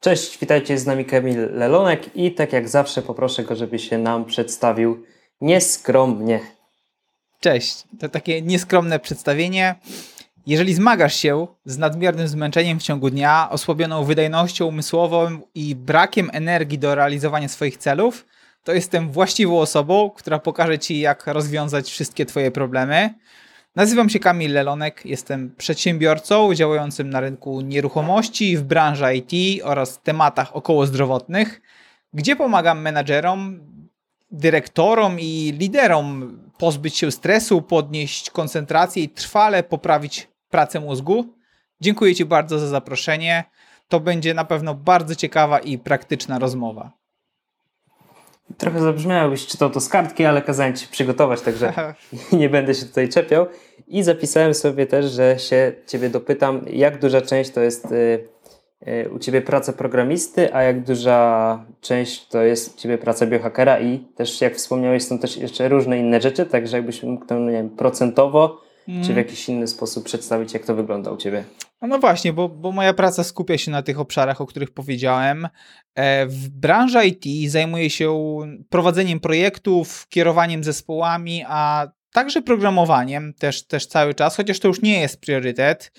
Cześć, 0.00 0.38
witajcie 0.38 0.78
z 0.78 0.86
nami 0.86 1.04
Kamil 1.04 1.48
Lelonek 1.52 2.16
i 2.16 2.32
tak 2.32 2.52
jak 2.52 2.68
zawsze 2.68 3.02
poproszę 3.02 3.44
go, 3.44 3.56
żeby 3.56 3.78
się 3.78 3.98
nam 3.98 4.24
przedstawił 4.24 5.04
nieskromnie. 5.40 6.40
Cześć, 7.40 7.84
to 8.00 8.08
takie 8.08 8.42
nieskromne 8.42 8.98
przedstawienie. 8.98 9.74
Jeżeli 10.46 10.74
zmagasz 10.74 11.16
się 11.16 11.46
z 11.64 11.78
nadmiernym 11.78 12.28
zmęczeniem 12.28 12.80
w 12.80 12.82
ciągu 12.82 13.10
dnia, 13.10 13.48
osłabioną 13.50 14.04
wydajnością 14.04 14.66
umysłową 14.66 15.40
i 15.54 15.74
brakiem 15.74 16.30
energii 16.32 16.78
do 16.78 16.94
realizowania 16.94 17.48
swoich 17.48 17.76
celów, 17.76 18.26
to 18.64 18.72
jestem 18.72 19.10
właściwą 19.10 19.60
osobą, 19.60 20.10
która 20.10 20.38
pokaże 20.38 20.78
Ci, 20.78 21.00
jak 21.00 21.26
rozwiązać 21.26 21.90
wszystkie 21.90 22.26
Twoje 22.26 22.50
problemy. 22.50 23.14
Nazywam 23.78 24.08
się 24.08 24.18
Kamil 24.18 24.52
Lelonek, 24.52 25.06
jestem 25.06 25.54
przedsiębiorcą 25.58 26.54
działającym 26.54 27.10
na 27.10 27.20
rynku 27.20 27.60
nieruchomości 27.60 28.56
w 28.56 28.62
branży 28.62 29.04
IT 29.14 29.62
oraz 29.64 30.02
tematach 30.02 30.56
okołozdrowotnych, 30.56 31.60
gdzie 32.14 32.36
pomagam 32.36 32.80
menadżerom, 32.80 33.60
dyrektorom 34.30 35.20
i 35.20 35.54
liderom 35.58 36.38
pozbyć 36.58 36.96
się 36.96 37.10
stresu, 37.10 37.62
podnieść 37.62 38.30
koncentrację 38.30 39.02
i 39.02 39.08
trwale 39.08 39.62
poprawić 39.62 40.28
pracę 40.50 40.80
mózgu. 40.80 41.34
Dziękuję 41.80 42.14
Ci 42.14 42.24
bardzo 42.24 42.58
za 42.58 42.66
zaproszenie. 42.66 43.44
To 43.88 44.00
będzie 44.00 44.34
na 44.34 44.44
pewno 44.44 44.74
bardzo 44.74 45.14
ciekawa 45.14 45.58
i 45.58 45.78
praktyczna 45.78 46.38
rozmowa. 46.38 46.92
Trochę 48.56 48.80
zabrzmiało, 48.80 49.22
jakbyś 49.22 49.46
czytał 49.46 49.70
to 49.70 49.80
z 49.80 49.88
kartki, 49.88 50.24
ale 50.24 50.42
kazałem 50.42 50.76
Ci 50.76 50.86
przygotować, 50.86 51.40
także 51.40 51.94
nie 52.32 52.48
będę 52.48 52.74
się 52.74 52.86
tutaj 52.86 53.08
czepiał. 53.08 53.46
I 53.88 54.02
zapisałem 54.02 54.54
sobie 54.54 54.86
też, 54.86 55.12
że 55.12 55.38
się 55.38 55.72
Ciebie 55.86 56.10
dopytam, 56.10 56.64
jak 56.70 57.00
duża 57.00 57.20
część 57.20 57.50
to 57.50 57.60
jest 57.60 57.92
y, 57.92 58.24
y, 58.88 59.10
u 59.10 59.18
Ciebie 59.18 59.42
praca 59.42 59.72
programisty, 59.72 60.54
a 60.54 60.62
jak 60.62 60.84
duża 60.84 61.64
część 61.80 62.28
to 62.28 62.42
jest 62.42 62.74
u 62.74 62.78
Ciebie 62.78 62.98
praca 62.98 63.26
biohackera 63.26 63.80
i 63.80 63.98
też 63.98 64.40
jak 64.40 64.56
wspomniałeś 64.56 65.04
są 65.04 65.18
też 65.18 65.36
jeszcze 65.36 65.68
różne 65.68 65.98
inne 65.98 66.20
rzeczy, 66.20 66.46
także 66.46 66.76
jakbyś 66.76 67.02
mógł 67.02 67.26
to, 67.26 67.38
nie 67.38 67.52
wiem, 67.52 67.70
procentowo 67.70 68.60
mm. 68.88 69.04
czy 69.04 69.14
w 69.14 69.16
jakiś 69.16 69.48
inny 69.48 69.66
sposób 69.66 70.04
przedstawić, 70.04 70.54
jak 70.54 70.66
to 70.66 70.74
wygląda 70.74 71.10
u 71.10 71.16
Ciebie. 71.16 71.44
No, 71.82 71.88
no 71.88 71.98
właśnie, 71.98 72.32
bo, 72.32 72.48
bo 72.48 72.72
moja 72.72 72.94
praca 72.94 73.24
skupia 73.24 73.58
się 73.58 73.70
na 73.70 73.82
tych 73.82 74.00
obszarach, 74.00 74.40
o 74.40 74.46
których 74.46 74.70
powiedziałem. 74.70 75.48
E, 75.94 76.26
w 76.26 76.48
branży 76.48 77.06
IT 77.06 77.50
zajmuję 77.50 77.90
się 77.90 78.38
prowadzeniem 78.68 79.20
projektów, 79.20 80.06
kierowaniem 80.08 80.64
zespołami, 80.64 81.44
a 81.48 81.88
także 82.12 82.42
programowaniem 82.42 83.34
też, 83.34 83.66
też 83.66 83.86
cały 83.86 84.14
czas, 84.14 84.36
chociaż 84.36 84.60
to 84.60 84.68
już 84.68 84.82
nie 84.82 85.00
jest 85.00 85.20
priorytet, 85.20 85.92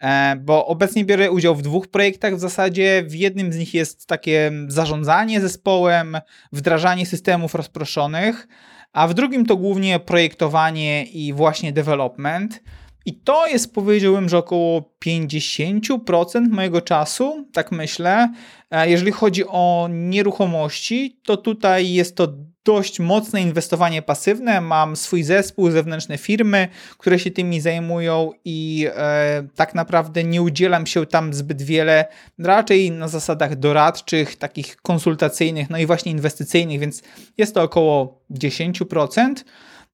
e, 0.00 0.36
bo 0.36 0.66
obecnie 0.66 1.04
biorę 1.04 1.30
udział 1.30 1.54
w 1.54 1.62
dwóch 1.62 1.88
projektach 1.88 2.36
w 2.36 2.40
zasadzie. 2.40 3.04
W 3.06 3.14
jednym 3.14 3.52
z 3.52 3.56
nich 3.56 3.74
jest 3.74 4.06
takie 4.06 4.52
zarządzanie 4.68 5.40
zespołem, 5.40 6.16
wdrażanie 6.52 7.06
systemów 7.06 7.54
rozproszonych, 7.54 8.48
a 8.92 9.08
w 9.08 9.14
drugim 9.14 9.46
to 9.46 9.56
głównie 9.56 10.00
projektowanie 10.00 11.04
i 11.04 11.32
właśnie 11.32 11.72
development. 11.72 12.62
I 13.06 13.14
to 13.14 13.46
jest 13.46 13.74
powiedziałbym, 13.74 14.28
że 14.28 14.38
około 14.38 14.92
50% 15.04 16.48
mojego 16.50 16.80
czasu, 16.80 17.48
tak 17.52 17.72
myślę. 17.72 18.32
E, 18.70 18.90
jeżeli 18.90 19.12
chodzi 19.12 19.44
o 19.46 19.88
nieruchomości, 19.90 21.20
to 21.24 21.36
tutaj 21.36 21.92
jest 21.92 22.16
to 22.16 22.28
dość 22.64 23.00
mocne 23.00 23.42
inwestowanie 23.42 24.02
pasywne. 24.02 24.60
Mam 24.60 24.96
swój 24.96 25.22
zespół, 25.22 25.70
zewnętrzne 25.70 26.18
firmy, 26.18 26.68
które 26.98 27.18
się 27.18 27.30
tymi 27.30 27.60
zajmują 27.60 28.30
i 28.44 28.88
e, 28.96 29.46
tak 29.54 29.74
naprawdę 29.74 30.24
nie 30.24 30.42
udzielam 30.42 30.86
się 30.86 31.06
tam 31.06 31.34
zbyt 31.34 31.62
wiele, 31.62 32.04
raczej 32.38 32.90
na 32.90 33.08
zasadach 33.08 33.56
doradczych, 33.56 34.36
takich 34.36 34.76
konsultacyjnych, 34.76 35.70
no 35.70 35.78
i 35.78 35.86
właśnie 35.86 36.12
inwestycyjnych, 36.12 36.80
więc 36.80 37.02
jest 37.38 37.54
to 37.54 37.62
około 37.62 38.20
10%. 38.30 39.34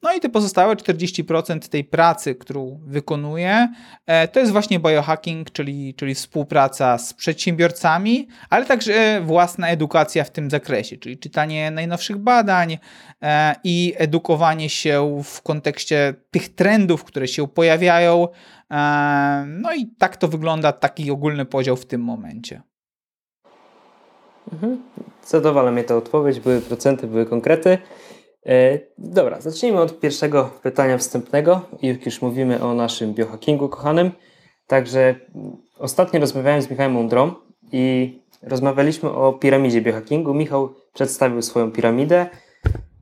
No 0.03 0.15
i 0.15 0.21
te 0.21 0.29
pozostałe 0.29 0.77
40% 0.77 1.69
tej 1.69 1.85
pracy, 1.85 2.35
którą 2.35 2.81
wykonuję, 2.87 3.69
e, 4.07 4.29
to 4.29 4.41
jest 4.41 4.53
właśnie 4.53 4.81
biohacking, 4.81 5.51
czyli, 5.51 5.95
czyli 5.95 6.15
współpraca 6.15 6.99
z 6.99 7.15
przedsiębiorcami, 7.15 8.29
ale 8.51 8.67
także 8.67 9.21
własna 9.25 9.69
edukacja 9.69 10.25
w 10.25 10.31
tym 10.31 10.51
zakresie, 10.51 10.97
czyli 10.97 11.19
czytanie 11.19 11.71
najnowszych 11.71 12.17
badań 12.17 12.79
e, 13.23 13.55
i 13.65 13.95
edukowanie 13.97 14.69
się 14.69 15.21
w 15.25 15.43
kontekście 15.43 16.15
tych 16.31 16.55
trendów, 16.55 17.05
które 17.05 17.29
się 17.29 17.49
pojawiają. 17.49 18.29
E, 18.71 19.45
no 19.49 19.75
i 19.75 19.87
tak 19.99 20.17
to 20.17 20.29
wygląda, 20.29 20.73
taki 20.73 21.11
ogólny 21.11 21.45
podział 21.45 21.77
w 21.77 21.87
tym 21.87 22.01
momencie. 22.01 22.63
Mhm. 24.53 24.83
Zadowala 25.27 25.71
mnie 25.71 25.85
ta 25.85 25.97
odpowiedź, 25.97 26.41
były 26.41 26.61
procenty, 26.61 27.07
były 27.07 27.27
konkrety. 27.27 27.79
E, 28.49 28.79
dobra, 28.99 29.41
zacznijmy 29.41 29.81
od 29.81 30.01
pierwszego 30.01 30.51
pytania 30.63 30.99
wstępnego. 30.99 31.61
Jak 31.83 32.07
już 32.07 32.23
mówimy 32.23 32.63
o 32.63 32.75
naszym 32.75 33.15
biohackingu 33.15 33.69
kochanym. 33.69 34.11
Także 34.67 35.15
ostatnio 35.79 36.21
rozmawiałem 36.21 36.63
z 36.63 36.71
Michałem 36.71 36.93
Mądrą 36.93 37.33
i 37.73 38.19
rozmawialiśmy 38.43 39.11
o 39.11 39.33
piramidzie 39.33 39.81
biohackingu. 39.81 40.35
Michał 40.35 40.75
przedstawił 40.95 41.43
swoją 41.43 41.73
piramidę 41.73 42.27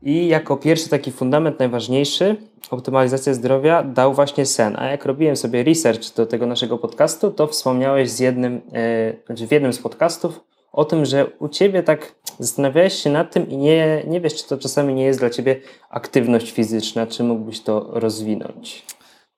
i 0.03 0.29
jako 0.29 0.57
pierwszy 0.57 0.89
taki 0.89 1.13
fundament 1.13 1.59
najważniejszy, 1.59 2.37
optymalizacja 2.71 3.35
zdrowia, 3.35 3.83
dał 3.83 4.15
właśnie 4.15 4.47
sen. 4.47 4.77
A 4.79 4.87
jak 4.87 5.05
robiłem 5.05 5.37
sobie 5.37 5.65
research 5.65 6.15
do 6.15 6.27
tego 6.27 6.47
naszego 6.47 6.79
podcastu, 6.79 7.31
to 7.31 7.47
wspomniałeś 7.47 8.11
z 8.11 8.21
jednym, 8.21 8.61
e, 8.73 9.13
znaczy 9.27 9.47
w 9.47 9.53
jednym 9.53 9.73
z 9.73 9.79
podcastów 9.79 10.41
o 10.73 10.85
tym, 10.85 11.05
że 11.05 11.27
u 11.39 11.49
ciebie 11.49 11.83
tak 11.83 12.15
zastanawiałeś 12.39 12.95
się 12.95 13.11
nad 13.11 13.33
tym 13.33 13.51
i 13.51 13.57
nie, 13.57 14.03
nie 14.07 14.21
wiesz, 14.21 14.35
czy 14.35 14.49
to 14.49 14.59
czasami 14.59 14.95
nie 14.95 15.05
jest 15.05 15.19
dla 15.19 15.31
ciebie 15.31 15.61
aktywność 15.91 16.53
fizyczna, 16.53 17.07
czy 17.07 17.25
mógłbyś 17.25 17.61
to 17.61 17.91
rozwinąć? 17.93 18.85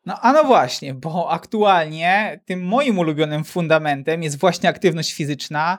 No 0.07 0.21
a 0.21 0.33
no 0.33 0.45
właśnie, 0.45 0.95
bo 0.95 1.31
aktualnie 1.31 2.41
tym 2.45 2.65
moim 2.65 2.99
ulubionym 2.99 3.45
fundamentem 3.45 4.23
jest 4.23 4.39
właśnie 4.39 4.69
aktywność 4.69 5.13
fizyczna, 5.15 5.79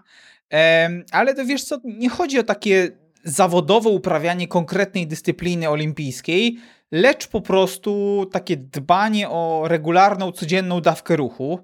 ale 1.11 1.35
to 1.35 1.45
wiesz 1.45 1.63
co, 1.63 1.77
nie 1.83 2.09
chodzi 2.09 2.39
o 2.39 2.43
takie 2.43 2.91
zawodowe 3.23 3.89
uprawianie 3.89 4.47
konkretnej 4.47 5.07
dyscypliny 5.07 5.69
olimpijskiej, 5.69 6.57
lecz 6.91 7.27
po 7.27 7.41
prostu 7.41 8.25
takie 8.31 8.57
dbanie 8.57 9.29
o 9.29 9.63
regularną, 9.67 10.31
codzienną 10.31 10.81
dawkę 10.81 11.15
ruchu. 11.15 11.59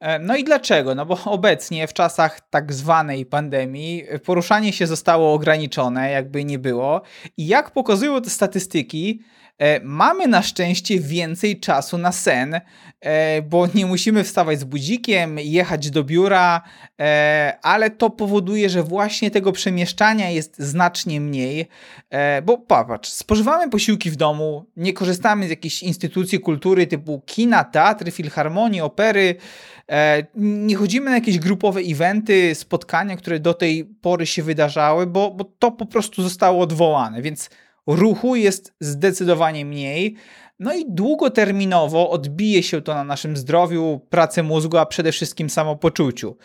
E, 0.00 0.18
no 0.18 0.36
i 0.36 0.44
dlaczego? 0.44 0.94
No 0.94 1.06
bo 1.06 1.18
obecnie 1.36 1.86
w 1.86 1.92
czasach 1.92 2.40
tak 2.50 2.72
zwanej 2.72 3.26
pandemii 3.26 4.04
poruszanie 4.24 4.72
się 4.72 4.86
zostało 4.86 5.32
ograniczone, 5.32 6.10
jakby 6.10 6.44
nie 6.44 6.58
było. 6.58 7.02
I 7.36 7.46
jak 7.46 7.70
pokazują 7.70 8.22
te 8.22 8.30
statystyki, 8.30 9.22
mamy 9.82 10.28
na 10.28 10.42
szczęście 10.42 11.00
więcej 11.00 11.60
czasu 11.60 11.98
na 11.98 12.12
sen, 12.12 12.60
e, 13.00 13.42
bo 13.42 13.66
nie 13.74 13.86
musimy 13.86 14.24
wstawać 14.24 14.60
z 14.60 14.64
budzikiem, 14.64 15.38
jechać 15.38 15.90
do 15.90 16.04
biura, 16.04 16.62
e, 17.00 17.58
ale 17.62 17.90
to 17.90 18.10
powoduje, 18.10 18.68
że 18.68 18.82
właśnie 18.82 19.30
tego 19.30 19.52
przemieszczania 19.52 20.30
jest 20.30 20.58
znacznie 20.58 21.20
mniej. 21.20 21.68
Bo 22.42 22.58
popatrz, 22.58 23.10
spożywamy 23.10 23.70
posiłki 23.70 24.10
w 24.10 24.16
domu, 24.16 24.66
nie 24.76 24.92
korzystamy 24.92 25.46
z 25.46 25.50
jakichś 25.50 25.82
instytucji 25.82 26.40
kultury 26.40 26.86
typu 26.86 27.22
kina, 27.26 27.64
teatry, 27.64 28.10
filharmonii, 28.10 28.80
opery. 28.80 29.34
Nie 30.34 30.76
chodzimy 30.76 31.10
na 31.10 31.14
jakieś 31.14 31.38
grupowe 31.38 31.80
eventy, 31.80 32.54
spotkania, 32.54 33.16
które 33.16 33.40
do 33.40 33.54
tej 33.54 33.84
pory 33.84 34.26
się 34.26 34.42
wydarzały, 34.42 35.06
bo, 35.06 35.30
bo 35.30 35.44
to 35.44 35.70
po 35.70 35.86
prostu 35.86 36.22
zostało 36.22 36.62
odwołane. 36.62 37.22
Więc 37.22 37.50
ruchu 37.86 38.36
jest 38.36 38.74
zdecydowanie 38.80 39.64
mniej. 39.64 40.16
No 40.58 40.74
i 40.74 40.84
długoterminowo 40.88 42.10
odbije 42.10 42.62
się 42.62 42.82
to 42.82 42.94
na 42.94 43.04
naszym 43.04 43.36
zdrowiu, 43.36 44.00
pracy 44.10 44.42
mózgu, 44.42 44.76
a 44.76 44.86
przede 44.86 45.12
wszystkim 45.12 45.50
samopoczuciu. 45.50 46.36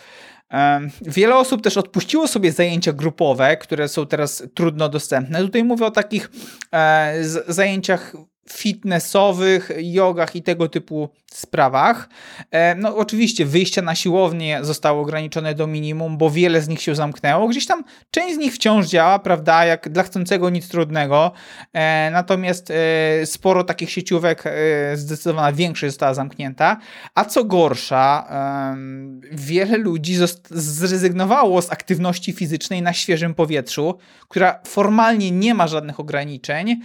Wiele 1.02 1.36
osób 1.36 1.62
też 1.62 1.78
odpuściło 1.78 2.28
sobie 2.28 2.52
zajęcia 2.52 2.94
grupowe, 2.94 3.58
które 3.58 3.88
są 3.88 4.06
teraz 4.06 4.44
trudno 4.54 4.90
dostępne. 4.90 5.42
Tutaj 5.42 5.64
mówię 5.64 5.86
o 5.86 5.92
takich 5.92 6.32
e, 6.74 7.14
zajęciach 7.48 8.14
fitnessowych, 8.50 9.72
jogach 9.78 10.36
i 10.36 10.44
tego 10.44 10.70
typu 10.70 11.10
sprawach. 11.32 12.10
E, 12.52 12.76
no 12.76 12.98
oczywiście 12.98 13.46
wyjścia 13.46 13.82
na 13.82 13.96
siłownię 13.96 14.60
zostało 14.62 15.02
ograniczone 15.02 15.56
do 15.56 15.68
minimum, 15.68 16.18
bo 16.18 16.30
wiele 16.30 16.62
z 16.62 16.68
nich 16.68 16.82
się 16.82 16.96
zamknęło. 16.96 17.48
Gdzieś 17.48 17.66
tam 17.66 17.84
część 18.12 18.36
z 18.36 18.38
nich 18.38 18.54
wciąż 18.54 18.88
działa, 18.88 19.20
prawda, 19.20 19.66
jak 19.66 19.90
dla 19.90 20.04
chcącego 20.04 20.50
nic 20.50 20.68
trudnego. 20.68 21.32
E, 21.74 22.10
natomiast 22.12 22.72
e, 22.72 23.26
sporo 23.26 23.64
takich 23.64 23.92
sieciówek, 23.92 24.44
zdecydowana 24.94 25.54
większość 25.54 25.94
została 25.94 26.14
zamknięta. 26.14 26.78
A 27.16 27.26
co 27.26 27.44
gorsza, 27.44 28.28
wiele 29.32 29.78
ludzi 29.78 30.16
zrezygnowało 30.50 31.62
z 31.62 31.72
aktywności 31.72 32.34
fizycznej 32.34 32.82
na 32.82 32.94
świeżym 32.94 33.34
powietrzu, 33.34 33.98
która 34.28 34.60
formalnie 34.68 35.32
nie 35.32 35.54
ma 35.54 35.68
żadnych 35.68 36.00
ograniczeń, 36.00 36.82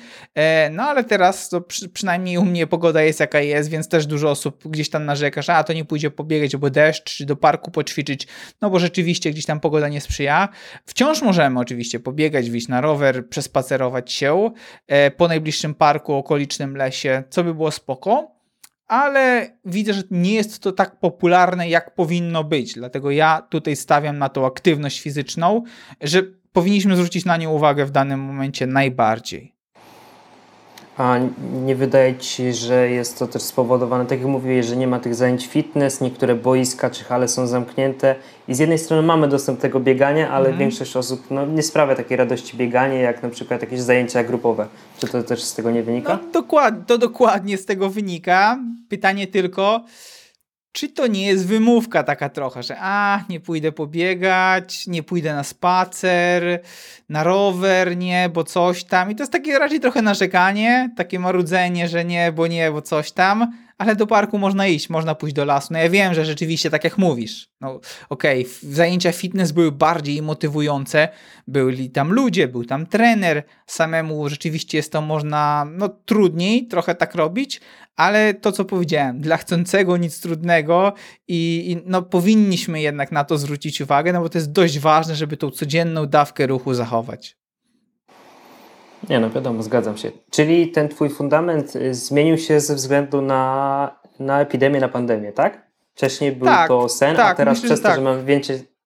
no 0.70 0.82
ale 0.82 1.04
teraz 1.04 1.45
to 1.48 1.60
przy, 1.60 1.88
przynajmniej 1.88 2.38
u 2.38 2.44
mnie 2.44 2.66
pogoda 2.66 3.02
jest 3.02 3.20
jaka 3.20 3.40
jest, 3.40 3.70
więc 3.70 3.88
też 3.88 4.06
dużo 4.06 4.30
osób 4.30 4.68
gdzieś 4.68 4.90
tam 4.90 5.04
narzeka, 5.04 5.42
że 5.42 5.54
a 5.54 5.64
to 5.64 5.72
nie 5.72 5.84
pójdzie 5.84 6.10
pobiegać, 6.10 6.56
bo 6.56 6.70
deszcz, 6.70 7.16
czy 7.16 7.26
do 7.26 7.36
parku 7.36 7.70
poćwiczyć, 7.70 8.26
no 8.62 8.70
bo 8.70 8.78
rzeczywiście 8.78 9.30
gdzieś 9.30 9.46
tam 9.46 9.60
pogoda 9.60 9.88
nie 9.88 10.00
sprzyja. 10.00 10.48
Wciąż 10.86 11.22
możemy 11.22 11.60
oczywiście 11.60 12.00
pobiegać, 12.00 12.50
wyjść 12.50 12.68
na 12.68 12.80
rower, 12.80 13.28
przespacerować 13.28 14.12
się 14.12 14.50
e, 14.86 15.10
po 15.10 15.28
najbliższym 15.28 15.74
parku, 15.74 16.14
okolicznym 16.14 16.76
lesie, 16.76 17.22
co 17.30 17.44
by 17.44 17.54
było 17.54 17.70
spoko, 17.70 18.36
ale 18.86 19.50
widzę, 19.64 19.94
że 19.94 20.02
nie 20.10 20.34
jest 20.34 20.62
to 20.62 20.72
tak 20.72 20.98
popularne, 20.98 21.68
jak 21.68 21.94
powinno 21.94 22.44
być. 22.44 22.74
Dlatego 22.74 23.10
ja 23.10 23.46
tutaj 23.50 23.76
stawiam 23.76 24.18
na 24.18 24.28
tą 24.28 24.46
aktywność 24.46 25.00
fizyczną, 25.00 25.62
że 26.00 26.22
powinniśmy 26.52 26.96
zwrócić 26.96 27.24
na 27.24 27.36
nią 27.36 27.50
uwagę 27.50 27.86
w 27.86 27.90
danym 27.90 28.20
momencie 28.20 28.66
najbardziej. 28.66 29.55
A 30.98 31.18
nie 31.64 31.76
wydaje 31.76 32.14
Ci 32.14 32.28
się, 32.28 32.52
że 32.52 32.90
jest 32.90 33.18
to 33.18 33.26
też 33.26 33.42
spowodowane, 33.42 34.06
tak 34.06 34.18
jak 34.18 34.28
mówiłeś, 34.28 34.66
że 34.66 34.76
nie 34.76 34.86
ma 34.86 35.00
tych 35.00 35.14
zajęć 35.14 35.46
fitness, 35.46 36.00
niektóre 36.00 36.34
boiska 36.34 36.90
czy 36.90 37.04
hale 37.04 37.28
są 37.28 37.46
zamknięte 37.46 38.14
i 38.48 38.54
z 38.54 38.58
jednej 38.58 38.78
strony 38.78 39.02
mamy 39.02 39.28
dostęp 39.28 39.58
do 39.58 39.62
tego 39.62 39.80
biegania, 39.80 40.30
ale 40.30 40.46
mm. 40.46 40.58
większość 40.58 40.96
osób 40.96 41.30
no, 41.30 41.46
nie 41.46 41.62
sprawia 41.62 41.94
takiej 41.94 42.16
radości 42.16 42.56
bieganie, 42.56 42.98
jak 42.98 43.22
na 43.22 43.28
przykład 43.28 43.60
jakieś 43.60 43.80
zajęcia 43.80 44.24
grupowe. 44.24 44.66
Czy 44.98 45.06
to 45.06 45.22
też 45.22 45.42
z 45.42 45.54
tego 45.54 45.70
nie 45.70 45.82
wynika? 45.82 46.18
No, 46.22 46.32
dokładnie, 46.32 46.82
to 46.86 46.98
dokładnie 46.98 47.58
z 47.58 47.64
tego 47.64 47.90
wynika. 47.90 48.58
Pytanie 48.88 49.26
tylko, 49.26 49.84
czy 50.76 50.88
to 50.88 51.06
nie 51.06 51.26
jest 51.26 51.46
wymówka 51.46 52.02
taka 52.02 52.28
trochę, 52.28 52.62
że 52.62 52.76
a, 52.80 53.24
nie 53.28 53.40
pójdę 53.40 53.72
pobiegać, 53.72 54.86
nie 54.86 55.02
pójdę 55.02 55.34
na 55.34 55.44
spacer, 55.44 56.60
na 57.08 57.24
rower, 57.24 57.96
nie, 57.96 58.30
bo 58.32 58.44
coś 58.44 58.84
tam. 58.84 59.10
I 59.10 59.14
to 59.14 59.22
jest 59.22 59.32
takie 59.32 59.58
raczej 59.58 59.80
trochę 59.80 60.02
narzekanie, 60.02 60.90
takie 60.96 61.18
marudzenie, 61.18 61.88
że 61.88 62.04
nie, 62.04 62.32
bo 62.32 62.46
nie, 62.46 62.70
bo 62.70 62.82
coś 62.82 63.12
tam 63.12 63.52
ale 63.78 63.96
do 63.96 64.06
parku 64.06 64.38
można 64.38 64.66
iść, 64.66 64.90
można 64.90 65.14
pójść 65.14 65.34
do 65.34 65.44
lasu. 65.44 65.68
No 65.70 65.78
ja 65.78 65.90
wiem, 65.90 66.14
że 66.14 66.24
rzeczywiście 66.24 66.70
tak 66.70 66.84
jak 66.84 66.98
mówisz, 66.98 67.48
no 67.60 67.80
okej, 68.08 68.42
okay, 68.42 68.74
zajęcia 68.74 69.12
fitness 69.12 69.52
były 69.52 69.72
bardziej 69.72 70.22
motywujące, 70.22 71.08
byli 71.46 71.90
tam 71.90 72.12
ludzie, 72.12 72.48
był 72.48 72.64
tam 72.64 72.86
trener, 72.86 73.42
samemu 73.66 74.28
rzeczywiście 74.28 74.78
jest 74.78 74.92
to 74.92 75.00
można, 75.00 75.66
no 75.72 75.88
trudniej 75.88 76.66
trochę 76.66 76.94
tak 76.94 77.14
robić, 77.14 77.60
ale 77.96 78.34
to 78.34 78.52
co 78.52 78.64
powiedziałem, 78.64 79.20
dla 79.20 79.36
chcącego 79.36 79.96
nic 79.96 80.20
trudnego 80.20 80.92
i, 81.28 81.70
i 81.70 81.90
no 81.90 82.02
powinniśmy 82.02 82.80
jednak 82.80 83.12
na 83.12 83.24
to 83.24 83.38
zwrócić 83.38 83.80
uwagę, 83.80 84.12
no 84.12 84.20
bo 84.20 84.28
to 84.28 84.38
jest 84.38 84.52
dość 84.52 84.78
ważne, 84.78 85.16
żeby 85.16 85.36
tą 85.36 85.50
codzienną 85.50 86.06
dawkę 86.06 86.46
ruchu 86.46 86.74
zachować. 86.74 87.36
Nie 89.08 89.20
no, 89.20 89.30
wiadomo, 89.30 89.62
zgadzam 89.62 89.96
się. 89.96 90.12
Czyli 90.30 90.68
ten 90.68 90.88
twój 90.88 91.10
fundament 91.10 91.76
y, 91.76 91.94
zmienił 91.94 92.38
się 92.38 92.60
ze 92.60 92.74
względu 92.74 93.22
na, 93.22 94.00
na 94.18 94.40
epidemię, 94.40 94.80
na 94.80 94.88
pandemię, 94.88 95.32
tak? 95.32 95.70
Wcześniej 95.94 96.32
był 96.32 96.46
tak, 96.46 96.68
to 96.68 96.88
sen, 96.88 97.16
tak, 97.16 97.32
a 97.32 97.34
teraz 97.34 97.56
myślę, 97.56 97.68
przez 97.68 97.80
to, 97.80 97.88
tak. 97.88 97.96
że 97.96 98.02
mam 98.02 98.26
więcej 98.26 98.76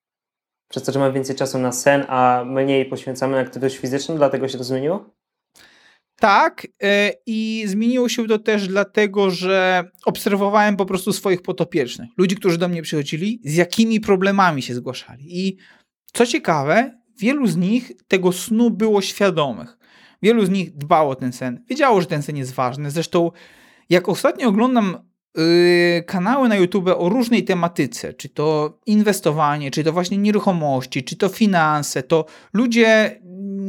przez 0.71 0.83
to, 0.83 0.93
że 0.93 0.99
mam 0.99 1.13
więcej 1.13 1.37
czasu 1.37 1.59
na 1.59 1.73
sen, 1.73 2.05
a 2.09 2.45
mniej 2.47 2.87
poświęcamy 2.87 3.35
na 3.35 3.41
aktywność 3.41 3.77
fizyczną, 3.77 4.17
dlatego 4.17 4.49
się 4.49 4.59
to 4.59 4.65
zmieniło? 4.65 5.11
Tak, 6.21 6.67
yy, 6.83 6.89
i 7.27 7.65
zmieniło 7.67 8.09
się 8.09 8.29
to 8.29 8.39
też 8.39 8.69
dlatego, 8.69 9.31
że 9.31 9.85
obserwowałem 10.07 10.77
po 10.77 10.87
prostu 10.87 11.13
swoich 11.13 11.43
potopiecznych. 11.43 12.11
Ludzi, 12.19 12.37
którzy 12.37 12.59
do 12.59 12.69
mnie 12.69 12.83
przychodzili, 12.83 13.41
z 13.45 13.55
jakimi 13.55 14.01
problemami 14.01 14.63
się 14.63 14.75
zgłaszali. 14.75 15.47
I 15.47 15.57
co 16.13 16.27
ciekawe, 16.27 17.01
wielu 17.19 17.47
z 17.47 17.57
nich 17.57 17.93
tego 18.09 18.33
snu 18.33 18.71
było 18.71 19.01
świadomych. 19.01 19.80
Wielu 20.23 20.47
z 20.47 20.51
nich 20.51 20.77
dbało 20.77 21.11
o 21.11 21.15
ten 21.15 21.33
sen. 21.33 21.65
Wiedziało, 21.69 22.01
że 22.01 22.07
ten 22.07 22.23
sen 22.23 22.37
jest 22.37 22.53
ważny. 22.53 22.91
Zresztą, 22.91 23.31
jak 23.91 24.09
ostatnio 24.09 24.49
oglądam 24.49 24.99
yy, 25.37 26.03
kanały 26.07 26.49
na 26.49 26.57
YouTube 26.57 26.89
o 26.89 27.09
różnej 27.09 27.45
tematyce, 27.45 28.15
czy 28.15 28.29
to 28.29 28.79
inwestowanie, 28.87 29.71
czy 29.71 29.85
to 29.85 29.93
właśnie 29.93 30.19
nieruchomości, 30.19 31.05
czy 31.05 31.17
to 31.17 31.29
finanse, 31.29 32.03
to 32.03 32.25
ludzie 32.53 33.20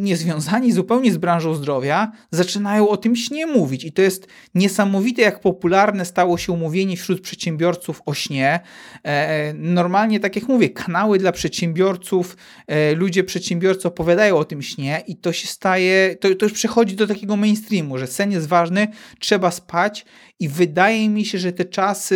niezwiązani 0.02 0.72
zupełnie 0.72 1.12
z 1.12 1.18
branżą 1.18 1.56
zdrowia 1.56 2.12
zaczynają 2.32 2.90
o 2.90 2.98
tym 2.98 3.16
śnie 3.16 3.46
mówić. 3.46 3.86
I 3.86 3.92
to 3.92 4.02
jest 4.02 4.28
niesamowite, 4.56 5.22
jak 5.22 5.40
popularne 5.40 6.06
stało 6.06 6.38
się 6.38 6.58
mówienie 6.58 6.98
wśród 6.98 7.22
przedsiębiorców 7.22 8.02
o 8.06 8.14
śnie. 8.14 8.60
E, 9.04 9.54
normalnie, 9.54 10.20
tak 10.20 10.36
jak 10.36 10.48
mówię, 10.48 10.70
kanały 10.70 11.18
dla 11.18 11.32
przedsiębiorców, 11.32 12.38
e, 12.68 12.96
ludzie 12.96 13.24
przedsiębiorcy 13.24 13.88
opowiadają 13.88 14.38
o 14.38 14.46
tym 14.46 14.62
śnie 14.62 15.04
i 15.08 15.16
to 15.16 15.34
się 15.34 15.48
staje, 15.48 16.16
to, 16.20 16.36
to 16.36 16.46
już 16.46 16.54
przechodzi 16.54 16.96
do 16.96 17.08
takiego 17.08 17.36
mainstreamu, 17.36 17.98
że 17.98 18.08
sen 18.08 18.32
jest 18.32 18.48
ważny, 18.48 18.88
trzeba 19.20 19.52
spać 19.52 20.06
i 20.40 20.50
wydaje 20.50 21.10
mi 21.10 21.26
się, 21.26 21.38
że 21.38 21.52
te 21.52 21.66
czasy, 21.66 22.16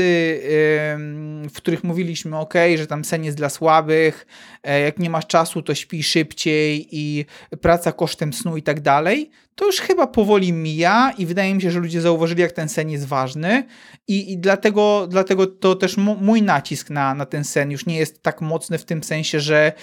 w 1.50 1.54
których 1.58 1.84
mówiliśmy, 1.84 2.38
ok, 2.38 2.54
że 2.78 2.88
tam 2.88 3.06
sen 3.06 3.24
jest 3.24 3.38
dla 3.38 3.50
słabych, 3.50 4.26
e, 4.26 4.55
jak 4.72 5.00
nie 5.00 5.10
masz 5.10 5.28
czasu, 5.28 5.62
to 5.62 5.76
śpi 5.76 6.04
szybciej 6.04 6.88
i 6.92 7.26
praca 7.62 7.92
kosztem 7.92 8.34
snu 8.34 8.58
i 8.58 8.64
tak 8.64 8.82
dalej, 8.82 9.32
to 9.56 9.66
już 9.66 9.80
chyba 9.80 10.08
powoli 10.08 10.54
mija 10.54 11.12
i 11.18 11.26
wydaje 11.26 11.56
mi 11.56 11.62
się, 11.62 11.72
że 11.72 11.80
ludzie 11.80 12.02
zauważyli, 12.02 12.42
jak 12.42 12.52
ten 12.52 12.70
sen 12.70 12.90
jest 12.90 13.06
ważny. 13.06 13.64
I, 14.08 14.32
i 14.32 14.38
dlatego, 14.38 15.08
dlatego 15.10 15.48
to 15.48 15.76
też 15.76 15.98
mój 15.98 16.42
nacisk 16.42 16.90
na, 16.90 17.16
na 17.16 17.26
ten 17.26 17.44
sen 17.44 17.72
już 17.72 17.86
nie 17.86 17.98
jest 17.98 18.22
tak 18.22 18.42
mocny 18.42 18.78
w 18.78 18.86
tym 18.86 19.04
sensie, 19.04 19.40
że 19.40 19.74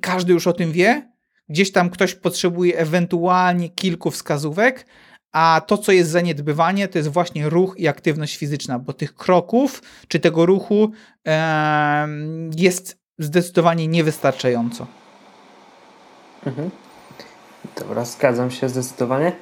każdy 0.00 0.32
już 0.32 0.46
o 0.46 0.52
tym 0.52 0.72
wie, 0.72 1.10
gdzieś 1.48 1.72
tam 1.72 1.90
ktoś 1.90 2.14
potrzebuje 2.14 2.78
ewentualnie 2.78 3.68
kilku 3.68 4.10
wskazówek, 4.10 4.86
a 5.32 5.62
to, 5.66 5.78
co 5.78 5.92
jest 5.92 6.10
zaniedbywanie, 6.10 6.88
to 6.88 6.98
jest 6.98 7.08
właśnie 7.08 7.48
ruch 7.48 7.74
i 7.78 7.88
aktywność 7.88 8.36
fizyczna, 8.36 8.78
bo 8.78 8.92
tych 8.92 9.14
kroków 9.14 9.82
czy 10.08 10.20
tego 10.20 10.46
ruchu 10.46 10.92
e, 11.26 12.08
jest 12.56 12.99
zdecydowanie 13.20 13.88
niewystarczająco. 13.88 14.86
Mhm. 16.46 16.70
Dobra, 17.78 18.04
zgadzam 18.04 18.50
się 18.50 18.68
zdecydowanie. 18.68 19.32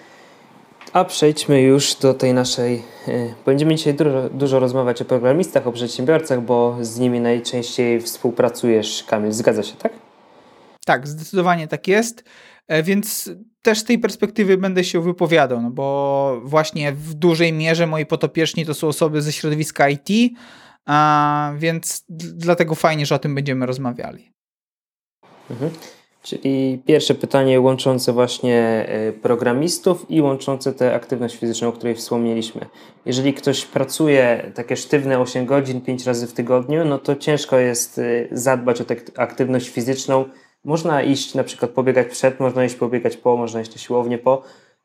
A 0.93 1.05
przejdźmy 1.05 1.63
już 1.63 1.95
do 1.95 2.15
tej 2.15 2.35
naszej. 2.35 2.83
E, 3.09 3.35
będziemy 3.47 3.75
dzisiaj 3.75 3.95
dużo, 3.95 4.29
dużo 4.31 4.59
rozmawiać 4.59 5.03
o 5.03 5.05
programistach, 5.05 5.67
o 5.67 5.73
przedsiębiorcach, 5.73 6.43
bo 6.43 6.79
z 6.81 6.99
nimi 6.99 7.21
najczęściej 7.21 8.01
współpracujesz, 8.01 9.05
Kamil. 9.07 9.33
Zgadza 9.33 9.63
się, 9.63 9.77
tak? 9.77 9.93
Tak, 10.85 11.09
zdecydowanie 11.09 11.69
tak 11.69 11.89
jest. 11.89 12.25
E, 12.69 12.83
więc 12.83 13.31
też 13.63 13.79
z 13.79 13.85
tej 13.85 13.99
perspektywy 13.99 14.57
będę 14.57 14.85
się 14.85 15.03
wypowiadał, 15.03 15.63
no 15.63 15.71
bo 15.71 16.41
właśnie 16.45 16.93
w 16.93 17.15
dużej 17.15 17.53
mierze 17.53 17.87
moi 17.87 18.07
potopieczni 18.07 18.67
to 18.67 18.75
są 18.75 18.89
osoby 18.89 19.23
ze 19.23 19.33
środowiska 19.33 19.89
IT, 19.89 20.09
a 20.89 21.53
więc 21.59 22.05
dlatego 22.35 22.75
fajnie, 22.75 23.07
że 23.07 23.15
o 23.15 23.19
tym 23.19 23.35
będziemy 23.35 23.67
rozmawiali. 23.67 24.33
Mhm. 25.51 25.71
Czyli 26.23 26.83
pierwsze 26.87 27.15
pytanie 27.15 27.61
łączące 27.61 28.13
właśnie 28.13 28.87
e, 28.89 29.13
programistów 29.13 30.11
i 30.11 30.21
łączące 30.21 30.73
tę 30.73 30.95
aktywność 30.95 31.37
fizyczną, 31.37 31.69
o 31.69 31.73
której 31.73 31.95
wspomnieliśmy. 31.95 32.67
Jeżeli 33.07 33.35
ktoś 33.35 33.65
pracuje 33.65 34.53
takie 34.55 34.77
sztywne 34.77 35.19
8 35.19 35.47
godzin 35.47 35.81
5 35.81 36.07
razy 36.07 36.27
w 36.27 36.33
tygodniu, 36.33 36.85
no 36.85 36.99
to 36.99 37.17
ciężko 37.17 37.59
jest 37.59 37.99
e, 37.99 38.03
zadbać 38.33 38.81
o 38.81 38.85
tę 38.85 38.97
aktywność 39.17 39.69
fizyczną 39.69 40.25
można 40.65 41.03
iść 41.03 41.35
na 41.35 41.45
przykład 41.45 41.71
pobiegać 41.71 42.09
przed, 42.09 42.41
można 42.41 42.65
iść 42.65 42.75
pobiegać 42.75 43.17
po, 43.17 43.37
można 43.37 43.61
iść 43.61 43.75
na 43.75 43.79
siłownię 43.79 44.19
po, 44.19 44.43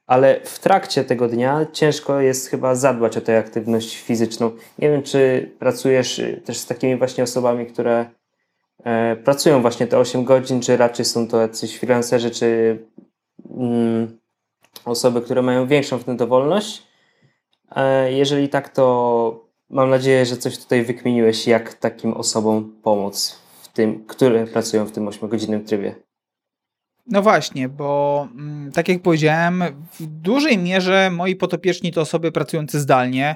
ale 0.07 0.39
w 0.43 0.59
trakcie 0.59 1.03
tego 1.03 1.27
dnia 1.27 1.65
ciężko 1.73 2.19
jest 2.19 2.49
chyba 2.49 2.75
zadbać 2.75 3.17
o 3.17 3.21
tę 3.21 3.37
aktywność 3.37 3.97
fizyczną. 3.97 4.51
Nie 4.79 4.89
wiem, 4.89 5.03
czy 5.03 5.51
pracujesz 5.59 6.19
y, 6.19 6.41
też 6.45 6.57
z 6.57 6.65
takimi 6.65 6.97
właśnie 6.97 7.23
osobami, 7.23 7.65
które 7.65 8.05
e, 8.83 9.15
pracują 9.15 9.61
właśnie 9.61 9.87
te 9.87 9.99
8 9.99 10.23
godzin, 10.23 10.61
czy 10.61 10.77
raczej 10.77 11.05
są 11.05 11.27
to 11.27 11.41
jacyś 11.41 11.79
freelancerzy, 11.79 12.31
czy 12.31 12.79
mm, 13.49 14.19
osoby, 14.85 15.21
które 15.21 15.41
mają 15.41 15.67
większą 15.67 15.97
w 15.97 16.03
tym 16.03 16.17
dowolność. 16.17 16.83
E, 17.75 18.13
jeżeli 18.13 18.49
tak, 18.49 18.69
to 18.69 19.45
mam 19.69 19.89
nadzieję, 19.89 20.25
że 20.25 20.37
coś 20.37 20.57
tutaj 20.57 20.83
wykminiłeś, 20.83 21.47
jak 21.47 21.73
takim 21.73 22.13
osobom 22.13 22.75
pomóc 22.83 23.43
tym, 23.73 24.05
które 24.05 24.47
pracują 24.47 24.85
w 24.85 24.91
tym 24.91 25.05
8-godzinnym 25.05 25.65
trybie. 25.65 25.95
No 27.05 27.21
właśnie, 27.21 27.69
bo 27.69 28.27
mm, 28.31 28.71
tak 28.71 28.87
jak 28.87 29.01
powiedziałem, 29.01 29.63
w 29.99 30.05
dużej 30.05 30.57
mierze 30.57 31.09
moi 31.11 31.35
potopieczni 31.35 31.91
to 31.91 32.01
osoby 32.01 32.31
pracujące 32.31 32.79
zdalnie. 32.79 33.35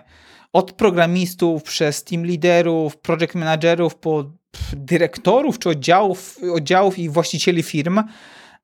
Od 0.54 0.72
programistów, 0.72 1.64
przez 1.64 2.04
team 2.04 2.26
liderów, 2.26 2.98
project 2.98 3.36
managerów, 3.36 3.96
po 3.96 4.32
dyrektorów 4.74 5.60
czy 5.60 5.70
oddziałów, 5.70 6.38
oddziałów 6.54 7.00
i 7.00 7.10
właścicieli 7.10 7.64
firm. 7.64 8.04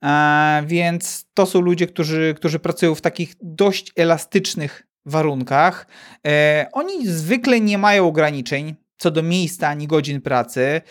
E, 0.03 0.63
więc 0.65 1.25
to 1.33 1.45
są 1.45 1.61
ludzie, 1.61 1.87
którzy, 1.87 2.33
którzy 2.37 2.59
pracują 2.59 2.95
w 2.95 3.01
takich 3.01 3.35
dość 3.41 3.91
elastycznych 3.95 4.87
warunkach. 5.05 5.87
E, 6.27 6.67
oni 6.71 7.07
zwykle 7.07 7.59
nie 7.59 7.77
mają 7.77 8.07
ograniczeń 8.07 8.75
co 8.97 9.11
do 9.11 9.23
miejsca 9.23 9.67
ani 9.67 9.87
godzin 9.87 10.21
pracy. 10.21 10.81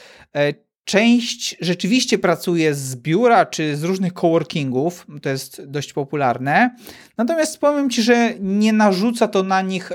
Część 0.85 1.57
rzeczywiście 1.61 2.19
pracuje 2.19 2.75
z 2.75 2.97
biura 2.97 3.47
czy 3.47 3.77
z 3.77 3.85
różnych 3.85 4.13
coworkingów, 4.13 5.07
to 5.23 5.29
jest 5.29 5.65
dość 5.65 5.93
popularne. 5.93 6.77
Natomiast 7.19 7.59
powiem 7.59 7.91
Ci, 7.91 8.03
że 8.03 8.35
nie 8.41 8.73
narzuca 8.73 9.29
to 9.29 9.43
na 9.43 9.63
nich 9.63 9.91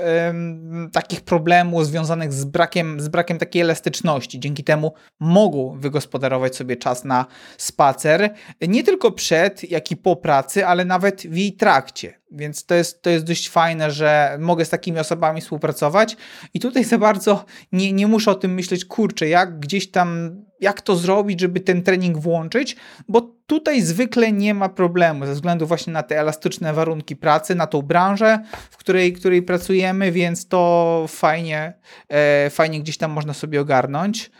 takich 0.92 1.20
problemów 1.20 1.86
związanych 1.86 2.32
z 2.32 2.44
brakiem, 2.44 3.00
z 3.00 3.08
brakiem 3.08 3.38
takiej 3.38 3.62
elastyczności. 3.62 4.40
Dzięki 4.40 4.64
temu 4.64 4.92
mogą 5.20 5.78
wygospodarować 5.78 6.56
sobie 6.56 6.76
czas 6.76 7.04
na 7.04 7.26
spacer, 7.56 8.34
nie 8.68 8.84
tylko 8.84 9.12
przed, 9.12 9.70
jak 9.70 9.90
i 9.90 9.96
po 9.96 10.16
pracy, 10.16 10.66
ale 10.66 10.84
nawet 10.84 11.22
w 11.22 11.36
jej 11.36 11.52
trakcie. 11.52 12.20
Więc 12.30 12.64
to 12.64 12.74
jest, 12.74 13.02
to 13.02 13.10
jest 13.10 13.24
dość 13.24 13.48
fajne, 13.48 13.90
że 13.90 14.36
mogę 14.40 14.64
z 14.64 14.70
takimi 14.70 14.98
osobami 14.98 15.40
współpracować 15.40 16.16
i 16.54 16.60
tutaj 16.60 16.84
za 16.84 16.98
bardzo 16.98 17.44
nie, 17.72 17.92
nie 17.92 18.06
muszę 18.06 18.30
o 18.30 18.34
tym 18.34 18.54
myśleć, 18.54 18.84
kurczę, 18.84 19.28
jak 19.28 19.60
gdzieś 19.60 19.90
tam, 19.90 20.36
jak 20.60 20.80
to 20.80 20.96
zrobić, 20.96 21.40
żeby 21.40 21.60
ten 21.60 21.82
trening 21.82 22.18
włączyć, 22.18 22.76
bo 23.08 23.20
tutaj 23.46 23.82
zwykle 23.82 24.32
nie 24.32 24.54
ma 24.54 24.68
problemu 24.68 25.26
ze 25.26 25.32
względu 25.32 25.66
właśnie 25.66 25.92
na 25.92 26.02
te 26.02 26.20
elastyczne 26.20 26.72
warunki 26.72 27.16
pracy, 27.16 27.54
na 27.54 27.66
tą 27.66 27.82
branżę, 27.82 28.38
w 28.70 28.76
której, 28.76 29.12
której 29.12 29.42
pracujemy, 29.42 30.12
więc 30.12 30.48
to 30.48 31.04
fajnie, 31.08 31.72
e, 32.08 32.50
fajnie 32.50 32.80
gdzieś 32.80 32.98
tam 32.98 33.10
można 33.10 33.34
sobie 33.34 33.60
ogarnąć. 33.60 34.30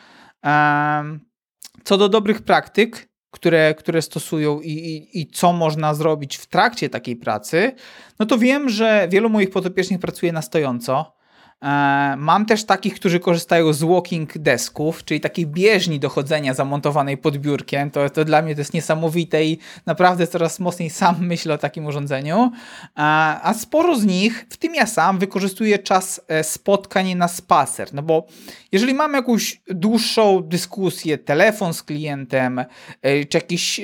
Um, 0.45 1.21
co 1.85 1.99
do 1.99 2.09
dobrych 2.09 2.43
praktyk, 2.43 3.09
które, 3.31 3.75
które 3.75 4.03
stosują 4.03 4.61
i, 4.61 4.71
i, 4.71 5.21
i 5.21 5.27
co 5.27 5.53
można 5.53 5.95
zrobić 5.95 6.37
w 6.37 6.47
trakcie 6.47 6.89
takiej 6.89 7.17
pracy, 7.17 7.73
no 8.19 8.27
to 8.27 8.39
wiem, 8.39 8.69
że 8.69 9.09
wielu 9.11 9.31
moich 9.31 9.51
podopiecznych 9.51 10.01
pracuje 10.01 10.33
na 10.33 10.43
stojąco. 10.43 11.18
E, 11.63 12.15
mam 12.19 12.47
też 12.47 12.65
takich, 12.65 12.95
którzy 12.95 13.21
korzystają 13.21 13.73
z 13.73 13.83
walking 13.83 14.39
desków, 14.39 15.05
czyli 15.05 15.21
takiej 15.21 15.47
bieżni 15.47 16.01
do 16.01 16.09
chodzenia 16.09 16.55
zamontowanej 16.55 17.17
pod 17.17 17.37
biurkiem. 17.37 17.91
To, 17.91 18.11
to 18.11 18.25
dla 18.25 18.43
mnie 18.43 18.55
to 18.55 18.61
jest 18.61 18.75
niesamowite 18.75 19.45
i 19.45 19.59
naprawdę 19.87 20.27
coraz 20.27 20.61
mocniej 20.61 20.91
sam 20.91 21.17
myślę 21.27 21.55
o 21.55 21.59
takim 21.59 21.87
urządzeniu. 21.87 22.53
E, 22.97 23.01
a 23.43 23.55
sporo 23.55 23.97
z 23.97 24.05
nich, 24.05 24.47
w 24.51 24.57
tym 24.57 24.75
ja 24.75 24.87
sam, 24.87 25.19
wykorzystuję 25.19 25.79
czas 25.79 26.21
e, 26.29 26.45
spotkań 26.45 27.15
na 27.15 27.29
spacer. 27.29 27.95
No 27.95 28.03
bo 28.03 28.27
jeżeli 28.73 28.95
mam 28.95 29.13
jakąś 29.13 29.61
dłuższą 29.67 30.43
dyskusję, 30.43 31.19
telefon 31.19 31.75
z 31.75 31.83
klientem, 31.83 32.65
czy 33.03 33.39
jakieś 33.39 33.81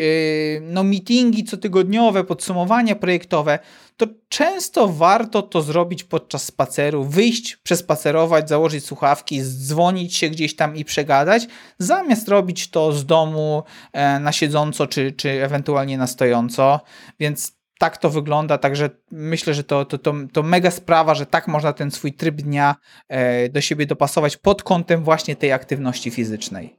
no, 0.62 0.84
meetingi 0.84 1.44
cotygodniowe, 1.44 2.24
podsumowania 2.24 2.94
projektowe, 2.94 3.58
to 3.96 4.06
często 4.28 4.88
warto 4.88 5.42
to 5.42 5.62
zrobić 5.62 6.04
podczas 6.04 6.44
spaceru, 6.44 7.04
wyjść, 7.04 7.56
przespacerować, 7.56 8.48
założyć 8.48 8.84
słuchawki, 8.84 9.42
dzwonić 9.42 10.16
się 10.16 10.28
gdzieś 10.28 10.56
tam 10.56 10.76
i 10.76 10.84
przegadać, 10.84 11.46
zamiast 11.78 12.28
robić 12.28 12.70
to 12.70 12.92
z 12.92 13.06
domu 13.06 13.62
e, 13.92 14.20
na 14.20 14.32
siedząco, 14.32 14.86
czy, 14.86 15.12
czy 15.12 15.30
ewentualnie 15.30 15.98
na 15.98 16.06
stojąco, 16.06 16.80
więc 17.20 17.52
tak 17.78 17.98
to 17.98 18.10
wygląda, 18.10 18.58
także 18.58 18.90
myślę, 19.10 19.54
że 19.54 19.64
to, 19.64 19.84
to, 19.84 19.98
to, 19.98 20.14
to 20.32 20.42
mega 20.42 20.70
sprawa, 20.70 21.14
że 21.14 21.26
tak 21.26 21.48
można 21.48 21.72
ten 21.72 21.90
swój 21.90 22.12
tryb 22.12 22.34
dnia 22.34 22.74
e, 23.08 23.48
do 23.48 23.60
siebie 23.60 23.86
dopasować 23.86 24.36
pod 24.36 24.62
kątem 24.62 25.04
właśnie 25.04 25.36
tej 25.36 25.52
aktywności 25.52 26.10
fizycznej. 26.10 26.76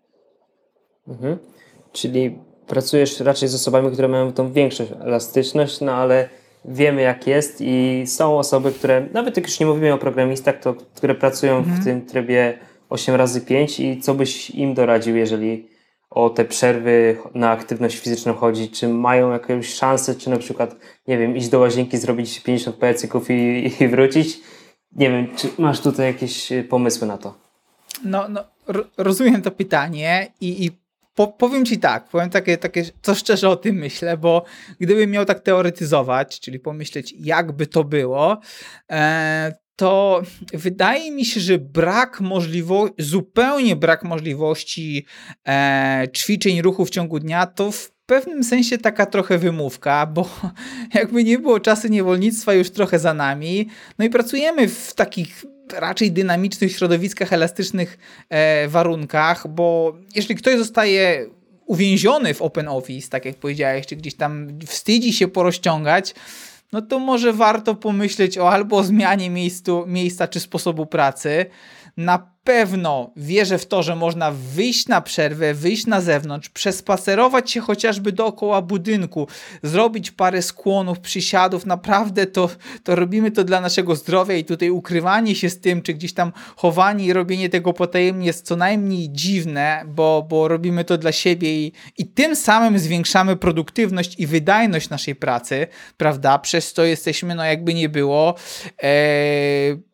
Mhm. 1.07 1.37
Czyli 1.91 2.39
pracujesz 2.67 3.19
raczej 3.19 3.49
z 3.49 3.55
osobami, 3.55 3.91
które 3.91 4.07
mają 4.07 4.33
tą 4.33 4.51
większą 4.51 4.83
elastyczność, 4.99 5.81
no 5.81 5.93
ale 5.93 6.29
wiemy 6.65 7.01
jak 7.01 7.27
jest 7.27 7.57
i 7.61 8.03
są 8.07 8.37
osoby, 8.37 8.71
które, 8.71 9.07
nawet 9.13 9.37
jak 9.37 9.45
już 9.45 9.59
nie 9.59 9.65
mówimy 9.65 9.93
o 9.93 9.97
programistach, 9.97 10.59
to 10.59 10.73
które 10.73 11.15
pracują 11.15 11.57
mhm. 11.57 11.81
w 11.81 11.83
tym 11.83 12.05
trybie 12.05 12.57
8 12.89 13.15
razy 13.15 13.41
5 13.41 13.79
i 13.79 14.01
co 14.01 14.13
byś 14.13 14.49
im 14.49 14.73
doradził, 14.73 15.15
jeżeli 15.15 15.74
o 16.15 16.29
te 16.29 16.45
przerwy 16.45 17.17
na 17.33 17.51
aktywność 17.51 17.99
fizyczną 17.99 18.33
chodzi, 18.33 18.69
czy 18.69 18.87
mają 18.87 19.31
jakąś 19.31 19.73
szansę, 19.73 20.15
czy 20.15 20.29
na 20.29 20.37
przykład, 20.37 20.75
nie 21.07 21.17
wiem, 21.17 21.37
iść 21.37 21.49
do 21.49 21.59
łazienki, 21.59 21.97
zrobić 21.97 22.39
50 22.39 22.75
pajacyków 22.75 23.29
i, 23.29 23.71
i 23.83 23.87
wrócić. 23.87 24.39
Nie 24.91 25.09
wiem, 25.09 25.35
czy 25.35 25.47
masz 25.57 25.81
tutaj 25.81 26.05
jakieś 26.05 26.49
pomysły 26.69 27.07
na 27.07 27.17
to? 27.17 27.37
No, 28.05 28.27
no 28.29 28.43
rozumiem 28.97 29.41
to 29.41 29.51
pytanie 29.51 30.27
i, 30.41 30.65
i 30.65 30.71
po, 31.15 31.27
powiem 31.27 31.65
ci 31.65 31.79
tak, 31.79 32.09
powiem 32.09 32.29
takie, 32.29 32.57
takie, 32.57 32.83
co 33.01 33.15
szczerze 33.15 33.49
o 33.49 33.55
tym 33.55 33.75
myślę, 33.75 34.17
bo 34.17 34.45
gdybym 34.79 35.11
miał 35.11 35.25
tak 35.25 35.39
teoretyzować, 35.39 36.39
czyli 36.39 36.59
pomyśleć, 36.59 37.15
jakby 37.19 37.67
to 37.67 37.83
było, 37.83 38.39
e, 38.91 39.64
to 39.75 40.21
wydaje 40.53 41.11
mi 41.11 41.25
się, 41.25 41.39
że 41.39 41.57
brak 41.57 42.21
możliwości, 42.21 42.95
zupełnie 43.03 43.75
brak 43.75 44.03
możliwości 44.03 45.05
e, 45.47 46.07
ćwiczeń 46.15 46.61
ruchu 46.61 46.85
w 46.85 46.89
ciągu 46.89 47.19
dnia, 47.19 47.45
to 47.45 47.71
w 47.71 47.91
pewnym 48.05 48.43
sensie 48.43 48.77
taka 48.77 49.05
trochę 49.05 49.37
wymówka, 49.37 50.05
bo 50.05 50.29
jakby 50.93 51.23
nie 51.23 51.39
było 51.39 51.59
czasy 51.59 51.89
niewolnictwa 51.89 52.53
już 52.53 52.69
trochę 52.69 52.99
za 52.99 53.13
nami, 53.13 53.67
no 53.99 54.05
i 54.05 54.09
pracujemy 54.09 54.67
w 54.67 54.93
takich 54.93 55.45
raczej 55.73 56.11
dynamicznych 56.11 56.71
środowiskach, 56.71 57.33
elastycznych 57.33 57.97
e, 58.29 58.67
warunkach, 58.67 59.47
bo 59.47 59.97
jeżeli 60.15 60.35
ktoś 60.35 60.57
zostaje 60.57 61.29
uwięziony 61.65 62.33
w 62.33 62.41
Open 62.41 62.67
Office, 62.67 63.09
tak 63.09 63.25
jak 63.25 63.35
powiedziałeś, 63.35 63.85
czy 63.87 63.95
gdzieś 63.95 64.15
tam 64.15 64.47
wstydzi 64.65 65.13
się 65.13 65.27
porozciągać, 65.27 66.13
no 66.75 66.81
to 66.81 66.99
może 66.99 67.33
warto 67.33 67.75
pomyśleć 67.75 68.37
o 68.37 68.49
albo 68.49 68.83
zmianie 68.83 69.29
miejscu, 69.29 69.83
miejsca 69.87 70.27
czy 70.27 70.39
sposobu 70.39 70.85
pracy. 70.85 71.45
Na 71.97 72.34
pewno 72.45 73.11
wierzę 73.15 73.57
w 73.57 73.65
to, 73.65 73.83
że 73.83 73.95
można 73.95 74.31
wyjść 74.31 74.87
na 74.87 75.01
przerwę, 75.01 75.53
wyjść 75.53 75.85
na 75.85 76.01
zewnątrz, 76.01 76.49
przespacerować 76.49 77.51
się 77.51 77.61
chociażby 77.61 78.11
dookoła 78.11 78.61
budynku, 78.61 79.27
zrobić 79.63 80.11
parę 80.11 80.41
skłonów, 80.41 80.99
przysiadów. 80.99 81.65
Naprawdę 81.65 82.25
to, 82.25 82.49
to 82.83 82.95
robimy 82.95 83.31
to 83.31 83.43
dla 83.43 83.61
naszego 83.61 83.95
zdrowia 83.95 84.35
i 84.35 84.43
tutaj 84.43 84.69
ukrywanie 84.69 85.35
się 85.35 85.49
z 85.49 85.59
tym, 85.59 85.81
czy 85.81 85.93
gdzieś 85.93 86.13
tam 86.13 86.31
chowanie 86.55 87.05
i 87.05 87.13
robienie 87.13 87.49
tego 87.49 87.73
potajemnie 87.73 88.27
jest 88.27 88.45
co 88.45 88.55
najmniej 88.55 89.09
dziwne, 89.09 89.83
bo, 89.87 90.25
bo 90.29 90.47
robimy 90.47 90.83
to 90.83 90.97
dla 90.97 91.11
siebie 91.11 91.65
i, 91.65 91.71
i 91.97 92.05
tym 92.05 92.35
samym 92.35 92.79
zwiększamy 92.79 93.35
produktywność 93.35 94.19
i 94.19 94.27
wydajność 94.27 94.89
naszej 94.89 95.15
pracy, 95.15 95.67
prawda? 95.97 96.39
Przez 96.39 96.73
to 96.73 96.83
jesteśmy, 96.83 97.35
no 97.35 97.45
jakby 97.45 97.73
nie 97.73 97.89
było, 97.89 98.35
e, 98.83 98.89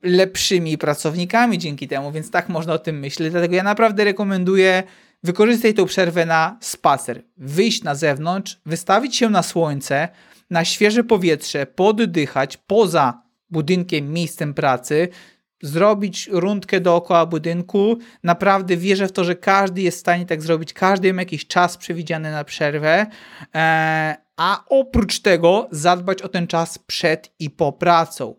lepszymi 0.03 0.77
pracownikami 0.77 1.57
dzięki 1.57 1.87
temu, 1.87 2.11
więc 2.11 2.31
tak 2.31 2.40
tak 2.41 2.49
można 2.49 2.73
o 2.73 2.79
tym 2.79 2.99
myśleć. 2.99 3.31
Dlatego 3.31 3.55
ja 3.55 3.63
naprawdę 3.63 4.03
rekomenduję 4.03 4.83
wykorzystać 5.23 5.75
tą 5.75 5.85
przerwę 5.85 6.25
na 6.25 6.57
spacer. 6.61 7.23
Wyjść 7.37 7.83
na 7.83 7.95
zewnątrz, 7.95 8.59
wystawić 8.65 9.15
się 9.15 9.29
na 9.29 9.43
słońce, 9.43 10.09
na 10.49 10.65
świeże 10.65 11.03
powietrze, 11.03 11.65
poddychać 11.65 12.57
poza 12.57 13.21
budynkiem, 13.49 14.13
miejscem 14.13 14.53
pracy, 14.53 15.07
zrobić 15.63 16.29
rundkę 16.31 16.79
dookoła 16.79 17.25
budynku. 17.25 17.97
Naprawdę 18.23 18.77
wierzę 18.77 19.07
w 19.07 19.11
to, 19.11 19.23
że 19.23 19.35
każdy 19.35 19.81
jest 19.81 19.97
w 19.97 20.01
stanie 20.01 20.25
tak 20.25 20.41
zrobić. 20.41 20.73
Każdy 20.73 21.13
ma 21.13 21.21
jakiś 21.21 21.47
czas 21.47 21.77
przewidziany 21.77 22.31
na 22.31 22.43
przerwę. 22.43 23.05
Eee, 23.53 24.15
a 24.37 24.63
oprócz 24.69 25.19
tego 25.19 25.67
zadbać 25.71 26.21
o 26.21 26.29
ten 26.29 26.47
czas 26.47 26.79
przed 26.79 27.31
i 27.39 27.49
po 27.49 27.71
pracą. 27.71 28.35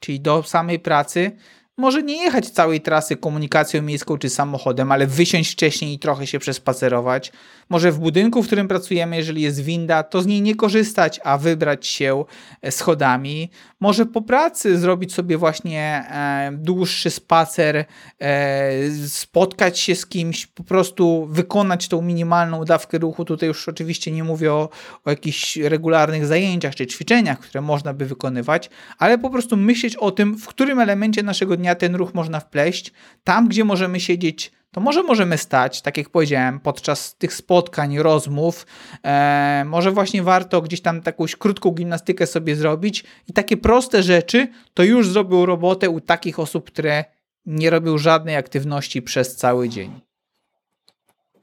Czyli 0.00 0.20
do 0.20 0.42
samej 0.42 0.78
pracy 0.78 1.32
może 1.76 2.02
nie 2.02 2.22
jechać 2.22 2.50
całej 2.50 2.80
trasy 2.80 3.16
komunikacją 3.16 3.82
miejską 3.82 4.18
czy 4.18 4.30
samochodem, 4.30 4.92
ale 4.92 5.06
wysiąść 5.06 5.52
wcześniej 5.52 5.94
i 5.94 5.98
trochę 5.98 6.26
się 6.26 6.38
przespacerować. 6.38 7.32
Może 7.68 7.92
w 7.92 7.98
budynku, 7.98 8.42
w 8.42 8.46
którym 8.46 8.68
pracujemy, 8.68 9.16
jeżeli 9.16 9.42
jest 9.42 9.60
winda, 9.60 10.02
to 10.02 10.22
z 10.22 10.26
niej 10.26 10.42
nie 10.42 10.54
korzystać, 10.54 11.20
a 11.24 11.38
wybrać 11.38 11.86
się 11.86 12.24
e, 12.62 12.72
schodami. 12.72 13.50
Może 13.80 14.06
po 14.06 14.22
pracy 14.22 14.78
zrobić 14.78 15.14
sobie 15.14 15.38
właśnie 15.38 16.04
e, 16.10 16.50
dłuższy 16.52 17.10
spacer, 17.10 17.84
e, 18.20 18.90
spotkać 19.06 19.78
się 19.78 19.94
z 19.94 20.06
kimś, 20.06 20.46
po 20.46 20.64
prostu 20.64 21.26
wykonać 21.30 21.88
tą 21.88 22.02
minimalną 22.02 22.64
dawkę 22.64 22.98
ruchu. 22.98 23.24
Tutaj 23.24 23.48
już 23.48 23.68
oczywiście 23.68 24.12
nie 24.12 24.24
mówię 24.24 24.52
o, 24.52 24.68
o 25.04 25.10
jakichś 25.10 25.56
regularnych 25.56 26.26
zajęciach 26.26 26.74
czy 26.74 26.86
ćwiczeniach, 26.86 27.40
które 27.40 27.60
można 27.60 27.94
by 27.94 28.06
wykonywać, 28.06 28.70
ale 28.98 29.18
po 29.18 29.30
prostu 29.30 29.56
myśleć 29.56 29.96
o 29.96 30.10
tym, 30.10 30.36
w 30.36 30.46
którym 30.46 30.80
elemencie 30.80 31.22
naszego 31.22 31.56
dnia 31.56 31.74
ten 31.74 31.94
ruch 31.94 32.14
można 32.14 32.40
wpleść. 32.40 32.92
Tam, 33.24 33.48
gdzie 33.48 33.64
możemy 33.64 34.00
siedzieć 34.00 34.52
to 34.76 34.80
może 34.80 35.02
możemy 35.02 35.38
stać, 35.38 35.82
tak 35.82 35.96
jak 35.96 36.10
powiedziałem, 36.10 36.60
podczas 36.60 37.14
tych 37.14 37.34
spotkań, 37.34 37.98
rozmów. 37.98 38.66
E, 39.04 39.64
może 39.66 39.90
właśnie 39.90 40.22
warto 40.22 40.62
gdzieś 40.62 40.80
tam 40.80 41.00
jakąś 41.06 41.36
krótką 41.36 41.70
gimnastykę 41.70 42.26
sobie 42.26 42.56
zrobić 42.56 43.04
i 43.28 43.32
takie 43.32 43.56
proste 43.56 44.02
rzeczy 44.02 44.48
to 44.74 44.82
już 44.82 45.08
zrobił 45.08 45.46
robotę 45.46 45.90
u 45.90 46.00
takich 46.00 46.38
osób, 46.38 46.66
które 46.66 47.04
nie 47.46 47.70
robią 47.70 47.98
żadnej 47.98 48.36
aktywności 48.36 49.02
przez 49.02 49.36
cały 49.36 49.68
dzień. 49.68 50.00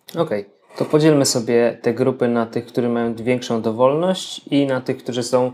Okej, 0.09 0.21
okay. 0.21 0.45
to 0.77 0.85
podzielmy 0.85 1.25
sobie 1.25 1.77
te 1.81 1.93
grupy 1.93 2.27
na 2.27 2.45
tych, 2.45 2.65
które 2.65 2.89
mają 2.89 3.15
większą 3.15 3.61
dowolność 3.61 4.41
i 4.51 4.65
na 4.65 4.81
tych, 4.81 4.97
którzy 4.97 5.23
są 5.23 5.51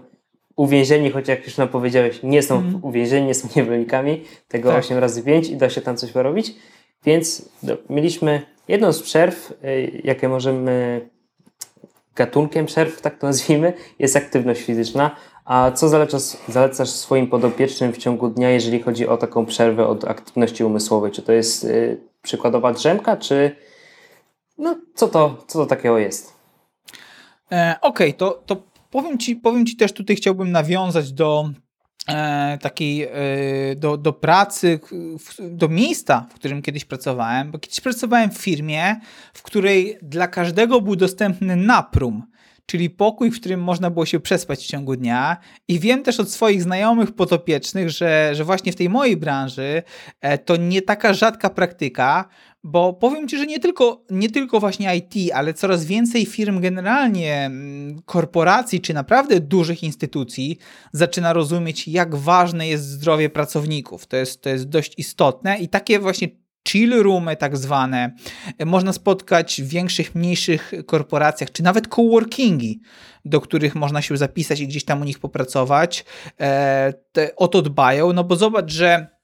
uwięzieni, 0.55 1.11
choć 1.11 1.27
jak 1.27 1.45
już 1.45 1.57
nam 1.57 1.67
powiedziałeś, 1.67 2.19
nie 2.23 2.43
są 2.43 2.59
mm. 2.59 2.79
uwięzieni, 2.81 3.27
nie 3.27 3.33
są 3.33 3.47
niewolnikami 3.55 4.23
tego 4.47 4.69
tak. 4.69 4.79
8 4.79 4.97
razy 4.97 5.23
5 5.23 5.49
i 5.49 5.57
da 5.57 5.69
się 5.69 5.81
tam 5.81 5.97
coś 5.97 6.11
porobić. 6.11 6.55
Więc 7.05 7.49
no, 7.63 7.73
mieliśmy 7.89 8.41
jedną 8.67 8.93
z 8.93 9.01
przerw, 9.01 9.53
jakie 10.03 10.29
możemy, 10.29 11.09
gatunkiem 12.15 12.65
przerw, 12.65 13.01
tak 13.01 13.17
to 13.17 13.27
nazwijmy, 13.27 13.73
jest 13.99 14.15
aktywność 14.15 14.61
fizyczna. 14.61 15.15
A 15.45 15.71
co 15.71 15.89
zalecasz, 15.89 16.21
zalecasz 16.47 16.89
swoim 16.89 17.27
podopiecznym 17.27 17.93
w 17.93 17.97
ciągu 17.97 18.29
dnia, 18.29 18.49
jeżeli 18.49 18.81
chodzi 18.81 19.07
o 19.07 19.17
taką 19.17 19.45
przerwę 19.45 19.87
od 19.87 20.05
aktywności 20.05 20.63
umysłowej? 20.63 21.11
Czy 21.11 21.21
to 21.21 21.31
jest 21.31 21.63
y, 21.63 22.01
przykładowa 22.21 22.73
drzemka, 22.73 23.17
czy 23.17 23.55
no, 24.57 24.75
co, 24.95 25.07
to, 25.07 25.43
co 25.47 25.59
to 25.59 25.65
takiego 25.65 25.97
jest? 25.97 26.33
E, 27.51 27.75
Okej, 27.81 28.09
okay, 28.09 28.17
to, 28.17 28.43
to 28.45 28.63
powiem, 28.91 29.17
ci, 29.17 29.35
powiem 29.35 29.65
Ci 29.65 29.77
też 29.77 29.93
tutaj 29.93 30.15
chciałbym 30.15 30.51
nawiązać 30.51 31.13
do 31.13 31.49
takiej, 32.61 33.03
e, 33.03 33.09
do, 33.75 33.97
do 33.97 34.13
pracy, 34.13 34.79
do 35.39 35.67
miejsca, 35.67 36.25
w 36.29 36.33
którym 36.33 36.61
kiedyś 36.61 36.85
pracowałem, 36.85 37.51
bo 37.51 37.59
kiedyś 37.59 37.81
pracowałem 37.81 38.29
w 38.31 38.37
firmie, 38.37 38.95
w 39.33 39.41
której 39.41 39.97
dla 40.01 40.27
każdego 40.27 40.81
był 40.81 40.95
dostępny 40.95 41.55
naprum 41.55 42.23
czyli 42.69 42.89
pokój, 42.89 43.31
w 43.31 43.39
którym 43.39 43.63
można 43.63 43.89
było 43.89 44.05
się 44.05 44.19
przespać 44.19 44.59
w 44.59 44.67
ciągu 44.67 44.95
dnia. 44.95 45.37
I 45.67 45.79
wiem 45.79 46.03
też 46.03 46.19
od 46.19 46.31
swoich 46.31 46.63
znajomych 46.63 47.11
potopiecznych, 47.11 47.89
że, 47.89 48.31
że 48.35 48.43
właśnie 48.43 48.71
w 48.71 48.75
tej 48.75 48.89
mojej 48.89 49.17
branży 49.17 49.83
e, 50.21 50.37
to 50.37 50.55
nie 50.55 50.81
taka 50.81 51.13
rzadka 51.13 51.49
praktyka, 51.49 52.25
bo 52.63 52.93
powiem 52.93 53.27
Ci, 53.27 53.37
że 53.37 53.45
nie 53.45 53.59
tylko, 53.59 54.05
nie 54.09 54.29
tylko 54.29 54.59
właśnie 54.59 54.95
IT, 54.95 55.33
ale 55.33 55.53
coraz 55.53 55.85
więcej 55.85 56.25
firm 56.25 56.59
generalnie, 56.59 57.45
mm, 57.45 58.01
korporacji 58.05 58.81
czy 58.81 58.93
naprawdę 58.93 59.39
dużych 59.39 59.83
instytucji 59.83 60.57
zaczyna 60.93 61.33
rozumieć, 61.33 61.87
jak 61.87 62.15
ważne 62.15 62.67
jest 62.67 62.83
zdrowie 62.83 63.29
pracowników. 63.29 64.07
To 64.07 64.17
jest, 64.17 64.41
to 64.41 64.49
jest 64.49 64.69
dość 64.69 64.93
istotne 64.97 65.57
i 65.57 65.69
takie 65.69 65.99
właśnie 65.99 66.27
chill 66.67 67.03
roomy 67.03 67.35
tak 67.35 67.57
zwane 67.57 68.15
można 68.65 68.93
spotkać 68.93 69.61
w 69.61 69.67
większych, 69.67 70.15
mniejszych 70.15 70.71
korporacjach, 70.85 71.51
czy 71.51 71.63
nawet 71.63 71.87
coworkingi, 71.87 72.81
do 73.25 73.41
których 73.41 73.75
można 73.75 74.01
się 74.01 74.17
zapisać 74.17 74.59
i 74.59 74.67
gdzieś 74.67 74.85
tam 74.85 75.01
u 75.01 75.05
nich 75.05 75.19
popracować. 75.19 76.05
E, 76.39 76.93
te, 77.11 77.35
o 77.35 77.47
to 77.47 77.61
dbają, 77.61 78.13
no 78.13 78.23
bo 78.23 78.35
zobacz, 78.35 78.71
że 78.71 79.18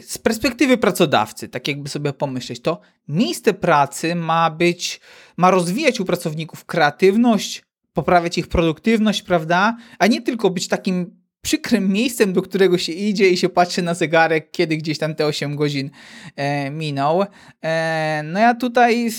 z 0.00 0.18
perspektywy 0.18 0.78
pracodawcy, 0.78 1.48
tak 1.48 1.68
jakby 1.68 1.88
sobie 1.88 2.12
pomyśleć, 2.12 2.60
to 2.60 2.80
miejsce 3.08 3.54
pracy 3.54 4.14
ma 4.14 4.50
być, 4.50 5.00
ma 5.36 5.50
rozwijać 5.50 6.00
u 6.00 6.04
pracowników 6.04 6.64
kreatywność, 6.64 7.62
poprawiać 7.92 8.38
ich 8.38 8.48
produktywność, 8.48 9.22
prawda? 9.22 9.76
A 9.98 10.06
nie 10.06 10.22
tylko 10.22 10.50
być 10.50 10.68
takim 10.68 11.23
przykrym 11.44 11.92
miejscem, 11.92 12.32
do 12.32 12.42
którego 12.42 12.78
się 12.78 12.92
idzie 12.92 13.28
i 13.28 13.36
się 13.36 13.48
patrzy 13.48 13.82
na 13.82 13.94
zegarek, 13.94 14.50
kiedy 14.50 14.76
gdzieś 14.76 14.98
tam 14.98 15.14
te 15.14 15.26
8 15.26 15.56
godzin 15.56 15.90
e, 16.36 16.70
minął. 16.70 17.24
E, 17.64 18.22
no 18.24 18.40
ja 18.40 18.54
tutaj 18.54 19.10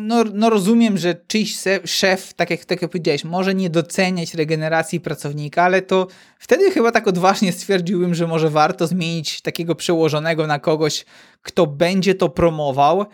no, 0.00 0.24
no 0.34 0.50
rozumiem, 0.50 0.98
że 0.98 1.14
czyjś 1.26 1.56
szef, 1.84 2.34
tak 2.34 2.50
jak, 2.50 2.64
tak 2.64 2.82
jak 2.82 2.90
powiedziałeś, 2.90 3.24
może 3.24 3.54
nie 3.54 3.70
doceniać 3.70 4.34
regeneracji 4.34 5.00
pracownika, 5.00 5.62
ale 5.62 5.82
to 5.82 6.06
wtedy 6.38 6.70
chyba 6.70 6.92
tak 6.92 7.08
odważnie 7.08 7.52
stwierdziłbym, 7.52 8.14
że 8.14 8.26
może 8.26 8.50
warto 8.50 8.86
zmienić 8.86 9.40
takiego 9.40 9.74
przełożonego 9.74 10.46
na 10.46 10.58
kogoś, 10.58 11.04
kto 11.42 11.66
będzie 11.66 12.14
to 12.14 12.28
promował. 12.28 13.06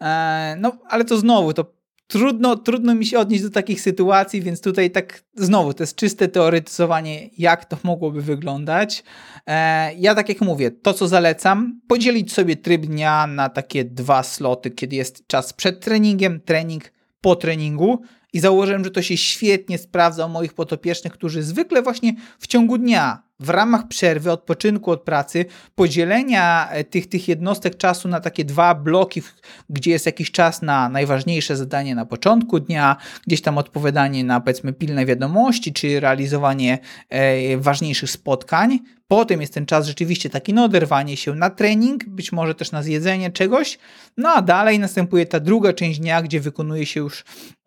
E, 0.00 0.56
no, 0.58 0.72
ale 0.88 1.04
to 1.04 1.18
znowu, 1.18 1.52
to 1.52 1.77
trudno, 2.08 2.56
trudno 2.56 2.94
mi 2.94 3.06
się 3.06 3.18
odnieść 3.18 3.42
do 3.42 3.50
takich 3.50 3.80
sytuacji, 3.80 4.42
więc 4.42 4.60
tutaj 4.60 4.90
tak 4.90 5.22
znowu 5.34 5.74
to 5.74 5.82
jest 5.82 5.96
czyste 5.96 6.28
teoretyzowanie, 6.28 7.30
jak 7.38 7.64
to 7.64 7.78
mogłoby 7.82 8.22
wyglądać. 8.22 9.04
E, 9.46 9.94
ja 9.94 10.14
tak 10.14 10.28
jak 10.28 10.40
mówię, 10.40 10.70
to 10.70 10.94
co 10.94 11.08
zalecam, 11.08 11.80
podzielić 11.88 12.32
sobie 12.32 12.56
tryb 12.56 12.86
dnia 12.86 13.26
na 13.26 13.48
takie 13.48 13.84
dwa 13.84 14.22
sloty, 14.22 14.70
kiedy 14.70 14.96
jest 14.96 15.26
czas 15.26 15.52
przed 15.52 15.80
treningiem, 15.80 16.40
trening 16.40 16.92
po 17.20 17.36
treningu 17.36 18.02
i 18.32 18.40
założyłem, 18.40 18.84
że 18.84 18.90
to 18.90 19.02
się 19.02 19.16
świetnie 19.16 19.78
sprawdza 19.78 20.26
u 20.26 20.28
moich 20.28 20.54
potopiecznych, 20.54 21.12
którzy 21.12 21.42
zwykle 21.42 21.82
właśnie 21.82 22.14
w 22.38 22.46
ciągu 22.46 22.78
dnia 22.78 23.27
w 23.40 23.48
ramach 23.48 23.88
przerwy, 23.88 24.32
odpoczynku 24.32 24.90
od 24.90 25.02
pracy, 25.02 25.44
podzielenia 25.74 26.68
e, 26.70 26.84
tych, 26.84 27.08
tych 27.08 27.28
jednostek 27.28 27.76
czasu 27.76 28.08
na 28.08 28.20
takie 28.20 28.44
dwa 28.44 28.74
bloki, 28.74 29.22
gdzie 29.70 29.90
jest 29.90 30.06
jakiś 30.06 30.30
czas 30.30 30.62
na 30.62 30.88
najważniejsze 30.88 31.56
zadanie 31.56 31.94
na 31.94 32.06
początku 32.06 32.60
dnia, 32.60 32.96
gdzieś 33.26 33.42
tam 33.42 33.58
odpowiadanie 33.58 34.24
na 34.24 34.40
powiedzmy 34.40 34.72
pilne 34.72 35.06
wiadomości, 35.06 35.72
czy 35.72 36.00
realizowanie 36.00 36.78
e, 37.08 37.56
ważniejszych 37.56 38.10
spotkań. 38.10 38.78
Potem 39.08 39.40
jest 39.40 39.54
ten 39.54 39.66
czas 39.66 39.86
rzeczywiście 39.86 40.30
taki 40.30 40.54
no 40.54 40.64
oderwanie 40.64 41.16
się 41.16 41.34
na 41.34 41.50
trening, 41.50 42.04
być 42.04 42.32
może 42.32 42.54
też 42.54 42.72
na 42.72 42.82
zjedzenie 42.82 43.30
czegoś, 43.30 43.78
no 44.16 44.28
a 44.28 44.42
dalej 44.42 44.78
następuje 44.78 45.26
ta 45.26 45.40
druga 45.40 45.72
część 45.72 46.00
dnia, 46.00 46.22
gdzie 46.22 46.40
wykonuje 46.40 46.86
się 46.86 47.00
już 47.00 47.24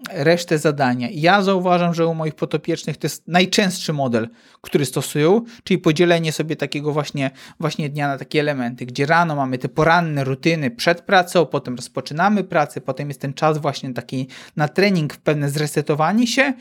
resztę 0.09 0.57
zadania. 0.57 1.09
I 1.09 1.21
ja 1.21 1.41
zauważam, 1.41 1.93
że 1.93 2.07
u 2.07 2.13
moich 2.13 2.35
potopiecznych 2.35 2.97
to 2.97 3.05
jest 3.05 3.27
najczęstszy 3.27 3.93
model, 3.93 4.29
który 4.61 4.85
stosują, 4.85 5.41
czyli 5.63 5.77
podzielenie 5.77 6.31
sobie 6.31 6.55
takiego 6.55 6.93
właśnie, 6.93 7.31
właśnie 7.59 7.89
dnia 7.89 8.07
na 8.07 8.17
takie 8.17 8.39
elementy, 8.39 8.85
gdzie 8.85 9.05
rano 9.05 9.35
mamy 9.35 9.57
te 9.57 9.69
poranne 9.69 10.23
rutyny 10.23 10.71
przed 10.71 11.01
pracą, 11.01 11.45
potem 11.45 11.75
rozpoczynamy 11.75 12.43
pracę, 12.43 12.81
potem 12.81 13.07
jest 13.07 13.21
ten 13.21 13.33
czas 13.33 13.57
właśnie 13.57 13.93
taki 13.93 14.27
na 14.55 14.67
trening, 14.67 15.17
pewne 15.17 15.49
zresetowanie 15.49 16.27
się, 16.27 16.53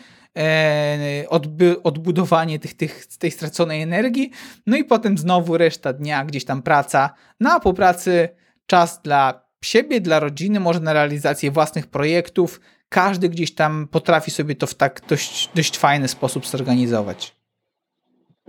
odby, 1.28 1.82
odbudowanie 1.82 2.58
tych, 2.58 2.74
tych, 2.74 3.06
tej 3.06 3.30
straconej 3.30 3.82
energii, 3.82 4.30
no 4.66 4.76
i 4.76 4.84
potem 4.84 5.18
znowu 5.18 5.58
reszta 5.58 5.92
dnia, 5.92 6.24
gdzieś 6.24 6.44
tam 6.44 6.62
praca, 6.62 7.10
no 7.40 7.52
a 7.52 7.60
po 7.60 7.74
pracy 7.74 8.28
czas 8.66 9.00
dla 9.02 9.50
siebie, 9.64 10.00
dla 10.00 10.20
rodziny, 10.20 10.60
może 10.60 10.80
na 10.80 10.92
realizację 10.92 11.50
własnych 11.50 11.86
projektów. 11.86 12.60
Każdy 12.88 13.28
gdzieś 13.28 13.54
tam 13.54 13.88
potrafi 13.88 14.30
sobie 14.30 14.54
to 14.54 14.66
w 14.66 14.74
tak 14.74 15.02
dość, 15.08 15.50
dość 15.54 15.78
fajny 15.78 16.08
sposób 16.08 16.46
zorganizować. 16.46 17.36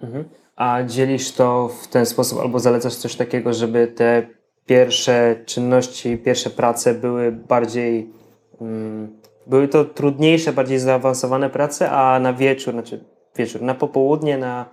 Mhm. 0.04 0.30
A 0.56 0.84
dzielisz 0.84 1.32
to 1.32 1.68
w 1.84 1.88
ten 1.88 2.06
sposób, 2.06 2.40
albo 2.40 2.60
zalecasz 2.60 2.96
coś 2.96 3.16
takiego, 3.16 3.54
żeby 3.54 3.88
te 3.88 4.28
pierwsze 4.66 5.44
czynności, 5.46 6.18
pierwsze 6.18 6.50
prace 6.50 6.94
były 6.94 7.32
bardziej. 7.32 8.14
Um, 8.60 9.22
były 9.48 9.68
to 9.68 9.86
trudniejsze, 9.86 10.54
bardziej 10.54 10.80
zaawansowane 10.80 11.50
prace, 11.50 11.92
a 11.92 12.20
na 12.20 12.34
wieczór, 12.34 12.74
znaczy 12.74 13.04
wieczór, 13.36 13.62
na 13.62 13.76
popołudnie, 13.76 14.38
na 14.38 14.66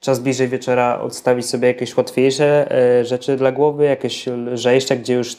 czas 0.00 0.20
bliżej 0.20 0.48
wieczora 0.48 1.00
odstawić 1.00 1.46
sobie 1.46 1.68
jakieś 1.68 1.96
łatwiejsze 1.96 2.72
e, 2.72 3.04
rzeczy 3.04 3.36
dla 3.36 3.52
głowy, 3.52 3.84
jakieś 3.84 4.26
lżejsze, 4.26 4.96
gdzie 4.96 5.14
już, 5.14 5.36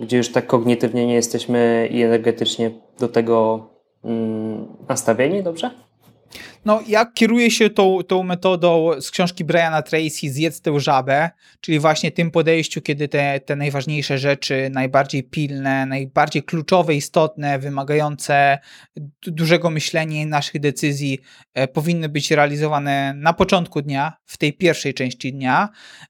gdzie 0.00 0.16
już 0.16 0.32
tak 0.32 0.46
kognitywnie 0.46 1.06
nie 1.06 1.14
jesteśmy 1.14 1.88
i 1.90 2.02
energetycznie 2.02 2.70
do 2.98 3.08
tego 3.08 3.66
mm, 4.04 4.66
nastawieni, 4.88 5.42
dobrze? 5.42 5.70
No, 6.64 6.82
ja 6.88 7.06
kieruję 7.06 7.50
się 7.50 7.70
tą, 7.70 8.02
tą 8.02 8.22
metodą 8.22 8.90
z 9.00 9.10
książki 9.10 9.44
Briana 9.44 9.82
Tracy 9.82 10.30
Zjedz 10.30 10.60
tę 10.60 10.80
żabę, 10.80 11.30
czyli 11.60 11.78
właśnie 11.78 12.10
tym 12.10 12.30
podejściu, 12.30 12.82
kiedy 12.82 13.08
te, 13.08 13.40
te 13.40 13.56
najważniejsze 13.56 14.18
rzeczy, 14.18 14.70
najbardziej 14.72 15.22
pilne, 15.22 15.86
najbardziej 15.86 16.42
kluczowe, 16.42 16.94
istotne, 16.94 17.58
wymagające 17.58 18.58
dużego 19.26 19.70
myślenia 19.70 20.22
i 20.22 20.26
naszych 20.26 20.60
decyzji 20.60 21.18
e, 21.54 21.68
powinny 21.68 22.08
być 22.08 22.30
realizowane 22.30 23.14
na 23.16 23.32
początku 23.32 23.82
dnia, 23.82 24.12
w 24.24 24.38
tej 24.38 24.52
pierwszej 24.52 24.94
części 24.94 25.32
dnia, 25.32 25.68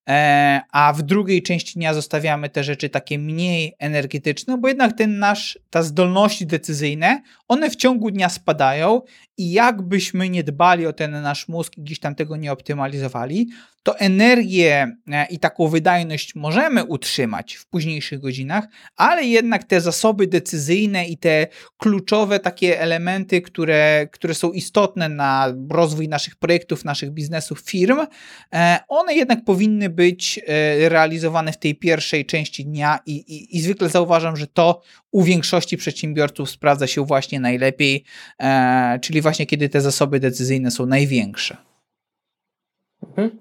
e, 0.08 0.60
a 0.72 0.92
w 0.92 1.02
drugiej 1.02 1.42
części 1.42 1.74
dnia 1.74 1.94
zostawiamy 1.94 2.48
te 2.48 2.64
rzeczy 2.64 2.88
takie 2.88 3.18
mniej 3.18 3.74
energetyczne, 3.78 4.58
bo 4.58 4.68
jednak 4.68 4.98
ten 4.98 5.18
nasz, 5.18 5.58
ta 5.70 5.82
zdolności 5.82 6.46
decyzyjne, 6.46 7.22
one 7.48 7.70
w 7.70 7.76
ciągu 7.76 8.10
dnia 8.10 8.28
spadają 8.28 9.00
i 9.36 9.52
jakbyśmy 9.52 10.28
nie 10.28 10.39
dbali 10.44 10.86
o 10.86 10.92
ten 10.92 11.22
nasz 11.22 11.48
mózg 11.48 11.78
i 11.78 11.82
gdzieś 11.82 12.00
tam 12.00 12.14
tego 12.14 12.36
nie 12.36 12.52
optymalizowali, 12.52 13.48
to 13.82 13.98
energię 13.98 14.96
e, 15.12 15.26
i 15.30 15.38
taką 15.38 15.68
wydajność 15.68 16.34
możemy 16.34 16.84
utrzymać 16.84 17.54
w 17.54 17.66
późniejszych 17.66 18.20
godzinach, 18.20 18.64
ale 18.96 19.24
jednak 19.24 19.64
te 19.64 19.80
zasoby 19.80 20.26
decyzyjne 20.26 21.06
i 21.06 21.18
te 21.18 21.46
kluczowe 21.78 22.40
takie 22.40 22.80
elementy, 22.80 23.42
które, 23.42 24.08
które 24.12 24.34
są 24.34 24.52
istotne 24.52 25.08
na 25.08 25.54
rozwój 25.70 26.08
naszych 26.08 26.36
projektów, 26.36 26.84
naszych 26.84 27.10
biznesów, 27.10 27.60
firm, 27.60 28.00
e, 28.54 28.78
one 28.88 29.14
jednak 29.14 29.44
powinny 29.44 29.88
być 29.88 30.40
e, 30.46 30.88
realizowane 30.88 31.52
w 31.52 31.58
tej 31.58 31.74
pierwszej 31.74 32.26
części 32.26 32.64
dnia 32.64 32.98
i, 33.06 33.12
i, 33.12 33.56
i 33.56 33.60
zwykle 33.60 33.88
zauważam, 33.88 34.36
że 34.36 34.46
to 34.46 34.82
u 35.10 35.22
większości 35.22 35.76
przedsiębiorców 35.76 36.50
sprawdza 36.50 36.86
się 36.86 37.04
właśnie 37.06 37.40
najlepiej, 37.40 38.04
czyli 39.00 39.20
właśnie 39.20 39.46
kiedy 39.46 39.68
te 39.68 39.80
zasoby 39.80 40.20
decyzyjne 40.20 40.70
są 40.70 40.86
największe. 40.86 41.69
Mhm. 43.20 43.40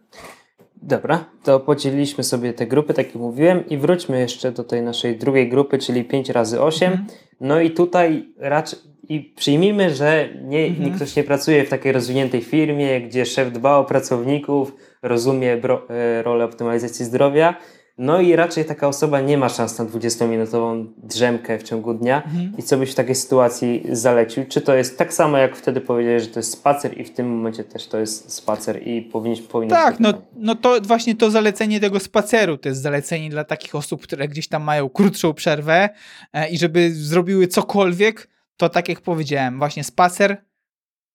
Dobra, 0.82 1.26
to 1.44 1.60
podzieliliśmy 1.60 2.24
sobie 2.24 2.54
te 2.54 2.68
grupy, 2.68 2.94
tak 2.94 3.06
jak 3.06 3.16
mówiłem, 3.16 3.70
i 3.70 3.78
wróćmy 3.78 4.20
jeszcze 4.20 4.52
do 4.52 4.64
tej 4.64 4.82
naszej 4.82 5.18
drugiej 5.18 5.50
grupy, 5.50 5.78
czyli 5.78 6.04
5 6.04 6.30
razy 6.30 6.62
8. 6.62 6.92
Mhm. 6.92 7.08
No 7.42 7.62
i 7.62 7.72
tutaj 7.72 8.26
raczej 8.38 8.80
i 9.10 9.20
przyjmijmy, 9.20 9.96
że 9.96 10.30
nie, 10.42 10.66
mhm. 10.66 10.96
ktoś 10.96 11.16
nie 11.16 11.24
pracuje 11.24 11.66
w 11.66 11.70
takiej 11.70 11.92
rozwiniętej 11.92 12.42
firmie, 12.42 13.02
gdzie 13.02 13.26
szef 13.26 13.52
dba 13.52 13.78
o 13.78 13.84
pracowników, 13.84 14.76
rozumie 15.02 15.58
bro, 15.58 15.82
e, 15.90 16.24
rolę 16.24 16.46
optymalizacji 16.46 17.06
zdrowia. 17.06 17.56
No 18.00 18.22
i 18.22 18.36
raczej 18.36 18.66
taka 18.66 18.88
osoba 18.88 19.22
nie 19.22 19.38
ma 19.38 19.50
szans 19.50 19.80
na 19.80 19.86
20-minutową 19.86 20.86
drzemkę 20.98 21.60
w 21.60 21.64
ciągu 21.64 21.94
dnia. 21.94 22.24
Mhm. 22.24 22.54
I 22.58 22.64
co 22.64 22.78
byś 22.78 22.92
w 22.92 22.96
takiej 22.96 23.16
sytuacji 23.16 23.84
zalecił? 23.92 24.46
Czy 24.46 24.62
to 24.62 24.76
jest 24.76 24.98
tak 24.98 25.14
samo, 25.14 25.38
jak 25.38 25.56
wtedy 25.56 25.82
powiedziałeś, 25.82 26.24
że 26.24 26.30
to 26.30 26.40
jest 26.40 26.52
spacer 26.52 26.98
i 26.98 27.04
w 27.04 27.14
tym 27.14 27.30
momencie 27.30 27.64
też 27.64 27.88
to 27.88 28.00
jest 28.00 28.34
spacer 28.34 28.88
i 28.88 29.02
powinniś 29.02 29.42
powinien 29.42 29.78
Tak, 29.78 30.00
no, 30.00 30.14
no 30.36 30.56
to 30.56 30.82
właśnie 30.82 31.16
to 31.16 31.32
zalecenie 31.32 31.80
tego 31.80 32.00
spaceru 32.00 32.58
to 32.58 32.70
jest 32.70 32.82
zalecenie 32.82 33.30
dla 33.30 33.44
takich 33.44 33.76
osób, 33.76 34.02
które 34.02 34.28
gdzieś 34.28 34.48
tam 34.48 34.64
mają 34.64 34.90
krótszą 34.90 35.34
przerwę 35.34 35.90
e, 36.34 36.50
i 36.50 36.58
żeby 36.58 36.92
zrobiły 36.94 37.48
cokolwiek, 37.48 38.30
to 38.58 38.70
tak 38.70 38.90
jak 38.90 39.02
powiedziałem, 39.02 39.58
właśnie 39.58 39.84
spacer, 39.84 40.46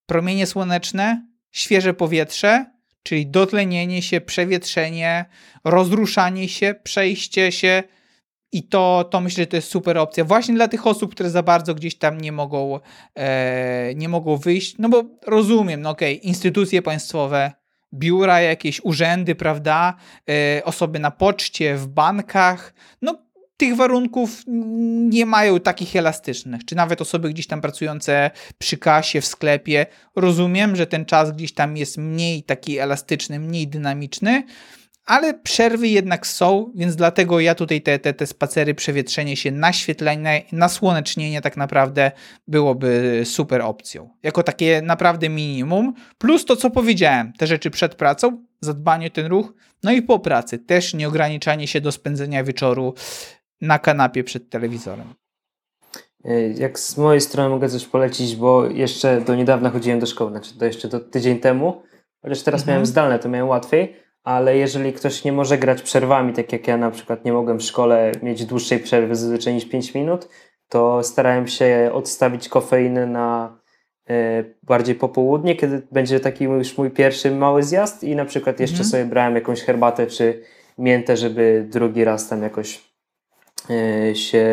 promienie 0.07 0.47
słoneczne, 0.47 1.27
świeże 1.51 1.95
powietrze, 1.95 2.74
czyli 3.05 3.27
dotlenienie 3.27 4.03
się, 4.03 4.21
przewietrzenie, 4.21 5.25
rozruszanie 5.65 6.49
się, 6.49 6.75
przejście 6.83 7.53
się. 7.53 7.83
I 8.53 8.69
to, 8.69 9.09
to 9.11 9.21
myślę, 9.21 9.43
że 9.43 9.47
to 9.47 9.57
jest 9.57 9.69
super 9.69 9.99
opcja. 9.99 10.25
Właśnie 10.25 10.55
dla 10.55 10.69
tych 10.69 10.87
osób, 10.87 11.15
które 11.15 11.31
za 11.31 11.43
bardzo 11.43 11.75
gdzieś 11.75 11.99
tam 11.99 12.21
nie 12.21 12.33
mogą, 12.33 12.81
e, 13.15 13.95
nie 13.95 14.09
mogą 14.09 14.37
wyjść, 14.37 14.75
no 14.79 14.89
bo 14.89 15.05
rozumiem, 15.27 15.81
no 15.81 15.91
okej, 15.91 16.19
okay, 16.19 16.29
instytucje 16.29 16.83
państwowe, 16.83 17.53
biura, 17.95 18.41
jakieś 18.41 18.81
urzędy, 18.85 19.35
prawda, 19.35 19.95
e, 20.31 20.65
osoby 20.65 20.99
na 20.99 21.11
poczcie, 21.11 21.77
w 21.77 21.87
bankach, 21.87 22.75
no 23.03 23.25
tych 23.57 23.77
warunków 23.77 24.43
nie 24.47 25.27
mają 25.27 25.61
takich 25.61 25.97
elastycznych, 25.97 26.65
czy 26.65 26.75
nawet 26.75 27.01
osoby 27.01 27.31
gdzieś 27.31 27.47
tam 27.47 27.61
pracujące 27.61 28.31
przy 28.59 28.79
kasie, 28.79 29.21
w 29.21 29.27
sklepie. 29.27 29.87
Rozumiem, 30.17 30.77
że 30.77 30.87
ten 30.87 31.05
czas 31.05 31.33
gdzieś 31.33 31.55
tam 31.55 31.77
jest 31.77 31.99
mniej 31.99 32.43
taki 32.43 32.79
elastyczny, 32.79 33.41
mniej 33.41 33.69
dynamiczny, 33.69 34.43
ale 35.07 35.35
przerwy 35.35 35.89
jednak 35.89 36.27
są, 36.27 36.73
więc 36.75 36.97
dlatego 36.97 37.41
ja 37.41 37.55
tutaj 37.55 37.83
te, 37.83 37.99
te, 37.99 38.15
te 38.15 38.27
spacery, 38.27 38.75
przewietrzenie 38.75 39.37
się, 39.37 39.51
naświetlenie, 39.51 40.43
nasłonecznienie 40.53 41.41
tak 41.41 41.57
naprawdę 41.57 42.13
byłoby 42.49 43.23
super 43.25 43.63
opcją. 43.63 44.11
Jako 44.23 44.43
takie 44.43 44.83
naprawdę 44.83 45.29
minimum, 45.29 45.95
plus 46.19 46.45
to 46.45 46.57
co 46.57 46.71
powiedziałem, 46.71 47.33
te 47.33 47.47
rzeczy 47.47 47.71
przed 47.71 47.95
pracą, 47.95 48.45
zadbanie 48.61 49.07
o 49.07 49.11
ten 49.11 49.27
ruch, 49.27 49.55
no 49.83 49.93
i 49.93 50.03
po 50.03 50.19
pracy 50.19 50.59
też 50.59 50.95
nie 50.95 51.09
ograniczanie 51.09 51.67
się 51.67 51.81
do 51.81 51.93
spędzenia 51.93 52.45
wieczoru 52.45 52.95
na 53.67 53.79
kanapie 53.79 54.25
przed 54.25 54.51
telewizorem. 54.51 55.15
E, 56.25 56.49
jak 56.49 56.79
z 56.79 56.99
mojej 56.99 57.21
strony 57.21 57.49
mogę 57.49 57.69
coś 57.69 57.87
polecić, 57.87 58.37
bo 58.37 58.67
jeszcze 58.67 59.21
do 59.21 59.35
niedawna 59.35 59.71
chodziłem 59.71 59.99
do 59.99 60.07
szkoły, 60.07 60.31
znaczy 60.31 60.59
to 60.59 60.65
jeszcze 60.65 60.89
do 60.89 61.01
tydzień 61.01 61.39
temu, 61.39 61.83
chociaż 62.23 62.43
teraz 62.43 62.61
mhm. 62.61 62.75
miałem 62.75 62.87
zdalne, 62.87 63.19
to 63.19 63.29
miałem 63.29 63.49
łatwiej, 63.49 63.97
ale 64.25 64.57
jeżeli 64.57 64.93
ktoś 64.93 65.25
nie 65.25 65.33
może 65.33 65.59
grać 65.59 65.83
przerwami, 65.83 66.33
tak 66.33 66.53
jak 66.53 66.69
ja 66.69 66.77
na 66.77 66.91
przykład 66.91 67.25
nie 67.25 67.33
mogłem 67.33 67.59
w 67.59 67.63
szkole 67.63 68.13
mieć 68.23 68.45
dłuższej 68.45 68.79
przerwy 68.79 69.17
zazwyczaj 69.17 69.55
niż 69.55 69.65
5 69.65 69.95
minut, 69.95 70.29
to 70.69 71.03
starałem 71.03 71.49
się 71.49 71.91
odstawić 71.93 72.49
kofeinę 72.49 73.07
na 73.07 73.59
y, 74.11 74.15
bardziej 74.63 74.95
popołudnie, 74.95 75.57
kiedy 75.57 75.83
będzie 75.93 76.21
taki 76.21 76.45
już 76.45 76.79
mój 76.79 76.91
pierwszy 76.91 77.31
mały 77.31 77.63
zjazd 77.63 78.05
i 78.05 78.17
na 78.17 78.25
przykład 78.25 78.61
jeszcze 78.61 78.77
mhm. 78.77 78.91
sobie 78.91 79.05
brałem 79.05 79.35
jakąś 79.35 79.63
herbatę 79.63 80.07
czy 80.07 80.43
miętę, 80.79 81.17
żeby 81.17 81.67
drugi 81.71 82.05
raz 82.05 82.29
tam 82.29 82.43
jakoś 82.43 82.94
E, 82.94 82.94
się 84.15 84.47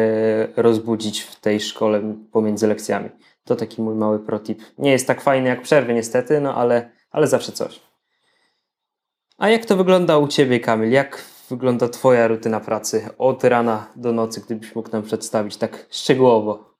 rozbudzić 0.56 1.22
w 1.22 1.40
tej 1.40 1.60
szkole 1.60 2.16
pomiędzy 2.32 2.68
lekcjami. 2.68 3.10
To 3.44 3.56
taki 3.56 3.82
mój 3.82 3.96
mały 3.96 4.20
protip. 4.20 4.62
Nie 4.78 4.92
jest 4.92 5.08
tak 5.08 5.22
fajny 5.22 5.50
jak 5.50 5.62
przerwy 5.62 5.94
niestety, 5.94 6.42
no 6.42 6.56
ale, 6.56 6.90
ale 7.12 7.28
zawsze 7.28 7.52
coś. 7.52 7.82
A 9.38 9.50
jak 9.50 9.66
to 9.66 9.78
wygląda 9.78 10.18
u 10.18 10.28
Ciebie, 10.28 10.60
Kamil? 10.60 10.92
Jak 10.92 11.26
wygląda 11.50 11.90
Twoja 11.90 12.28
rutyna 12.28 12.60
pracy 12.60 13.10
od 13.18 13.44
rana 13.44 13.88
do 13.96 14.12
nocy, 14.12 14.42
gdybyś 14.46 14.76
mógł 14.76 14.92
nam 14.92 15.04
przedstawić 15.04 15.58
tak 15.58 15.86
szczegółowo? 15.90 16.72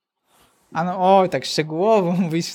A 0.74 0.84
no 0.84 1.18
oj, 1.18 1.30
tak 1.30 1.46
szczegółowo 1.46 2.12
mówić. 2.22 2.54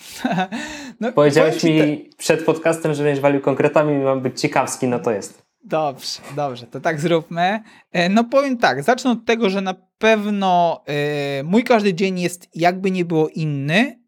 No, 1.01 1.13
Powiedziałeś 1.13 1.65
mi 1.65 2.11
przed 2.17 2.45
podcastem, 2.45 2.95
że 2.95 3.05
będziesz 3.05 3.23
walił 3.23 3.41
konkretami 3.41 3.95
i 3.95 3.99
mam 3.99 4.21
być 4.21 4.41
ciekawski, 4.41 4.89
no 4.89 4.99
to 4.99 5.11
jest. 5.11 5.46
Dobrze, 5.69 6.21
dobrze, 6.37 6.67
to 6.67 6.81
tak 6.81 7.01
zróbmy. 7.01 7.61
E, 7.93 8.09
no 8.09 8.25
powiem 8.25 8.59
tak, 8.59 8.83
zacznę 8.83 9.11
od 9.11 9.25
tego, 9.25 9.51
że 9.51 9.61
na 9.61 9.75
pewno 9.99 10.85
yy, 10.89 11.45
mój 11.45 11.65
każdy 11.65 11.95
dzień 11.95 12.21
jest 12.21 12.49
jakby 12.55 12.91
nie 12.91 13.05
było 13.05 13.29
inny, 13.29 14.01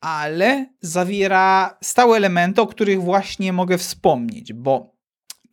ale 0.00 0.66
zawiera 0.80 1.78
stałe 1.82 2.16
elementy, 2.16 2.60
o 2.60 2.66
których 2.66 3.02
właśnie 3.02 3.52
mogę 3.52 3.78
wspomnieć, 3.78 4.52
bo 4.52 4.96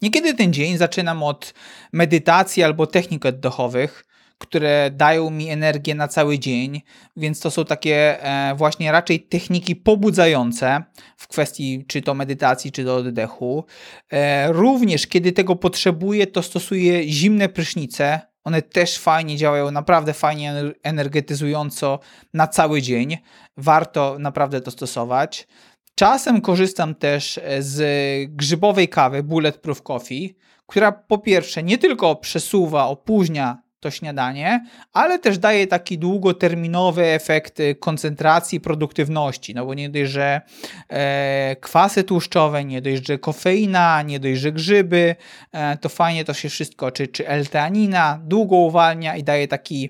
niekiedy 0.01 0.33
ten 0.33 0.53
dzień 0.53 0.77
zaczynam 0.77 1.23
od 1.23 1.53
medytacji 1.93 2.63
albo 2.63 2.87
technik 2.87 3.25
oddechowych, 3.25 4.05
które 4.37 4.91
dają 4.93 5.29
mi 5.29 5.49
energię 5.49 5.95
na 5.95 6.07
cały 6.07 6.39
dzień, 6.39 6.81
więc 7.17 7.39
to 7.39 7.51
są 7.51 7.65
takie 7.65 8.23
e, 8.23 8.55
właśnie 8.55 8.91
raczej 8.91 9.19
techniki 9.19 9.75
pobudzające 9.75 10.83
w 11.17 11.27
kwestii 11.27 11.85
czy 11.87 12.01
to 12.01 12.13
medytacji, 12.13 12.71
czy 12.71 12.85
to 12.85 12.95
oddechu. 12.95 13.65
E, 14.11 14.51
również 14.51 15.07
kiedy 15.07 15.31
tego 15.31 15.55
potrzebuję, 15.55 16.27
to 16.27 16.41
stosuję 16.41 17.09
zimne 17.09 17.49
prysznice. 17.49 18.21
One 18.43 18.61
też 18.61 18.97
fajnie 18.97 19.37
działają, 19.37 19.71
naprawdę 19.71 20.13
fajnie 20.13 20.53
energetyzująco 20.83 21.99
na 22.33 22.47
cały 22.47 22.81
dzień. 22.81 23.17
Warto 23.57 24.15
naprawdę 24.19 24.61
to 24.61 24.71
stosować. 24.71 25.47
Czasem 25.95 26.41
korzystam 26.41 26.95
też 26.95 27.39
z 27.59 27.81
grzybowej 28.29 28.89
kawy 28.89 29.23
Bulletproof 29.23 29.81
Coffee, 29.81 30.37
która 30.67 30.91
po 30.91 31.17
pierwsze 31.17 31.63
nie 31.63 31.77
tylko 31.77 32.15
przesuwa, 32.15 32.87
opóźnia 32.87 33.64
to 33.85 33.91
śniadanie, 33.91 34.65
ale 34.93 35.19
też 35.19 35.37
daje 35.37 35.67
taki 35.67 35.97
długoterminowy 35.97 37.05
efekt 37.05 37.57
koncentracji, 37.79 38.59
produktywności, 38.59 39.55
no 39.55 39.65
bo 39.65 39.73
nie 39.73 39.89
dość, 39.89 40.11
że 40.11 40.41
e, 40.89 41.55
kwasy 41.61 42.03
tłuszczowe, 42.03 42.65
nie 42.65 42.81
dość, 42.81 43.07
że 43.07 43.17
kofeina, 43.17 44.01
nie 44.01 44.19
dość, 44.19 44.41
że 44.41 44.51
grzyby, 44.51 45.15
e, 45.51 45.77
to 45.77 45.89
fajnie 45.89 46.25
to 46.25 46.33
się 46.33 46.49
wszystko, 46.49 46.91
czy, 46.91 47.07
czy 47.07 47.27
L-teanina 47.27 48.19
długo 48.23 48.55
uwalnia 48.55 49.15
i 49.15 49.23
daje 49.23 49.47
taki 49.47 49.89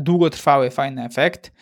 długotrwały, 0.00 0.70
fajny 0.70 1.04
efekt. 1.04 1.52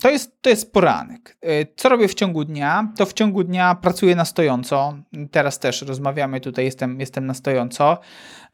To 0.00 0.10
jest, 0.10 0.42
to 0.42 0.50
jest 0.50 0.72
poranek. 0.72 1.36
E, 1.42 1.66
co 1.76 1.88
robię 1.88 2.08
w 2.08 2.14
ciągu 2.14 2.44
dnia? 2.44 2.92
To 2.96 3.06
w 3.06 3.12
ciągu 3.12 3.44
dnia 3.44 3.74
pracuję 3.74 4.16
na 4.16 4.24
stojąco. 4.24 4.98
Teraz 5.30 5.58
też 5.58 5.82
rozmawiamy 5.82 6.40
tutaj, 6.40 6.64
jestem, 6.64 7.00
jestem 7.00 7.26
na 7.26 7.34
stojąco. 7.34 7.98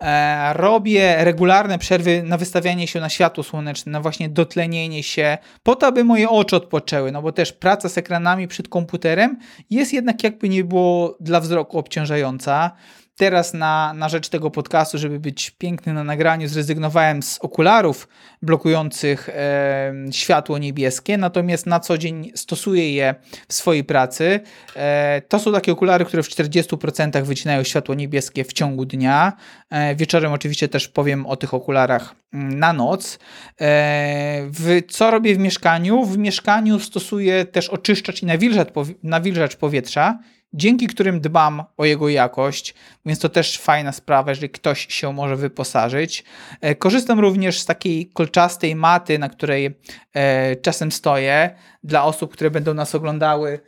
E, 0.02 0.52
robię 0.52 1.24
regularne 1.24 1.78
przerwy 1.78 2.22
na 2.22 2.36
wystawianie 2.36 2.86
się 2.86 3.00
na 3.00 3.08
światło 3.08 3.44
słoneczne, 3.44 3.92
na 3.92 4.00
właśnie 4.00 4.28
dotlenienie 4.28 5.02
się, 5.02 5.38
po 5.62 5.76
to, 5.76 5.86
aby 5.86 6.04
moje 6.04 6.28
oczy 6.28 6.56
odpoczęły, 6.56 7.12
no 7.12 7.22
bo 7.22 7.32
też 7.32 7.52
praca 7.52 7.88
z 7.88 7.98
ekranami 7.98 8.48
przed 8.48 8.68
komputerem 8.68 9.38
jest 9.70 9.92
jednak 9.92 10.24
jakby 10.24 10.48
nie 10.48 10.64
było 10.64 11.16
dla 11.20 11.40
wzroku 11.40 11.78
obciążająca 11.78 12.70
teraz 13.18 13.54
na, 13.54 13.94
na 13.94 14.08
rzecz 14.08 14.28
tego 14.28 14.50
podcastu, 14.50 14.98
żeby 14.98 15.20
być 15.20 15.50
piękny 15.50 15.92
na 15.92 16.04
nagraniu, 16.04 16.48
zrezygnowałem 16.48 17.22
z 17.22 17.38
okularów 17.38 18.08
blokujących 18.42 19.28
e, 19.28 19.92
światło 20.10 20.58
niebieskie, 20.58 21.16
natomiast 21.16 21.66
na 21.66 21.80
co 21.80 21.98
dzień 21.98 22.32
stosuję 22.34 22.94
je 22.94 23.14
w 23.48 23.54
swojej 23.54 23.84
pracy. 23.84 24.40
E, 24.76 25.22
to 25.28 25.38
są 25.38 25.52
takie 25.52 25.72
okulary, 25.72 26.04
które 26.04 26.22
w 26.22 26.28
40% 26.28 27.22
wycinają 27.22 27.64
światło 27.64 27.94
niebieskie 27.94 28.44
w 28.44 28.52
ciągu 28.52 28.84
dnia. 28.84 29.32
E, 29.70 29.94
wieczorem 29.96 30.32
oczywiście 30.32 30.68
też 30.68 30.88
powiem 30.88 31.26
o 31.26 31.36
tych 31.36 31.54
okularach 31.54 32.14
mm, 32.32 32.58
na 32.58 32.72
noc. 32.72 33.18
E, 33.60 34.46
w, 34.50 34.80
co 34.88 35.10
robię 35.10 35.34
w 35.34 35.38
mieszkaniu? 35.38 36.04
W 36.04 36.18
mieszkaniu 36.18 36.80
stosuję 36.80 37.44
też 37.44 37.68
oczyszczacz 37.68 38.22
i 38.22 38.26
nawilżacz, 38.26 38.68
nawilżacz 39.02 39.56
powietrza 39.56 40.18
dzięki 40.52 40.86
którym 40.86 41.20
dbam 41.20 41.62
o 41.76 41.84
jego 41.84 42.08
jakość, 42.08 42.74
więc 43.06 43.18
to 43.18 43.28
też 43.28 43.58
fajna 43.58 43.92
sprawa, 43.92 44.30
jeżeli 44.30 44.50
ktoś 44.50 44.86
się 44.88 45.12
może 45.12 45.36
wyposażyć. 45.36 46.24
E, 46.60 46.74
korzystam 46.74 47.20
również 47.20 47.60
z 47.60 47.66
takiej 47.66 48.10
kolczastej 48.10 48.76
maty, 48.76 49.18
na 49.18 49.28
której 49.28 49.78
e, 50.14 50.56
czasem 50.56 50.92
stoję. 50.92 51.50
Dla 51.84 52.04
osób, 52.04 52.32
które 52.32 52.50
będą 52.50 52.74
nas 52.74 52.94
oglądały, 52.94 53.60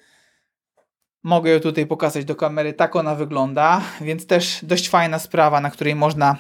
mogę 1.23 1.51
ją 1.51 1.61
tutaj 1.61 1.87
pokazać 1.87 2.25
do 2.25 2.37
kamery. 2.37 2.73
Tak 2.73 2.97
ona 2.97 3.15
wygląda, 3.15 3.81
więc 4.01 4.27
też 4.27 4.59
dość 4.63 4.89
fajna 4.89 5.19
sprawa, 5.19 5.61
na 5.61 5.71
której 5.71 5.95
można 5.95 6.37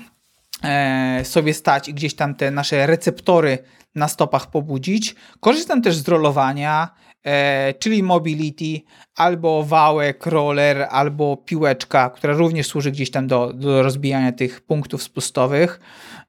e, 0.64 1.20
sobie 1.24 1.55
stać 1.55 1.88
i 1.88 1.94
gdzieś 1.94 2.14
tam 2.14 2.35
te 2.35 2.50
nasze 2.50 2.87
receptory 2.87 3.59
na 3.94 4.09
stopach 4.09 4.50
pobudzić. 4.50 5.14
Korzystam 5.40 5.83
też 5.83 5.96
z 5.96 6.09
rolowania, 6.09 6.88
e, 7.24 7.74
czyli 7.74 8.02
mobility, 8.02 8.80
albo 9.16 9.62
wałek, 9.62 10.26
roller, 10.26 10.87
albo 10.90 11.37
piłeczka, 11.37 12.11
która 12.11 12.33
również 12.33 12.66
służy 12.66 12.90
gdzieś 12.90 13.11
tam 13.11 13.26
do, 13.26 13.52
do 13.52 13.83
rozbijania 13.83 14.33
tych 14.33 14.61
punktów 14.61 15.02
spustowych. 15.02 15.80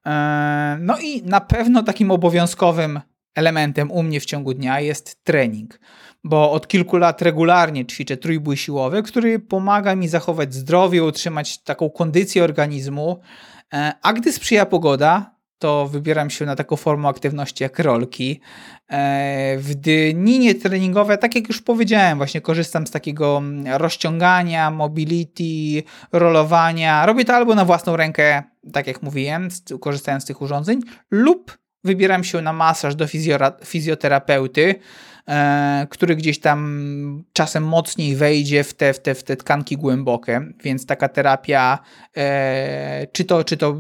E, 0.06 0.78
no 0.80 1.00
i 1.00 1.24
na 1.24 1.42
pewno 1.42 1.84
takim 1.84 2.12
obowiązkowym 2.12 3.02
elementem 3.36 3.92
u 3.92 4.04
mnie 4.04 4.20
w 4.20 4.26
ciągu 4.26 4.54
dnia 4.54 4.80
jest 4.80 5.24
trening, 5.24 5.80
bo 6.24 6.52
od 6.52 6.68
kilku 6.68 6.98
lat 6.98 7.22
regularnie 7.22 7.86
ćwiczę 7.86 8.18
trójbój 8.18 8.58
siłowy, 8.58 9.04
który 9.04 9.40
pomaga 9.40 9.96
mi 9.96 10.08
zachować 10.08 10.54
zdrowie, 10.54 11.04
utrzymać 11.04 11.64
taką 11.64 11.90
kondycję 11.90 12.44
organizmu, 12.44 13.22
E, 13.74 13.94
a 14.02 14.14
gdy 14.14 14.34
sprzyja 14.34 14.66
pogoda, 14.66 15.31
to 15.62 15.88
wybieram 15.88 16.30
się 16.30 16.46
na 16.46 16.56
taką 16.56 16.76
formę 16.76 17.10
aktywności 17.10 17.64
jak 17.64 17.80
rolki. 17.80 18.40
E, 18.90 19.58
w 19.58 19.76
dni 19.76 20.40
nietreningowe, 20.40 21.18
tak 21.18 21.36
jak 21.36 21.48
już 21.48 21.62
powiedziałem, 21.62 22.18
właśnie 22.18 22.42
korzystam 22.42 22.88
z 22.88 22.92
takiego 22.92 23.38
mm, 23.38 23.76
rozciągania, 23.76 24.72
mobility, 24.72 25.84
rolowania. 26.12 27.06
Robię 27.06 27.26
to 27.26 27.34
albo 27.34 27.56
na 27.56 27.66
własną 27.66 27.96
rękę, 27.96 28.44
tak 28.74 28.88
jak 28.88 29.02
mówiłem, 29.02 29.50
korzystając 29.80 30.24
z 30.24 30.28
tych 30.28 30.42
urządzeń, 30.42 30.82
lub 31.12 31.58
wybieram 31.84 32.24
się 32.24 32.42
na 32.42 32.54
masaż 32.54 32.96
do 32.96 33.06
fizjoterapeuty, 33.66 34.76
który 35.90 36.16
gdzieś 36.16 36.40
tam 36.40 37.24
czasem 37.34 37.64
mocniej 37.64 38.16
wejdzie 38.16 38.64
w 38.64 38.74
te, 38.74 38.94
w 38.94 39.00
te, 39.00 39.16
w 39.16 39.24
te 39.24 39.38
tkanki 39.38 39.78
głębokie, 39.78 40.42
więc 40.64 40.86
taka 40.86 41.10
terapia, 41.10 41.80
e, 42.18 43.08
czy 43.12 43.26
to, 43.26 43.44
czy 43.44 43.58
to 43.58 43.78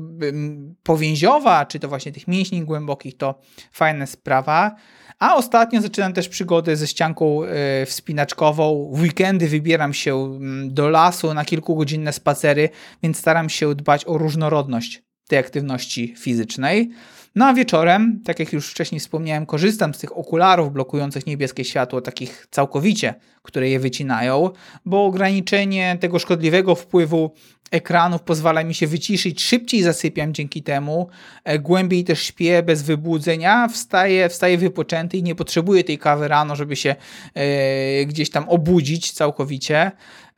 powięziowa, 0.84 1.66
czy 1.66 1.80
to 1.80 1.88
właśnie 1.88 2.12
tych 2.12 2.28
mięśni 2.28 2.62
głębokich, 2.62 3.18
to 3.18 3.40
fajna 3.72 4.06
sprawa. 4.06 4.76
A 5.20 5.36
ostatnio 5.36 5.82
zaczynam 5.82 6.14
też 6.14 6.30
przygodę 6.30 6.76
ze 6.76 6.88
ścianką 6.88 7.44
e, 7.44 7.86
wspinaczkową. 7.86 8.92
W 8.94 9.02
weekendy 9.02 9.48
wybieram 9.48 9.94
się 9.94 10.40
do 10.66 10.90
lasu 10.90 11.34
na 11.34 11.46
kilkugodzinne 11.46 12.14
spacery, 12.14 12.70
więc 13.04 13.18
staram 13.18 13.50
się 13.50 13.76
dbać 13.76 14.06
o 14.06 14.18
różnorodność 14.18 15.04
tej 15.32 15.39
aktywności 15.39 16.15
fizycznej. 16.17 16.89
No 17.36 17.46
a 17.46 17.54
wieczorem, 17.54 18.22
tak 18.26 18.39
jak 18.39 18.54
już 18.54 18.72
wcześniej 18.72 19.00
wspomniałem, 19.00 19.46
korzystam 19.46 19.94
z 19.94 19.98
tych 19.98 20.17
okularów 20.17 20.74
blokujących 20.74 21.28
niebieskie 21.28 21.65
światło, 21.65 22.02
takich 22.02 22.48
całkowicie, 22.52 23.13
które 23.41 23.70
je 23.70 23.80
wycinają, 23.80 24.50
bo 24.86 25.06
ograniczenie 25.06 25.98
tego 26.00 26.20
szkodliwego 26.20 26.76
wpływu 26.76 27.34
ekranów 27.72 28.22
pozwala 28.22 28.63
mi 28.63 28.74
się 28.74 28.88
wyciszyć, 28.88 29.44
szybciej 29.44 29.84
zasypiam 29.84 30.34
dzięki 30.34 30.63
temu, 30.63 31.10
e, 31.44 31.60
głębiej 31.60 32.04
też 32.04 32.24
śpię 32.24 32.63
bez 32.63 32.84
wybudzenia, 32.84 33.67
wstaję, 33.67 34.30
wstaję 34.30 34.58
wypoczęty 34.58 35.17
i 35.17 35.24
nie 35.24 35.36
potrzebuję 35.36 35.84
tej 35.84 35.98
kawy 35.98 36.28
rano, 36.28 36.56
żeby 36.56 36.76
się 36.76 36.96
e, 37.34 38.06
gdzieś 38.06 38.30
tam 38.30 38.50
obudzić 38.50 39.12
całkowicie. 39.12 39.91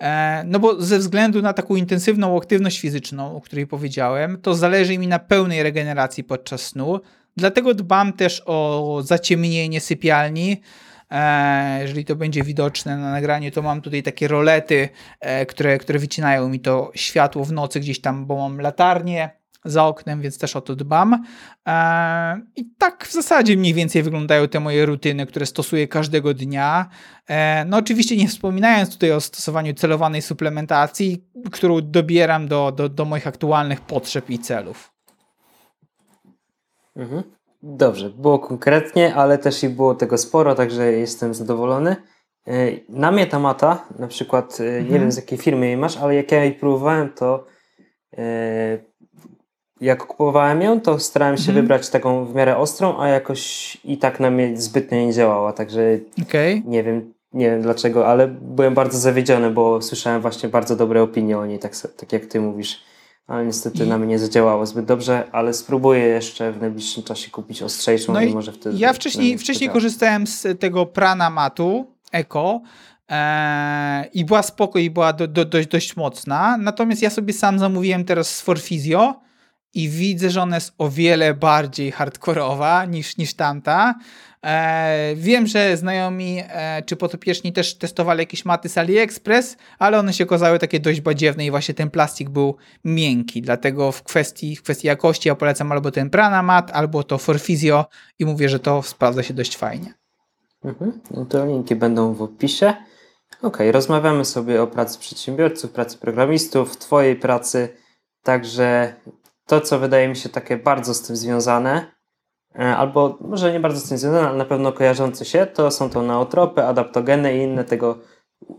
E, 0.04 0.44
no 0.46 0.60
bo 0.60 0.82
ze 0.82 1.00
względu 1.00 1.42
na 1.42 1.54
taką 1.54 1.76
intensywną 1.76 2.38
aktywność 2.38 2.80
fizyczną, 2.80 3.36
o 3.36 3.42
której 3.42 3.68
powiedziałem, 3.68 4.42
to 4.42 4.56
zależy 4.56 4.98
mi 4.98 5.08
na 5.08 5.20
pełnej 5.20 5.63
regeneracji 5.63 6.24
podczas 6.24 6.62
snu. 6.62 7.00
Dlatego 7.38 7.74
dbam 7.74 8.13
też 8.13 8.44
o 8.46 9.00
zaciemnienie 9.04 9.82
sypialni. 9.82 10.62
E, 11.12 11.82
jeżeli 11.82 12.06
to 12.06 12.16
będzie 12.16 12.44
widoczne 12.44 12.98
na 12.98 13.12
nagraniu, 13.12 13.52
to 13.52 13.62
mam 13.62 13.82
tutaj 13.82 14.04
takie 14.04 14.28
rolety, 14.28 14.89
e, 15.20 15.46
które, 15.46 15.78
które 15.78 16.00
wycinają 16.00 16.50
mi 16.50 16.60
to 16.60 16.92
światło 16.96 17.46
w 17.46 17.52
nocy 17.52 17.80
gdzieś 17.80 18.02
tam, 18.02 18.26
bo 18.26 18.38
mam 18.38 18.62
latarnię 18.62 19.42
za 19.65 19.86
oknem, 19.86 20.21
więc 20.21 20.38
też 20.38 20.56
o 20.56 20.62
to 20.62 20.76
dbam. 20.76 21.23
E, 21.67 22.41
I 22.56 22.65
tak 22.78 23.06
w 23.08 23.12
zasadzie 23.13 23.58
mniej 23.58 23.73
więcej 23.73 24.04
wyglądają 24.04 24.47
te 24.47 24.60
moje 24.60 24.86
rutyny, 24.86 25.26
które 25.26 25.45
stosuję 25.45 25.88
każdego 25.88 26.34
dnia. 26.34 26.89
E, 27.28 27.65
no 27.65 27.78
oczywiście 27.78 28.17
nie 28.17 28.28
wspominając 28.28 28.93
tutaj 28.93 29.12
o 29.12 29.21
stosowaniu 29.21 29.73
celowanej 29.73 30.21
suplementacji, 30.21 31.28
którą 31.52 31.82
dobieram 31.82 32.47
do, 32.47 32.71
do, 32.71 32.89
do 32.89 33.06
moich 33.06 33.28
aktualnych 33.28 33.82
potrzeb 33.82 34.30
i 34.30 34.39
celów. 34.39 34.93
Mhm. 36.95 37.23
Dobrze, 37.63 38.10
było 38.10 38.39
konkretnie, 38.39 39.15
ale 39.15 39.38
też 39.38 39.63
i 39.63 39.69
było 39.69 39.95
tego 39.95 40.17
sporo, 40.17 40.56
także 40.56 40.91
jestem 40.91 41.34
zadowolony. 41.34 41.95
E, 42.47 42.54
na 42.89 43.12
mnie 43.12 43.28
ta 43.28 43.39
mata, 43.39 43.88
na 43.99 44.08
przykład, 44.08 44.52
mhm. 44.52 44.93
nie 44.93 44.99
wiem 44.99 45.12
z 45.12 45.15
jakiej 45.15 45.38
firmy 45.38 45.67
jej 45.67 45.78
masz, 45.78 45.97
ale 45.97 46.15
jak 46.15 46.32
ja 46.32 46.43
jej 46.43 46.54
próbowałem, 46.54 47.10
to 47.10 47.45
jak 49.81 50.05
kupowałem 50.05 50.62
ją, 50.62 50.81
to 50.81 50.99
starałem 50.99 51.38
się 51.38 51.49
mhm. 51.49 51.55
wybrać 51.55 51.89
taką 51.89 52.25
w 52.25 52.36
miarę 52.36 52.57
ostrą, 52.57 53.01
a 53.01 53.07
jakoś 53.07 53.77
i 53.86 53.97
tak 53.97 54.19
na 54.19 54.29
mnie 54.29 54.57
zbytnio 54.57 54.97
nie 54.97 55.13
działała, 55.13 55.53
także 55.53 55.81
okay. 56.21 56.62
nie 56.65 56.83
wiem, 56.83 57.13
nie 57.33 57.49
wiem 57.49 57.62
dlaczego, 57.62 58.07
ale 58.07 58.27
byłem 58.27 58.73
bardzo 58.73 58.97
zawiedziony, 58.97 59.49
bo 59.49 59.81
słyszałem 59.81 60.21
właśnie 60.21 60.49
bardzo 60.49 60.75
dobre 60.75 61.01
opinie 61.01 61.38
o 61.38 61.45
niej, 61.45 61.59
tak, 61.59 61.73
tak 61.97 62.13
jak 62.13 62.25
ty 62.25 62.41
mówisz. 62.41 62.81
Ale 63.27 63.45
niestety 63.45 63.86
I... 63.86 63.88
na 63.88 63.97
mnie 63.97 64.07
nie 64.07 64.19
zadziałało 64.19 64.65
zbyt 64.65 64.86
dobrze, 64.86 65.23
ale 65.31 65.53
spróbuję 65.53 65.99
jeszcze 65.99 66.51
w 66.51 66.62
najbliższym 66.62 67.03
czasie 67.03 67.31
kupić 67.31 67.63
ostrzejszą 67.63 68.13
no 68.13 68.21
i 68.21 68.33
może 68.33 68.51
wtedy. 68.51 68.77
Ja 68.77 68.93
wcześniej, 68.93 69.38
wcześniej 69.38 69.69
korzystałem 69.69 70.27
z 70.27 70.59
tego 70.59 70.86
prana 70.86 71.29
matu 71.29 71.88
Eko, 72.12 72.62
Eee, 73.09 74.09
i 74.13 74.25
była 74.25 74.43
spoko 74.43 74.79
i 74.79 74.89
była 74.89 75.13
do, 75.13 75.27
do, 75.27 75.45
dość, 75.45 75.67
dość 75.67 75.95
mocna. 75.95 76.57
Natomiast 76.57 77.01
ja 77.01 77.09
sobie 77.09 77.33
sam 77.33 77.59
zamówiłem 77.59 78.05
teraz 78.05 78.36
z 78.36 78.41
Forfizio 78.41 79.22
i 79.73 79.89
widzę, 79.89 80.29
że 80.29 80.41
ona 80.41 80.55
jest 80.55 80.73
o 80.77 80.89
wiele 80.89 81.33
bardziej 81.33 81.91
hardkorowa 81.91 82.86
niż, 82.86 83.17
niż 83.17 83.33
tamta. 83.33 83.95
E, 84.45 85.15
wiem, 85.15 85.47
że 85.47 85.77
znajomi 85.77 86.41
e, 86.47 86.83
czy 86.86 86.95
potopieczni 86.95 87.53
też 87.53 87.77
testowali 87.77 88.19
jakieś 88.19 88.45
maty 88.45 88.69
z 88.69 88.77
AliExpress, 88.77 89.57
ale 89.79 89.99
one 89.99 90.13
się 90.13 90.23
okazały 90.23 90.59
takie 90.59 90.79
dość 90.79 91.01
badziewne 91.01 91.45
i 91.45 91.51
właśnie 91.51 91.73
ten 91.73 91.89
plastik 91.89 92.29
był 92.29 92.55
miękki, 92.83 93.41
dlatego 93.41 93.91
w 93.91 94.03
kwestii, 94.03 94.55
w 94.55 94.63
kwestii 94.63 94.88
jakości 94.88 95.29
ja 95.29 95.36
polecam 95.36 95.71
albo 95.71 95.91
ten 95.91 96.09
Prana 96.09 96.43
mat, 96.43 96.71
albo 96.73 97.03
to 97.03 97.17
Forfizio 97.17 97.86
i 98.19 98.25
mówię, 98.25 98.49
że 98.49 98.59
to 98.59 98.81
sprawdza 98.81 99.23
się 99.23 99.33
dość 99.33 99.57
fajnie. 99.57 99.93
Mhm. 100.63 101.01
No 101.12 101.25
to 101.25 101.45
linki 101.45 101.75
będą 101.75 102.13
w 102.13 102.21
opisie. 102.21 102.73
Ok, 103.41 103.57
rozmawiamy 103.71 104.25
sobie 104.25 104.62
o 104.62 104.67
pracy 104.67 104.99
przedsiębiorców, 104.99 105.71
pracy 105.71 105.97
programistów, 105.97 106.77
Twojej 106.77 107.15
pracy, 107.15 107.69
także 108.23 108.93
to, 109.45 109.62
co 109.62 109.79
wydaje 109.79 110.08
mi 110.08 110.15
się 110.15 110.29
takie 110.29 110.58
bardzo 110.58 110.93
z 110.93 111.01
tym 111.01 111.15
związane, 111.15 111.91
e, 112.60 112.77
albo 112.77 113.17
może 113.21 113.53
nie 113.53 113.60
bardzo 113.60 113.79
z 113.79 113.89
tym 113.89 113.97
związane, 113.97 114.27
ale 114.27 114.38
na 114.38 114.45
pewno 114.45 114.71
kojarzące 114.71 115.25
się, 115.25 115.45
to 115.45 115.71
są 115.71 115.89
to 115.89 116.01
neotropy, 116.01 116.63
adaptogeny 116.63 117.38
i 117.38 117.41
inne 117.41 117.63
tego 117.63 117.99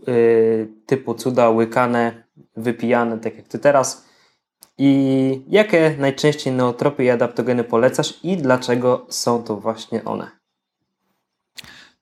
yy, 0.07 0.73
typu 0.85 1.13
cuda 1.13 1.49
łykane, 1.49 2.23
wypijane, 2.55 3.19
tak 3.19 3.35
jak 3.37 3.47
ty 3.47 3.59
teraz. 3.59 4.05
I 4.77 5.41
jakie 5.47 5.95
najczęściej 5.99 6.53
neotropy 6.53 7.03
i 7.03 7.09
adaptogeny 7.09 7.63
polecasz 7.63 8.19
i 8.23 8.37
dlaczego 8.37 9.05
są 9.09 9.43
to 9.43 9.57
właśnie 9.57 10.03
one? 10.03 10.31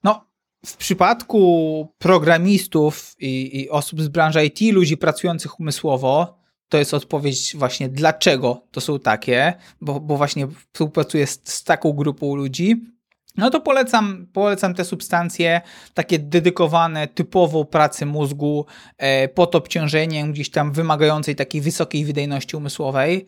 No, 0.04 0.26
w 0.66 0.76
przypadku 0.76 1.88
programistów 1.98 3.14
i, 3.18 3.60
i 3.60 3.70
osób 3.70 4.02
z 4.02 4.08
branży 4.08 4.44
IT, 4.44 4.74
ludzi 4.74 4.96
pracujących 4.96 5.60
umysłowo, 5.60 6.43
to 6.68 6.78
jest 6.78 6.94
odpowiedź 6.94 7.56
właśnie 7.56 7.88
dlaczego 7.88 8.62
to 8.70 8.80
są 8.80 8.98
takie, 8.98 9.52
bo, 9.80 10.00
bo 10.00 10.16
właśnie 10.16 10.48
współpracuję 10.72 11.26
z, 11.26 11.40
z 11.44 11.64
taką 11.64 11.92
grupą 11.92 12.34
ludzi, 12.34 12.94
no 13.36 13.50
to 13.50 13.60
polecam, 13.60 14.26
polecam 14.32 14.74
te 14.74 14.84
substancje 14.84 15.60
takie 15.94 16.18
dedykowane 16.18 17.08
typowo 17.08 17.64
pracy 17.64 18.06
mózgu 18.06 18.66
e, 18.98 19.28
pod 19.28 19.54
obciążeniem 19.54 20.32
gdzieś 20.32 20.50
tam 20.50 20.72
wymagającej 20.72 21.36
takiej 21.36 21.60
wysokiej 21.60 22.04
wydajności 22.04 22.56
umysłowej. 22.56 23.26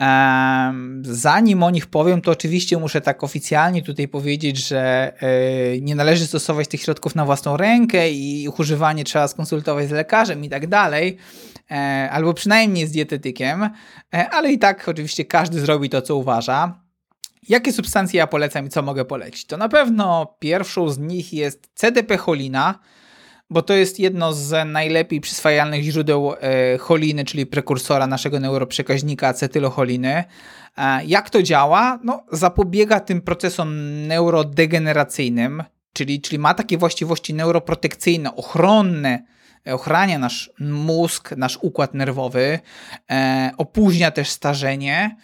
E, 0.00 0.74
zanim 1.02 1.62
o 1.62 1.70
nich 1.70 1.86
powiem, 1.86 2.20
to 2.20 2.30
oczywiście 2.30 2.78
muszę 2.78 3.00
tak 3.00 3.24
oficjalnie 3.24 3.82
tutaj 3.82 4.08
powiedzieć, 4.08 4.68
że 4.68 5.12
e, 5.20 5.80
nie 5.80 5.94
należy 5.94 6.26
stosować 6.26 6.68
tych 6.68 6.80
środków 6.80 7.14
na 7.14 7.24
własną 7.24 7.56
rękę 7.56 8.10
i 8.10 8.42
ich 8.42 8.58
używanie 8.58 9.04
trzeba 9.04 9.28
skonsultować 9.28 9.88
z 9.88 9.92
lekarzem 9.92 10.44
i 10.44 10.48
tak 10.48 10.66
dalej. 10.66 11.16
E, 11.70 12.10
albo 12.10 12.34
przynajmniej 12.34 12.86
z 12.86 12.90
dietetykiem, 12.90 13.70
e, 14.14 14.30
ale 14.30 14.52
i 14.52 14.58
tak 14.58 14.88
oczywiście 14.88 15.24
każdy 15.24 15.60
zrobi 15.60 15.90
to, 15.90 16.02
co 16.02 16.16
uważa. 16.16 16.80
Jakie 17.48 17.72
substancje 17.72 18.18
ja 18.18 18.26
polecam 18.26 18.66
i 18.66 18.68
co 18.68 18.82
mogę 18.82 19.04
polecić? 19.04 19.46
To 19.46 19.56
na 19.56 19.68
pewno 19.68 20.36
pierwszą 20.38 20.88
z 20.88 20.98
nich 20.98 21.32
jest 21.32 21.68
CDP-cholina, 21.74 22.74
bo 23.50 23.62
to 23.62 23.74
jest 23.74 24.00
jedno 24.00 24.32
z 24.32 24.68
najlepiej 24.68 25.20
przyswajalnych 25.20 25.82
źródeł 25.82 26.32
e, 26.40 26.78
choliny, 26.78 27.24
czyli 27.24 27.46
prekursora 27.46 28.06
naszego 28.06 28.40
neuroprzekaźnika 28.40 29.28
acetylocholiny. 29.28 30.24
Jak 31.06 31.30
to 31.30 31.42
działa? 31.42 31.98
No, 32.04 32.24
zapobiega 32.32 33.00
tym 33.00 33.20
procesom 33.20 33.76
neurodegeneracyjnym, 34.06 35.64
czyli, 35.92 36.20
czyli 36.20 36.38
ma 36.38 36.54
takie 36.54 36.78
właściwości 36.78 37.34
neuroprotekcyjne, 37.34 38.36
ochronne 38.36 39.33
ochrania 39.72 40.18
nasz 40.18 40.50
mózg, 40.60 41.36
nasz 41.36 41.58
układ 41.62 41.94
nerwowy, 41.94 42.58
e, 43.10 43.50
opóźnia 43.58 44.10
też 44.10 44.30
starzenie, 44.30 45.16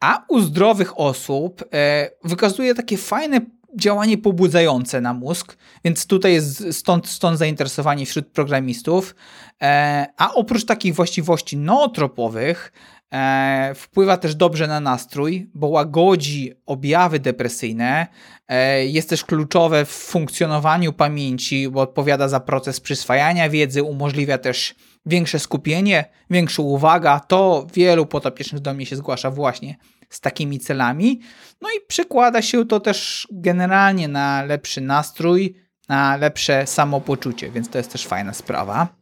a 0.00 0.24
u 0.28 0.40
zdrowych 0.40 0.98
osób 1.00 1.64
e, 1.72 2.10
wykazuje 2.24 2.74
takie 2.74 2.96
fajne 2.96 3.40
działanie 3.76 4.18
pobudzające 4.18 5.00
na 5.00 5.14
mózg, 5.14 5.56
więc 5.84 6.06
tutaj 6.06 6.32
jest 6.32 6.72
stąd, 6.72 7.08
stąd 7.08 7.38
zainteresowanie 7.38 8.06
wśród 8.06 8.26
programistów. 8.26 9.14
E, 9.62 10.06
a 10.16 10.34
oprócz 10.34 10.64
takich 10.64 10.94
właściwości 10.94 11.56
nootropowych, 11.56 12.72
E, 13.12 13.72
wpływa 13.74 14.16
też 14.16 14.34
dobrze 14.34 14.66
na 14.66 14.80
nastrój, 14.80 15.50
bo 15.54 15.66
łagodzi 15.66 16.52
objawy 16.66 17.18
depresyjne. 17.18 18.06
E, 18.48 18.86
jest 18.86 19.08
też 19.08 19.24
kluczowe 19.24 19.84
w 19.84 19.90
funkcjonowaniu 19.90 20.92
pamięci, 20.92 21.68
bo 21.68 21.80
odpowiada 21.80 22.28
za 22.28 22.40
proces 22.40 22.80
przyswajania 22.80 23.48
wiedzy, 23.48 23.82
umożliwia 23.82 24.38
też 24.38 24.74
większe 25.06 25.38
skupienie, 25.38 26.04
większa 26.30 26.62
uwaga. 26.62 27.20
To 27.20 27.66
wielu 27.74 28.06
potopiecznych 28.06 28.62
do 28.62 28.74
mnie 28.74 28.86
się 28.86 28.96
zgłasza 28.96 29.30
właśnie 29.30 29.76
z 30.10 30.20
takimi 30.20 30.58
celami. 30.58 31.20
No 31.60 31.68
i 31.68 31.86
przekłada 31.86 32.42
się 32.42 32.66
to 32.66 32.80
też 32.80 33.28
generalnie 33.32 34.08
na 34.08 34.42
lepszy 34.42 34.80
nastrój, 34.80 35.54
na 35.88 36.16
lepsze 36.16 36.66
samopoczucie, 36.66 37.50
więc 37.50 37.68
to 37.68 37.78
jest 37.78 37.92
też 37.92 38.06
fajna 38.06 38.32
sprawa. 38.34 38.99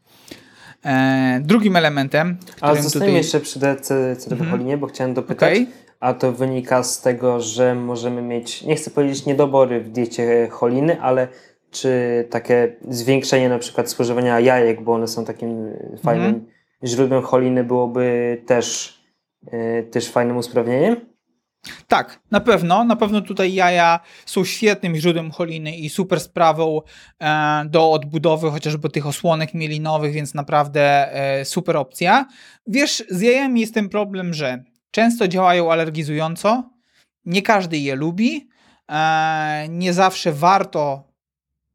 E, 0.89 1.41
drugim 1.41 1.77
elementem, 1.77 2.37
A 2.61 2.75
zostaniemy 2.75 3.07
tutaj... 3.07 3.15
jeszcze 3.15 3.41
przy 3.41 3.61
CDP-cholinie, 4.17 4.73
mhm. 4.73 4.81
bo 4.81 4.87
chciałem 4.87 5.15
dopytać, 5.15 5.53
okay. 5.53 5.67
a 6.01 6.15
to 6.15 6.33
wynika 6.33 6.83
z 6.83 7.01
tego, 7.01 7.41
że 7.41 7.75
możemy 7.75 8.23
mieć, 8.23 8.63
nie 8.63 8.77
chcę 8.77 8.91
powiedzieć 8.91 9.27
niedobory 9.27 9.81
w 9.81 9.91
diecie 9.91 10.49
choliny, 10.51 11.01
ale 11.01 11.29
czy 11.71 11.91
takie 12.31 12.77
zwiększenie 12.89 13.49
na 13.49 13.59
przykład 13.59 13.91
spożywania 13.91 14.41
jajek, 14.41 14.83
bo 14.83 14.93
one 14.93 15.09
są 15.09 15.25
takim 15.25 15.67
fajnym 16.03 16.27
mhm. 16.27 16.47
źródłem 16.85 17.23
choliny 17.23 17.65
byłoby 17.65 18.43
też, 18.47 18.99
yy, 19.53 19.83
też 19.83 20.11
fajnym 20.11 20.37
usprawnieniem? 20.37 20.97
Tak, 21.89 22.21
na 22.31 22.41
pewno. 22.41 22.85
Na 22.85 22.97
pewno 22.97 23.21
tutaj 23.21 23.55
jaja 23.55 24.01
są 24.27 24.45
świetnym 24.45 24.97
źródłem 24.97 25.31
choliny 25.31 25.77
i 25.77 25.89
super 25.89 26.21
sprawą 26.21 26.81
e, 27.21 27.65
do 27.67 27.93
odbudowy 27.93 28.51
chociażby 28.51 28.91
tych 28.91 29.07
osłonek 29.07 29.55
mielinowych, 29.55 30.13
więc 30.13 30.35
naprawdę 30.35 31.13
e, 31.13 31.45
super 31.45 31.77
opcja. 31.77 32.27
Wiesz, 32.67 33.05
z 33.11 33.21
jajami 33.21 33.61
jest 33.61 33.75
ten 33.75 33.89
problem, 33.89 34.35
że 34.35 34.65
często 34.91 35.29
działają 35.29 35.73
alergizująco, 35.73 36.71
nie 37.25 37.43
każdy 37.43 37.79
je 37.79 37.95
lubi, 37.95 38.49
e, 38.91 39.67
nie 39.69 39.93
zawsze 39.93 40.33
warto 40.33 41.09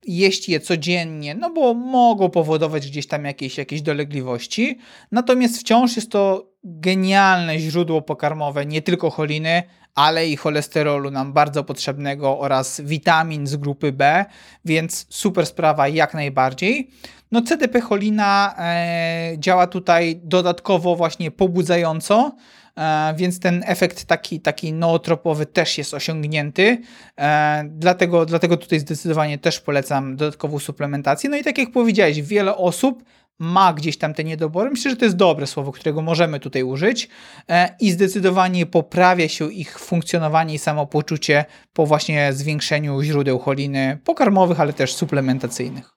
jeść 0.05 0.49
je 0.49 0.59
codziennie, 0.59 1.35
no 1.35 1.49
bo 1.49 1.73
mogą 1.73 2.29
powodować 2.29 2.87
gdzieś 2.87 3.07
tam 3.07 3.25
jakieś, 3.25 3.57
jakieś 3.57 3.81
dolegliwości. 3.81 4.77
Natomiast 5.11 5.59
wciąż 5.59 5.95
jest 5.95 6.11
to 6.11 6.52
genialne 6.63 7.59
źródło 7.59 8.01
pokarmowe 8.01 8.65
nie 8.65 8.81
tylko 8.81 9.09
choliny, 9.09 9.63
ale 9.95 10.27
i 10.27 10.37
cholesterolu 10.37 11.11
nam 11.11 11.33
bardzo 11.33 11.63
potrzebnego 11.63 12.39
oraz 12.39 12.81
witamin 12.81 13.47
z 13.47 13.55
grupy 13.55 13.91
B, 13.91 14.25
więc 14.65 15.05
super 15.09 15.45
sprawa 15.45 15.87
jak 15.87 16.13
najbardziej. 16.13 16.89
No 17.31 17.41
CDP 17.41 17.81
cholina 17.81 18.55
e, 18.59 19.35
działa 19.37 19.67
tutaj 19.67 20.21
dodatkowo 20.23 20.95
właśnie 20.95 21.31
pobudzająco, 21.31 22.35
e, 22.77 23.13
więc 23.17 23.39
ten 23.39 23.63
efekt 23.67 24.05
taki, 24.05 24.39
taki 24.39 24.73
nootropowy 24.73 25.45
też 25.45 25.77
jest 25.77 25.93
osiągnięty. 25.93 26.81
E, 27.19 27.63
dlatego, 27.69 28.25
dlatego 28.25 28.57
tutaj 28.57 28.79
zdecydowanie 28.79 29.37
też 29.37 29.59
polecam 29.59 30.15
dodatkową 30.15 30.59
suplementację. 30.59 31.29
No 31.29 31.37
i 31.37 31.43
tak 31.43 31.57
jak 31.57 31.71
powiedziałeś, 31.71 32.21
wiele 32.21 32.57
osób 32.57 33.03
ma 33.43 33.73
gdzieś 33.73 33.97
tam 33.97 34.13
te 34.13 34.23
niedobory. 34.23 34.69
Myślę, 34.69 34.91
że 34.91 34.97
to 34.97 35.05
jest 35.05 35.17
dobre 35.17 35.47
słowo, 35.47 35.71
którego 35.71 36.01
możemy 36.01 36.39
tutaj 36.39 36.63
użyć 36.63 37.09
e, 37.49 37.75
i 37.79 37.91
zdecydowanie 37.91 38.65
poprawia 38.65 39.27
się 39.27 39.51
ich 39.51 39.79
funkcjonowanie 39.79 40.53
i 40.53 40.57
samopoczucie 40.57 41.45
po 41.73 41.85
właśnie 41.85 42.33
zwiększeniu 42.33 43.01
źródeł 43.01 43.39
choliny 43.39 43.99
pokarmowych, 44.03 44.59
ale 44.59 44.73
też 44.73 44.93
suplementacyjnych. 44.93 45.89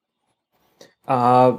A 1.07 1.53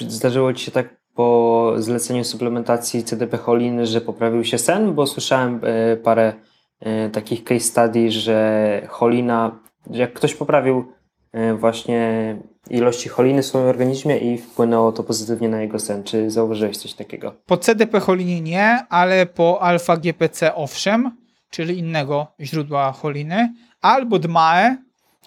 zdarzyło 0.00 0.52
Ci 0.52 0.64
się 0.64 0.70
tak 0.70 0.98
po 1.14 1.72
zleceniu 1.76 2.24
suplementacji 2.24 3.04
CDP 3.04 3.36
choliny, 3.36 3.86
że 3.86 4.00
poprawił 4.00 4.44
się 4.44 4.58
sen? 4.58 4.94
Bo 4.94 5.06
słyszałem 5.06 5.60
e, 5.62 5.96
parę 5.96 6.32
e, 6.80 7.10
takich 7.10 7.44
case 7.44 7.60
study, 7.60 8.10
że 8.10 8.82
cholina, 8.88 9.60
jak 9.90 10.12
ktoś 10.12 10.34
poprawił 10.34 10.92
właśnie 11.58 12.36
ilości 12.70 13.08
choliny 13.08 13.42
w 13.42 13.46
swoim 13.46 13.66
organizmie 13.66 14.18
i 14.18 14.38
wpłynęło 14.38 14.92
to 14.92 15.02
pozytywnie 15.02 15.48
na 15.48 15.62
jego 15.62 15.78
sen. 15.78 16.04
Czy 16.04 16.30
zauważyłeś 16.30 16.76
coś 16.76 16.94
takiego? 16.94 17.34
Po 17.46 17.56
CDP 17.56 18.00
cholinie 18.00 18.40
nie, 18.40 18.86
ale 18.88 19.26
po 19.26 19.62
alfa-GPC 19.62 20.54
owszem, 20.54 21.10
czyli 21.50 21.78
innego 21.78 22.26
źródła 22.40 22.92
choliny, 22.92 23.54
albo 23.80 24.18
DMAE, 24.18 24.76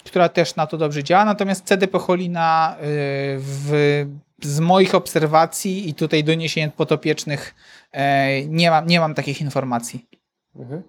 która 0.03 0.29
też 0.29 0.55
na 0.55 0.67
to 0.67 0.77
dobrze 0.77 1.03
działa, 1.03 1.25
natomiast 1.25 1.65
CDP 1.65 1.99
cholina 1.99 2.75
y, 2.75 2.85
w, 3.39 4.05
z 4.41 4.59
moich 4.59 4.95
obserwacji 4.95 5.89
i 5.89 5.93
tutaj 5.93 6.23
doniesień 6.23 6.71
potopiecznych 6.71 7.55
e, 7.91 8.45
nie 8.45 8.69
mam, 8.69 8.87
nie 8.87 8.99
mam 8.99 9.13
takich 9.13 9.41
informacji. 9.41 10.05
Mhm. 10.55 10.83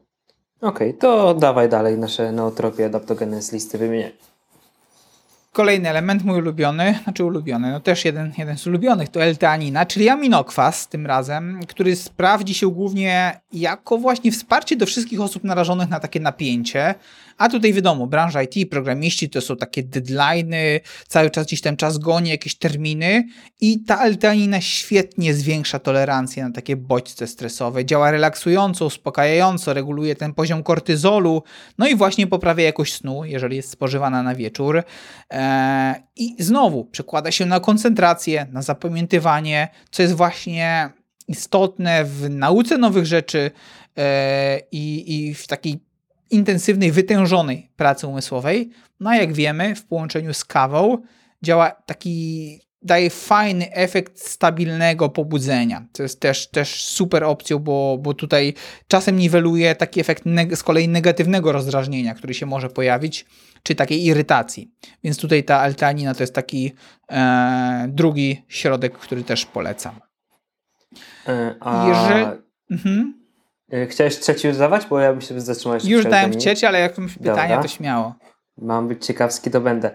Okej, 0.60 0.88
okay, 0.88 1.00
to 1.00 1.34
dawaj 1.34 1.68
dalej 1.68 1.98
nasze 1.98 2.32
neotropie 2.32 2.86
adaptogeny 2.86 3.42
z 3.42 3.52
listy 3.52 3.78
wymienię. 3.78 4.12
Kolejny 5.52 5.88
element, 5.88 6.24
mój 6.24 6.38
ulubiony, 6.38 6.98
znaczy 7.04 7.24
ulubiony, 7.24 7.72
no 7.72 7.80
też 7.80 8.04
jeden, 8.04 8.32
jeden 8.38 8.58
z 8.58 8.66
ulubionych, 8.66 9.08
to 9.08 9.22
L-teanina, 9.22 9.86
czyli 9.86 10.08
aminokwas 10.08 10.88
tym 10.88 11.06
razem, 11.06 11.60
który 11.68 11.96
sprawdzi 11.96 12.54
się 12.54 12.70
głównie 12.70 13.40
jako 13.52 13.98
właśnie 13.98 14.32
wsparcie 14.32 14.76
do 14.76 14.86
wszystkich 14.86 15.20
osób 15.20 15.44
narażonych 15.44 15.88
na 15.88 16.00
takie 16.00 16.20
napięcie, 16.20 16.94
a 17.38 17.48
tutaj 17.48 17.72
wiadomo, 17.72 18.06
branża 18.06 18.42
IT, 18.42 18.70
programiści 18.70 19.30
to 19.30 19.40
są 19.40 19.56
takie 19.56 19.82
deadlines, 19.82 20.80
cały 21.08 21.30
czas 21.30 21.46
gdzieś 21.46 21.60
ten 21.60 21.76
czas 21.76 21.98
goni, 21.98 22.30
jakieś 22.30 22.54
terminy 22.54 23.26
i 23.60 23.84
ta 23.84 24.04
L-teanina 24.04 24.60
świetnie 24.60 25.34
zwiększa 25.34 25.78
tolerancję 25.78 26.44
na 26.44 26.50
takie 26.50 26.76
bodźce 26.76 27.26
stresowe, 27.26 27.84
działa 27.84 28.10
relaksująco, 28.10 28.86
uspokajająco, 28.86 29.74
reguluje 29.74 30.16
ten 30.16 30.34
poziom 30.34 30.62
kortyzolu, 30.62 31.42
no 31.78 31.88
i 31.88 31.96
właśnie 31.96 32.26
poprawia 32.26 32.64
jakość 32.64 32.94
snu, 32.94 33.24
jeżeli 33.24 33.56
jest 33.56 33.70
spożywana 33.70 34.22
na 34.22 34.34
wieczór. 34.34 34.82
Eee, 35.30 35.94
I 36.16 36.36
znowu 36.38 36.84
przekłada 36.84 37.30
się 37.30 37.46
na 37.46 37.60
koncentrację, 37.60 38.46
na 38.52 38.62
zapamiętywanie, 38.62 39.68
co 39.90 40.02
jest 40.02 40.14
właśnie 40.14 40.92
istotne 41.28 42.04
w 42.04 42.30
nauce 42.30 42.78
nowych 42.78 43.06
rzeczy 43.06 43.50
e, 43.98 44.60
i, 44.72 45.14
i 45.16 45.34
w 45.34 45.46
takiej 45.46 45.91
intensywnej, 46.32 46.92
wytężonej 46.92 47.70
pracy 47.76 48.06
umysłowej. 48.06 48.70
No 49.00 49.10
a 49.10 49.16
jak 49.16 49.32
wiemy, 49.32 49.74
w 49.74 49.84
połączeniu 49.84 50.34
z 50.34 50.44
kawą 50.44 50.98
działa 51.42 51.70
taki, 51.70 52.60
daje 52.82 53.10
fajny 53.10 53.72
efekt 53.72 54.20
stabilnego 54.28 55.08
pobudzenia. 55.08 55.86
To 55.92 56.02
jest 56.02 56.20
też, 56.20 56.50
też 56.50 56.84
super 56.84 57.24
opcją, 57.24 57.58
bo, 57.58 57.98
bo 58.00 58.14
tutaj 58.14 58.54
czasem 58.88 59.16
niweluje 59.16 59.74
taki 59.74 60.00
efekt 60.00 60.24
z 60.54 60.62
kolei 60.62 60.88
negatywnego 60.88 61.52
rozdrażnienia, 61.52 62.14
który 62.14 62.34
się 62.34 62.46
może 62.46 62.68
pojawić, 62.68 63.26
czy 63.62 63.74
takiej 63.74 64.04
irytacji. 64.04 64.70
Więc 65.04 65.18
tutaj 65.18 65.44
ta 65.44 65.60
altanina 65.60 66.14
to 66.14 66.22
jest 66.22 66.34
taki 66.34 66.72
e, 67.10 67.86
drugi 67.88 68.42
środek, 68.48 68.98
który 68.98 69.24
też 69.24 69.46
polecam. 69.46 70.00
E, 71.28 71.54
a... 71.60 71.88
Jeżeli... 71.88 72.26
Mhm. 72.70 73.21
E, 73.72 73.86
chciałeś 73.86 74.18
trzeci 74.18 74.46
już 74.46 74.56
zdawać? 74.56 74.86
Bo 74.86 75.00
ja 75.00 75.12
bym 75.12 75.20
się 75.20 75.40
zatrzymał 75.40 75.74
jeszcze 75.74 75.90
Już 75.90 76.04
dałem 76.04 76.32
trzeci, 76.32 76.66
ale 76.66 76.80
jak 76.80 76.98
masz 76.98 77.18
pytania, 77.18 77.42
Dobra. 77.42 77.62
to 77.62 77.68
śmiało. 77.68 78.14
Mam 78.58 78.88
być 78.88 79.06
ciekawski, 79.06 79.50
to 79.50 79.60
będę. 79.60 79.90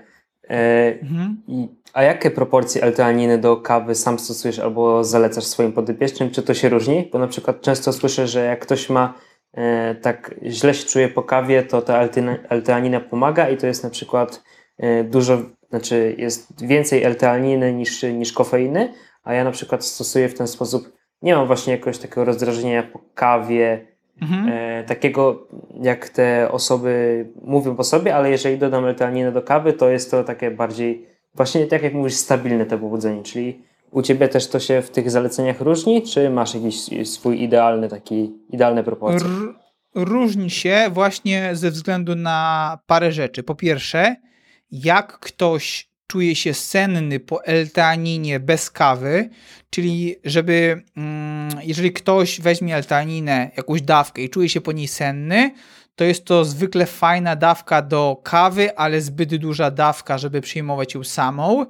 E, 0.49 0.99
mhm. 1.01 1.41
i, 1.47 1.67
a 1.93 2.03
jakie 2.03 2.31
proporcje 2.31 2.81
L-teaniny 2.81 3.37
do 3.37 3.57
kawy 3.57 3.95
sam 3.95 4.19
stosujesz 4.19 4.59
albo 4.59 5.03
zalecasz 5.03 5.43
swoim 5.43 5.73
podopiecznym? 5.73 6.31
Czy 6.31 6.43
to 6.43 6.53
się 6.53 6.69
różni? 6.69 7.09
Bo 7.11 7.19
na 7.19 7.27
przykład 7.27 7.61
często 7.61 7.93
słyszę, 7.93 8.27
że 8.27 8.45
jak 8.45 8.59
ktoś 8.59 8.89
ma 8.89 9.13
e, 9.53 9.95
tak 9.95 10.35
źle 10.43 10.73
się 10.73 10.85
czuje 10.87 11.09
po 11.09 11.23
kawie, 11.23 11.63
to 11.63 11.81
ta 11.81 12.01
L-teanina 12.49 12.99
pomaga 12.99 13.49
i 13.49 13.57
to 13.57 13.67
jest 13.67 13.83
na 13.83 13.89
przykład 13.89 14.43
e, 14.77 15.03
dużo, 15.03 15.37
znaczy 15.69 16.15
jest 16.17 16.65
więcej 16.65 17.03
L-teaniny 17.03 17.73
niż, 17.73 18.03
niż 18.03 18.33
kofeiny, 18.33 18.93
a 19.23 19.33
ja 19.33 19.43
na 19.43 19.51
przykład 19.51 19.85
stosuję 19.85 20.29
w 20.29 20.33
ten 20.33 20.47
sposób 20.47 20.96
nie 21.21 21.35
mam 21.35 21.47
właśnie 21.47 21.73
jakiegoś 21.73 21.97
takiego 21.97 22.25
rozdrażnienia 22.25 22.83
po 22.83 22.99
kawie, 23.15 23.85
mhm. 24.21 24.49
e, 24.49 24.83
takiego 24.83 25.47
jak 25.81 26.09
te 26.09 26.51
osoby 26.51 27.25
mówią 27.41 27.75
po 27.75 27.83
sobie, 27.83 28.15
ale 28.15 28.31
jeżeli 28.31 28.57
dodam 28.57 28.85
letaninę 28.85 29.31
do 29.31 29.41
kawy, 29.41 29.73
to 29.73 29.89
jest 29.89 30.11
to 30.11 30.23
takie 30.23 30.51
bardziej, 30.51 31.05
właśnie 31.35 31.67
tak 31.67 31.83
jak 31.83 31.93
mówisz, 31.93 32.13
stabilne 32.13 32.65
to 32.65 32.77
pobudzenie, 32.77 33.23
czyli 33.23 33.61
u 33.91 34.01
Ciebie 34.01 34.27
też 34.27 34.47
to 34.47 34.59
się 34.59 34.81
w 34.81 34.89
tych 34.89 35.11
zaleceniach 35.11 35.61
różni, 35.61 36.01
czy 36.01 36.29
masz 36.29 36.55
jakiś 36.55 37.07
swój 37.09 37.41
idealny 37.41 37.87
taki, 37.89 38.33
idealne 38.49 38.83
proporcje? 38.83 39.27
R 39.27 39.53
różni 39.95 40.49
się 40.49 40.89
właśnie 40.91 41.49
ze 41.53 41.71
względu 41.71 42.15
na 42.15 42.79
parę 42.85 43.11
rzeczy. 43.11 43.43
Po 43.43 43.55
pierwsze, 43.55 44.15
jak 44.71 45.19
ktoś 45.19 45.89
czuje 46.07 46.35
się 46.35 46.53
senny 46.53 47.19
po 47.19 47.45
L-teaninie 47.45 48.39
bez 48.39 48.71
kawy, 48.71 49.29
czyli 49.69 50.15
żeby, 50.25 50.83
mm, 50.97 51.49
jeżeli 51.63 51.93
ktoś 51.93 52.41
weźmie 52.41 52.75
L-teaninę, 52.75 53.51
jakąś 53.57 53.81
dawkę 53.81 54.21
i 54.21 54.29
czuje 54.29 54.49
się 54.49 54.61
po 54.61 54.71
niej 54.71 54.87
senny, 54.87 55.51
to 55.95 56.03
jest 56.03 56.25
to 56.25 56.45
zwykle 56.45 56.85
fajna 56.85 57.35
dawka 57.35 57.81
do 57.81 58.21
kawy, 58.23 58.77
ale 58.77 59.01
zbyt 59.01 59.35
duża 59.35 59.71
dawka, 59.71 60.17
żeby 60.17 60.41
przyjmować 60.41 60.93
ją 60.93 61.03
samą. 61.03 61.65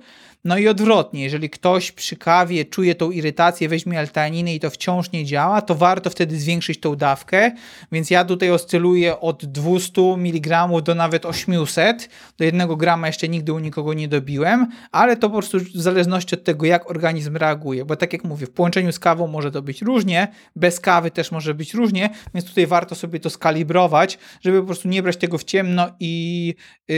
No 0.48 0.58
i 0.58 0.68
odwrotnie, 0.68 1.24
jeżeli 1.24 1.50
ktoś 1.50 1.92
przy 1.92 2.16
kawie 2.16 2.66
czuje 2.66 2.96
tą 2.96 3.12
irytację, 3.12 3.70
weźmie 3.70 4.00
altaniny 4.00 4.54
i 4.54 4.60
to 4.60 4.70
wciąż 4.70 5.12
nie 5.12 5.26
działa, 5.26 5.62
to 5.62 5.76
warto 5.76 6.10
wtedy 6.10 6.40
zwiększyć 6.40 6.80
tą 6.80 6.96
dawkę, 6.96 7.52
więc 7.92 8.10
ja 8.10 8.26
tutaj 8.26 8.52
oscyluję 8.52 9.20
od 9.20 9.46
200 9.46 10.02
mg 10.02 10.68
do 10.84 10.96
nawet 10.96 11.26
800, 11.26 12.10
do 12.38 12.46
1 12.46 12.68
grama 12.68 13.08
jeszcze 13.08 13.30
nigdy 13.30 13.54
u 13.54 13.60
nikogo 13.60 13.94
nie 13.94 14.08
dobiłem, 14.08 14.68
ale 14.92 15.16
to 15.18 15.30
po 15.30 15.34
prostu 15.38 15.60
w 15.60 15.82
zależności 15.82 16.36
od 16.36 16.44
tego, 16.44 16.66
jak 16.66 16.90
organizm 16.90 17.38
reaguje, 17.38 17.86
bo 17.86 17.96
tak 17.96 18.14
jak 18.14 18.24
mówię, 18.24 18.46
w 18.46 18.52
połączeniu 18.52 18.92
z 18.92 19.00
kawą 19.00 19.28
może 19.28 19.52
to 19.52 19.62
być 19.62 19.82
różnie, 19.82 20.28
bez 20.56 20.80
kawy 20.80 21.12
też 21.12 21.32
może 21.32 21.54
być 21.54 21.74
różnie, 21.74 22.10
więc 22.34 22.48
tutaj 22.48 22.68
warto 22.68 22.96
sobie 22.96 23.20
to 23.20 23.30
skalibrować, 23.30 24.18
żeby 24.42 24.60
po 24.60 24.66
prostu 24.66 24.88
nie 24.88 25.04
brać 25.04 25.18
tego 25.18 25.38
w 25.38 25.44
ciemno 25.44 25.90
i 26.00 26.56
yy, 26.88 26.96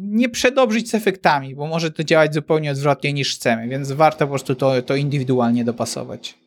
nie 0.00 0.28
przedobrzyć 0.28 0.90
z 0.90 0.94
efektami, 0.94 1.54
bo 1.54 1.66
może 1.66 1.90
to 1.90 2.04
działać 2.04 2.34
zupełnie 2.34 2.70
odwrotnie 2.70 2.89
odwrotnie 2.90 3.12
niż 3.12 3.34
chcemy, 3.34 3.68
więc 3.68 3.92
warto 3.92 4.18
po 4.18 4.30
prostu 4.30 4.54
to, 4.54 4.82
to 4.82 4.96
indywidualnie 4.96 5.64
dopasować. 5.64 6.38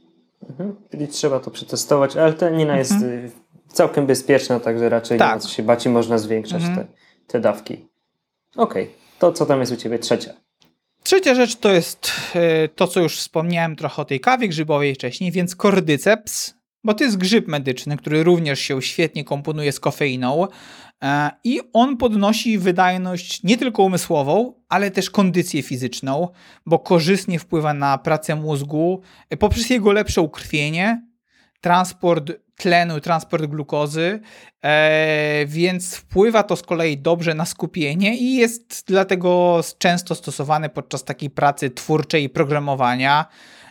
Mhm. 0.49 0.75
Czyli 0.91 1.07
trzeba 1.07 1.39
to 1.39 1.51
przetestować, 1.51 2.17
ale 2.17 2.33
ta 2.33 2.49
nina 2.49 2.77
jest 2.77 2.91
mhm. 2.91 3.11
Y, 3.11 3.31
całkiem 3.67 4.05
bezpieczna, 4.05 4.59
także 4.59 4.89
raczej 4.89 5.19
tak. 5.19 5.29
nie 5.29 5.35
ma 5.35 5.39
co 5.39 5.49
się 5.49 5.63
bać 5.63 5.85
i 5.85 5.89
można 5.89 6.17
zwiększać 6.17 6.61
mhm. 6.63 6.75
te, 6.75 6.93
te 7.27 7.39
dawki. 7.39 7.73
Okej, 8.55 8.83
okay. 8.83 8.95
to 9.19 9.31
co 9.31 9.45
tam 9.45 9.59
jest 9.59 9.71
u 9.71 9.75
Ciebie 9.75 9.99
trzecia? 9.99 10.33
Trzecia 11.03 11.35
rzecz 11.35 11.55
to 11.55 11.71
jest 11.71 12.11
y, 12.35 12.69
to, 12.75 12.87
co 12.87 12.99
już 12.99 13.17
wspomniałem 13.17 13.75
trochę 13.75 14.01
o 14.01 14.05
tej 14.05 14.19
kawie 14.19 14.47
grzybowej 14.47 14.95
wcześniej, 14.95 15.31
więc 15.31 15.55
kordyceps, 15.55 16.53
bo 16.83 16.93
to 16.93 17.03
jest 17.03 17.17
grzyb 17.17 17.47
medyczny, 17.47 17.97
który 17.97 18.23
również 18.23 18.59
się 18.59 18.81
świetnie 18.81 19.23
komponuje 19.23 19.71
z 19.71 19.79
kofeiną. 19.79 20.47
E, 21.03 21.31
I 21.43 21.59
on 21.73 21.97
podnosi 21.97 22.57
wydajność 22.57 23.43
nie 23.43 23.57
tylko 23.57 23.83
umysłową, 23.83 24.53
ale 24.69 24.91
też 24.91 25.09
kondycję 25.09 25.63
fizyczną, 25.63 26.27
bo 26.65 26.79
korzystnie 26.79 27.39
wpływa 27.39 27.73
na 27.73 27.97
pracę 27.97 28.35
mózgu 28.35 29.01
e, 29.29 29.37
poprzez 29.37 29.69
jego 29.69 29.91
lepsze 29.91 30.21
ukrwienie, 30.21 31.01
transport 31.61 32.31
tlenu, 32.55 32.99
transport 32.99 33.45
glukozy, 33.45 34.19
e, 34.61 35.45
więc 35.47 35.95
wpływa 35.95 36.43
to 36.43 36.55
z 36.55 36.61
kolei 36.61 36.97
dobrze 36.97 37.33
na 37.33 37.45
skupienie 37.45 38.17
i 38.17 38.35
jest 38.35 38.83
dlatego 38.87 39.61
często 39.77 40.15
stosowany 40.15 40.69
podczas 40.69 41.03
takiej 41.03 41.29
pracy 41.29 41.69
twórczej 41.69 42.23
i 42.23 42.29
programowania. 42.29 43.25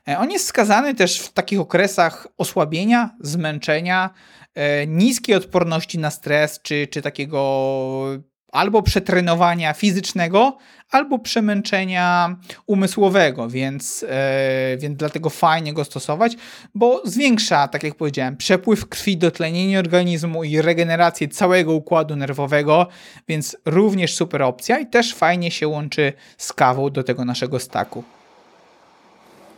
On 0.06 0.30
jest 0.30 0.46
skazany 0.46 0.94
też 0.94 1.20
w 1.20 1.32
takich 1.32 1.60
okresach 1.60 2.28
osłabienia, 2.38 3.10
zmęczenia, 3.20 4.10
E, 4.54 4.86
niskiej 4.86 5.34
odporności 5.34 5.98
na 5.98 6.10
stres, 6.10 6.60
czy, 6.62 6.86
czy 6.86 7.02
takiego 7.02 8.08
albo 8.52 8.82
przetrenowania 8.82 9.72
fizycznego, 9.72 10.56
albo 10.90 11.18
przemęczenia 11.18 12.36
umysłowego, 12.66 13.48
więc, 13.48 14.04
e, 14.08 14.76
więc 14.78 14.96
dlatego 14.96 15.30
fajnie 15.30 15.72
go 15.72 15.84
stosować, 15.84 16.36
bo 16.74 17.02
zwiększa, 17.04 17.68
tak 17.68 17.82
jak 17.82 17.94
powiedziałem, 17.94 18.36
przepływ 18.36 18.88
krwi, 18.88 19.16
dotlenienie 19.16 19.78
organizmu 19.78 20.44
i 20.44 20.60
regenerację 20.60 21.28
całego 21.28 21.72
układu 21.72 22.16
nerwowego, 22.16 22.86
więc 23.28 23.56
również 23.64 24.14
super 24.14 24.42
opcja 24.42 24.78
i 24.78 24.86
też 24.86 25.14
fajnie 25.14 25.50
się 25.50 25.68
łączy 25.68 26.12
z 26.38 26.52
kawą 26.52 26.90
do 26.90 27.02
tego 27.04 27.24
naszego 27.24 27.58
staku. 27.58 28.04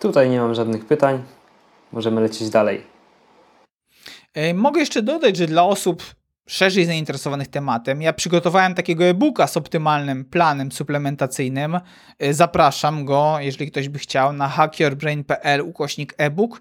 Tutaj 0.05 0.31
nie 0.31 0.41
mam 0.41 0.55
żadnych 0.55 0.85
pytań. 0.85 1.23
Możemy 1.93 2.21
lecieć 2.21 2.51
dalej. 2.51 2.83
E, 4.35 4.55
mogę 4.55 4.81
jeszcze 4.81 5.03
dodać, 5.03 5.37
że 5.37 5.47
dla 5.47 5.65
osób 5.65 6.03
szerzej 6.47 6.85
zainteresowanych 6.85 7.49
tematem, 7.49 8.03
ja 8.03 8.13
przygotowałem 8.13 8.75
takiego 8.75 9.05
e-booka 9.05 9.47
z 9.47 9.57
optymalnym 9.57 10.25
planem 10.25 10.73
suplementacyjnym. 10.73 11.81
E, 12.19 12.35
zapraszam 12.35 13.05
go, 13.05 13.37
jeżeli 13.41 13.71
ktoś 13.71 13.89
by 13.89 13.99
chciał, 13.99 14.33
na 14.33 14.49
hackyourbrain.pl 14.49 15.61
ukośnik 15.61 16.15
e-book. 16.19 16.61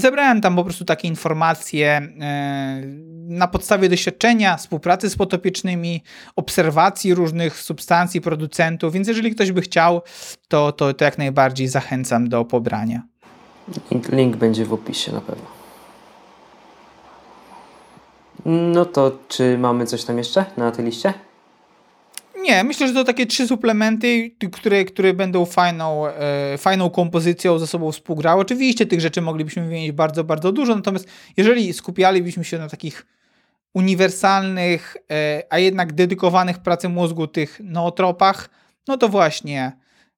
Zebrałem 0.00 0.40
tam 0.40 0.56
po 0.56 0.64
prostu 0.64 0.84
takie 0.84 1.08
informacje 1.08 1.88
e, 1.88 2.82
na 3.28 3.48
podstawie 3.48 3.88
doświadczenia, 3.88 4.56
współpracy 4.56 5.10
z 5.10 5.16
potopiecznymi, 5.16 6.02
obserwacji 6.36 7.14
różnych 7.14 7.56
substancji, 7.56 8.20
producentów, 8.20 8.92
więc 8.92 9.08
jeżeli 9.08 9.34
ktoś 9.34 9.52
by 9.52 9.60
chciał, 9.60 10.02
to, 10.48 10.72
to, 10.72 10.94
to 10.94 11.04
jak 11.04 11.18
najbardziej 11.18 11.68
zachęcam 11.68 12.28
do 12.28 12.44
pobrania. 12.44 13.02
Link, 13.90 14.08
link 14.08 14.36
będzie 14.36 14.64
w 14.64 14.72
opisie 14.72 15.12
na 15.12 15.20
pewno. 15.20 15.44
No 18.46 18.84
to 18.84 19.18
czy 19.28 19.58
mamy 19.58 19.86
coś 19.86 20.04
tam 20.04 20.18
jeszcze 20.18 20.44
na 20.56 20.70
tej 20.70 20.84
liście? 20.84 21.14
Nie, 22.42 22.64
myślę, 22.64 22.88
że 22.88 22.94
to 22.94 23.04
takie 23.04 23.26
trzy 23.26 23.46
suplementy, 23.46 24.36
które, 24.52 24.84
które 24.84 25.14
będą 25.14 25.44
fajną, 25.44 26.06
e, 26.06 26.58
fajną 26.58 26.90
kompozycją 26.90 27.58
ze 27.58 27.66
sobą 27.66 27.92
współgrały. 27.92 28.40
Oczywiście 28.40 28.86
tych 28.86 29.00
rzeczy 29.00 29.20
moglibyśmy 29.22 29.62
wymienić 29.62 29.92
bardzo, 29.92 30.24
bardzo 30.24 30.52
dużo, 30.52 30.76
natomiast 30.76 31.08
jeżeli 31.36 31.72
skupialibyśmy 31.72 32.44
się 32.44 32.58
na 32.58 32.68
takich 32.68 33.06
uniwersalnych, 33.74 34.96
e, 35.10 35.42
a 35.50 35.58
jednak 35.58 35.92
dedykowanych 35.92 36.58
pracy 36.58 36.88
mózgu 36.88 37.26
tych 37.26 37.60
nootropach, 37.64 38.50
no 38.88 38.96
to 38.96 39.08
właśnie 39.08 39.72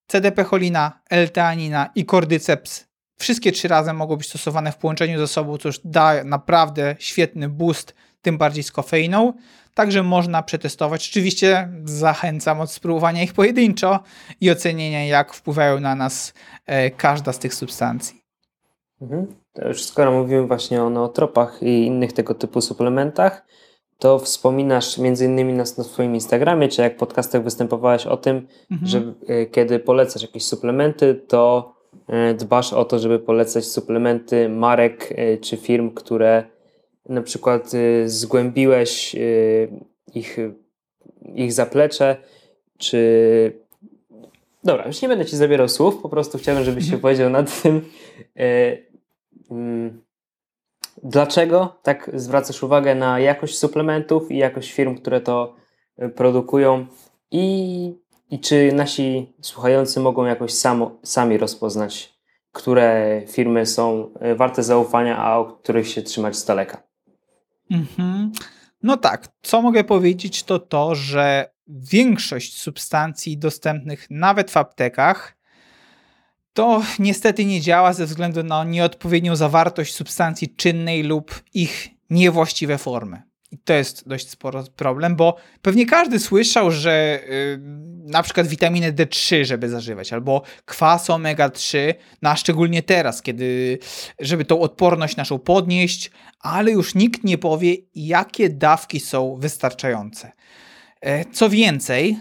CDP-cholina, 0.07 0.91
L-teanina 1.11 1.91
i 1.95 2.05
kordyceps 2.05 2.93
wszystkie 3.23 3.53
trzy 3.53 3.68
razem 3.68 3.97
mogą 3.97 4.16
być 4.16 4.29
stosowane 4.29 4.73
w 4.73 4.77
połączeniu 4.77 5.18
ze 5.18 5.27
sobą, 5.27 5.59
co 5.59 5.68
już 5.68 5.81
da 5.85 6.25
naprawdę 6.25 6.97
świetny 6.99 7.49
boost 7.49 7.95
tym 8.23 8.39
bardziej 8.39 8.62
z 8.62 8.73
kofeiną. 8.73 9.33
Także 9.75 10.03
można 10.03 10.43
przetestować. 10.43 11.09
Oczywiście 11.11 11.68
zachęcam 11.85 12.61
od 12.61 12.70
spróbowania 12.70 13.23
ich 13.23 13.33
pojedynczo 13.33 14.01
i 14.41 14.51
ocenienia, 14.51 15.07
jak 15.07 15.35
wpływają 15.35 15.81
na 15.81 15.95
nas 15.95 16.35
e, 16.66 16.91
każda 16.91 17.33
z 17.33 17.39
tych 17.39 17.55
substancji. 17.55 18.23
Mhm. 19.03 19.27
To 19.53 19.68
już 19.68 19.85
skoro 19.85 20.12
mówimy 20.12 20.47
właśnie 20.47 20.83
o 20.83 20.91
nootropach 20.91 21.62
i 21.62 21.87
innych 21.87 22.12
tego 22.12 22.35
typu 22.35 22.61
suplementach, 22.61 23.47
to 23.99 24.18
wspominasz 24.18 24.99
między 24.99 25.25
innymi 25.25 25.53
na, 25.53 25.64
na 25.79 25.85
swoim 25.85 26.14
Instagramie, 26.14 26.68
czy 26.68 26.83
jak 26.83 26.95
w 26.95 26.99
podcastach 26.99 27.45
występowałeś 27.45 28.07
o 28.07 28.16
tym, 28.16 28.47
mhm. 28.70 28.89
że 28.89 29.14
e, 29.29 29.47
kiedy 29.47 29.79
polecasz 29.79 30.23
jakieś 30.23 30.45
suplementy, 30.45 31.14
to 31.14 31.75
e, 32.09 32.35
dbasz 32.35 32.73
o 32.73 32.85
to, 32.85 32.99
żeby 32.99 33.18
polecać 33.18 33.64
suplementy 33.64 34.49
marek 34.49 35.14
czy 35.41 35.57
firm, 35.57 35.91
które 35.91 36.52
na 37.09 37.23
przykład 37.23 37.75
y, 37.75 38.09
zgłębiłeś 38.09 39.15
y, 39.15 39.69
ich, 40.15 40.37
ich 41.35 41.53
zaplecze, 41.53 42.17
czy. 42.79 43.63
Dobra, 44.65 44.87
już 44.87 45.03
nie 45.03 45.09
będę 45.09 45.27
ci 45.27 45.37
zabierał 45.37 45.69
słów, 45.69 46.03
po 46.03 46.09
prostu 46.09 46.39
chciałbym, 46.39 46.65
żebyś 46.65 46.91
się 46.91 46.99
powiedział 46.99 47.31
nad 47.31 47.63
tym, 47.63 47.89
y, 48.41 48.87
mm, 49.51 50.03
dlaczego 51.03 51.79
tak 51.83 52.11
zwracasz 52.15 52.63
uwagę 52.63 52.95
na 52.95 53.21
jakość 53.21 53.59
suplementów 53.59 54.31
i 54.31 54.39
jakość 54.39 54.73
firm, 54.73 54.97
które 54.97 55.21
to 55.21 55.57
produkują 56.17 56.87
i, 57.31 57.95
i 58.31 58.41
czy 58.41 58.73
nasi 58.73 59.33
słuchający 59.41 60.01
mogą 60.01 60.25
jakoś 60.25 60.53
samo, 60.53 60.99
sami 61.03 61.39
rozpoznać, 61.39 62.15
które 62.53 63.23
firmy 63.29 63.67
są 63.67 64.11
warte 64.37 64.63
zaufania, 64.63 65.19
a 65.19 65.39
o 65.39 65.45
których 65.45 65.89
się 65.89 66.03
trzymać 66.03 66.37
z 66.37 66.45
daleka. 66.45 66.91
Mhm. 67.73 68.33
No 68.83 68.97
tak, 68.97 69.29
co 69.43 69.62
mogę 69.62 69.85
powiedzieć, 69.85 70.43
to 70.43 70.59
to, 70.59 70.95
że 70.95 71.51
większość 71.68 72.61
substancji 72.61 73.39
dostępnych 73.39 74.07
nawet 74.11 74.51
w 74.51 74.57
aptekach 74.57 75.37
to 76.53 76.83
niestety 76.99 77.45
nie 77.45 77.61
działa 77.61 77.93
ze 77.93 78.07
względu 78.07 78.43
na 78.43 78.64
nieodpowiednią 78.64 79.37
zawartość 79.37 79.95
substancji 79.95 80.55
czynnej 80.57 81.03
lub 81.03 81.43
ich 81.55 81.89
niewłaściwe 82.11 82.79
formy. 82.79 83.23
I 83.53 83.59
to 83.59 83.73
jest 83.73 84.09
dość 84.09 84.31
spory 84.31 84.63
problem, 84.77 85.17
bo 85.17 85.37
pewnie 85.63 85.87
każdy 85.87 86.19
słyszał, 86.19 86.71
że 86.71 87.21
yy, 87.29 87.59
na 88.05 88.23
przykład 88.23 88.47
witaminę 88.47 88.93
D3, 88.93 89.45
żeby 89.45 89.69
zażywać, 89.69 90.13
albo 90.13 90.43
kwas 90.65 91.11
omega-3, 91.11 91.95
no 92.23 92.37
szczególnie 92.37 92.83
teraz, 92.83 93.23
kiedy, 93.23 93.79
żeby 94.21 94.45
tą 94.45 94.61
odporność 94.61 95.17
naszą 95.17 95.39
podnieść, 95.39 96.11
ale 96.41 96.71
już 96.71 96.95
nikt 96.95 97.25
nie 97.25 97.39
powie, 97.39 97.77
jakie 97.95 98.49
dawki 98.49 99.01
są 99.01 99.37
wystarczające. 99.41 100.33
E, 101.01 101.25
co 101.25 101.51
więcej, 101.51 102.17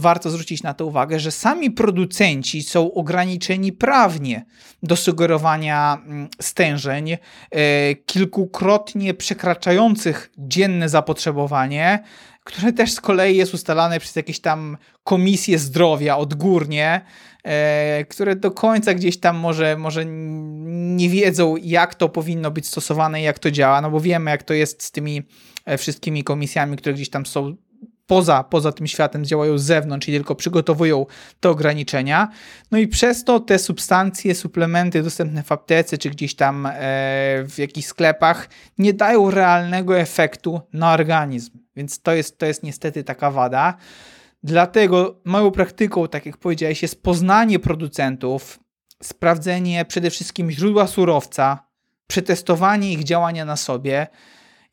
warto 0.00 0.30
zwrócić 0.30 0.62
na 0.62 0.74
to 0.74 0.86
uwagę, 0.86 1.20
że 1.20 1.30
sami 1.30 1.70
producenci 1.70 2.62
są 2.62 2.94
ograniczeni 2.94 3.72
prawnie 3.72 4.44
do 4.82 4.96
sugerowania 4.96 6.02
mm, 6.06 6.28
stężeń 6.40 7.12
e, 7.12 7.18
kilkukrotnie 7.94 9.14
przekraczających 9.14 10.30
dzienne 10.38 10.88
zapotrzebowanie, 10.88 12.02
które 12.44 12.72
też 12.72 12.92
z 12.92 13.00
kolei 13.00 13.36
jest 13.36 13.54
ustalane 13.54 14.00
przez 14.00 14.16
jakieś 14.16 14.40
tam 14.40 14.76
komisje 15.04 15.58
zdrowia 15.58 16.16
odgórnie, 16.16 17.00
e, 17.44 18.04
które 18.04 18.36
do 18.36 18.50
końca 18.50 18.94
gdzieś 18.94 19.20
tam 19.20 19.36
może, 19.36 19.76
może 19.76 20.04
nie 20.96 21.08
wiedzą, 21.08 21.56
jak 21.56 21.94
to 21.94 22.08
powinno 22.08 22.50
być 22.50 22.66
stosowane 22.66 23.20
i 23.20 23.24
jak 23.24 23.38
to 23.38 23.50
działa, 23.50 23.80
no 23.80 23.90
bo 23.90 24.00
wiemy, 24.00 24.30
jak 24.30 24.42
to 24.42 24.54
jest 24.54 24.82
z 24.82 24.90
tymi 24.90 25.22
e, 25.64 25.78
wszystkimi 25.78 26.24
komisjami, 26.24 26.76
które 26.76 26.94
gdzieś 26.94 27.10
tam 27.10 27.26
są 27.26 27.56
poza, 28.08 28.44
poza 28.44 28.72
tym 28.72 28.86
światem, 28.86 29.24
działają 29.24 29.58
z 29.58 29.62
zewnątrz 29.62 30.08
i 30.08 30.12
tylko 30.12 30.34
przygotowują 30.34 31.06
te 31.40 31.50
ograniczenia. 31.50 32.28
No 32.70 32.78
i 32.78 32.88
przez 32.88 33.24
to 33.24 33.40
te 33.40 33.58
substancje, 33.58 34.34
suplementy 34.34 35.02
dostępne 35.02 35.42
w 35.42 35.52
aptece 35.52 35.98
czy 35.98 36.10
gdzieś 36.10 36.34
tam 36.34 36.66
e, 36.66 36.72
w 37.48 37.54
jakichś 37.58 37.88
sklepach 37.88 38.48
nie 38.78 38.92
dają 38.92 39.30
realnego 39.30 39.98
efektu 39.98 40.60
na 40.72 40.92
organizm. 40.92 41.58
Więc 41.76 42.02
to 42.02 42.12
jest, 42.12 42.38
to 42.38 42.46
jest 42.46 42.62
niestety 42.62 43.04
taka 43.04 43.30
wada. 43.30 43.74
Dlatego 44.42 45.20
moją 45.24 45.50
praktyką, 45.50 46.08
tak 46.08 46.26
jak 46.26 46.36
powiedziałeś, 46.36 46.82
jest 46.82 47.02
poznanie 47.02 47.58
producentów, 47.58 48.60
sprawdzenie 49.02 49.84
przede 49.84 50.10
wszystkim 50.10 50.50
źródła 50.50 50.86
surowca, 50.86 51.68
przetestowanie 52.06 52.92
ich 52.92 53.04
działania 53.04 53.44
na 53.44 53.56
sobie. 53.56 54.06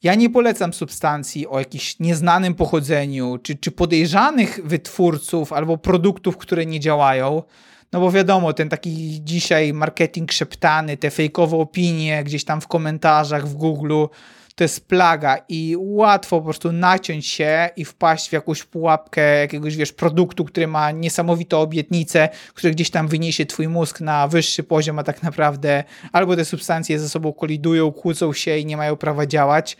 Ja 0.03 0.15
nie 0.15 0.29
polecam 0.29 0.73
substancji 0.73 1.47
o 1.47 1.59
jakimś 1.59 1.99
nieznanym 1.99 2.53
pochodzeniu, 2.53 3.37
czy, 3.43 3.55
czy 3.55 3.71
podejrzanych 3.71 4.59
wytwórców 4.63 5.53
albo 5.53 5.77
produktów, 5.77 6.37
które 6.37 6.65
nie 6.65 6.79
działają. 6.79 7.43
No 7.93 7.99
bo 7.99 8.11
wiadomo, 8.11 8.53
ten 8.53 8.69
taki 8.69 9.19
dzisiaj 9.23 9.73
marketing 9.73 10.31
szeptany, 10.31 10.97
te 10.97 11.11
fejkowe 11.11 11.57
opinie 11.57 12.23
gdzieś 12.23 12.43
tam 12.43 12.61
w 12.61 12.67
komentarzach 12.67 13.47
w 13.47 13.55
Google, 13.55 14.05
to 14.55 14.63
jest 14.63 14.87
plaga 14.87 15.37
i 15.49 15.75
łatwo 15.79 16.37
po 16.37 16.43
prostu 16.43 16.71
naciąć 16.71 17.27
się 17.27 17.69
i 17.75 17.85
wpaść 17.85 18.29
w 18.29 18.33
jakąś 18.33 18.63
pułapkę 18.63 19.39
jakiegoś, 19.39 19.75
wiesz, 19.75 19.93
produktu, 19.93 20.45
który 20.45 20.67
ma 20.67 20.91
niesamowite 20.91 21.57
obietnice, 21.57 22.29
który 22.53 22.73
gdzieś 22.73 22.89
tam 22.89 23.07
wyniesie 23.07 23.45
twój 23.45 23.67
mózg 23.67 24.01
na 24.01 24.27
wyższy 24.27 24.63
poziom, 24.63 24.99
a 24.99 25.03
tak 25.03 25.23
naprawdę 25.23 25.83
albo 26.11 26.35
te 26.35 26.45
substancje 26.45 26.99
ze 26.99 27.09
sobą 27.09 27.33
kolidują, 27.33 27.91
kłócą 27.91 28.33
się 28.33 28.57
i 28.57 28.65
nie 28.65 28.77
mają 28.77 28.95
prawa 28.95 29.25
działać, 29.25 29.77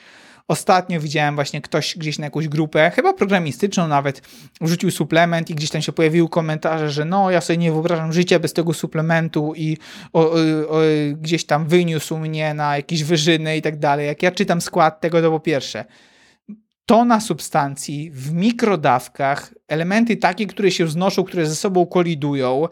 Ostatnio 0.47 0.99
widziałem 0.99 1.35
właśnie 1.35 1.61
ktoś 1.61 1.97
gdzieś 1.97 2.19
na 2.19 2.25
jakąś 2.25 2.47
grupę, 2.47 2.91
chyba 2.95 3.13
programistyczną 3.13 3.87
nawet, 3.87 4.21
wrzucił 4.61 4.91
suplement 4.91 5.49
i 5.49 5.55
gdzieś 5.55 5.69
tam 5.69 5.81
się 5.81 5.91
pojawiły 5.91 6.29
komentarze, 6.29 6.91
że 6.91 7.05
no 7.05 7.31
ja 7.31 7.41
sobie 7.41 7.57
nie 7.57 7.71
wyobrażam 7.71 8.13
życia 8.13 8.39
bez 8.39 8.53
tego 8.53 8.73
suplementu 8.73 9.53
i 9.55 9.77
o, 10.13 10.31
o, 10.31 10.35
o, 10.69 10.79
gdzieś 11.13 11.45
tam 11.45 11.67
wyniósł 11.67 12.17
mnie 12.17 12.53
na 12.53 12.75
jakieś 12.77 13.03
wyżyny 13.03 13.57
i 13.57 13.61
tak 13.61 13.79
dalej. 13.79 14.07
Jak 14.07 14.23
ja 14.23 14.31
czytam 14.31 14.61
skład 14.61 15.01
tego, 15.01 15.21
to 15.21 15.31
po 15.31 15.39
pierwsze 15.39 15.85
tona 16.85 17.19
substancji 17.19 18.11
w 18.11 18.33
mikrodawkach, 18.33 19.53
elementy 19.67 20.17
takie, 20.17 20.47
które 20.47 20.71
się 20.71 20.87
znoszą, 20.87 21.23
które 21.23 21.45
ze 21.45 21.55
sobą 21.55 21.85
kolidują, 21.85 22.67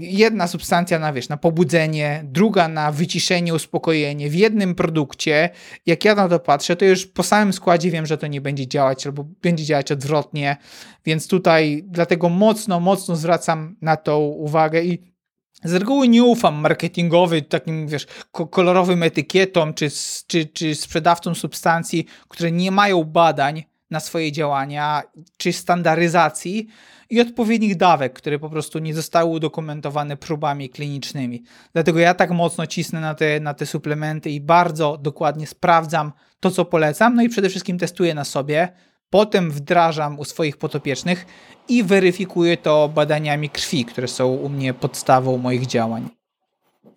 jedna 0.00 0.48
substancja 0.48 0.98
na, 0.98 1.12
wiesz, 1.12 1.28
na 1.28 1.36
pobudzenie, 1.36 2.24
druga 2.24 2.68
na 2.68 2.92
wyciszenie, 2.92 3.54
uspokojenie 3.54 4.30
w 4.30 4.34
jednym 4.34 4.74
produkcie. 4.74 5.50
Jak 5.86 6.04
ja 6.04 6.14
na 6.14 6.28
to 6.28 6.40
patrzę, 6.40 6.76
to 6.76 6.84
już 6.84 7.06
po 7.06 7.22
samym 7.22 7.52
składzie 7.52 7.90
wiem, 7.90 8.06
że 8.06 8.18
to 8.18 8.26
nie 8.26 8.40
będzie 8.40 8.68
działać 8.68 9.06
albo 9.06 9.24
będzie 9.42 9.64
działać 9.64 9.92
odwrotnie, 9.92 10.56
więc 11.04 11.28
tutaj 11.28 11.84
dlatego 11.86 12.28
mocno, 12.28 12.80
mocno 12.80 13.16
zwracam 13.16 13.76
na 13.82 13.96
to 13.96 14.18
uwagę 14.18 14.82
i 14.82 15.16
z 15.64 15.72
reguły 15.72 16.08
nie 16.08 16.24
ufam 16.24 16.54
marketingowy, 16.54 17.42
takim 17.42 17.88
wiesz, 17.88 18.06
kolorowym 18.30 19.02
etykietom 19.02 19.74
czy, 19.74 19.88
czy, 20.26 20.46
czy 20.46 20.74
sprzedawcom 20.74 21.34
substancji, 21.34 22.06
które 22.28 22.52
nie 22.52 22.70
mają 22.70 23.04
badań 23.04 23.64
na 23.90 24.00
swoje 24.00 24.32
działania 24.32 25.02
czy 25.36 25.52
standaryzacji, 25.52 26.68
i 27.10 27.20
odpowiednich 27.20 27.76
dawek, 27.76 28.12
które 28.12 28.38
po 28.38 28.50
prostu 28.50 28.78
nie 28.78 28.94
zostały 28.94 29.30
udokumentowane 29.30 30.16
próbami 30.16 30.70
klinicznymi. 30.70 31.42
Dlatego 31.72 31.98
ja 31.98 32.14
tak 32.14 32.30
mocno 32.30 32.66
cisnę 32.66 33.00
na 33.00 33.14
te, 33.14 33.40
na 33.40 33.54
te 33.54 33.66
suplementy 33.66 34.30
i 34.30 34.40
bardzo 34.40 34.98
dokładnie 35.02 35.46
sprawdzam 35.46 36.12
to, 36.40 36.50
co 36.50 36.64
polecam, 36.64 37.14
no 37.14 37.22
i 37.22 37.28
przede 37.28 37.48
wszystkim 37.48 37.78
testuję 37.78 38.14
na 38.14 38.24
sobie, 38.24 38.68
potem 39.10 39.50
wdrażam 39.50 40.18
u 40.18 40.24
swoich 40.24 40.56
potopiecznych 40.56 41.26
i 41.68 41.82
weryfikuję 41.82 42.56
to 42.56 42.88
badaniami 42.88 43.50
krwi, 43.50 43.84
które 43.84 44.08
są 44.08 44.26
u 44.26 44.48
mnie 44.48 44.74
podstawą 44.74 45.38
moich 45.38 45.66
działań. 45.66 46.15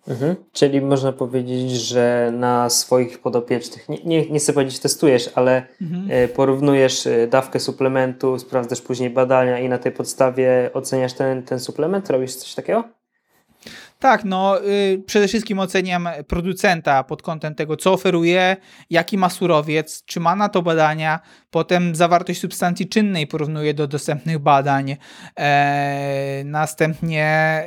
Mhm. 0.08 0.36
Czyli 0.52 0.80
można 0.80 1.12
powiedzieć, 1.12 1.70
że 1.70 2.32
na 2.34 2.70
swoich 2.70 3.18
podopiecznych, 3.18 3.88
nie, 3.88 3.98
nie, 4.04 4.30
nie 4.30 4.38
chcę 4.38 4.52
powiedzieć 4.52 4.78
testujesz, 4.78 5.30
ale 5.34 5.62
mhm. 5.82 6.06
E, 6.10 6.28
porównujesz 6.28 7.06
e, 7.06 7.26
dawkę 7.26 7.60
suplementu, 7.60 8.38
sprawdzasz 8.38 8.80
później 8.80 9.10
badania 9.10 9.58
i 9.58 9.68
na 9.68 9.78
tej 9.78 9.92
podstawie 9.92 10.70
oceniasz 10.74 11.12
ten, 11.12 11.42
ten 11.42 11.60
suplement? 11.60 12.10
Robisz 12.10 12.34
coś 12.34 12.54
takiego? 12.54 12.84
Tak, 13.98 14.24
no 14.24 14.64
y, 14.64 15.02
przede 15.06 15.28
wszystkim 15.28 15.58
oceniam 15.58 16.08
producenta 16.28 17.04
pod 17.04 17.22
kątem 17.22 17.54
tego, 17.54 17.76
co 17.76 17.92
oferuje, 17.92 18.56
jaki 18.90 19.18
ma 19.18 19.30
surowiec, 19.30 20.04
czy 20.04 20.20
ma 20.20 20.36
na 20.36 20.48
to 20.48 20.62
badania, 20.62 21.20
potem 21.50 21.94
zawartość 21.94 22.40
substancji 22.40 22.88
czynnej 22.88 23.26
porównuję 23.26 23.74
do 23.74 23.86
dostępnych 23.86 24.38
badań, 24.38 24.96
e, 25.38 26.42
następnie 26.44 27.62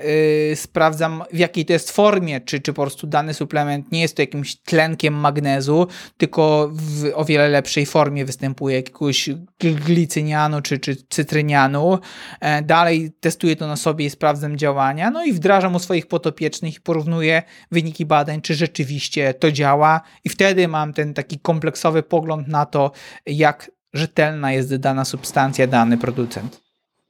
y, 0.51 0.55
sprawdzam 0.55 1.23
w 1.34 1.38
jakiej 1.38 1.65
to 1.65 1.73
jest 1.73 1.91
formie, 1.91 2.41
czy, 2.41 2.59
czy 2.59 2.73
po 2.73 2.81
prostu 2.81 3.07
dany 3.07 3.34
suplement 3.34 3.91
nie 3.91 4.01
jest 4.01 4.15
to 4.15 4.21
jakimś 4.21 4.55
tlenkiem 4.55 5.13
magnezu, 5.13 5.88
tylko 6.17 6.69
w 6.73 7.11
o 7.13 7.25
wiele 7.25 7.49
lepszej 7.49 7.86
formie 7.86 8.25
występuje 8.25 8.75
jakiegoś 8.75 9.29
glicynianu 9.59 10.61
czy, 10.61 10.79
czy 10.79 10.95
cytrynianu. 11.09 11.99
E, 12.41 12.61
dalej 12.61 13.11
testuję 13.19 13.55
to 13.55 13.67
na 13.67 13.75
sobie 13.75 14.05
i 14.05 14.09
sprawdzam 14.09 14.57
działania, 14.57 15.11
no 15.11 15.25
i 15.25 15.34
wdrażam 15.34 15.75
u 15.75 15.79
swoich 15.79 16.07
potopiecznych 16.07 16.75
i 16.75 16.81
porównuję 16.81 17.43
wyniki 17.71 18.05
badań, 18.05 18.41
czy 18.41 18.55
rzeczywiście 18.55 19.34
to 19.34 19.51
działa, 19.51 20.01
i 20.23 20.29
wtedy 20.29 20.67
mam 20.67 20.93
ten 20.93 21.13
taki 21.13 21.39
kompleksowy 21.39 22.03
pogląd 22.03 22.47
na 22.47 22.65
to, 22.65 22.91
jak 23.25 23.72
rzetelna 23.94 24.52
jest 24.52 24.76
dana 24.76 25.06
substancja, 25.06 25.68
dany 25.68 25.98
producent. 25.98 26.62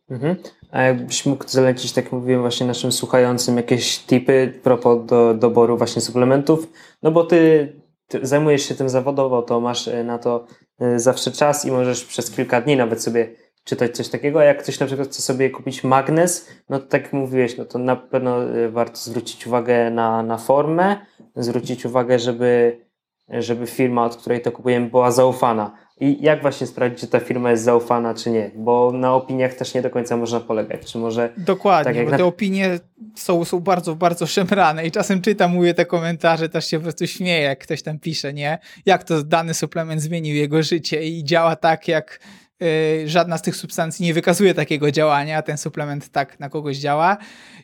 Mhm. 0.10 0.36
A 0.72 0.82
jakbyś 0.82 1.26
mógł 1.26 1.48
zalecić, 1.48 1.92
tak 1.94 2.12
mówiłem 2.12 2.42
właśnie 2.42 2.68
naszym 2.68 2.92
słuchającym, 2.92 3.58
jakieś 3.58 4.00
tipy 4.00 4.60
propos 4.64 5.06
do 5.06 5.34
doboru 5.34 5.78
właśnie 5.78 6.02
suplementów, 6.02 6.68
no 7.04 7.12
bo 7.12 7.24
ty, 7.24 7.74
ty 8.08 8.20
zajmujesz 8.26 8.68
się 8.68 8.76
tym 8.76 8.90
zawodowo, 8.90 9.42
to 9.42 9.60
masz 9.60 9.88
e, 9.88 10.04
na 10.04 10.18
to 10.18 10.48
e, 10.80 11.00
zawsze 11.00 11.32
czas 11.32 11.66
i 11.66 11.72
możesz 11.72 12.06
przez 12.06 12.32
kilka 12.32 12.62
dni 12.62 12.78
nawet 12.78 13.04
sobie 13.04 13.36
czytać 13.64 13.96
coś 13.96 14.10
takiego, 14.10 14.40
a 14.40 14.44
jak 14.44 14.64
ktoś 14.64 14.80
na 14.80 14.86
przykład 14.86 15.08
chce 15.08 15.22
sobie 15.22 15.50
kupić 15.50 15.84
magnes, 15.84 16.50
no 16.70 16.80
to 16.80 16.86
tak 16.86 17.04
jak 17.04 17.14
mówiłeś, 17.14 17.58
no 17.58 17.66
to 17.66 17.80
na 17.80 17.96
pewno 17.96 18.56
y, 18.56 18.72
warto 18.72 18.98
zwrócić 18.98 19.48
uwagę 19.48 19.92
na, 19.92 20.24
na 20.24 20.38
formę, 20.38 20.98
zwrócić 21.36 21.86
uwagę, 21.86 22.20
żeby, 22.20 22.82
żeby 23.30 23.68
firma, 23.68 24.06
od 24.06 24.16
której 24.16 24.42
to 24.42 24.52
kupujemy, 24.52 24.90
była 24.90 25.12
zaufana. 25.12 25.83
I 26.00 26.18
jak 26.22 26.42
właśnie 26.42 26.68
sprawdzić, 26.68 27.00
czy 27.00 27.08
ta 27.08 27.20
firma 27.20 27.52
jest 27.52 27.64
zaufana, 27.64 28.14
czy 28.14 28.30
nie? 28.30 28.52
Bo 28.56 28.92
na 28.92 29.16
opiniach 29.16 29.54
też 29.54 29.74
nie 29.74 29.82
do 29.82 29.90
końca 29.90 30.18
można 30.18 30.40
polegać. 30.40 30.92
Czy 30.92 30.98
może. 30.98 31.30
Dokładnie, 31.38 31.94
tak 31.94 32.06
bo 32.06 32.12
na... 32.12 32.18
te 32.18 32.26
opinie 32.26 32.80
są, 33.16 33.46
są 33.46 33.60
bardzo, 33.60 33.96
bardzo 33.96 34.28
szemrane 34.28 34.86
i 34.88 34.92
czasem 34.92 35.22
czytam, 35.22 35.52
mówię 35.52 35.74
te 35.74 35.86
komentarze, 35.86 36.50
też 36.50 36.68
się 36.68 36.78
po 36.78 36.84
prostu 36.84 37.08
śmieję, 37.08 37.42
jak 37.42 37.60
ktoś 37.60 37.82
tam 37.82 38.00
pisze, 38.00 38.34
nie? 38.34 38.60
Jak 38.86 39.04
to 39.04 39.24
dany 39.24 39.54
suplement 39.54 40.02
zmienił 40.02 40.36
jego 40.36 40.64
życie 40.64 41.04
i 41.04 41.24
działa 41.24 41.56
tak, 41.56 41.88
jak 41.88 42.20
Y, 42.64 43.10
żadna 43.10 43.38
z 43.38 43.42
tych 43.42 43.56
substancji 43.56 44.06
nie 44.06 44.14
wykazuje 44.14 44.54
takiego 44.54 44.92
działania, 44.92 45.38
a 45.38 45.42
ten 45.42 45.58
suplement 45.58 46.10
tak 46.10 46.40
na 46.40 46.50
kogoś 46.50 46.78
działa. 46.78 47.18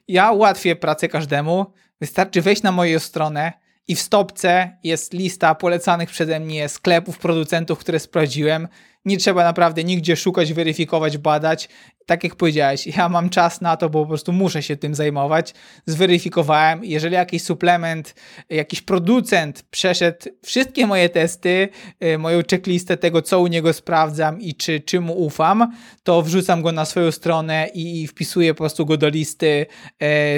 Ja 0.07 0.31
ułatwię 0.31 0.75
pracę 0.75 1.07
każdemu. 1.07 1.65
Wystarczy 2.01 2.41
wejść 2.41 2.63
na 2.63 2.71
moją 2.71 2.99
stronę 2.99 3.53
i 3.89 3.95
w 3.95 4.01
stopce 4.01 4.77
jest 4.83 5.13
lista 5.13 5.55
polecanych 5.55 6.09
przeze 6.09 6.39
mnie 6.39 6.69
sklepów, 6.69 7.19
producentów, 7.19 7.79
które 7.79 7.99
sprawdziłem. 7.99 8.67
Nie 9.05 9.17
trzeba 9.17 9.43
naprawdę 9.43 9.83
nigdzie 9.83 10.15
szukać, 10.15 10.53
weryfikować, 10.53 11.17
badać 11.17 11.69
tak 12.09 12.23
jak 12.23 12.35
powiedziałeś, 12.35 12.87
ja 12.87 13.09
mam 13.09 13.29
czas 13.29 13.61
na 13.61 13.77
to, 13.77 13.89
bo 13.89 14.01
po 14.01 14.07
prostu 14.07 14.33
muszę 14.33 14.63
się 14.63 14.77
tym 14.77 14.95
zajmować. 14.95 15.53
Zweryfikowałem, 15.85 16.85
jeżeli 16.85 17.15
jakiś 17.15 17.43
suplement, 17.43 18.15
jakiś 18.49 18.81
producent 18.81 19.63
przeszedł 19.71 20.17
wszystkie 20.45 20.87
moje 20.87 21.09
testy, 21.09 21.69
y, 22.03 22.17
moją 22.17 22.41
checklistę 22.51 22.97
tego, 22.97 23.21
co 23.21 23.39
u 23.39 23.47
niego 23.47 23.73
sprawdzam 23.73 24.41
i 24.41 24.55
czy, 24.55 24.79
czy 24.79 25.01
mu 25.01 25.13
ufam, 25.13 25.73
to 26.03 26.21
wrzucam 26.21 26.61
go 26.61 26.71
na 26.71 26.85
swoją 26.85 27.11
stronę 27.11 27.69
i 27.73 28.07
wpisuję 28.07 28.53
po 28.53 28.57
prostu 28.57 28.85
go 28.85 28.97
do 28.97 29.09
listy 29.09 29.65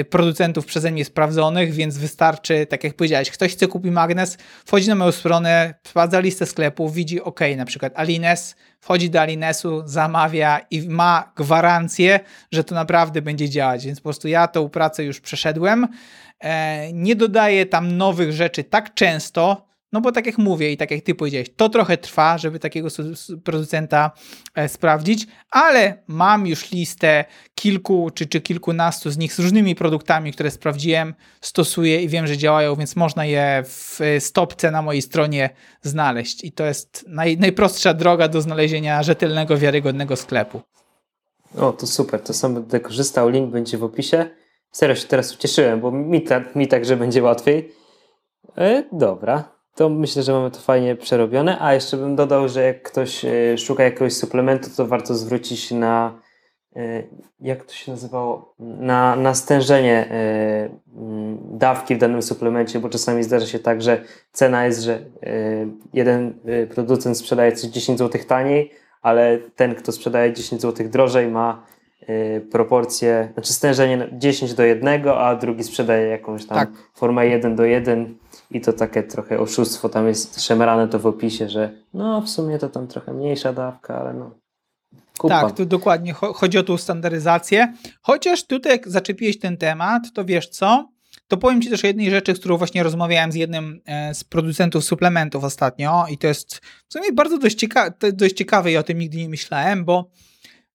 y, 0.00 0.04
producentów 0.04 0.66
przeze 0.66 0.90
mnie 0.90 1.04
sprawdzonych, 1.04 1.72
więc 1.72 1.98
wystarczy, 1.98 2.66
tak 2.66 2.84
jak 2.84 2.94
powiedziałeś, 2.94 3.30
ktoś 3.30 3.52
chce 3.52 3.66
kupić 3.68 3.92
magnes, 3.92 4.38
wchodzi 4.66 4.88
na 4.88 4.94
moją 4.94 5.12
stronę, 5.12 5.74
sprawdza 5.86 6.20
listę 6.20 6.46
sklepów, 6.46 6.94
widzi, 6.94 7.20
ok, 7.20 7.40
na 7.56 7.64
przykład 7.64 7.92
Alines, 7.96 8.51
wchodzi 8.80 9.10
do 9.10 9.20
Alinesu, 9.20 9.82
zamawia 9.84 10.60
i 10.70 10.88
ma 10.88 11.32
gwarancję, 11.36 12.20
że 12.52 12.64
to 12.64 12.74
naprawdę 12.74 13.22
będzie 13.22 13.48
działać. 13.48 13.86
Więc 13.86 14.00
po 14.00 14.04
prostu 14.04 14.28
ja 14.28 14.48
tą 14.48 14.68
pracę 14.68 15.04
już 15.04 15.20
przeszedłem. 15.20 15.88
E, 16.40 16.92
nie 16.92 17.16
dodaję 17.16 17.66
tam 17.66 17.96
nowych 17.96 18.32
rzeczy 18.32 18.64
tak 18.64 18.94
często, 18.94 19.71
no 19.92 20.00
bo 20.00 20.12
tak 20.12 20.26
jak 20.26 20.38
mówię 20.38 20.72
i 20.72 20.76
tak 20.76 20.90
jak 20.90 21.00
ty 21.00 21.14
powiedziałeś, 21.14 21.48
to 21.56 21.68
trochę 21.68 21.96
trwa, 21.96 22.38
żeby 22.38 22.58
takiego 22.58 22.88
producenta 23.44 24.10
e, 24.54 24.68
sprawdzić, 24.68 25.26
ale 25.50 26.02
mam 26.06 26.46
już 26.46 26.70
listę 26.70 27.24
kilku 27.54 28.10
czy, 28.14 28.26
czy 28.26 28.40
kilkunastu 28.40 29.10
z 29.10 29.18
nich 29.18 29.34
z 29.34 29.38
różnymi 29.38 29.74
produktami, 29.74 30.32
które 30.32 30.50
sprawdziłem, 30.50 31.14
stosuję 31.40 32.02
i 32.02 32.08
wiem, 32.08 32.26
że 32.26 32.36
działają, 32.36 32.76
więc 32.76 32.96
można 32.96 33.24
je 33.24 33.62
w 33.66 33.98
stopce 34.18 34.70
na 34.70 34.82
mojej 34.82 35.02
stronie 35.02 35.50
znaleźć. 35.82 36.44
I 36.44 36.52
to 36.52 36.64
jest 36.64 37.04
naj, 37.08 37.38
najprostsza 37.38 37.94
droga 37.94 38.28
do 38.28 38.40
znalezienia 38.40 39.02
rzetelnego, 39.02 39.58
wiarygodnego 39.58 40.16
sklepu. 40.16 40.60
O, 41.58 41.72
to 41.72 41.86
super, 41.86 42.20
to 42.20 42.34
sam 42.34 42.54
będę 42.54 42.80
korzystał, 42.80 43.28
link 43.28 43.50
będzie 43.50 43.78
w 43.78 43.84
opisie. 43.84 44.30
Serio 44.72 44.96
się 44.96 45.08
teraz 45.08 45.34
ucieszyłem, 45.34 45.80
bo 45.80 45.90
mi, 45.90 46.22
ta, 46.22 46.44
mi 46.54 46.68
także 46.68 46.96
będzie 46.96 47.22
łatwiej. 47.22 47.72
E, 48.58 48.84
dobra, 48.92 49.51
to 49.74 49.88
myślę, 49.88 50.22
że 50.22 50.32
mamy 50.32 50.50
to 50.50 50.58
fajnie 50.58 50.96
przerobione. 50.96 51.56
A 51.60 51.74
jeszcze 51.74 51.96
bym 51.96 52.16
dodał, 52.16 52.48
że 52.48 52.62
jak 52.62 52.82
ktoś 52.82 53.24
e, 53.24 53.58
szuka 53.58 53.84
jakiegoś 53.84 54.12
suplementu, 54.12 54.70
to 54.76 54.86
warto 54.86 55.14
zwrócić 55.14 55.70
na 55.70 56.18
e, 56.76 57.02
jak 57.40 57.64
to 57.64 57.72
się 57.72 57.92
nazywało? 57.92 58.54
Na, 58.58 59.16
na 59.16 59.34
stężenie 59.34 60.10
e, 60.10 60.68
mm, 60.96 61.38
dawki 61.58 61.94
w 61.94 61.98
danym 61.98 62.22
suplemencie, 62.22 62.80
bo 62.80 62.88
czasami 62.88 63.22
zdarza 63.22 63.46
się 63.46 63.58
tak, 63.58 63.82
że 63.82 64.04
cena 64.32 64.66
jest, 64.66 64.82
że 64.82 65.04
jeden 65.92 66.34
producent 66.74 67.18
sprzedaje 67.18 67.52
coś 67.52 67.70
10 67.70 67.98
zł 67.98 68.20
taniej, 68.28 68.70
ale 69.02 69.38
ten, 69.56 69.74
kto 69.74 69.92
sprzedaje 69.92 70.32
10 70.32 70.62
zł 70.62 70.88
drożej, 70.88 71.28
ma 71.28 71.66
proporcje, 72.50 73.28
znaczy 73.34 73.52
stężenie 73.52 74.08
10 74.12 74.54
do 74.54 74.62
1, 74.62 75.08
a 75.08 75.34
drugi 75.34 75.64
sprzedaje 75.64 76.08
jakąś 76.08 76.46
tam 76.46 76.58
tak. 76.58 76.70
formę 76.94 77.26
1 77.26 77.56
do 77.56 77.64
1 77.64 78.21
i 78.52 78.60
to 78.60 78.72
takie 78.72 79.02
trochę 79.02 79.38
oszustwo, 79.38 79.88
tam 79.88 80.08
jest 80.08 80.42
szemrane 80.42 80.88
to 80.88 80.98
w 80.98 81.06
opisie, 81.06 81.48
że 81.48 81.70
no 81.94 82.20
w 82.20 82.28
sumie 82.28 82.58
to 82.58 82.68
tam 82.68 82.86
trochę 82.86 83.12
mniejsza 83.12 83.52
dawka, 83.52 84.00
ale 84.00 84.14
no 84.14 84.30
Kupa. 85.18 85.40
Tak, 85.40 85.56
tu 85.56 85.66
dokładnie 85.66 86.12
chodzi 86.12 86.58
o 86.58 86.62
tą 86.62 86.76
standaryzację. 86.76 87.72
Chociaż 88.02 88.46
tutaj 88.46 88.72
jak 88.72 88.88
zaczepiłeś 88.88 89.38
ten 89.38 89.56
temat, 89.56 90.02
to 90.14 90.24
wiesz 90.24 90.48
co? 90.48 90.92
To 91.28 91.36
powiem 91.36 91.62
Ci 91.62 91.70
też 91.70 91.84
o 91.84 91.86
jednej 91.86 92.10
rzeczy, 92.10 92.34
z 92.34 92.38
którą 92.38 92.56
właśnie 92.56 92.82
rozmawiałem 92.82 93.32
z 93.32 93.34
jednym 93.34 93.80
e, 93.86 94.14
z 94.14 94.24
producentów 94.24 94.84
suplementów 94.84 95.44
ostatnio 95.44 96.04
i 96.10 96.18
to 96.18 96.26
jest 96.26 96.60
w 96.88 96.92
sumie 96.92 97.12
bardzo 97.12 97.38
dość, 97.38 97.56
cieka 97.56 97.90
dość 98.12 98.34
ciekawe 98.34 98.72
i 98.72 98.76
o 98.76 98.82
tym 98.82 98.98
nigdy 98.98 99.18
nie 99.18 99.28
myślałem, 99.28 99.84
bo 99.84 100.10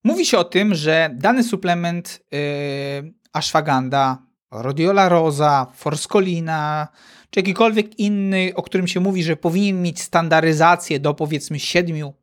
mówi 0.03 0.25
się 0.25 0.38
o 0.38 0.43
tym, 0.43 0.75
że 0.75 1.09
dany 1.13 1.43
suplement 1.43 2.23
yy, 2.32 3.13
ashwagandha, 3.34 4.17
rhodiola 4.51 5.09
rosa, 5.09 5.67
forskolina, 5.75 6.88
czy 7.30 7.39
jakikolwiek 7.39 7.99
inny, 7.99 8.51
o 8.55 8.63
którym 8.63 8.88
się 8.88 8.99
mówi, 8.99 9.23
że 9.23 9.36
powinien 9.36 9.82
mieć 9.82 10.01
standaryzację 10.01 10.99
do 10.99 11.13
powiedzmy 11.13 11.57
7-5% 11.57 12.13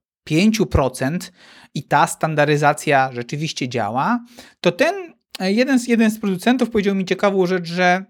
i 1.74 1.82
ta 1.82 2.06
standaryzacja 2.06 3.10
rzeczywiście 3.12 3.68
działa, 3.68 4.20
to 4.60 4.72
ten 4.72 4.94
e, 5.40 5.52
jeden 5.52 5.78
z, 5.78 5.88
jeden 5.88 6.10
z 6.10 6.20
producentów 6.20 6.70
powiedział 6.70 6.94
mi 6.94 7.04
ciekawą 7.04 7.46
rzecz, 7.46 7.66
że 7.66 8.04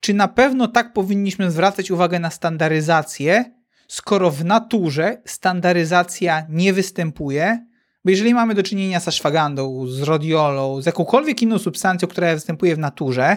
czy 0.00 0.14
na 0.14 0.28
pewno 0.28 0.68
tak 0.68 0.92
powinniśmy 0.92 1.50
zwracać 1.50 1.90
uwagę 1.90 2.18
na 2.18 2.30
standaryzację, 2.30 3.44
skoro 3.88 4.30
w 4.30 4.44
naturze 4.44 5.22
standaryzacja 5.24 6.46
nie 6.48 6.72
występuje, 6.72 7.66
bo 8.04 8.10
jeżeli 8.10 8.34
mamy 8.34 8.54
do 8.54 8.62
czynienia 8.62 9.00
z 9.00 9.08
ashwagandą, 9.08 9.86
z 9.86 10.02
rodiolą, 10.02 10.82
z 10.82 10.86
jakąkolwiek 10.86 11.42
inną 11.42 11.58
substancją, 11.58 12.08
która 12.08 12.34
występuje 12.34 12.76
w 12.76 12.78
naturze, 12.78 13.36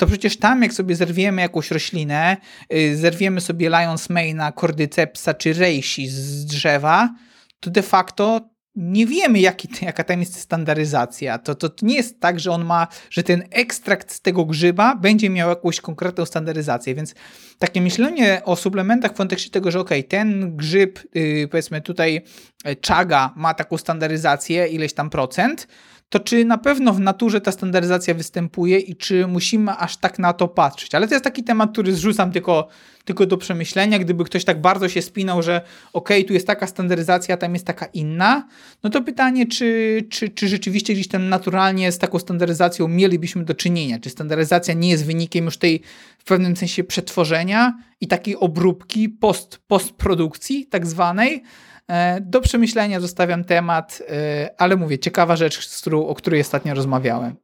to 0.00 0.06
przecież 0.06 0.36
tam 0.36 0.62
jak 0.62 0.72
sobie 0.72 0.96
zerwiemy 0.96 1.42
jakąś 1.42 1.70
roślinę, 1.70 2.36
yy, 2.70 2.96
zerwiemy 2.96 3.40
sobie 3.40 3.68
Lions 3.68 4.10
Mane'a, 4.10 4.52
Cordycepsa 4.60 5.34
czy 5.34 5.52
Reishi 5.52 6.08
z 6.08 6.44
drzewa, 6.46 7.14
to 7.60 7.70
de 7.70 7.82
facto 7.82 8.50
nie 8.76 9.06
wiemy, 9.06 9.40
jaki, 9.40 9.68
jaka 9.82 10.04
tam 10.04 10.20
jest 10.20 10.40
standaryzacja. 10.40 11.38
To, 11.38 11.54
to, 11.54 11.68
to, 11.68 11.86
nie 11.86 11.94
jest 11.94 12.20
tak, 12.20 12.40
że 12.40 12.50
on 12.50 12.64
ma, 12.64 12.86
że 13.10 13.22
ten 13.22 13.42
ekstrakt 13.50 14.12
z 14.12 14.20
tego 14.20 14.44
grzyba 14.44 14.96
będzie 14.96 15.30
miał 15.30 15.48
jakąś 15.48 15.80
konkretną 15.80 16.24
standaryzację, 16.24 16.94
więc 16.94 17.14
takie 17.58 17.80
myślenie 17.80 18.42
o 18.44 18.56
suplementach 18.56 19.10
w 19.10 19.14
kontekście 19.14 19.50
tego, 19.50 19.70
że 19.70 19.80
ok, 19.80 19.90
ten 20.08 20.56
grzyb, 20.56 21.00
yy, 21.14 21.48
powiedzmy 21.48 21.80
tutaj 21.80 22.22
yy, 22.64 22.76
czaga 22.76 23.32
ma 23.36 23.54
taką 23.54 23.76
standaryzację, 23.78 24.66
ileś 24.66 24.94
tam 24.94 25.10
procent, 25.10 25.66
to 26.10 26.20
czy 26.20 26.44
na 26.44 26.58
pewno 26.58 26.92
w 26.92 27.00
naturze 27.00 27.40
ta 27.40 27.52
standaryzacja 27.52 28.14
występuje 28.14 28.78
i 28.78 28.96
czy 28.96 29.26
musimy 29.26 29.72
aż 29.72 29.96
tak 29.96 30.18
na 30.18 30.32
to 30.32 30.48
patrzeć. 30.48 30.94
Ale 30.94 31.08
to 31.08 31.14
jest 31.14 31.24
taki 31.24 31.44
temat, 31.44 31.72
który 31.72 31.92
zrzucam 31.92 32.32
tylko, 32.32 32.68
tylko 33.04 33.26
do 33.26 33.36
przemyślenia. 33.36 33.98
Gdyby 33.98 34.24
ktoś 34.24 34.44
tak 34.44 34.60
bardzo 34.60 34.88
się 34.88 35.02
spinał, 35.02 35.42
że 35.42 35.60
ok, 35.92 36.08
tu 36.26 36.32
jest 36.32 36.46
taka 36.46 36.66
standaryzacja, 36.66 37.36
tam 37.36 37.52
jest 37.52 37.66
taka 37.66 37.86
inna, 37.86 38.48
no 38.82 38.90
to 38.90 39.02
pytanie, 39.02 39.46
czy, 39.46 40.00
czy, 40.10 40.28
czy 40.28 40.48
rzeczywiście 40.48 40.94
gdzieś 40.94 41.08
tam 41.08 41.28
naturalnie 41.28 41.92
z 41.92 41.98
taką 41.98 42.18
standaryzacją 42.18 42.88
mielibyśmy 42.88 43.44
do 43.44 43.54
czynienia? 43.54 43.98
Czy 43.98 44.10
standaryzacja 44.10 44.74
nie 44.74 44.90
jest 44.90 45.06
wynikiem 45.06 45.44
już 45.44 45.56
tej 45.56 45.82
w 46.18 46.24
pewnym 46.24 46.56
sensie 46.56 46.84
przetworzenia 46.84 47.78
i 48.00 48.08
takiej 48.08 48.36
obróbki 48.36 49.08
post, 49.08 49.60
postprodukcji 49.68 50.66
tak 50.66 50.86
zwanej? 50.86 51.42
E, 51.90 52.20
do 52.20 52.40
przemyślenia 52.40 53.00
zostawiam 53.00 53.44
temat, 53.44 54.02
e, 54.08 54.50
ale 54.58 54.76
mówię, 54.76 54.98
ciekawa 54.98 55.36
rzecz, 55.36 55.82
o 55.92 56.14
której 56.14 56.40
ostatnio 56.40 56.74
rozmawiałem. 56.74 57.34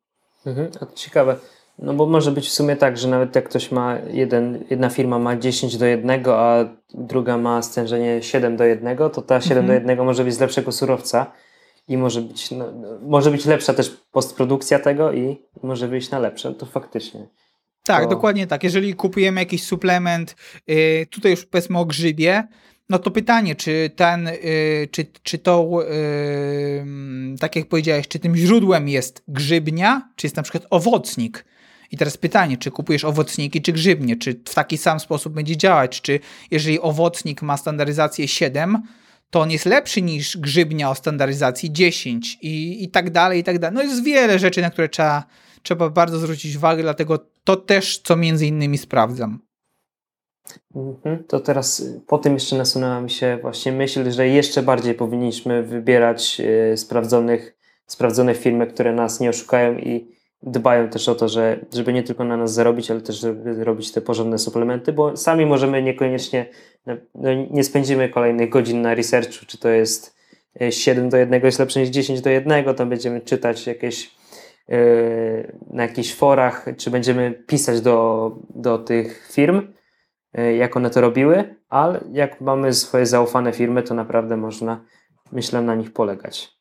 Mhm, 0.47 0.71
ciekawe. 0.95 1.37
No 1.79 1.95
bo 1.95 2.07
może 2.07 2.33
być 2.33 2.49
w 2.49 2.53
sumie 2.53 2.77
tak, 2.77 2.99
że 2.99 3.09
nawet 3.09 3.35
jak 3.35 3.49
ktoś 3.49 3.71
ma 3.71 3.99
jeden, 4.13 4.65
jedna 4.71 4.91
firma 4.91 5.19
ma 5.19 5.37
10 5.37 5.77
do 5.77 5.87
1, 5.87 6.23
a 6.29 6.65
druga 6.95 7.39
ma 7.39 7.63
stężenie 7.63 8.23
7 8.23 8.57
do 8.57 8.65
1, 8.65 8.97
to 8.97 9.23
ta 9.23 9.41
7 9.41 9.59
mhm. 9.59 9.67
do 9.67 9.91
1 9.93 10.07
może 10.07 10.25
być 10.25 10.35
z 10.35 10.41
lepszego 10.41 10.73
surowca 10.73 11.33
i 11.89 11.97
może 11.97 12.21
być, 12.21 12.51
no, 12.51 12.65
może 13.03 13.31
być 13.31 13.47
lepsza 13.47 13.75
też 13.75 13.97
postprodukcja 14.13 14.79
tego 14.79 15.13
i 15.13 15.39
może 15.63 15.89
wyjść 15.89 16.11
na 16.11 16.19
lepsze. 16.19 16.55
To 16.55 16.67
faktycznie. 16.67 17.27
Tak, 17.83 18.05
to... 18.05 18.11
dokładnie 18.11 18.47
tak. 18.47 18.65
Jeżeli 18.65 18.95
kupujemy 18.95 19.41
jakiś 19.41 19.65
suplement, 19.65 20.37
yy, 20.67 21.07
tutaj 21.11 21.31
już 21.31 21.47
powiedzmy 21.47 21.79
o 21.79 21.85
grzybie, 21.85 22.49
no 22.89 22.99
to 22.99 23.11
pytanie, 23.11 23.55
czy 23.55 23.91
ten, 23.97 24.25
yy, 24.25 24.89
czy, 24.91 25.07
czy 25.23 25.39
to, 25.39 25.69
yy, 25.81 27.39
tak 27.41 27.57
jak 27.57 27.69
powiedziałeś, 27.69 28.09
czy 28.09 28.19
tym 28.19 28.37
źródłem 28.37 28.89
jest 28.89 29.23
grzybnia, 29.29 30.09
czy 30.17 30.27
jest 30.27 30.37
na 30.37 30.43
przykład 30.43 30.67
owocnik? 30.71 31.45
I 31.91 31.97
teraz 31.97 32.17
pytanie, 32.17 32.57
czy 32.57 32.71
kupujesz 32.71 33.05
owocniki, 33.05 33.63
czy 33.63 33.73
grzybnie? 33.73 34.17
Czy 34.17 34.41
w 34.45 34.55
taki 34.55 34.79
sam 34.79 35.01
sposób 35.01 35.33
będzie 35.33 35.57
działać? 35.57 36.01
Czy 36.01 36.21
jeżeli 36.51 36.81
owocnik 36.81 37.43
ma 37.43 37.57
standaryzację 37.57 38.29
7, 38.29 38.83
to 39.31 39.41
on 39.41 39.51
jest 39.51 39.67
lepszy 39.67 40.03
niż 40.03 40.37
grzybnia 40.37 40.91
o 40.91 40.95
standaryzacji 40.95 41.73
10 41.73 42.39
i, 42.43 42.85
i 42.85 42.89
tak 42.89 43.11
dalej, 43.11 43.41
i 43.41 43.45
tak 43.45 43.59
dalej. 43.59 43.75
No 43.75 43.83
jest 43.83 44.05
wiele 44.05 44.39
rzeczy, 44.39 44.63
na 44.63 44.71
które 44.71 44.89
trzeba, 44.89 45.25
trzeba 45.63 45.91
bardzo 45.91 46.19
zwrócić 46.19 46.57
uwagę, 46.57 46.83
dlatego 46.83 47.27
to 47.45 47.57
też, 47.57 47.99
co 47.99 48.17
między 48.17 48.47
innymi 48.47 48.79
sprawdzam. 48.79 49.46
Mhm. 50.77 51.25
To 51.25 51.41
teraz 51.41 51.81
y, 51.81 52.01
po 52.07 52.19
tym 52.19 52.35
jeszcze 52.35 52.57
nasunęła 52.57 53.01
mi 53.01 53.11
się 53.11 53.39
właśnie 53.43 53.73
myśl, 53.73 54.11
że 54.11 54.29
jeszcze 54.29 54.63
bardziej 54.63 54.95
powinniśmy 54.95 55.63
wybierać 55.63 56.41
y, 56.73 56.77
sprawdzonych, 56.77 57.57
sprawdzone 57.87 58.35
firmy, 58.35 58.67
które 58.67 58.93
nas 58.93 59.21
nie 59.21 59.31
oszukają 59.31 59.79
i 59.79 60.17
dbają 60.43 60.89
też 60.89 61.09
o 61.09 61.15
to, 61.15 61.29
że, 61.29 61.61
żeby 61.73 61.93
nie 61.93 62.03
tylko 62.03 62.25
na 62.25 62.37
nas 62.37 62.55
zarobić, 62.55 62.91
ale 62.91 63.01
też 63.01 63.21
żeby 63.21 63.65
robić 63.65 63.93
te 63.93 64.01
porządne 64.01 64.39
suplementy, 64.39 64.93
bo 64.93 65.17
sami 65.17 65.47
możemy 65.47 65.83
niekoniecznie, 65.83 66.47
no, 66.87 66.97
no 67.15 67.29
nie 67.51 67.65
spędzimy 67.65 68.09
kolejnych 68.09 68.51
godzin 68.51 68.83
na 68.83 68.95
researchu, 68.95 69.47
czy 69.47 69.59
to 69.59 69.69
jest 69.69 70.17
7 70.71 71.07
y, 71.07 71.09
do 71.09 71.17
1 71.17 71.45
jest 71.45 71.59
lepsze 71.59 71.81
niż 71.81 71.89
10 71.89 72.21
do 72.21 72.31
1, 72.31 72.75
to 72.75 72.87
będziemy 72.87 73.21
czytać 73.21 73.67
jakieś 73.67 74.17
na 75.71 75.83
jakichś 75.83 76.15
forach, 76.15 76.67
czy 76.77 76.91
będziemy 76.91 77.33
pisać 77.47 77.81
do, 77.81 78.31
do 78.55 78.79
tych 78.79 79.29
firm, 79.33 79.63
jak 80.59 80.77
one 80.77 80.91
to 80.91 81.01
robiły, 81.01 81.57
ale 81.69 82.01
jak 82.13 82.41
mamy 82.41 82.73
swoje 82.73 83.07
zaufane 83.07 83.53
firmy, 83.53 83.83
to 83.83 83.95
naprawdę 83.95 84.37
można, 84.37 84.85
myślę, 85.33 85.63
na 85.63 85.75
nich 85.75 85.93
polegać. 85.93 86.57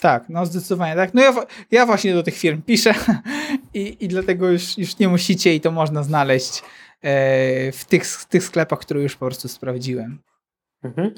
Tak, 0.00 0.28
no 0.28 0.46
zdecydowanie 0.46 0.96
tak. 0.96 1.14
No 1.14 1.22
ja, 1.22 1.32
ja 1.70 1.86
właśnie 1.86 2.14
do 2.14 2.22
tych 2.22 2.34
firm 2.34 2.62
piszę 2.62 2.94
i, 3.74 3.96
i 4.00 4.08
dlatego 4.08 4.50
już, 4.50 4.78
już 4.78 4.98
nie 4.98 5.08
musicie 5.08 5.54
i 5.54 5.60
to 5.60 5.70
można 5.70 6.02
znaleźć 6.02 6.62
e, 7.02 7.72
w 7.72 7.84
tych, 7.84 8.24
tych 8.24 8.44
sklepach, 8.44 8.78
które 8.78 9.02
już 9.02 9.16
po 9.16 9.26
prostu 9.26 9.48
sprawdziłem. 9.48 10.18
Mhm. 10.82 11.14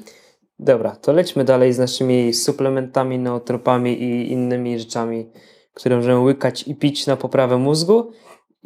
Dobra, 0.59 0.95
to 0.95 1.13
lećmy 1.13 1.43
dalej 1.43 1.73
z 1.73 1.79
naszymi 1.79 2.33
suplementami, 2.33 3.19
nootropami 3.19 4.03
i 4.03 4.31
innymi 4.31 4.79
rzeczami, 4.79 5.29
które 5.73 5.95
możemy 5.95 6.19
łykać 6.19 6.67
i 6.67 6.75
pić 6.75 7.07
na 7.07 7.17
poprawę 7.17 7.57
mózgu. 7.57 8.11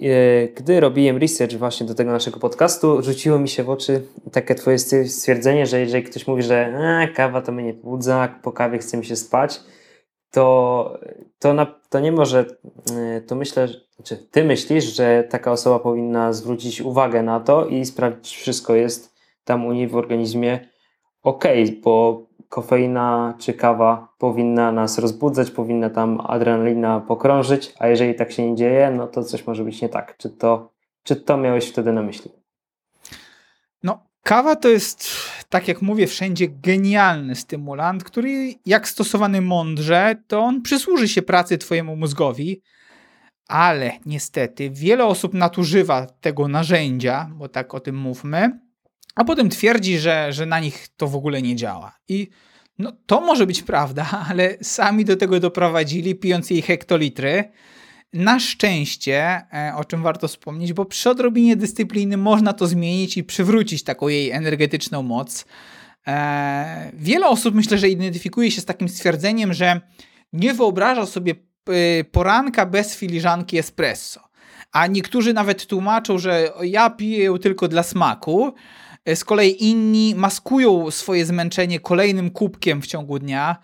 E, 0.01 0.47
gdy 0.47 0.79
robiłem 0.79 1.17
research 1.17 1.55
właśnie 1.55 1.87
do 1.87 1.95
tego 1.95 2.11
naszego 2.11 2.39
podcastu, 2.39 3.01
rzuciło 3.01 3.39
mi 3.39 3.49
się 3.49 3.63
w 3.63 3.69
oczy 3.69 4.01
takie 4.31 4.55
twoje 4.55 4.79
stwierdzenie, 5.07 5.65
że 5.65 5.79
jeżeli 5.79 6.03
ktoś 6.03 6.27
mówi, 6.27 6.43
że 6.43 6.55
e, 6.67 7.07
kawa 7.07 7.41
to 7.41 7.51
mnie 7.51 7.63
nie 7.63 7.73
pobudza, 7.73 8.39
po 8.43 8.51
kawie 8.51 8.77
chce 8.77 8.97
mi 8.97 9.05
się 9.05 9.15
spać, 9.15 9.61
to, 10.31 10.99
to, 11.39 11.53
na, 11.53 11.65
to 11.89 11.99
nie 11.99 12.11
może, 12.11 12.45
e, 12.97 13.21
to 13.21 13.35
myślę, 13.35 13.67
czy 14.03 14.17
ty 14.17 14.43
myślisz, 14.43 14.95
że 14.95 15.23
taka 15.29 15.51
osoba 15.51 15.79
powinna 15.79 16.33
zwrócić 16.33 16.81
uwagę 16.81 17.23
na 17.23 17.39
to 17.39 17.65
i 17.65 17.85
sprawdzić, 17.85 18.33
czy 18.33 18.41
wszystko 18.41 18.75
jest 18.75 19.15
tam 19.43 19.65
u 19.65 19.73
niej 19.73 19.87
w 19.87 19.95
organizmie 19.95 20.59
ok, 21.23 21.43
bo 21.83 22.25
kofeina 22.49 23.33
czy 23.39 23.53
kawa 23.53 24.13
powinna 24.17 24.71
nas 24.71 24.97
rozbudzać, 24.97 25.51
powinna 25.51 25.89
tam 25.89 26.21
adrenalina 26.23 26.99
pokrążyć, 26.99 27.73
a 27.79 27.87
jeżeli 27.87 28.15
tak 28.15 28.31
się 28.31 28.49
nie 28.49 28.55
dzieje, 28.55 28.91
no 28.91 29.07
to 29.07 29.23
coś 29.23 29.47
może 29.47 29.63
być 29.63 29.81
nie 29.81 29.89
tak. 29.89 30.17
Czy 30.17 30.29
to, 30.29 30.71
czy 31.03 31.15
to 31.15 31.37
miałeś 31.37 31.69
wtedy 31.69 31.93
na 31.93 32.01
myśli? 32.01 32.31
No, 33.83 34.03
kawa 34.23 34.55
to 34.55 34.69
jest, 34.69 35.09
tak 35.49 35.67
jak 35.67 35.81
mówię, 35.81 36.07
wszędzie 36.07 36.47
genialny 36.47 37.35
stymulant, 37.35 38.03
który 38.03 38.53
jak 38.65 38.87
stosowany 38.87 39.41
mądrze, 39.41 40.15
to 40.27 40.39
on 40.39 40.61
przysłuży 40.61 41.07
się 41.07 41.21
pracy 41.21 41.57
twojemu 41.57 41.95
mózgowi, 41.95 42.61
ale 43.47 43.91
niestety 44.05 44.69
wiele 44.69 45.05
osób 45.05 45.33
nadużywa 45.33 46.05
tego 46.05 46.47
narzędzia, 46.47 47.29
bo 47.35 47.49
tak 47.49 47.73
o 47.73 47.79
tym 47.79 47.97
mówmy, 47.97 48.59
a 49.19 49.23
potem 49.23 49.49
twierdzi, 49.49 49.99
że, 49.99 50.33
że 50.33 50.45
na 50.45 50.59
nich 50.59 50.87
to 50.97 51.07
w 51.07 51.15
ogóle 51.15 51.41
nie 51.41 51.55
działa. 51.55 51.95
I 52.07 52.27
no, 52.77 52.91
to 53.05 53.21
może 53.21 53.47
być 53.47 53.63
prawda, 53.63 54.09
ale 54.29 54.57
sami 54.61 55.05
do 55.05 55.15
tego 55.15 55.39
doprowadzili, 55.39 56.15
pijąc 56.15 56.49
jej 56.49 56.61
hektolitry. 56.61 57.51
Na 58.13 58.39
szczęście, 58.39 59.41
e, 59.53 59.73
o 59.75 59.85
czym 59.85 60.03
warto 60.03 60.27
wspomnieć, 60.27 60.73
bo 60.73 60.85
przy 60.85 61.09
odrobinie 61.09 61.55
dyscypliny 61.55 62.17
można 62.17 62.53
to 62.53 62.67
zmienić 62.67 63.17
i 63.17 63.23
przywrócić 63.23 63.83
taką 63.83 64.07
jej 64.07 64.31
energetyczną 64.31 65.03
moc. 65.03 65.45
E, 66.07 66.91
wiele 66.93 67.27
osób 67.27 67.55
myślę, 67.55 67.77
że 67.77 67.89
identyfikuje 67.89 68.51
się 68.51 68.61
z 68.61 68.65
takim 68.65 68.89
stwierdzeniem, 68.89 69.53
że 69.53 69.81
nie 70.33 70.53
wyobraża 70.53 71.05
sobie 71.05 71.33
e, 71.67 72.03
poranka 72.03 72.65
bez 72.65 72.95
filiżanki 72.95 73.57
espresso. 73.57 74.29
A 74.71 74.87
niektórzy 74.87 75.33
nawet 75.33 75.65
tłumaczą, 75.65 76.17
że 76.17 76.51
ja 76.63 76.89
piję 76.89 77.23
ją 77.23 77.37
tylko 77.37 77.67
dla 77.67 77.83
smaku. 77.83 78.53
E, 79.09 79.15
z 79.15 79.23
kolei 79.23 79.63
inni 79.63 80.15
maskują 80.15 80.91
swoje 80.91 81.25
zmęczenie 81.25 81.79
kolejnym 81.79 82.29
kubkiem 82.29 82.81
w 82.81 82.87
ciągu 82.87 83.19
dnia, 83.19 83.55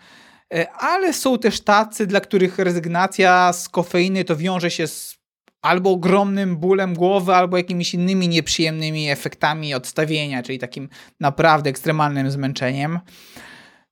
e, 0.53 0.71
ale 0.71 1.13
są 1.13 1.37
też 1.37 1.61
tacy, 1.61 2.07
dla 2.07 2.19
których 2.19 2.59
rezygnacja 2.59 3.53
z 3.53 3.69
kofeiny 3.69 4.23
to 4.23 4.35
wiąże 4.35 4.71
się 4.71 4.87
z 4.87 5.15
albo 5.61 5.91
ogromnym 5.91 6.57
bólem 6.57 6.93
głowy, 6.93 7.35
albo 7.35 7.57
jakimiś 7.57 7.93
innymi 7.93 8.27
nieprzyjemnymi 8.27 9.09
efektami 9.09 9.73
odstawienia, 9.73 10.43
czyli 10.43 10.59
takim 10.59 10.89
naprawdę 11.19 11.69
ekstremalnym 11.69 12.31
zmęczeniem. 12.31 12.99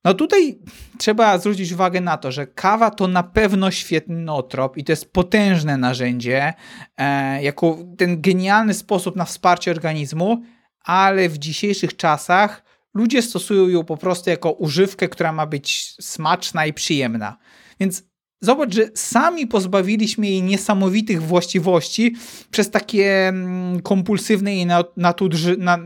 No 0.04 0.14
tutaj 0.14 0.58
trzeba 0.98 1.38
zwrócić 1.38 1.72
uwagę 1.72 2.00
na 2.00 2.16
to, 2.16 2.32
że 2.32 2.46
kawa 2.46 2.90
to 2.90 3.08
na 3.08 3.22
pewno 3.22 3.70
świetny 3.70 4.16
notrop 4.16 4.76
i 4.76 4.84
to 4.84 4.92
jest 4.92 5.12
potężne 5.12 5.76
narzędzie, 5.76 6.54
e, 6.96 7.42
jako 7.42 7.78
ten 7.98 8.20
genialny 8.20 8.74
sposób 8.74 9.16
na 9.16 9.24
wsparcie 9.24 9.70
organizmu, 9.70 10.42
ale 10.84 11.28
w 11.28 11.38
dzisiejszych 11.38 11.96
czasach 11.96 12.62
ludzie 12.94 13.22
stosują 13.22 13.68
ją 13.68 13.84
po 13.84 13.96
prostu 13.96 14.30
jako 14.30 14.52
używkę, 14.52 15.08
która 15.08 15.32
ma 15.32 15.46
być 15.46 15.94
smaczna 16.00 16.66
i 16.66 16.72
przyjemna. 16.72 17.36
Więc 17.80 18.02
zobacz, 18.40 18.74
że 18.74 18.88
sami 18.94 19.46
pozbawiliśmy 19.46 20.26
jej 20.26 20.42
niesamowitych 20.42 21.22
właściwości 21.22 22.16
przez 22.50 22.70
takie 22.70 23.28
mm, 23.28 23.80
kompulsywne 23.80 24.54
jej 24.54 24.66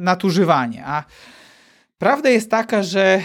nadużywanie. 0.01 0.87
A 0.87 1.05
Prawda 1.99 2.29
jest 2.29 2.51
taka, 2.51 2.83
że 2.83 3.23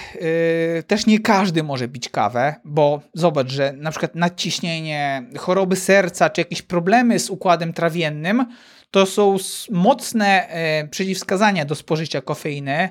yy, 0.75 0.83
też 0.83 1.05
nie 1.05 1.19
każdy 1.19 1.63
może 1.63 1.87
pić 1.87 2.09
kawę, 2.09 2.55
bo 2.65 3.01
zobacz, 3.13 3.51
że 3.51 3.73
na 3.77 3.91
przykład 3.91 4.15
nadciśnienie, 4.15 5.23
choroby 5.37 5.75
serca 5.75 6.29
czy 6.29 6.41
jakieś 6.41 6.61
problemy 6.61 7.19
z 7.19 7.29
układem 7.29 7.73
trawiennym 7.73 8.45
to 8.93 9.05
są 9.05 9.37
mocne 9.71 10.47
e, 10.49 10.87
przeciwwskazania 10.87 11.65
do 11.65 11.75
spożycia 11.75 12.21
kofeiny, 12.21 12.89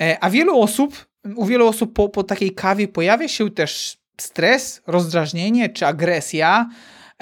e, 0.00 0.18
a 0.20 0.30
wielu 0.30 0.60
osób, 0.60 1.06
u 1.36 1.46
wielu 1.46 1.68
osób 1.68 1.92
po, 1.92 2.08
po 2.08 2.24
takiej 2.24 2.54
kawie 2.54 2.88
pojawia 2.88 3.28
się 3.28 3.50
też 3.50 3.98
stres, 4.20 4.82
rozdrażnienie 4.86 5.68
czy 5.68 5.86
agresja, 5.86 6.68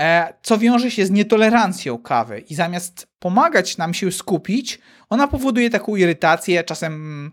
e, 0.01 0.35
co 0.43 0.59
wiąże 0.59 0.91
się 0.91 1.07
z 1.07 1.11
nietolerancją 1.11 1.99
kawy. 1.99 2.39
I 2.39 2.55
zamiast 2.55 3.09
pomagać 3.19 3.77
nam 3.77 3.95
się 3.95 4.13
skupić, 4.13 4.79
ona 5.11 5.29
powoduje 5.29 5.71
taką 5.71 5.97
irytację, 5.97 6.65
czasem 6.65 7.33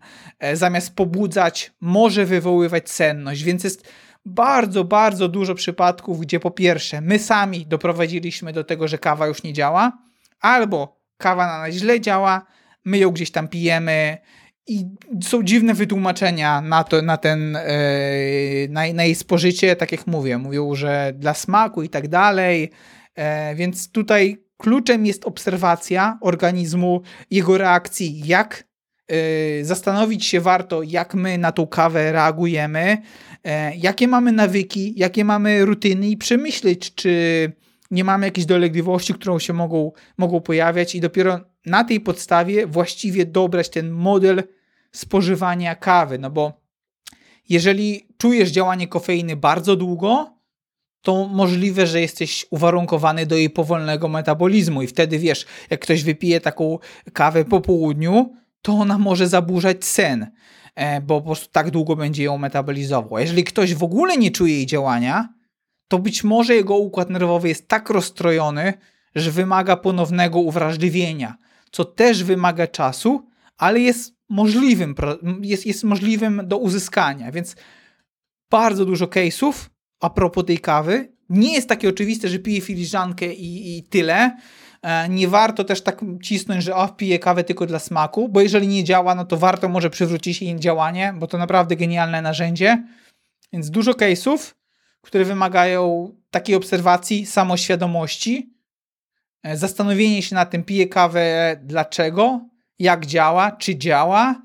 zamiast 0.54 0.96
pobudzać, 0.96 1.72
może 1.82 2.26
wywoływać 2.26 2.90
senność, 2.90 3.44
więc 3.44 3.64
jest 3.64 3.88
bardzo, 4.26 4.84
bardzo 4.84 5.28
dużo 5.28 5.56
przypadków, 5.56 6.20
gdzie 6.20 6.40
po 6.40 6.52
pierwsze 6.52 7.02
my 7.02 7.20
sami 7.20 7.66
doprowadziliśmy 7.66 8.54
do 8.54 8.64
tego, 8.64 8.88
że 8.88 8.98
kawa 8.98 9.28
już 9.28 9.44
nie 9.44 9.54
działa, 9.54 9.98
albo 10.40 11.00
kawa 11.18 11.48
na 11.48 11.60
nas 11.60 11.76
źle 11.76 12.02
działa, 12.02 12.46
my 12.86 12.98
ją 12.98 13.12
gdzieś 13.12 13.32
tam 13.32 13.48
pijemy 13.48 14.18
i 14.68 14.86
są 15.24 15.44
dziwne 15.44 15.74
wytłumaczenia 15.74 16.62
na, 16.62 16.84
to, 16.84 17.02
na, 17.02 17.18
ten, 17.18 17.54
yy, 17.54 18.70
na, 18.70 18.94
na 18.94 19.04
jej 19.04 19.16
spożycie, 19.16 19.76
tak 19.76 19.92
jak 19.92 20.08
mówię, 20.08 20.38
mówią, 20.38 20.76
że 20.76 21.14
dla 21.16 21.34
smaku 21.34 21.84
i 21.84 21.90
tak 21.90 22.08
dalej, 22.08 22.72
yy, 23.18 23.24
więc 23.56 23.92
tutaj 23.92 24.44
kluczem 24.58 25.06
jest 25.06 25.26
obserwacja 25.26 26.18
organizmu, 26.22 27.02
jego 27.32 27.58
reakcji, 27.58 28.28
jak 28.28 28.64
yy, 29.10 29.66
zastanowić 29.66 30.26
się 30.26 30.42
warto, 30.42 30.84
jak 30.84 31.14
my 31.14 31.38
na 31.38 31.52
tą 31.52 31.68
kawę 31.68 32.12
reagujemy, 32.12 32.98
jakie 33.78 34.08
mamy 34.08 34.32
nawyki, 34.32 34.94
jakie 35.00 35.26
mamy 35.26 35.66
rutyny 35.66 36.10
i 36.10 36.18
przemyśleć, 36.18 36.96
czy 36.96 37.52
nie 37.92 38.04
mamy 38.04 38.26
jakiejś 38.26 38.46
dolegliwości, 38.46 39.14
którą 39.14 39.40
się 39.40 39.54
mogą, 39.54 39.92
mogą 40.18 40.42
pojawiać 40.42 40.96
i 40.96 41.02
dopiero 41.02 41.40
na 41.66 41.84
tej 41.84 42.00
podstawie 42.00 42.68
właściwie 42.68 43.26
dobrać 43.26 43.70
ten 43.70 43.92
model 43.92 44.44
spożywania 44.92 45.76
kawy, 45.76 46.20
no 46.20 46.30
bo 46.30 46.62
jeżeli 47.50 48.08
czujesz 48.18 48.50
działanie 48.50 48.88
kofeiny 48.88 49.36
bardzo 49.36 49.76
długo, 49.76 50.33
to 51.04 51.28
możliwe, 51.28 51.88
że 51.88 52.02
jesteś 52.02 52.46
uwarunkowany 52.50 53.26
do 53.26 53.36
jej 53.36 53.50
powolnego 53.50 54.08
metabolizmu 54.08 54.82
i 54.82 54.88
wtedy 54.88 55.20
wiesz, 55.20 55.46
jak 55.70 55.80
ktoś 55.80 56.04
wypije 56.04 56.42
taką 56.42 56.80
kawę 57.14 57.46
po 57.46 57.62
południu, 57.62 58.34
to 58.62 58.74
ona 58.74 58.98
może 58.98 59.28
zaburzać 59.28 59.86
sen, 59.86 60.32
e, 60.76 61.02
bo 61.02 61.22
po 61.22 61.26
prostu 61.26 61.48
tak 61.52 61.72
długo 61.72 61.96
będzie 61.96 62.24
ją 62.24 62.38
metabolizował. 62.38 63.20
Jeżeli 63.20 63.44
ktoś 63.44 63.76
w 63.76 63.84
ogóle 63.84 64.18
nie 64.18 64.32
czuje 64.32 64.56
jej 64.56 64.66
działania, 64.66 65.30
to 65.88 66.00
być 66.00 66.24
może 66.24 66.56
jego 66.56 66.76
układ 66.76 67.10
nerwowy 67.10 67.48
jest 67.48 67.68
tak 67.68 67.90
rozstrojony, 67.90 68.74
że 69.16 69.32
wymaga 69.32 69.78
ponownego 69.78 70.40
uwrażliwienia, 70.40 71.38
co 71.72 71.86
też 71.86 72.24
wymaga 72.24 72.68
czasu, 72.68 73.28
ale 73.58 73.80
jest 73.80 74.16
możliwym, 74.30 74.96
jest, 75.42 75.66
jest 75.66 75.84
możliwym 75.84 76.42
do 76.46 76.58
uzyskania. 76.58 77.32
Więc 77.32 77.56
bardzo 78.50 78.86
dużo 78.86 79.06
case'ów 79.06 79.54
a 80.04 80.10
propos 80.10 80.46
tej 80.46 80.60
kawy. 80.60 81.14
Nie 81.30 81.54
jest 81.54 81.70
takie 81.70 81.90
oczywiste, 81.90 82.28
że 82.28 82.40
piję 82.40 82.62
filiżankę 82.62 83.34
i, 83.34 83.78
i 83.78 83.84
tyle. 83.84 84.38
E, 84.82 85.10
nie 85.10 85.28
warto 85.28 85.64
też 85.64 85.82
tak 85.82 86.02
cisnąć, 86.24 86.64
że 86.64 86.76
o, 86.76 86.88
piję 86.88 87.20
kawę 87.20 87.44
tylko 87.44 87.66
dla 87.66 87.80
smaku, 87.80 88.30
bo 88.30 88.42
jeżeli 88.42 88.68
nie 88.68 88.84
działa, 88.84 89.16
no 89.16 89.26
to 89.26 89.38
warto 89.38 89.70
może 89.70 89.90
przywrócić 89.90 90.42
jej 90.42 90.60
działanie, 90.60 91.14
bo 91.18 91.28
to 91.28 91.38
naprawdę 91.38 91.76
genialne 91.76 92.22
narzędzie. 92.22 92.84
Więc 93.54 93.70
dużo 93.70 93.92
case'ów 93.92 94.54
które 95.04 95.26
wymagają 95.26 96.16
takiej 96.32 96.56
obserwacji, 96.56 97.26
samoświadomości, 97.26 98.54
e, 99.44 99.58
zastanowienie 99.58 100.22
się 100.22 100.36
na 100.36 100.46
tym, 100.46 100.64
pije 100.64 100.88
kawę 100.88 101.56
dlaczego, 101.64 102.50
jak 102.80 103.06
działa, 103.06 103.52
czy 103.52 103.76
działa 103.76 104.42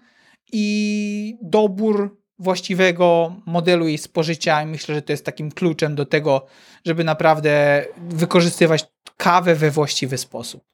i 0.52 1.38
dobór 1.42 2.17
właściwego 2.38 3.32
modelu 3.46 3.88
jej 3.88 3.98
spożycia 3.98 4.62
i 4.62 4.66
myślę, 4.66 4.94
że 4.94 5.02
to 5.02 5.12
jest 5.12 5.24
takim 5.24 5.50
kluczem 5.50 5.94
do 5.94 6.06
tego, 6.06 6.46
żeby 6.84 7.04
naprawdę 7.04 7.84
wykorzystywać 7.98 8.86
kawę 9.16 9.54
we 9.54 9.70
właściwy 9.70 10.18
sposób. 10.18 10.64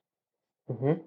Mhm. 0.70 0.98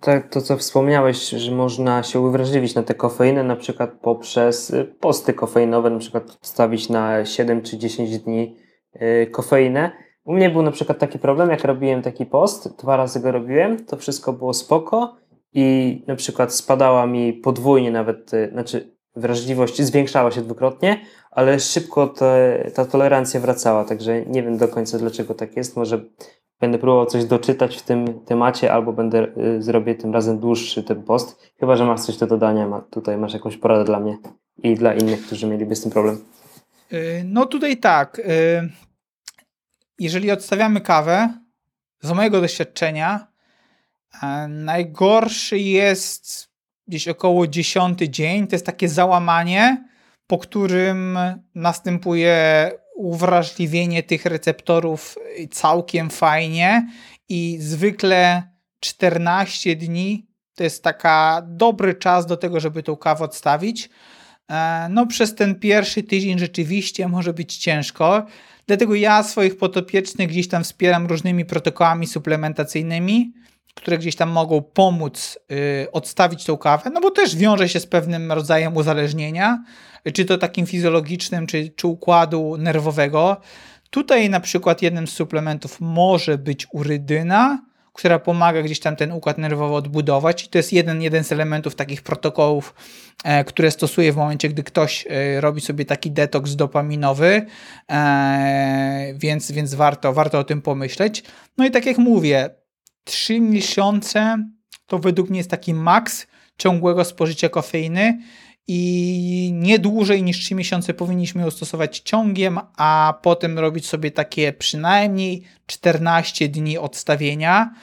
Tak, 0.00 0.28
to 0.32 0.40
co 0.40 0.56
wspomniałeś, 0.56 1.28
że 1.28 1.52
można 1.52 2.02
się 2.02 2.20
uwrażliwić 2.20 2.74
na 2.74 2.82
tę 2.82 2.94
kofeinę, 2.94 3.44
na 3.44 3.56
przykład 3.56 3.90
poprzez 4.02 4.70
y, 4.70 4.84
posty 5.00 5.34
kofeinowe, 5.34 5.90
na 5.90 5.98
przykład 5.98 6.38
stawić 6.42 6.88
na 6.88 7.24
7 7.24 7.62
czy 7.62 7.78
10 7.78 8.18
dni 8.18 8.56
y, 9.02 9.26
kofeinę. 9.26 9.90
U 10.24 10.32
mnie 10.32 10.50
był 10.50 10.62
na 10.62 10.70
przykład 10.70 10.98
taki 10.98 11.18
problem, 11.18 11.50
jak 11.50 11.64
robiłem 11.64 12.02
taki 12.02 12.26
post, 12.26 12.76
dwa 12.82 12.96
razy 12.96 13.20
go 13.20 13.32
robiłem, 13.32 13.84
to 13.84 13.96
wszystko 13.96 14.32
było 14.32 14.54
spoko 14.54 15.16
i 15.52 15.98
na 16.06 16.16
przykład 16.16 16.54
spadała 16.54 17.06
mi 17.06 17.32
podwójnie 17.32 17.90
nawet, 17.90 18.34
y, 18.34 18.50
znaczy 18.52 18.97
wrażliwość 19.20 19.82
zwiększała 19.82 20.30
się 20.30 20.42
dwukrotnie, 20.42 21.00
ale 21.30 21.60
szybko 21.60 22.06
te, 22.06 22.64
ta 22.74 22.84
tolerancja 22.84 23.40
wracała, 23.40 23.84
także 23.84 24.26
nie 24.26 24.42
wiem 24.42 24.58
do 24.58 24.68
końca 24.68 24.98
dlaczego 24.98 25.34
tak 25.34 25.56
jest, 25.56 25.76
może 25.76 26.00
będę 26.60 26.78
próbował 26.78 27.06
coś 27.06 27.24
doczytać 27.24 27.76
w 27.76 27.82
tym 27.82 28.20
temacie, 28.24 28.72
albo 28.72 28.92
będę 28.92 29.26
y, 29.56 29.62
zrobię 29.62 29.94
tym 29.94 30.14
razem 30.14 30.38
dłuższy 30.38 30.82
ten 30.82 31.02
post. 31.02 31.52
Chyba, 31.60 31.76
że 31.76 31.84
masz 31.84 32.00
coś 32.00 32.16
do 32.16 32.26
dodania, 32.26 32.68
ma, 32.68 32.80
tutaj 32.80 33.18
masz 33.18 33.34
jakąś 33.34 33.56
poradę 33.56 33.84
dla 33.84 34.00
mnie 34.00 34.18
i 34.62 34.74
dla 34.74 34.94
innych, 34.94 35.26
którzy 35.26 35.46
mieliby 35.46 35.76
z 35.76 35.82
tym 35.82 35.90
problem. 35.90 36.24
Y, 36.92 37.22
no 37.24 37.46
tutaj 37.46 37.76
tak. 37.76 38.18
Y, 38.18 38.22
jeżeli 39.98 40.30
odstawiamy 40.30 40.80
kawę, 40.80 41.28
z 42.00 42.12
mojego 42.12 42.40
doświadczenia, 42.40 43.26
najgorszy 44.48 45.58
jest 45.58 46.47
gdzieś 46.88 47.08
około 47.08 47.46
10 47.46 47.98
dzień. 47.98 48.46
To 48.46 48.54
jest 48.54 48.66
takie 48.66 48.88
załamanie, 48.88 49.88
po 50.26 50.38
którym 50.38 51.18
następuje 51.54 52.70
uwrażliwienie 52.96 54.02
tych 54.02 54.24
receptorów 54.24 55.18
całkiem 55.50 56.10
fajnie 56.10 56.88
i 57.28 57.58
zwykle 57.60 58.42
14 58.80 59.76
dni 59.76 60.28
to 60.58 60.64
jest 60.64 60.82
taka 60.82 61.42
dobry 61.46 61.94
czas 61.94 62.26
do 62.26 62.36
tego, 62.36 62.60
żeby 62.60 62.82
tą 62.82 62.96
kawę 62.96 63.24
odstawić. 63.24 63.90
E, 64.50 64.88
no, 64.90 65.06
przez 65.06 65.34
ten 65.34 65.54
pierwszy 65.60 66.02
tydzień 66.02 66.38
rzeczywiście 66.38 67.08
może 67.08 67.32
być 67.32 67.56
ciężko. 67.56 68.26
Dlatego 68.66 68.94
ja 68.94 69.22
swoich 69.22 69.58
potopiecznych 69.58 70.28
gdzieś 70.28 70.48
tam 70.48 70.64
wspieram 70.64 71.06
różnymi 71.06 71.44
protokołami 71.44 72.06
suplementacyjnymi, 72.06 73.32
które 73.78 73.98
gdzieś 73.98 74.16
tam 74.16 74.30
mogą 74.30 74.62
pomóc 74.62 75.38
y, 75.52 75.92
odstawić 75.92 76.44
tą 76.44 76.56
kawę, 76.56 76.90
no 76.90 77.00
bo 77.00 77.10
też 77.10 77.36
wiąże 77.36 77.68
się 77.68 77.80
z 77.80 77.86
pewnym 77.86 78.32
rodzajem 78.32 78.76
uzależnienia, 78.76 79.64
czy 80.14 80.24
to 80.24 80.38
takim 80.38 80.66
fizjologicznym, 80.66 81.46
czy, 81.46 81.68
czy 81.76 81.86
układu 81.86 82.56
nerwowego. 82.58 83.36
Tutaj 83.90 84.30
na 84.30 84.40
przykład 84.40 84.82
jednym 84.82 85.06
z 85.06 85.12
suplementów 85.12 85.80
może 85.80 86.38
być 86.38 86.66
urydyna, 86.72 87.68
która 87.98 88.18
pomaga 88.18 88.62
gdzieś 88.62 88.80
tam 88.80 88.96
ten 88.96 89.12
układ 89.12 89.38
nerwowy 89.38 89.74
odbudować. 89.74 90.44
I 90.44 90.48
to 90.48 90.58
jest 90.58 90.72
jeden, 90.72 91.02
jeden 91.02 91.24
z 91.24 91.32
elementów 91.32 91.74
takich 91.74 92.02
protokołów, 92.02 92.74
e, 93.24 93.44
które 93.44 93.70
stosuję 93.70 94.12
w 94.12 94.16
momencie, 94.16 94.48
gdy 94.48 94.62
ktoś 94.62 95.06
e, 95.10 95.40
robi 95.40 95.60
sobie 95.60 95.84
taki 95.84 96.10
detoks 96.10 96.56
dopaminowy, 96.56 97.46
e, 97.90 99.14
więc, 99.14 99.52
więc 99.52 99.74
warto, 99.74 100.12
warto 100.12 100.38
o 100.38 100.44
tym 100.44 100.62
pomyśleć. 100.62 101.22
No 101.58 101.66
i 101.66 101.70
tak 101.70 101.86
jak 101.86 101.98
mówię, 101.98 102.50
trzy 103.08 103.40
miesiące 103.40 104.44
to 104.86 104.98
według 104.98 105.30
mnie 105.30 105.38
jest 105.38 105.50
taki 105.50 105.74
maks 105.74 106.26
ciągłego 106.58 107.04
spożycia 107.04 107.48
kofeiny 107.48 108.18
i 108.68 109.50
nie 109.54 109.78
dłużej 109.78 110.22
niż 110.22 110.38
3 110.38 110.54
miesiące 110.54 110.94
powinniśmy 110.94 111.42
ją 111.42 111.50
stosować 111.50 111.98
ciągiem, 111.98 112.58
a 112.76 113.18
potem 113.22 113.58
robić 113.58 113.86
sobie 113.86 114.10
takie 114.10 114.52
przynajmniej 114.52 115.42
14 115.66 116.48
dni 116.48 116.78
odstawienia. 116.78 117.74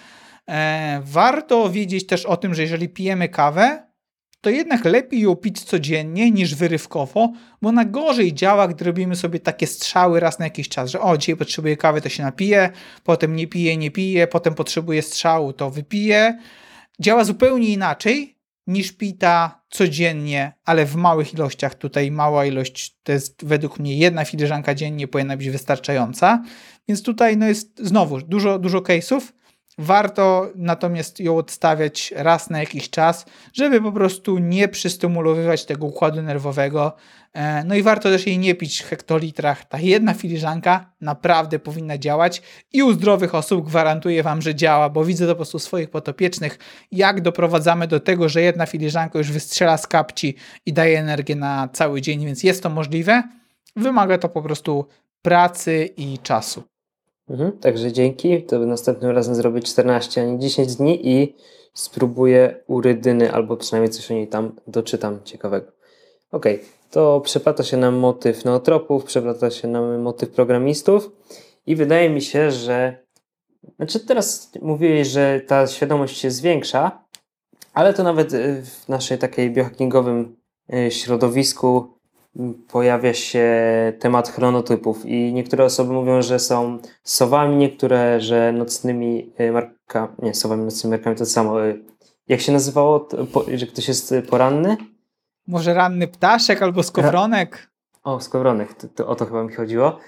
E, 0.50 1.02
warto 1.04 1.70
wiedzieć 1.70 2.08
też 2.08 2.26
o 2.26 2.38
tym, 2.38 2.56
że 2.56 2.62
jeżeli 2.62 2.90
pijemy 2.90 3.30
kawę, 3.30 3.85
to 4.46 4.50
jednak 4.50 4.86
lepiej 4.86 5.22
ją 5.22 5.36
pić 5.36 5.64
codziennie 5.64 6.32
niż 6.32 6.56
wyrywkowo, 6.56 7.34
bo 7.62 7.72
na 7.72 7.86
gorzej 7.86 8.34
działa, 8.34 8.68
gdy 8.68 8.86
robimy 8.86 9.16
sobie 9.16 9.40
takie 9.40 9.68
strzały 9.68 10.20
raz 10.20 10.40
na 10.40 10.46
jakiś 10.46 10.70
czas, 10.70 10.90
że 10.90 11.02
o, 11.02 11.18
dzisiaj 11.18 11.36
potrzebuję 11.36 11.78
kawy, 11.78 12.02
to 12.02 12.10
się 12.10 12.24
napije, 12.24 12.70
potem 13.04 13.36
nie 13.36 13.48
piję, 13.48 13.78
nie 13.78 13.92
piję, 13.92 14.28
potem 14.28 14.54
potrzebuję 14.54 15.02
strzału, 15.02 15.54
to 15.54 15.70
wypiję. 15.70 16.40
Działa 17.00 17.24
zupełnie 17.24 17.70
inaczej 17.70 18.38
niż 18.68 18.92
pita 18.92 19.62
codziennie, 19.70 20.54
ale 20.66 20.86
w 20.86 20.96
małych 20.96 21.34
ilościach. 21.34 21.76
Tutaj 21.76 22.12
mała 22.12 22.46
ilość 22.46 22.98
to 23.04 23.12
jest 23.12 23.46
według 23.46 23.80
mnie 23.80 23.98
jedna 23.98 24.26
filiżanka 24.26 24.76
dziennie 24.76 25.08
powinna 25.08 25.38
być 25.38 25.50
wystarczająca. 25.50 26.44
Więc 26.88 27.04
tutaj 27.04 27.38
no 27.38 27.48
jest 27.48 27.80
znowu 27.88 28.22
dużo, 28.22 28.60
dużo 28.60 28.80
case'ów. 28.80 29.22
Warto 29.78 30.52
natomiast 30.56 31.20
ją 31.20 31.38
odstawiać 31.38 32.14
raz 32.16 32.50
na 32.50 32.60
jakiś 32.60 32.90
czas, 32.90 33.26
żeby 33.54 33.82
po 33.82 33.92
prostu 33.92 34.38
nie 34.38 34.68
przystymulowywać 34.68 35.66
tego 35.66 35.86
układu 35.86 36.22
nerwowego. 36.22 36.96
E, 37.34 37.64
no 37.64 37.76
i 37.76 37.84
warto 37.84 38.10
też 38.10 38.28
jej 38.28 38.40
nie 38.40 38.56
pić 38.56 38.82
w 38.82 38.88
hektolitrach. 38.88 39.66
Ta 39.66 39.80
jedna 39.80 40.14
filiżanka 40.14 40.92
naprawdę 41.02 41.60
powinna 41.60 41.98
działać 41.98 42.42
i 42.74 42.84
u 42.84 42.94
zdrowych 42.94 43.36
osób 43.36 43.66
gwarantuję 43.66 44.24
Wam, 44.24 44.42
że 44.42 44.56
działa, 44.56 44.90
bo 44.90 45.06
widzę 45.06 45.26
to 45.26 45.32
po 45.32 45.36
prostu 45.36 45.60
swoich 45.60 45.90
potopiecznych, 45.90 46.60
jak 46.92 47.22
doprowadzamy 47.22 47.88
do 47.88 48.00
tego, 48.00 48.30
że 48.30 48.42
jedna 48.42 48.66
filiżanka 48.66 49.18
już 49.18 49.32
wystrzela 49.32 49.78
z 49.78 49.88
kapci 49.88 50.36
i 50.66 50.74
daje 50.74 51.00
energię 51.00 51.36
na 51.36 51.70
cały 51.74 52.02
dzień, 52.02 52.26
więc 52.26 52.44
jest 52.44 52.64
to 52.64 52.70
możliwe. 52.70 53.24
Wymaga 53.76 54.18
to 54.18 54.30
po 54.30 54.42
prostu 54.42 54.88
pracy 55.22 55.90
i 55.98 56.20
czasu. 56.20 56.75
Mhm, 57.30 57.52
także 57.52 57.92
dzięki. 57.92 58.44
To 58.44 58.60
następnym 58.60 59.12
razem 59.12 59.36
zrobię 59.36 59.62
14, 59.62 60.22
a 60.22 60.26
nie 60.26 60.40
10 60.40 60.76
dni 60.76 61.08
i 61.08 61.36
spróbuję 61.74 62.64
urydyny, 62.68 63.32
albo 63.32 63.58
przynajmniej 63.58 63.92
coś 63.92 64.12
o 64.12 64.14
niej 64.14 64.28
tam 64.28 64.56
doczytam 64.68 65.20
ciekawego. 65.24 65.72
Ok, 66.32 66.46
to 66.92 67.22
przeplata 67.22 67.64
się 67.64 67.78
nam 67.78 67.96
motyw 67.96 68.46
neotropów, 68.46 69.04
przeplata 69.04 69.52
się 69.52 69.68
nam 69.68 70.02
motyw 70.02 70.30
programistów 70.30 71.12
i 71.66 71.76
wydaje 71.76 72.10
mi 72.10 72.22
się, 72.22 72.52
że 72.52 73.06
znaczy 73.76 74.00
teraz 74.00 74.52
mówiłeś, 74.62 75.08
że 75.08 75.42
ta 75.48 75.68
świadomość 75.68 76.18
się 76.18 76.32
zwiększa, 76.32 77.06
ale 77.74 77.94
to 77.94 78.04
nawet 78.04 78.32
w 78.64 78.90
naszej 78.90 79.18
takiej 79.18 79.52
biohackingowym 79.52 80.36
e, 80.74 80.92
środowisku 80.92 81.95
pojawia 82.68 83.14
się 83.14 83.48
temat 84.00 84.30
chronotypów 84.30 85.06
i 85.06 85.34
niektóre 85.34 85.66
osoby 85.66 85.94
mówią, 85.94 86.22
że 86.22 86.40
są 86.40 86.80
sowami, 87.04 87.56
niektóre, 87.56 88.22
że 88.22 88.52
nocnymi 88.52 89.34
e, 89.38 89.52
markami, 89.52 90.14
nie, 90.20 90.34
sowami, 90.34 90.64
nocnymi 90.64 90.92
markami 90.92 91.16
to 91.16 91.26
samo. 91.26 91.66
E, 91.66 91.74
jak 92.28 92.42
się 92.42 92.52
nazywało, 92.52 93.08
że 93.54 93.66
ktoś 93.66 93.88
jest 93.88 94.14
poranny? 94.30 94.78
Może 95.48 95.74
ranny 95.74 96.08
ptaszek 96.08 96.62
albo 96.62 96.84
skowronek? 96.84 97.70
O, 98.04 98.20
skowronek, 98.20 98.74
to, 98.74 98.88
to, 98.88 99.08
o 99.08 99.16
to 99.16 99.26
chyba 99.26 99.44
mi 99.44 99.54
chodziło. 99.54 100.00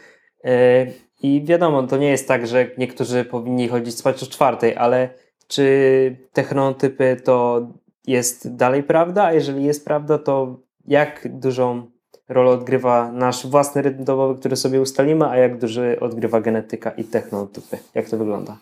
E, 0.44 0.86
I 1.22 1.44
wiadomo, 1.46 1.84
to 1.84 1.98
nie 1.98 2.10
jest 2.10 2.28
tak, 2.28 2.48
że 2.48 2.68
niektórzy 2.78 3.26
powinni 3.26 3.68
chodzić 3.68 3.98
spać 3.98 4.24
o 4.24 4.26
czwartej, 4.26 4.76
ale 4.76 5.10
czy 5.48 6.28
te 6.34 6.44
chronotypy 6.44 7.22
to 7.24 7.68
jest 8.08 8.56
dalej 8.56 8.84
prawda? 8.84 9.24
A 9.24 9.34
jeżeli 9.34 9.64
jest 9.64 9.86
prawda, 9.86 10.18
to 10.18 10.60
jak 10.88 11.28
dużą 11.40 11.97
rolę 12.30 12.52
odgrywa 12.52 13.12
nasz 13.12 13.48
własny 13.48 13.82
rytm 13.82 14.04
dobowy, 14.04 14.40
który 14.40 14.56
sobie 14.56 14.82
ustalimy, 14.82 15.26
a 15.26 15.38
jak 15.38 15.58
duży 15.58 15.98
odgrywa 16.00 16.42
genetyka 16.42 16.92
i 16.92 17.04
technotypy. 17.04 17.78
Jak 17.96 18.10
to 18.10 18.18
wygląda? 18.18 18.58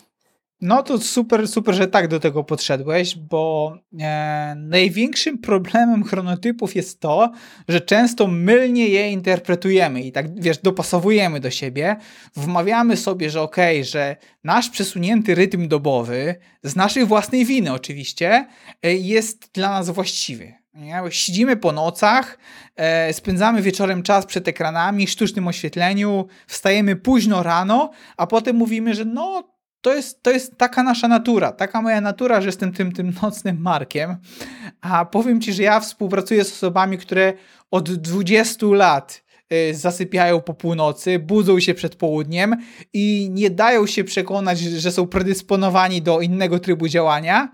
No 0.62 0.84
to 0.84 1.00
super, 1.00 1.48
super, 1.48 1.76
że 1.76 1.88
tak 1.88 2.08
do 2.08 2.20
tego 2.20 2.44
podszedłeś, 2.44 3.16
bo 3.16 3.78
e, 4.00 4.56
największym 4.58 5.38
problemem 5.38 6.04
chronotypów 6.04 6.76
jest 6.76 7.00
to, 7.00 7.32
że 7.68 7.82
często 7.82 8.28
mylnie 8.28 8.88
je 8.88 9.12
interpretujemy 9.12 10.02
i 10.02 10.12
tak, 10.12 10.42
wiesz, 10.42 10.58
dopasowujemy 10.58 11.40
do 11.40 11.50
siebie, 11.50 11.96
wmawiamy 12.36 12.98
sobie, 12.98 13.30
że 13.30 13.42
okej, 13.42 13.78
okay, 13.78 13.84
że 13.84 14.16
nasz 14.44 14.70
przesunięty 14.70 15.36
rytm 15.36 15.68
dobowy, 15.68 16.36
z 16.64 16.76
naszej 16.76 17.06
własnej 17.06 17.46
winy 17.46 17.74
oczywiście, 17.74 18.48
e, 18.84 18.94
jest 18.94 19.52
dla 19.54 19.70
nas 19.70 19.90
właściwy. 19.90 20.65
Nie? 20.76 21.02
Siedzimy 21.10 21.58
po 21.58 21.72
nocach, 21.72 22.38
e, 22.76 23.14
spędzamy 23.14 23.62
wieczorem 23.62 24.04
czas 24.04 24.26
przed 24.26 24.48
ekranami, 24.48 25.08
sztucznym 25.08 25.48
oświetleniu, 25.48 26.28
wstajemy 26.48 26.96
późno 26.96 27.44
rano, 27.44 27.92
a 28.18 28.28
potem 28.28 28.56
mówimy, 28.56 28.96
że 28.96 29.06
no 29.06 29.56
to 29.82 29.94
jest, 29.94 30.24
to 30.24 30.32
jest 30.32 30.58
taka 30.58 30.84
nasza 30.84 31.08
natura, 31.08 31.52
taka 31.52 31.82
moja 31.82 32.02
natura, 32.02 32.42
że 32.42 32.48
jestem 32.48 32.74
tym, 32.74 32.92
tym 32.92 33.14
nocnym 33.22 33.62
Markiem. 33.62 34.18
A 34.82 35.06
powiem 35.06 35.42
Ci, 35.42 35.54
że 35.54 35.64
ja 35.64 35.80
współpracuję 35.80 36.44
z 36.44 36.54
osobami, 36.54 36.98
które 36.98 37.34
od 37.72 37.94
20 37.94 38.66
lat 38.66 39.24
y, 39.54 39.76
zasypiają 39.76 40.42
po 40.42 40.54
północy, 40.54 41.20
budzą 41.20 41.60
się 41.60 41.74
przed 41.74 41.96
południem 41.96 42.56
i 42.94 43.30
nie 43.32 43.50
dają 43.50 43.88
się 43.88 44.04
przekonać, 44.04 44.60
że 44.60 44.92
są 44.92 45.08
predysponowani 45.08 46.02
do 46.02 46.22
innego 46.22 46.60
trybu 46.60 46.88
działania 46.88 47.52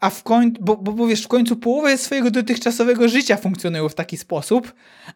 a 0.00 0.10
w 0.10 0.22
końcu, 0.22 0.62
bo, 0.62 0.76
bo, 0.76 0.92
bo 0.92 1.06
wiesz, 1.06 1.22
w 1.22 1.28
końcu 1.28 1.56
połowę 1.56 1.98
swojego 1.98 2.30
dotychczasowego 2.30 3.08
życia 3.08 3.36
funkcjonują 3.36 3.88
w 3.88 3.94
taki 3.94 4.16
sposób, 4.16 4.72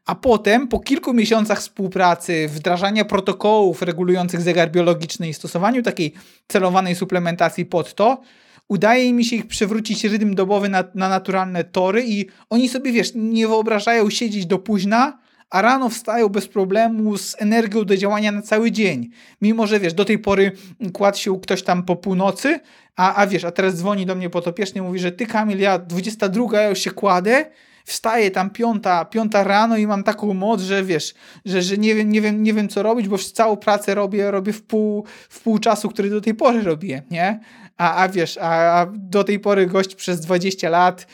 a 0.07 0.15
potem 0.15 0.69
po 0.69 0.81
kilku 0.81 1.15
miesiącach 1.15 1.59
współpracy, 1.61 2.49
wdrażania 2.49 3.05
protokołów 3.05 3.83
regulujących 3.83 4.41
zegar 4.41 4.71
biologiczny 4.71 5.29
i 5.29 5.35
stosowaniu 5.35 5.83
takiej 5.83 6.13
celowanej 6.49 6.95
suplementacji 6.95 7.65
pod 7.65 7.95
to, 7.95 8.21
udaje 8.69 9.13
mi 9.13 9.25
się 9.25 9.37
ich 9.37 9.47
przywrócić 9.47 10.05
rytm 10.05 10.35
dobowy 10.35 10.69
na, 10.69 10.85
na 10.95 11.09
naturalne 11.09 11.65
tory 11.65 12.05
i 12.07 12.27
oni 12.51 12.69
sobie, 12.69 12.93
wiesz, 12.93 13.13
nie 13.15 13.49
wyobrażają 13.49 14.11
siedzieć 14.11 14.47
do 14.47 14.59
późna, 14.59 15.19
a 15.51 15.63
rano 15.63 15.89
wstają 15.89 16.29
bez 16.29 16.49
problemu 16.49 17.19
z 17.19 17.37
energią 17.43 17.85
do 17.85 17.97
działania 17.97 18.33
na 18.33 18.43
cały 18.43 18.71
dzień. 18.71 19.09
Mimo, 19.43 19.67
że 19.67 19.81
wiesz, 19.81 19.95
do 19.95 20.05
tej 20.05 20.19
pory 20.19 20.53
kładł 20.93 21.19
się 21.19 21.41
ktoś 21.41 21.63
tam 21.63 21.83
po 21.83 21.97
północy, 21.97 22.61
a, 22.97 23.15
a 23.15 23.27
wiesz, 23.27 23.45
a 23.45 23.51
teraz 23.51 23.75
dzwoni 23.75 24.07
do 24.07 24.15
mnie 24.15 24.31
potopieszny 24.31 24.79
i 24.79 24.83
mówi, 24.83 24.99
że 24.99 25.13
ty 25.13 25.27
Kamil, 25.27 25.59
ja 25.59 25.79
22 25.79 26.61
ja 26.61 26.69
już 26.69 26.79
się 26.79 26.91
kładę, 26.91 27.45
wstaję 27.85 28.31
tam 28.31 28.51
piąta, 28.51 29.05
piąta 29.05 29.45
rano 29.45 29.77
i 29.77 29.87
mam 29.87 30.03
taką 30.03 30.35
moc, 30.35 30.61
że 30.61 30.85
wiesz, 30.85 31.15
że, 31.45 31.63
że 31.63 31.79
nie, 31.79 31.95
wiem, 31.95 32.13
nie, 32.13 32.21
wiem, 32.21 32.43
nie 32.43 32.53
wiem 32.53 32.69
co 32.69 32.83
robić, 32.83 33.09
bo 33.09 33.19
całą 33.19 33.57
pracę 33.57 33.95
robię, 33.95 34.31
robię 34.31 34.53
w 34.53 34.63
pół, 34.63 35.05
w 35.29 35.41
pół 35.41 35.59
czasu, 35.59 35.89
który 35.89 36.11
do 36.11 36.21
tej 36.21 36.35
pory 36.35 36.63
robiłem, 36.63 37.03
nie? 37.11 37.41
A, 37.77 37.95
a 38.03 38.09
wiesz, 38.09 38.39
a, 38.39 38.81
a 38.81 38.87
do 38.93 39.25
tej 39.25 39.41
pory 39.41 39.67
gość 39.67 39.95
przez 39.95 40.21
20 40.21 40.69
lat 40.69 41.07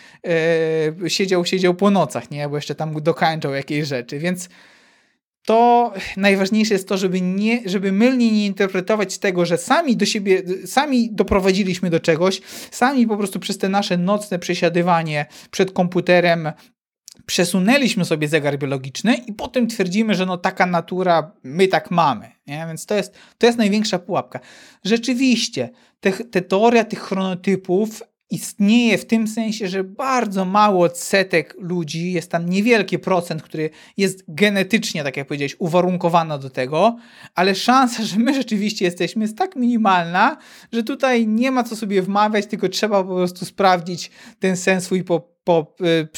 yy, 1.00 1.10
siedział, 1.10 1.44
siedział 1.44 1.74
po 1.74 1.90
nocach, 1.90 2.30
nie? 2.30 2.48
Bo 2.48 2.56
jeszcze 2.56 2.74
tam 2.74 3.02
dokańczał 3.02 3.54
jakieś 3.54 3.86
rzeczy, 3.86 4.18
więc 4.18 4.48
to 5.46 5.92
najważniejsze 6.16 6.74
jest 6.74 6.88
to, 6.88 6.98
żeby, 6.98 7.20
nie, 7.20 7.60
żeby 7.66 7.92
mylnie 7.92 8.32
nie 8.32 8.46
interpretować 8.46 9.18
tego, 9.18 9.46
że 9.46 9.58
sami 9.58 9.96
do 9.96 10.06
siebie, 10.06 10.42
sami 10.66 11.08
doprowadziliśmy 11.12 11.90
do 11.90 12.00
czegoś, 12.00 12.40
sami 12.70 13.06
po 13.06 13.16
prostu 13.16 13.40
przez 13.40 13.58
te 13.58 13.68
nasze 13.68 13.96
nocne 13.96 14.38
przesiadywanie 14.38 15.26
przed 15.50 15.72
komputerem 15.72 16.52
przesunęliśmy 17.26 18.04
sobie 18.04 18.28
zegar 18.28 18.58
biologiczny 18.58 19.14
i 19.14 19.32
potem 19.32 19.66
twierdzimy, 19.66 20.14
że 20.14 20.26
no 20.26 20.36
taka 20.36 20.66
natura, 20.66 21.32
my 21.42 21.68
tak 21.68 21.90
mamy. 21.90 22.32
Nie? 22.46 22.64
Więc 22.66 22.86
to 22.86 22.94
jest, 22.94 23.14
to 23.38 23.46
jest 23.46 23.58
największa 23.58 23.98
pułapka. 23.98 24.40
Rzeczywiście, 24.84 25.70
te, 26.00 26.12
te 26.12 26.42
teoria 26.42 26.84
tych 26.84 27.00
chronotypów 27.00 28.02
istnieje 28.32 28.98
w 28.98 29.06
tym 29.06 29.28
sensie, 29.28 29.68
że 29.68 29.84
bardzo 29.84 30.44
mało 30.44 30.84
odsetek 30.84 31.56
ludzi, 31.58 32.12
jest 32.12 32.30
tam 32.30 32.48
niewielki 32.48 32.98
procent, 32.98 33.42
który 33.42 33.70
jest 33.96 34.24
genetycznie, 34.28 35.04
tak 35.04 35.16
jak 35.16 35.26
powiedziałeś, 35.26 35.56
uwarunkowany 35.58 36.38
do 36.38 36.50
tego, 36.50 36.96
ale 37.34 37.54
szansa, 37.54 38.02
że 38.04 38.18
my 38.18 38.34
rzeczywiście 38.34 38.84
jesteśmy, 38.84 39.22
jest 39.22 39.38
tak 39.38 39.56
minimalna, 39.56 40.36
że 40.72 40.82
tutaj 40.82 41.26
nie 41.26 41.50
ma 41.50 41.64
co 41.64 41.76
sobie 41.76 42.02
wmawiać, 42.02 42.46
tylko 42.46 42.68
trzeba 42.68 43.04
po 43.04 43.14
prostu 43.14 43.44
sprawdzić 43.44 44.10
ten 44.38 44.56
sens 44.56 44.84
swój 44.84 45.04
po, 45.04 45.31
po, 45.44 45.74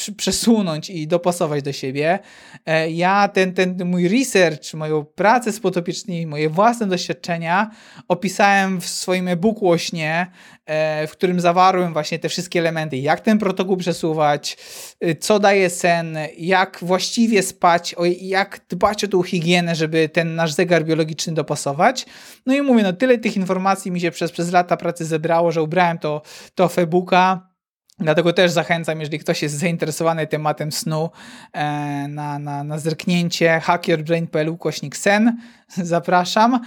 y, 0.07 0.13
przesunąć 0.15 0.89
i 0.89 1.07
dopasować 1.07 1.63
do 1.63 1.73
siebie. 1.73 2.19
E, 2.65 2.91
ja 2.91 3.27
ten, 3.27 3.53
ten 3.53 3.85
mój 3.85 4.07
research, 4.07 4.73
moją 4.73 5.05
pracę 5.05 5.51
z 5.51 5.59
potopiecznymi, 5.59 6.27
moje 6.27 6.49
własne 6.49 6.87
doświadczenia 6.87 7.71
opisałem 8.07 8.81
w 8.81 8.87
swoim 8.87 9.27
e-booku 9.27 9.69
o 9.69 9.77
śnie, 9.77 10.31
e, 10.65 11.07
w 11.07 11.11
którym 11.11 11.39
zawarłem 11.39 11.93
właśnie 11.93 12.19
te 12.19 12.29
wszystkie 12.29 12.59
elementy, 12.59 12.97
jak 12.97 13.21
ten 13.21 13.37
protokół 13.37 13.77
przesuwać, 13.77 14.57
y, 15.05 15.15
co 15.15 15.39
daje 15.39 15.69
sen, 15.69 16.17
jak 16.37 16.79
właściwie 16.81 17.43
spać, 17.43 17.95
jak 18.21 18.59
dbać 18.69 19.03
o 19.03 19.07
tą 19.07 19.23
higienę, 19.23 19.75
żeby 19.75 20.09
ten 20.09 20.35
nasz 20.35 20.53
zegar 20.53 20.85
biologiczny 20.85 21.33
dopasować. 21.33 22.05
No 22.45 22.55
i 22.55 22.61
mówię, 22.61 22.83
no 22.83 22.93
tyle 22.93 23.17
tych 23.17 23.37
informacji 23.37 23.91
mi 23.91 23.99
się 24.01 24.11
przez, 24.11 24.31
przez 24.31 24.51
lata 24.51 24.77
pracy 24.77 25.05
zebrało, 25.05 25.51
że 25.51 25.63
ubrałem 25.63 25.97
to, 25.97 26.21
to 26.55 26.69
w 26.69 26.79
e-booka 26.79 27.54
Dlatego 27.99 28.33
też 28.33 28.51
zachęcam, 28.51 28.99
jeżeli 28.99 29.19
ktoś 29.19 29.43
jest 29.43 29.55
zainteresowany 29.55 30.27
tematem 30.27 30.71
snu, 30.71 31.09
e, 31.53 32.07
na, 32.07 32.39
na, 32.39 32.63
na 32.63 32.79
zerknięcie 32.79 33.59
hackyourbrain.pl 33.59 34.57
kośnik 34.57 34.97
sen. 34.97 35.37
Zapraszam. 35.77 36.59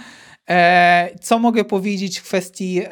E, 0.49 1.09
co 1.21 1.39
mogę 1.39 1.63
powiedzieć 1.65 2.19
w 2.19 2.23
kwestii, 2.23 2.81
e, 2.83 2.89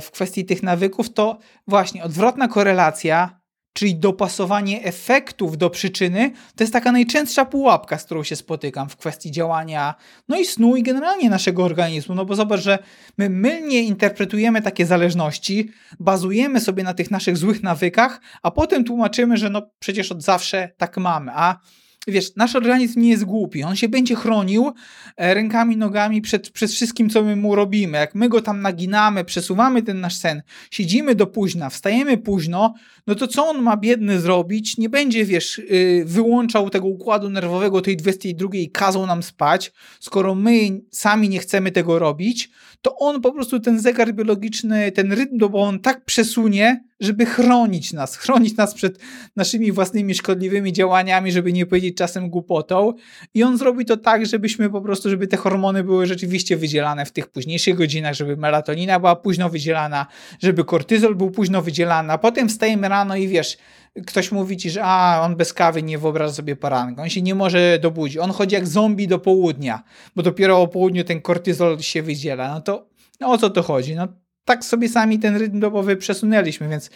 w 0.00 0.10
kwestii 0.12 0.44
tych 0.44 0.62
nawyków? 0.62 1.12
To 1.12 1.38
właśnie 1.68 2.04
odwrotna 2.04 2.48
korelacja 2.48 3.35
czyli 3.76 3.94
dopasowanie 3.94 4.82
efektów 4.82 5.58
do 5.58 5.70
przyczyny, 5.70 6.30
to 6.56 6.64
jest 6.64 6.72
taka 6.72 6.92
najczęstsza 6.92 7.44
pułapka, 7.44 7.98
z 7.98 8.04
którą 8.04 8.22
się 8.22 8.36
spotykam 8.36 8.88
w 8.88 8.96
kwestii 8.96 9.30
działania, 9.30 9.94
no 10.28 10.38
i 10.38 10.44
snu 10.44 10.76
i 10.76 10.82
generalnie 10.82 11.30
naszego 11.30 11.64
organizmu. 11.64 12.14
No 12.14 12.24
bo 12.24 12.34
zobacz, 12.34 12.60
że 12.60 12.78
my 13.18 13.30
mylnie 13.30 13.82
interpretujemy 13.82 14.62
takie 14.62 14.86
zależności, 14.86 15.70
bazujemy 16.00 16.60
sobie 16.60 16.82
na 16.82 16.94
tych 16.94 17.10
naszych 17.10 17.36
złych 17.36 17.62
nawykach, 17.62 18.20
a 18.42 18.50
potem 18.50 18.84
tłumaczymy, 18.84 19.36
że 19.36 19.50
no 19.50 19.62
przecież 19.78 20.12
od 20.12 20.22
zawsze 20.22 20.70
tak 20.76 20.96
mamy, 20.96 21.32
a 21.34 21.58
wiesz, 22.06 22.36
nasz 22.36 22.56
organizm 22.56 23.00
nie 23.00 23.10
jest 23.10 23.24
głupi, 23.24 23.62
on 23.62 23.76
się 23.76 23.88
będzie 23.88 24.14
chronił 24.14 24.72
e, 25.16 25.34
rękami, 25.34 25.76
nogami 25.76 26.22
przed, 26.22 26.50
przed 26.50 26.70
wszystkim, 26.70 27.10
co 27.10 27.22
my 27.22 27.36
mu 27.36 27.54
robimy. 27.54 27.98
Jak 27.98 28.14
my 28.14 28.28
go 28.28 28.40
tam 28.40 28.62
naginamy, 28.62 29.24
przesuwamy 29.24 29.82
ten 29.82 30.00
nasz 30.00 30.16
sen, 30.16 30.42
siedzimy 30.70 31.14
do 31.14 31.26
późna, 31.26 31.70
wstajemy 31.70 32.18
późno, 32.18 32.74
no 33.06 33.14
to 33.14 33.26
co 33.26 33.48
on 33.48 33.62
ma 33.62 33.76
biedny 33.76 34.20
zrobić? 34.20 34.78
Nie 34.78 34.88
będzie, 34.88 35.24
wiesz, 35.24 35.58
y, 35.58 36.02
wyłączał 36.06 36.70
tego 36.70 36.86
układu 36.86 37.30
nerwowego 37.30 37.80
tej 37.80 37.96
22 37.96 38.48
i 38.52 38.70
kazał 38.70 39.06
nam 39.06 39.22
spać, 39.22 39.72
skoro 40.00 40.34
my 40.34 40.80
sami 40.90 41.28
nie 41.28 41.38
chcemy 41.38 41.70
tego 41.70 41.98
robić, 41.98 42.50
to 42.82 42.96
on 42.96 43.20
po 43.20 43.32
prostu 43.32 43.60
ten 43.60 43.80
zegar 43.80 44.14
biologiczny, 44.14 44.92
ten 44.92 45.12
rytm, 45.12 45.38
bo 45.38 45.62
on 45.62 45.80
tak 45.80 46.04
przesunie, 46.04 46.84
żeby 47.00 47.26
chronić 47.26 47.92
nas, 47.92 48.16
chronić 48.16 48.56
nas 48.56 48.74
przed 48.74 48.98
naszymi 49.36 49.72
własnymi 49.72 50.14
szkodliwymi 50.14 50.72
działaniami, 50.72 51.32
żeby 51.32 51.52
nie 51.52 51.66
powiedzieć 51.66 51.96
czasem 51.96 52.30
głupotą. 52.30 52.92
I 53.34 53.42
on 53.42 53.58
zrobi 53.58 53.84
to 53.84 53.96
tak, 53.96 54.26
żebyśmy 54.26 54.70
po 54.70 54.80
prostu, 54.80 55.10
żeby 55.10 55.26
te 55.26 55.36
hormony 55.36 55.84
były 55.84 56.06
rzeczywiście 56.06 56.56
wydzielane 56.56 57.06
w 57.06 57.12
tych 57.12 57.28
późniejszych 57.28 57.74
godzinach, 57.74 58.14
żeby 58.14 58.36
melatonina 58.36 59.00
była 59.00 59.16
późno 59.16 59.48
wydzielana, 59.50 60.06
żeby 60.42 60.64
kortyzol 60.64 61.14
był 61.14 61.30
późno 61.30 61.62
wydzielany, 61.62 62.12
a 62.12 62.18
potem 62.18 62.48
wstajemy 62.48 62.88
rano 62.88 63.16
i 63.16 63.28
wiesz, 63.28 63.58
ktoś 64.06 64.32
mówi 64.32 64.56
ci, 64.56 64.70
że 64.70 64.84
a, 64.84 65.20
on 65.22 65.36
bez 65.36 65.52
kawy 65.52 65.82
nie 65.82 65.98
wyobraża 65.98 66.34
sobie 66.34 66.56
poranka, 66.56 67.02
on 67.02 67.08
się 67.08 67.22
nie 67.22 67.34
może 67.34 67.78
dobudzić, 67.78 68.16
on 68.16 68.30
chodzi 68.30 68.54
jak 68.54 68.66
zombie 68.66 69.08
do 69.08 69.18
południa, 69.18 69.82
bo 70.16 70.22
dopiero 70.22 70.60
o 70.60 70.68
południu 70.68 71.04
ten 71.04 71.20
kortyzol 71.20 71.80
się 71.80 72.02
wydziela. 72.02 72.54
No 72.54 72.60
to 72.60 72.88
no, 73.20 73.32
o 73.32 73.38
co 73.38 73.50
to 73.50 73.62
chodzi? 73.62 73.94
No 73.94 74.08
tak 74.46 74.64
sobie 74.64 74.88
sami 74.88 75.18
ten 75.18 75.36
rytm 75.36 75.60
dobowy 75.60 75.96
przesunęliśmy, 75.96 76.68
więc 76.68 76.90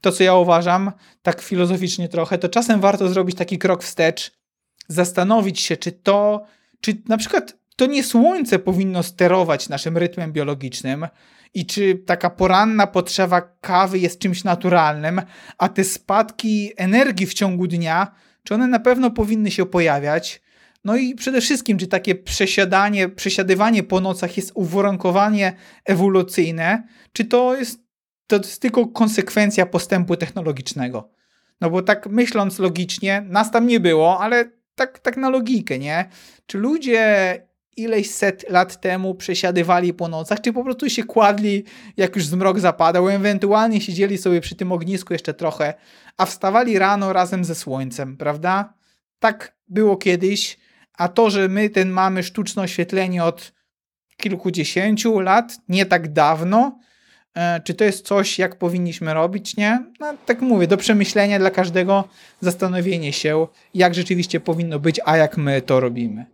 to, 0.00 0.12
co 0.12 0.24
ja 0.24 0.34
uważam, 0.34 0.92
tak 1.22 1.42
filozoficznie 1.42 2.08
trochę, 2.08 2.38
to 2.38 2.48
czasem 2.48 2.80
warto 2.80 3.08
zrobić 3.08 3.36
taki 3.36 3.58
krok 3.58 3.82
wstecz, 3.82 4.32
zastanowić 4.88 5.60
się, 5.60 5.76
czy 5.76 5.92
to, 5.92 6.44
czy 6.80 7.02
na 7.08 7.16
przykład 7.16 7.56
to 7.76 7.86
nie 7.86 8.04
słońce 8.04 8.58
powinno 8.58 9.02
sterować 9.02 9.68
naszym 9.68 9.96
rytmem 9.96 10.32
biologicznym 10.32 11.06
i 11.54 11.66
czy 11.66 11.94
taka 12.06 12.30
poranna 12.30 12.86
potrzeba 12.86 13.40
kawy 13.40 13.98
jest 13.98 14.18
czymś 14.18 14.44
naturalnym, 14.44 15.22
a 15.58 15.68
te 15.68 15.84
spadki 15.84 16.72
energii 16.76 17.26
w 17.26 17.34
ciągu 17.34 17.66
dnia, 17.66 18.14
czy 18.42 18.54
one 18.54 18.68
na 18.68 18.78
pewno 18.78 19.10
powinny 19.10 19.50
się 19.50 19.66
pojawiać, 19.66 20.42
no 20.86 20.96
i 20.96 21.14
przede 21.14 21.40
wszystkim, 21.40 21.78
czy 21.78 21.86
takie 21.86 22.14
przesiadanie, 22.14 23.08
przesiadywanie 23.08 23.82
po 23.82 24.00
nocach 24.00 24.36
jest 24.36 24.52
uwarunkowanie 24.54 25.52
ewolucyjne, 25.84 26.82
czy 27.12 27.24
to 27.24 27.56
jest, 27.56 27.80
to 28.26 28.36
jest 28.36 28.62
tylko 28.62 28.86
konsekwencja 28.86 29.66
postępu 29.66 30.16
technologicznego. 30.16 31.10
No 31.60 31.70
bo 31.70 31.82
tak 31.82 32.06
myśląc 32.06 32.58
logicznie, 32.58 33.24
nas 33.28 33.50
tam 33.50 33.66
nie 33.66 33.80
było, 33.80 34.20
ale 34.20 34.50
tak, 34.74 34.98
tak 34.98 35.16
na 35.16 35.30
logikę, 35.30 35.78
nie? 35.78 36.08
Czy 36.46 36.58
ludzie 36.58 37.02
ileś 37.76 38.10
set 38.10 38.50
lat 38.50 38.80
temu 38.80 39.14
przesiadywali 39.14 39.94
po 39.94 40.08
nocach, 40.08 40.40
czy 40.40 40.52
po 40.52 40.64
prostu 40.64 40.90
się 40.90 41.04
kładli, 41.04 41.64
jak 41.96 42.16
już 42.16 42.26
zmrok 42.26 42.60
zapadał, 42.60 43.08
ewentualnie 43.08 43.80
siedzieli 43.80 44.18
sobie 44.18 44.40
przy 44.40 44.54
tym 44.56 44.72
ognisku 44.72 45.12
jeszcze 45.12 45.34
trochę, 45.34 45.74
a 46.16 46.26
wstawali 46.26 46.78
rano 46.78 47.12
razem 47.12 47.44
ze 47.44 47.54
słońcem, 47.54 48.16
prawda? 48.16 48.74
Tak 49.18 49.56
było 49.68 49.96
kiedyś 49.96 50.65
a 50.96 51.08
to, 51.08 51.30
że 51.30 51.48
my 51.48 51.70
ten 51.70 51.90
mamy 51.90 52.22
sztuczne 52.22 52.62
oświetlenie 52.62 53.24
od 53.24 53.52
kilkudziesięciu 54.16 55.20
lat, 55.20 55.58
nie 55.68 55.86
tak 55.86 56.12
dawno, 56.12 56.78
e, 57.34 57.60
czy 57.64 57.74
to 57.74 57.84
jest 57.84 58.06
coś, 58.06 58.38
jak 58.38 58.58
powinniśmy 58.58 59.14
robić, 59.14 59.56
nie? 59.56 59.84
No, 60.00 60.14
tak 60.26 60.40
mówię, 60.40 60.66
do 60.66 60.76
przemyślenia 60.76 61.38
dla 61.38 61.50
każdego, 61.50 62.04
zastanowienie 62.40 63.12
się, 63.12 63.46
jak 63.74 63.94
rzeczywiście 63.94 64.40
powinno 64.40 64.78
być, 64.78 65.00
a 65.04 65.16
jak 65.16 65.36
my 65.36 65.62
to 65.62 65.80
robimy. 65.80 66.26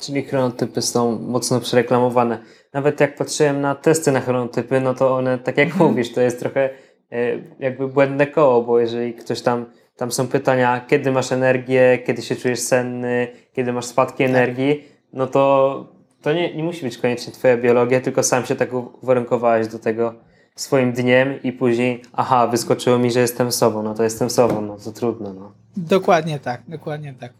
Czyli 0.00 0.22
chronotypy 0.22 0.82
są 0.82 1.18
mocno 1.18 1.60
przereklamowane. 1.60 2.38
Nawet 2.72 3.00
jak 3.00 3.16
patrzyłem 3.16 3.60
na 3.60 3.74
testy 3.74 4.12
na 4.12 4.20
chronotypy, 4.20 4.80
no 4.80 4.94
to 4.94 5.16
one, 5.16 5.38
tak 5.38 5.56
jak 5.56 5.68
mhm. 5.68 5.90
mówisz, 5.90 6.12
to 6.12 6.20
jest 6.20 6.40
trochę 6.40 6.70
e, 7.12 7.38
jakby 7.58 7.88
błędne 7.88 8.26
koło, 8.26 8.62
bo 8.62 8.80
jeżeli 8.80 9.14
ktoś 9.14 9.42
tam 9.42 9.66
tam 10.00 10.12
są 10.12 10.28
pytania, 10.28 10.80
kiedy 10.88 11.12
masz 11.12 11.32
energię, 11.32 11.98
kiedy 12.06 12.22
się 12.22 12.36
czujesz 12.36 12.60
senny, 12.60 13.28
kiedy 13.52 13.72
masz 13.72 13.84
spadki 13.84 14.18
tak. 14.18 14.28
energii, 14.28 14.84
no 15.12 15.26
to 15.26 15.92
to 16.22 16.32
nie, 16.32 16.56
nie 16.56 16.64
musi 16.64 16.82
być 16.82 16.98
koniecznie 16.98 17.32
twoja 17.32 17.56
biologia, 17.56 18.00
tylko 18.00 18.22
sam 18.22 18.46
się 18.46 18.56
tak 18.56 18.72
uwarunkowałeś 19.02 19.68
do 19.68 19.78
tego 19.78 20.14
swoim 20.56 20.92
dniem 20.92 21.42
i 21.42 21.52
później, 21.52 22.02
aha, 22.12 22.46
wyskoczyło 22.46 22.98
mi, 22.98 23.10
że 23.10 23.20
jestem 23.20 23.52
sobą, 23.52 23.82
no 23.82 23.94
to 23.94 24.02
jestem 24.02 24.30
sobą, 24.30 24.60
no 24.60 24.76
to 24.76 24.92
trudno. 24.92 25.32
No. 25.32 25.52
Dokładnie 25.76 26.38
tak, 26.38 26.62
dokładnie 26.68 27.14
tak. 27.20 27.32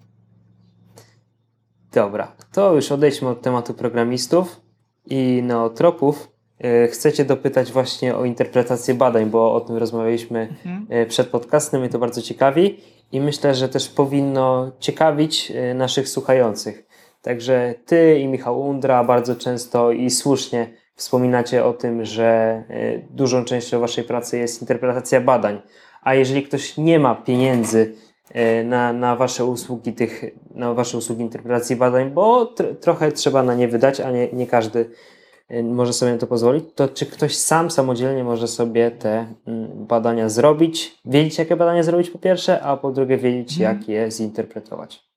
Dobra, 1.93 2.33
to 2.53 2.75
już 2.75 2.93
odejdźmy 2.93 3.29
od 3.29 3.43
tematu 3.43 3.75
programistów 3.75 4.61
i 5.07 5.43
neotropów. 5.43 6.29
E, 6.61 6.89
chcecie 6.89 7.25
dopytać 7.25 7.73
właśnie 7.73 8.17
o 8.17 8.25
interpretację 8.25 8.95
badań, 8.95 9.27
bo 9.27 9.55
o 9.55 9.61
tym 9.61 9.77
rozmawialiśmy 9.77 10.41
mhm. 10.41 10.87
E, 10.89 11.07
przed 11.07 11.29
podcastem 11.29 11.85
i 11.85 11.89
to 11.89 11.99
bardzo 11.99 12.23
ciekawi 12.23 12.81
i 13.13 13.21
myślę, 13.21 13.55
że 13.55 13.69
też 13.69 13.89
powinno 13.89 14.73
ciekawić 14.79 15.51
e, 15.51 15.75
naszych 15.75 16.09
słuchających. 16.09 16.87
Także 17.23 17.75
ty 17.87 18.19
i 18.19 18.29
Michał 18.29 18.61
Undra 18.61 19.05
bardzo 19.05 19.37
często 19.37 19.93
i 19.93 20.11
słusznie 20.11 20.71
wspominacie 20.95 21.65
o 21.65 21.73
tym, 21.73 22.05
że 22.05 22.63
dużą 23.11 23.45
częścią 23.45 23.81
waszej 23.81 24.05
pracy 24.05 24.39
jest 24.39 24.61
interpretacja 24.61 25.21
badań. 25.21 25.63
A 26.03 26.15
jeżeli 26.15 26.43
ktoś 26.43 26.77
nie 26.77 26.99
ma 26.99 27.15
pieniędzy 27.15 27.95
na, 28.65 28.93
na 28.93 29.17
wasze 29.17 29.45
usługi 29.45 29.93
tych, 29.93 30.25
na 30.55 30.75
wasze 30.75 30.99
usługi 30.99 31.23
interpretacji 31.23 31.77
badań, 31.77 32.11
bo 32.11 32.47
tr 32.47 32.77
trochę 32.81 33.13
trzeba 33.13 33.43
na 33.43 33.55
nie 33.55 33.69
wydać, 33.69 34.01
a 34.01 34.11
nie, 34.11 34.29
nie 34.33 34.47
każdy 34.47 34.91
może 35.63 35.93
sobie 35.93 36.13
na 36.13 36.19
to 36.19 36.27
pozwolić, 36.27 36.65
to 36.75 36.89
czy 36.89 37.07
ktoś 37.07 37.37
sam 37.37 37.71
samodzielnie 37.71 38.25
może 38.25 38.49
sobie 38.49 38.91
te 38.91 39.27
mm, 39.47 39.87
badania 39.87 40.29
zrobić, 40.29 40.99
wiedzieć 41.05 41.39
jakie 41.39 41.57
badania 41.57 41.83
zrobić 41.83 42.11
po 42.11 42.19
pierwsze, 42.19 42.63
a 42.63 42.77
po 42.77 42.91
drugie 42.91 43.17
wiedzieć 43.17 43.59
hmm. 43.59 43.79
jak 43.79 43.89
je 43.89 44.11
zinterpretować. 44.11 45.11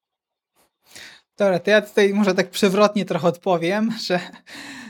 Dobra, 1.37 1.59
to 1.59 1.71
ja 1.71 1.81
tutaj 1.81 2.13
może 2.13 2.35
tak 2.35 2.49
przewrotnie 2.49 3.05
trochę 3.05 3.27
odpowiem, 3.27 3.91
że, 4.07 4.19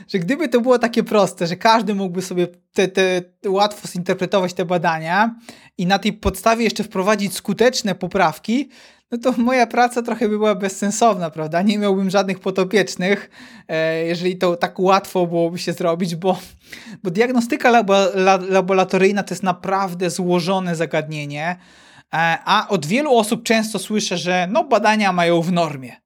że 0.08 0.18
gdyby 0.18 0.48
to 0.48 0.60
było 0.60 0.78
takie 0.78 1.02
proste, 1.02 1.46
że 1.46 1.56
każdy 1.56 1.94
mógłby 1.94 2.22
sobie 2.22 2.46
te, 2.72 2.88
te, 2.88 3.22
łatwo 3.46 3.88
zinterpretować 3.88 4.54
te 4.54 4.64
badania 4.64 5.34
i 5.78 5.86
na 5.86 5.98
tej 5.98 6.12
podstawie 6.12 6.64
jeszcze 6.64 6.84
wprowadzić 6.84 7.34
skuteczne 7.34 7.94
poprawki, 7.94 8.68
no 9.10 9.18
to 9.18 9.42
moja 9.42 9.66
praca 9.66 10.02
trochę 10.02 10.28
by 10.28 10.38
była 10.38 10.54
bezsensowna, 10.54 11.30
prawda? 11.30 11.62
Nie 11.62 11.78
miałbym 11.78 12.10
żadnych 12.10 12.40
potopiecznych, 12.40 13.30
e, 13.68 14.04
jeżeli 14.06 14.36
to 14.36 14.56
tak 14.56 14.78
łatwo 14.78 15.26
byłoby 15.26 15.58
się 15.58 15.72
zrobić, 15.72 16.16
bo, 16.16 16.38
bo 17.02 17.10
diagnostyka 17.10 17.70
labo, 17.70 17.94
laboratoryjna 18.48 19.22
to 19.22 19.34
jest 19.34 19.42
naprawdę 19.42 20.10
złożone 20.10 20.76
zagadnienie, 20.76 21.46
e, 21.50 21.56
a 22.44 22.68
od 22.68 22.86
wielu 22.86 23.16
osób 23.16 23.42
często 23.42 23.78
słyszę, 23.78 24.18
że 24.18 24.48
no 24.50 24.64
badania 24.64 25.12
mają 25.12 25.42
w 25.42 25.52
normie. 25.52 26.03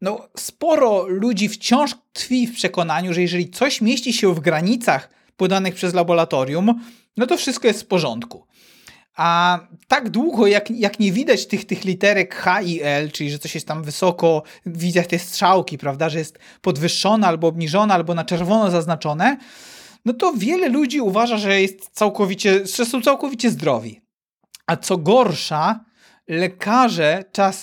No, 0.00 0.28
sporo 0.36 1.06
ludzi 1.06 1.48
wciąż 1.48 1.94
tkwi 2.12 2.46
w 2.46 2.54
przekonaniu, 2.54 3.14
że 3.14 3.22
jeżeli 3.22 3.50
coś 3.50 3.80
mieści 3.80 4.12
się 4.12 4.34
w 4.34 4.40
granicach 4.40 5.10
podanych 5.36 5.74
przez 5.74 5.94
laboratorium, 5.94 6.80
no 7.16 7.26
to 7.26 7.36
wszystko 7.36 7.68
jest 7.68 7.82
w 7.82 7.86
porządku. 7.86 8.46
A 9.16 9.60
tak 9.88 10.10
długo, 10.10 10.46
jak, 10.46 10.70
jak 10.70 11.00
nie 11.00 11.12
widać 11.12 11.46
tych, 11.46 11.64
tych 11.64 11.84
literek 11.84 12.34
H 12.34 12.62
i 12.62 12.80
L, 12.82 13.10
czyli 13.10 13.30
że 13.30 13.38
coś 13.38 13.54
jest 13.54 13.66
tam 13.66 13.82
wysoko, 13.82 14.42
widać 14.66 15.08
te 15.08 15.18
strzałki, 15.18 15.78
prawda, 15.78 16.08
że 16.08 16.18
jest 16.18 16.38
podwyższone 16.60 17.26
albo 17.26 17.48
obniżone, 17.48 17.94
albo 17.94 18.14
na 18.14 18.24
czerwono 18.24 18.70
zaznaczone, 18.70 19.36
no 20.04 20.12
to 20.12 20.32
wiele 20.32 20.68
ludzi 20.68 21.00
uważa, 21.00 21.38
że 21.38 21.60
jest 21.60 21.90
całkowicie, 21.92 22.66
że 22.66 22.86
są 22.86 23.02
całkowicie 23.02 23.50
zdrowi. 23.50 24.00
A 24.66 24.76
co 24.76 24.98
gorsza, 24.98 25.84
lekarze 26.30 27.24
czas, 27.32 27.62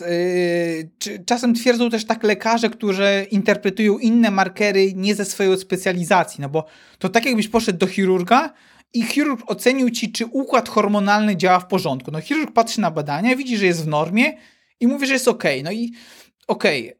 yy, 1.05 1.23
czasem 1.25 1.53
twierdzą 1.53 1.89
też 1.89 2.05
tak 2.05 2.23
lekarze, 2.23 2.69
którzy 2.69 3.27
interpretują 3.31 3.97
inne 3.97 4.31
markery 4.31 4.93
nie 4.93 5.15
ze 5.15 5.25
swojej 5.25 5.57
specjalizacji, 5.57 6.41
no 6.41 6.49
bo 6.49 6.65
to 6.99 7.09
tak 7.09 7.25
jakbyś 7.25 7.47
poszedł 7.47 7.79
do 7.79 7.87
chirurga 7.87 8.53
i 8.93 9.03
chirurg 9.03 9.51
ocenił 9.51 9.89
ci, 9.89 10.11
czy 10.11 10.25
układ 10.25 10.69
hormonalny 10.69 11.37
działa 11.37 11.59
w 11.59 11.67
porządku. 11.67 12.11
No 12.11 12.21
chirurg 12.21 12.51
patrzy 12.53 12.81
na 12.81 12.91
badania, 12.91 13.35
widzi, 13.35 13.57
że 13.57 13.65
jest 13.65 13.83
w 13.83 13.87
normie 13.87 14.37
i 14.79 14.87
mówi, 14.87 15.07
że 15.07 15.13
jest 15.13 15.27
ok. 15.27 15.43
No 15.63 15.71
i 15.71 15.93
okay. 16.47 16.93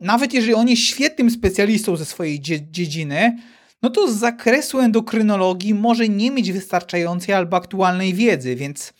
nawet 0.00 0.34
jeżeli 0.34 0.54
on 0.54 0.68
jest 0.68 0.82
świetnym 0.82 1.30
specjalistą 1.30 1.96
ze 1.96 2.04
swojej 2.04 2.40
dziedziny, 2.70 3.36
no 3.82 3.90
to 3.90 4.12
z 4.12 4.16
zakresu 4.16 4.80
endokrynologii 4.80 5.74
może 5.74 6.08
nie 6.08 6.30
mieć 6.30 6.52
wystarczającej 6.52 7.34
albo 7.34 7.56
aktualnej 7.56 8.14
wiedzy, 8.14 8.56
więc 8.56 8.92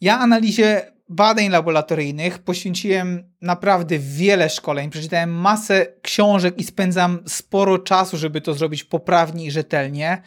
ja 0.00 0.18
analizie 0.18 0.92
badań 1.10 1.48
laboratoryjnych 1.48 2.38
poświęciłem 2.38 3.32
naprawdę 3.42 3.98
wiele 3.98 4.50
szkoleń, 4.50 4.90
przeczytałem 4.90 5.30
masę 5.30 5.86
książek 6.02 6.58
i 6.58 6.64
spędzam 6.64 7.18
sporo 7.26 7.78
czasu, 7.78 8.16
żeby 8.16 8.40
to 8.40 8.54
zrobić 8.54 8.84
poprawnie 8.84 9.44
i 9.44 9.50
rzetelnie. 9.50 10.22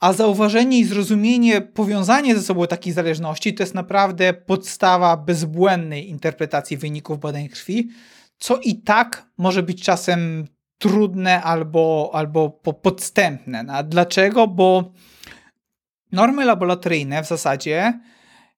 A 0.00 0.12
zauważenie 0.12 0.78
i 0.78 0.84
zrozumienie, 0.84 1.60
powiązanie 1.60 2.36
ze 2.36 2.42
sobą 2.42 2.66
takiej 2.66 2.92
zależności 2.92 3.54
to 3.54 3.62
jest 3.62 3.74
naprawdę 3.74 4.32
podstawa 4.32 5.16
bezbłędnej 5.16 6.08
interpretacji 6.08 6.76
wyników 6.76 7.20
badań 7.20 7.48
krwi, 7.48 7.88
co 8.38 8.56
i 8.56 8.82
tak 8.82 9.26
może 9.38 9.62
być 9.62 9.82
czasem 9.82 10.46
trudne 10.78 11.42
albo, 11.42 12.10
albo 12.12 12.50
podstępne. 12.82 13.62
No 13.62 13.72
a 13.72 13.82
dlaczego? 13.82 14.46
Bo 14.46 14.92
normy 16.12 16.44
laboratoryjne 16.44 17.22
w 17.22 17.26
zasadzie 17.26 18.00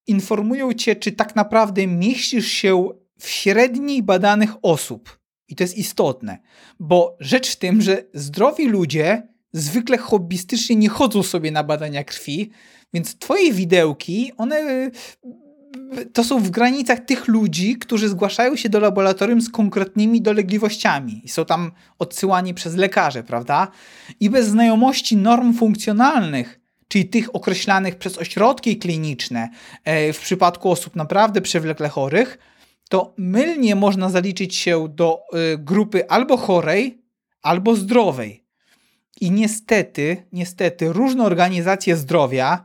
informują 0.06 0.72
cię, 0.72 0.96
czy 0.96 1.12
tak 1.12 1.36
naprawdę 1.36 1.86
mieścisz 1.86 2.46
się 2.46 2.88
w 3.18 3.28
średniej 3.28 4.02
badanych 4.02 4.50
osób. 4.62 5.20
I 5.48 5.56
to 5.56 5.64
jest 5.64 5.78
istotne, 5.78 6.38
bo 6.80 7.16
rzecz 7.20 7.52
w 7.52 7.56
tym, 7.56 7.82
że 7.82 8.04
zdrowi 8.14 8.68
ludzie 8.68 9.28
zwykle 9.52 9.98
hobbystycznie 9.98 10.76
nie 10.76 10.88
chodzą 10.88 11.22
sobie 11.22 11.50
na 11.50 11.64
badania 11.64 12.04
krwi, 12.04 12.50
więc 12.94 13.18
twoje 13.18 13.52
widełki, 13.52 14.32
one 14.36 14.90
to 16.12 16.24
są 16.24 16.40
w 16.40 16.50
granicach 16.50 17.00
tych 17.00 17.28
ludzi, 17.28 17.76
którzy 17.76 18.08
zgłaszają 18.08 18.56
się 18.56 18.68
do 18.68 18.80
laboratorium 18.80 19.40
z 19.40 19.50
konkretnymi 19.50 20.22
dolegliwościami 20.22 21.20
i 21.24 21.28
są 21.28 21.44
tam 21.44 21.72
odsyłani 21.98 22.54
przez 22.54 22.74
lekarzy, 22.74 23.22
prawda? 23.22 23.68
I 24.20 24.30
bez 24.30 24.46
znajomości 24.46 25.16
norm 25.16 25.54
funkcjonalnych, 25.54 26.59
czyli 26.90 27.08
tych 27.08 27.34
określanych 27.34 27.96
przez 27.96 28.18
ośrodki 28.18 28.78
kliniczne 28.78 29.48
e, 29.84 30.12
w 30.12 30.20
przypadku 30.20 30.70
osób 30.70 30.96
naprawdę 30.96 31.40
przewlekle 31.40 31.88
chorych, 31.88 32.38
to 32.88 33.14
mylnie 33.16 33.74
można 33.74 34.10
zaliczyć 34.10 34.56
się 34.56 34.88
do 34.88 35.18
e, 35.32 35.58
grupy 35.58 36.08
albo 36.08 36.36
chorej, 36.36 37.02
albo 37.42 37.76
zdrowej. 37.76 38.44
I 39.20 39.30
niestety, 39.30 40.26
niestety, 40.32 40.92
różne 40.92 41.24
organizacje 41.24 41.96
zdrowia 41.96 42.64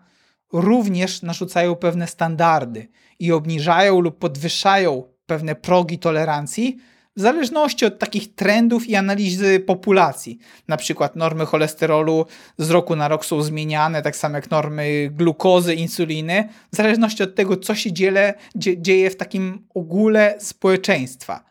również 0.54 1.22
narzucają 1.22 1.76
pewne 1.76 2.08
standardy 2.08 2.88
i 3.20 3.32
obniżają 3.32 4.00
lub 4.00 4.20
podwyższają 4.20 5.04
pewne 5.26 5.56
progi 5.56 6.00
tolerancji 6.00 6.78
w 7.16 7.22
zależności 7.22 7.86
od 7.86 7.99
takich 7.99 8.36
trendów 8.36 8.88
i 8.88 8.95
analizy 8.95 9.59
populacji. 9.59 10.38
Na 10.68 10.78
przykład 10.78 11.16
normy 11.16 11.45
cholesterolu 11.45 12.26
z 12.57 12.70
roku 12.70 12.95
na 12.95 13.07
rok 13.07 13.26
są 13.26 13.41
zmieniane, 13.41 14.01
tak 14.01 14.16
samo 14.16 14.36
jak 14.36 14.51
normy 14.51 15.09
glukozy, 15.13 15.76
insuliny, 15.76 16.49
w 16.74 16.76
zależności 16.76 17.24
od 17.24 17.36
tego, 17.36 17.57
co 17.57 17.76
się 17.76 17.93
dziele, 17.93 18.34
dzieje 18.55 19.09
w 19.09 19.16
takim 19.16 19.68
ogóle 19.76 20.36
społeczeństwa. 20.39 21.43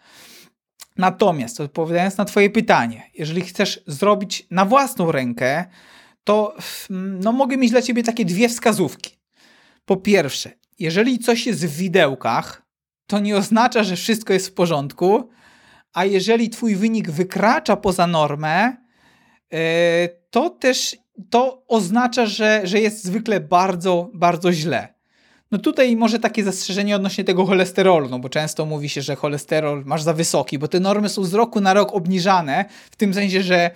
Natomiast 0.97 1.61
odpowiadając 1.61 2.17
na 2.17 2.25
Twoje 2.25 2.51
pytanie, 2.51 3.03
jeżeli 3.15 3.43
chcesz 3.43 3.83
zrobić 3.87 4.47
na 4.51 4.65
własną 4.65 5.13
rękę, 5.13 5.65
to 6.25 6.57
no, 6.91 7.33
mogę 7.33 7.57
mieć 7.57 7.71
dla 7.71 7.83
Ciebie 7.83 8.03
takie 8.03 8.25
dwie 8.25 8.49
wskazówki. 8.49 9.19
Po 9.85 9.97
pierwsze, 9.97 10.51
jeżeli 10.79 11.19
coś 11.19 11.47
jest 11.47 11.67
w 11.67 11.77
widełkach, 11.77 12.63
to 13.07 13.19
nie 13.19 13.37
oznacza, 13.37 13.85
że 13.85 13.97
wszystko 13.97 14.33
jest 14.33 14.49
w 14.49 14.55
porządku, 14.55 15.29
a 15.95 16.05
jeżeli 16.05 16.51
Twój 16.51 16.77
wynik 16.77 17.11
wykracza 17.11 17.77
poza 17.77 18.07
normę, 18.07 18.77
e, 19.53 20.09
to 20.31 20.51
też 20.51 20.97
to 21.31 21.63
oznacza, 21.69 22.27
że, 22.27 22.61
że 22.65 22.81
jest 22.81 23.05
zwykle 23.05 23.41
bardzo, 23.41 24.11
bardzo 24.15 24.53
źle. 24.53 24.95
No 25.51 25.59
tutaj 25.59 25.97
może 25.97 26.19
takie 26.19 26.45
zastrzeżenie 26.45 26.97
odnośnie 26.97 27.25
tego 27.25 27.47
cholesterolu, 27.47 28.09
no 28.09 28.19
bo 28.19 28.29
często 28.29 28.67
mówi 28.67 28.89
się, 28.89 29.03
że 29.03 29.17
cholesterol 29.17 29.83
masz 29.87 30.03
za 30.03 30.13
wysoki, 30.13 30.59
bo 30.59 30.69
te 30.69 30.81
normy 30.81 31.09
są 31.09 31.25
z 31.25 31.35
roku 31.35 31.61
na 31.61 31.75
rok 31.75 31.95
obniżane, 31.95 32.65
w 32.91 32.97
tym 32.97 33.15
sensie, 33.15 33.43
że 33.43 33.71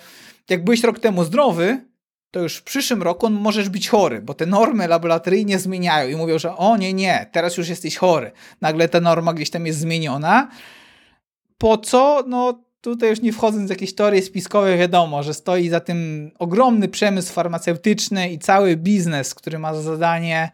jak 0.48 0.64
byłeś 0.64 0.82
rok 0.82 0.98
temu 0.98 1.24
zdrowy, 1.24 1.80
to 2.30 2.40
już 2.40 2.56
w 2.56 2.62
przyszłym 2.62 3.02
roku 3.02 3.30
możesz 3.30 3.68
być 3.68 3.88
chory, 3.88 4.22
bo 4.22 4.34
te 4.34 4.46
normy 4.46 4.88
laboratoryjnie 4.88 5.58
zmieniają 5.58 6.08
i 6.08 6.16
mówią, 6.16 6.38
że 6.38 6.56
o 6.56 6.76
nie, 6.76 6.94
nie, 6.94 7.26
teraz 7.32 7.56
już 7.56 7.68
jesteś 7.68 7.96
chory. 7.96 8.32
Nagle 8.60 8.88
ta 8.88 9.00
norma 9.00 9.34
gdzieś 9.34 9.50
tam 9.50 9.66
jest 9.66 9.78
zmieniona. 9.78 10.48
Po 11.58 11.78
co? 11.78 12.24
No 12.26 12.64
tutaj 12.80 13.10
już 13.10 13.20
nie 13.20 13.32
wchodząc 13.32 13.66
w 13.66 13.70
jakieś 13.70 13.94
teorie 13.94 14.22
spiskowe, 14.22 14.76
wiadomo, 14.76 15.22
że 15.22 15.34
stoi 15.34 15.68
za 15.68 15.80
tym 15.80 16.30
ogromny 16.38 16.88
przemysł 16.88 17.32
farmaceutyczny 17.32 18.30
i 18.30 18.38
cały 18.38 18.76
biznes, 18.76 19.34
który 19.34 19.58
ma 19.58 19.74
za 19.74 19.82
zadanie 19.82 20.50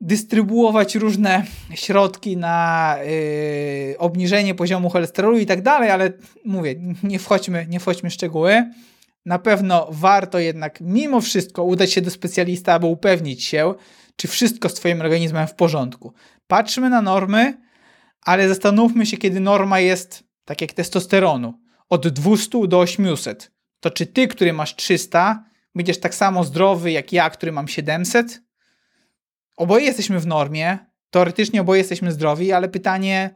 dystrybuować 0.00 0.94
różne 0.94 1.44
środki 1.74 2.36
na 2.36 2.96
yy, 3.04 3.98
obniżenie 3.98 4.54
poziomu 4.54 4.90
cholesterolu 4.90 5.38
i 5.38 5.46
tak 5.46 5.62
dalej, 5.62 5.90
ale 5.90 6.12
mówię, 6.44 6.74
nie 7.02 7.18
wchodźmy, 7.18 7.66
nie 7.68 7.80
wchodźmy 7.80 8.10
w 8.10 8.12
szczegóły. 8.12 8.70
Na 9.26 9.38
pewno 9.38 9.88
warto 9.90 10.38
jednak 10.38 10.80
mimo 10.80 11.20
wszystko 11.20 11.64
udać 11.64 11.92
się 11.92 12.00
do 12.00 12.10
specjalista, 12.10 12.74
aby 12.74 12.86
upewnić 12.86 13.44
się, 13.44 13.74
czy 14.16 14.28
wszystko 14.28 14.68
z 14.68 14.74
Twoim 14.74 15.00
organizmem 15.00 15.46
w 15.46 15.54
porządku. 15.54 16.12
Patrzmy 16.46 16.90
na 16.90 17.02
normy, 17.02 17.58
ale 18.22 18.48
zastanówmy 18.48 19.06
się, 19.06 19.16
kiedy 19.16 19.40
norma 19.40 19.80
jest, 19.80 20.24
tak 20.44 20.60
jak 20.60 20.72
testosteronu, 20.72 21.54
od 21.88 22.08
200 22.08 22.68
do 22.68 22.78
800. 22.78 23.52
To 23.80 23.90
czy 23.90 24.06
Ty, 24.06 24.28
który 24.28 24.52
masz 24.52 24.76
300, 24.76 25.44
będziesz 25.74 26.00
tak 26.00 26.14
samo 26.14 26.44
zdrowy 26.44 26.92
jak 26.92 27.12
ja, 27.12 27.30
który 27.30 27.52
mam 27.52 27.68
700? 27.68 28.40
oboje 29.60 29.84
jesteśmy 29.84 30.20
w 30.20 30.26
normie, 30.26 30.78
teoretycznie 31.10 31.60
oboje 31.60 31.78
jesteśmy 31.78 32.12
zdrowi, 32.12 32.52
ale 32.52 32.68
pytanie, 32.68 33.34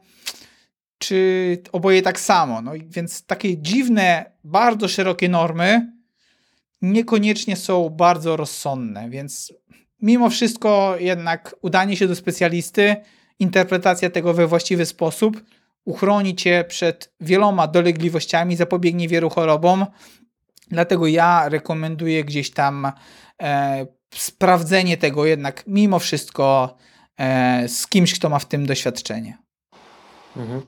czy 0.97 1.61
oboje 1.71 2.01
tak 2.01 2.19
samo. 2.19 2.61
No 2.61 2.71
więc 2.87 3.25
takie 3.25 3.57
dziwne, 3.57 4.31
bardzo 4.43 4.87
szerokie 4.87 5.29
normy 5.29 5.91
niekoniecznie 6.81 7.55
są 7.55 7.89
bardzo 7.89 8.37
rozsądne, 8.37 9.09
więc 9.09 9.53
mimo 10.01 10.29
wszystko 10.29 10.95
jednak 10.99 11.55
udanie 11.61 11.97
się 11.97 12.07
do 12.07 12.15
specjalisty, 12.15 12.95
interpretacja 13.39 14.09
tego 14.09 14.33
we 14.33 14.47
właściwy 14.47 14.85
sposób 14.85 15.41
uchroni 15.85 16.35
cię 16.35 16.65
przed 16.67 17.13
wieloma 17.19 17.67
dolegliwościami, 17.67 18.55
zapobiegnie 18.55 19.07
wielu 19.07 19.29
chorobom. 19.29 19.85
Dlatego 20.67 21.07
ja 21.07 21.49
rekomenduję 21.49 22.23
gdzieś 22.23 22.51
tam 22.51 22.91
e, 23.41 23.87
sprawdzenie 24.15 24.97
tego 24.97 25.25
jednak 25.25 25.63
mimo 25.67 25.99
wszystko 25.99 26.75
e, 27.17 27.67
z 27.67 27.87
kimś, 27.87 28.19
kto 28.19 28.29
ma 28.29 28.39
w 28.39 28.45
tym 28.45 28.65
doświadczenie. 28.65 29.37
Mhm. 30.37 30.61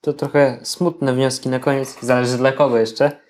to 0.00 0.12
trochę 0.12 0.58
smutne 0.62 1.14
wnioski 1.14 1.48
na 1.48 1.58
koniec, 1.58 1.96
zależy 2.00 2.38
dla 2.38 2.52
kogo 2.52 2.78
jeszcze, 2.78 3.20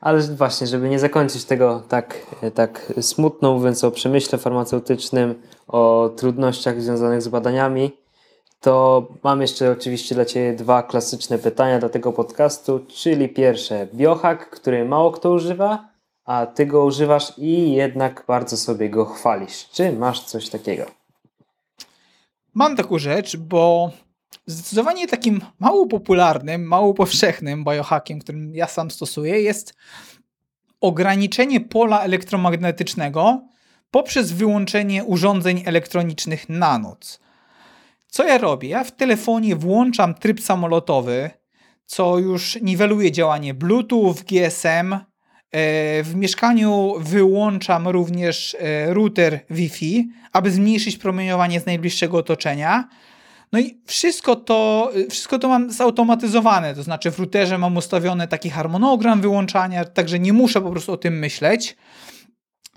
ale 0.00 0.22
właśnie, 0.22 0.66
żeby 0.66 0.88
nie 0.88 0.98
zakończyć 0.98 1.44
tego 1.44 1.82
tak, 1.88 2.26
tak 2.54 2.92
smutno, 3.00 3.54
mówiąc 3.54 3.84
o 3.84 3.90
przemyśle 3.90 4.38
farmaceutycznym, 4.38 5.42
o 5.66 6.10
trudnościach 6.16 6.82
związanych 6.82 7.22
z 7.22 7.28
badaniami, 7.28 8.03
to 8.64 9.06
mam 9.22 9.40
jeszcze 9.40 9.70
oczywiście 9.70 10.14
dla 10.14 10.24
Ciebie 10.24 10.52
dwa 10.52 10.82
klasyczne 10.82 11.38
pytania 11.38 11.78
do 11.78 11.88
tego 11.88 12.12
podcastu, 12.12 12.80
czyli 12.88 13.28
pierwsze, 13.28 13.86
biohack, 13.94 14.50
który 14.50 14.84
mało 14.84 15.12
kto 15.12 15.30
używa, 15.30 15.88
a 16.24 16.46
Ty 16.46 16.66
go 16.66 16.84
używasz 16.84 17.32
i 17.38 17.72
jednak 17.72 18.24
bardzo 18.28 18.56
sobie 18.56 18.90
go 18.90 19.04
chwalisz. 19.04 19.68
Czy 19.72 19.92
masz 19.92 20.24
coś 20.24 20.48
takiego? 20.48 20.86
Mam 22.54 22.76
taką 22.76 22.98
rzecz, 22.98 23.36
bo 23.36 23.90
zdecydowanie 24.46 25.08
takim 25.08 25.40
mało 25.58 25.86
popularnym, 25.86 26.62
mało 26.62 26.94
powszechnym 26.94 27.64
biohackiem, 27.64 28.18
którym 28.18 28.54
ja 28.54 28.66
sam 28.66 28.90
stosuję, 28.90 29.40
jest 29.40 29.74
ograniczenie 30.80 31.60
pola 31.60 32.00
elektromagnetycznego 32.00 33.42
poprzez 33.90 34.32
wyłączenie 34.32 35.04
urządzeń 35.04 35.62
elektronicznych 35.66 36.48
na 36.48 36.78
noc. 36.78 37.23
Co 38.14 38.24
ja 38.24 38.38
robię? 38.38 38.68
Ja 38.68 38.84
w 38.84 38.92
telefonie 38.92 39.56
włączam 39.56 40.14
tryb 40.14 40.40
samolotowy, 40.40 41.30
co 41.86 42.18
już 42.18 42.58
niweluje 42.62 43.12
działanie 43.12 43.54
Bluetooth, 43.54 44.14
GSM. 44.14 44.92
E, 44.92 45.00
w 46.02 46.14
mieszkaniu 46.14 46.94
wyłączam 46.98 47.88
również 47.88 48.56
e, 48.60 48.94
router 48.94 49.40
Wi-Fi, 49.50 50.08
aby 50.32 50.50
zmniejszyć 50.50 50.96
promieniowanie 50.96 51.60
z 51.60 51.66
najbliższego 51.66 52.18
otoczenia. 52.18 52.88
No 53.52 53.58
i 53.58 53.80
wszystko 53.86 54.36
to, 54.36 54.90
wszystko 55.10 55.38
to 55.38 55.48
mam 55.48 55.70
zautomatyzowane, 55.70 56.74
to 56.74 56.82
znaczy 56.82 57.10
w 57.10 57.18
routerze 57.18 57.58
mam 57.58 57.76
ustawiony 57.76 58.28
taki 58.28 58.50
harmonogram 58.50 59.20
wyłączania, 59.20 59.84
także 59.84 60.18
nie 60.18 60.32
muszę 60.32 60.60
po 60.60 60.70
prostu 60.70 60.92
o 60.92 60.96
tym 60.96 61.18
myśleć. 61.18 61.76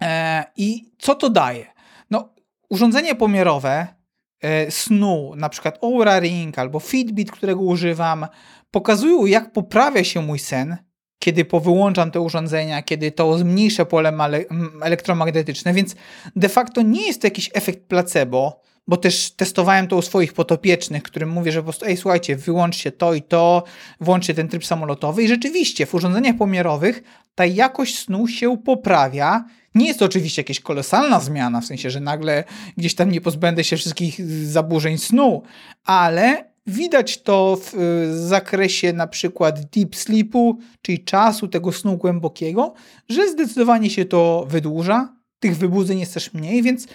E, 0.01 0.43
I 0.55 0.91
co 0.99 1.15
to 1.15 1.29
daje? 1.29 1.65
No, 2.09 2.33
urządzenie 2.69 3.15
pomiarowe 3.15 3.69
e, 3.69 3.96
snu, 4.69 5.33
na 5.35 5.49
przykład 5.49 5.77
Oura 5.81 6.19
Ring 6.19 6.59
albo 6.59 6.79
Fitbit, 6.79 7.31
którego 7.31 7.61
używam, 7.61 8.27
pokazują 8.71 9.25
jak 9.25 9.51
poprawia 9.51 10.03
się 10.03 10.21
mój 10.21 10.39
sen, 10.39 10.77
kiedy 11.19 11.45
powyłączam 11.45 12.11
te 12.11 12.21
urządzenia, 12.21 12.81
kiedy 12.81 13.11
to 13.11 13.37
zmniejszę 13.37 13.85
pole 13.85 14.13
elektromagnetyczne, 14.81 15.73
więc 15.73 15.95
de 16.35 16.49
facto 16.49 16.81
nie 16.81 17.07
jest 17.07 17.21
to 17.21 17.27
jakiś 17.27 17.49
efekt 17.53 17.87
placebo, 17.87 18.61
bo 18.87 18.97
też 18.97 19.31
testowałem 19.31 19.87
to 19.87 19.97
u 19.97 20.01
swoich 20.01 20.33
potopiecznych, 20.33 21.03
którym 21.03 21.29
mówię, 21.29 21.51
że 21.51 21.59
po 21.59 21.63
prostu, 21.63 21.85
ej, 21.85 21.97
słuchajcie, 21.97 22.35
wyłączcie 22.35 22.91
to 22.91 23.13
i 23.13 23.21
to, 23.21 23.63
włączcie 24.01 24.33
ten 24.33 24.47
tryb 24.47 24.65
samolotowy 24.65 25.23
i 25.23 25.27
rzeczywiście 25.27 25.85
w 25.85 25.95
urządzeniach 25.95 26.37
pomiarowych 26.37 27.03
ta 27.35 27.45
jakość 27.45 27.99
snu 27.99 28.27
się 28.27 28.57
poprawia. 28.57 29.45
Nie 29.75 29.87
jest 29.87 29.99
to 29.99 30.05
oczywiście 30.05 30.41
jakaś 30.41 30.59
kolosalna 30.59 31.19
zmiana, 31.19 31.61
w 31.61 31.65
sensie, 31.65 31.89
że 31.89 31.99
nagle 31.99 32.43
gdzieś 32.77 32.95
tam 32.95 33.11
nie 33.11 33.21
pozbędę 33.21 33.63
się 33.63 33.77
wszystkich 33.77 34.25
zaburzeń 34.45 34.97
snu, 34.97 35.41
ale 35.85 36.45
widać 36.67 37.21
to 37.21 37.57
w 37.61 37.73
zakresie 38.11 38.93
na 38.93 39.07
przykład 39.07 39.61
deep 39.61 39.95
sleepu, 39.95 40.59
czyli 40.81 41.03
czasu 41.03 41.47
tego 41.47 41.71
snu 41.71 41.97
głębokiego, 41.97 42.73
że 43.09 43.29
zdecydowanie 43.29 43.89
się 43.89 44.05
to 44.05 44.45
wydłuża, 44.49 45.13
tych 45.39 45.57
wybudzeń 45.57 45.99
jest 45.99 46.13
też 46.13 46.33
mniej, 46.33 46.63
więc 46.63 46.87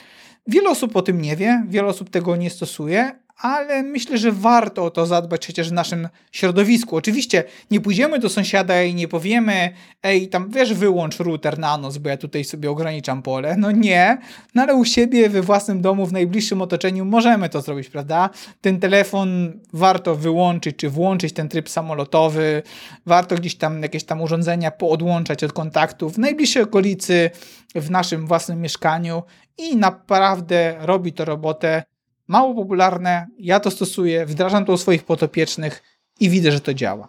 Wiele 0.46 0.70
osób 0.70 0.96
o 0.96 1.02
tym 1.02 1.20
nie 1.20 1.36
wie, 1.36 1.64
wiele 1.68 1.88
osób 1.88 2.10
tego 2.10 2.36
nie 2.36 2.50
stosuje, 2.50 3.18
ale 3.42 3.82
myślę, 3.82 4.18
że 4.18 4.32
warto 4.32 4.84
o 4.84 4.90
to 4.90 5.06
zadbać 5.06 5.46
chociaż 5.46 5.68
w 5.68 5.72
naszym 5.72 6.08
środowisku. 6.32 6.96
Oczywiście 6.96 7.44
nie 7.70 7.80
pójdziemy 7.80 8.18
do 8.18 8.28
sąsiada 8.28 8.82
i 8.82 8.94
nie 8.94 9.08
powiemy, 9.08 9.70
ej, 10.02 10.28
tam 10.28 10.50
wiesz, 10.50 10.74
wyłącz 10.74 11.18
router 11.18 11.58
na 11.58 11.78
noc, 11.78 11.98
bo 11.98 12.08
ja 12.08 12.16
tutaj 12.16 12.44
sobie 12.44 12.70
ograniczam 12.70 13.22
pole. 13.22 13.56
No 13.58 13.70
nie, 13.70 14.18
no 14.54 14.62
ale 14.62 14.74
u 14.74 14.84
siebie, 14.84 15.28
we 15.28 15.42
własnym 15.42 15.80
domu, 15.80 16.06
w 16.06 16.12
najbliższym 16.12 16.62
otoczeniu 16.62 17.04
możemy 17.04 17.48
to 17.48 17.60
zrobić, 17.60 17.88
prawda? 17.88 18.30
Ten 18.60 18.80
telefon 18.80 19.52
warto 19.72 20.16
wyłączyć, 20.16 20.76
czy 20.76 20.90
włączyć 20.90 21.32
ten 21.32 21.48
tryb 21.48 21.68
samolotowy, 21.68 22.62
warto 23.06 23.34
gdzieś 23.34 23.54
tam 23.54 23.82
jakieś 23.82 24.04
tam 24.04 24.20
urządzenia 24.20 24.70
poodłączać 24.70 25.44
od 25.44 25.52
kontaktów 25.52 26.14
w 26.14 26.18
najbliższej 26.18 26.62
okolicy, 26.62 27.30
w 27.74 27.90
naszym 27.90 28.26
własnym 28.26 28.60
mieszkaniu 28.60 29.22
i 29.58 29.76
naprawdę 29.76 30.76
robi 30.80 31.12
to 31.12 31.24
robotę 31.24 31.82
mało 32.28 32.54
popularne, 32.54 33.26
ja 33.38 33.60
to 33.60 33.70
stosuję, 33.70 34.26
wdrażam 34.26 34.64
to 34.64 34.72
u 34.72 34.76
swoich 34.76 35.04
potopiecznych 35.04 35.82
i 36.20 36.30
widzę, 36.30 36.52
że 36.52 36.60
to 36.60 36.74
działa. 36.74 37.08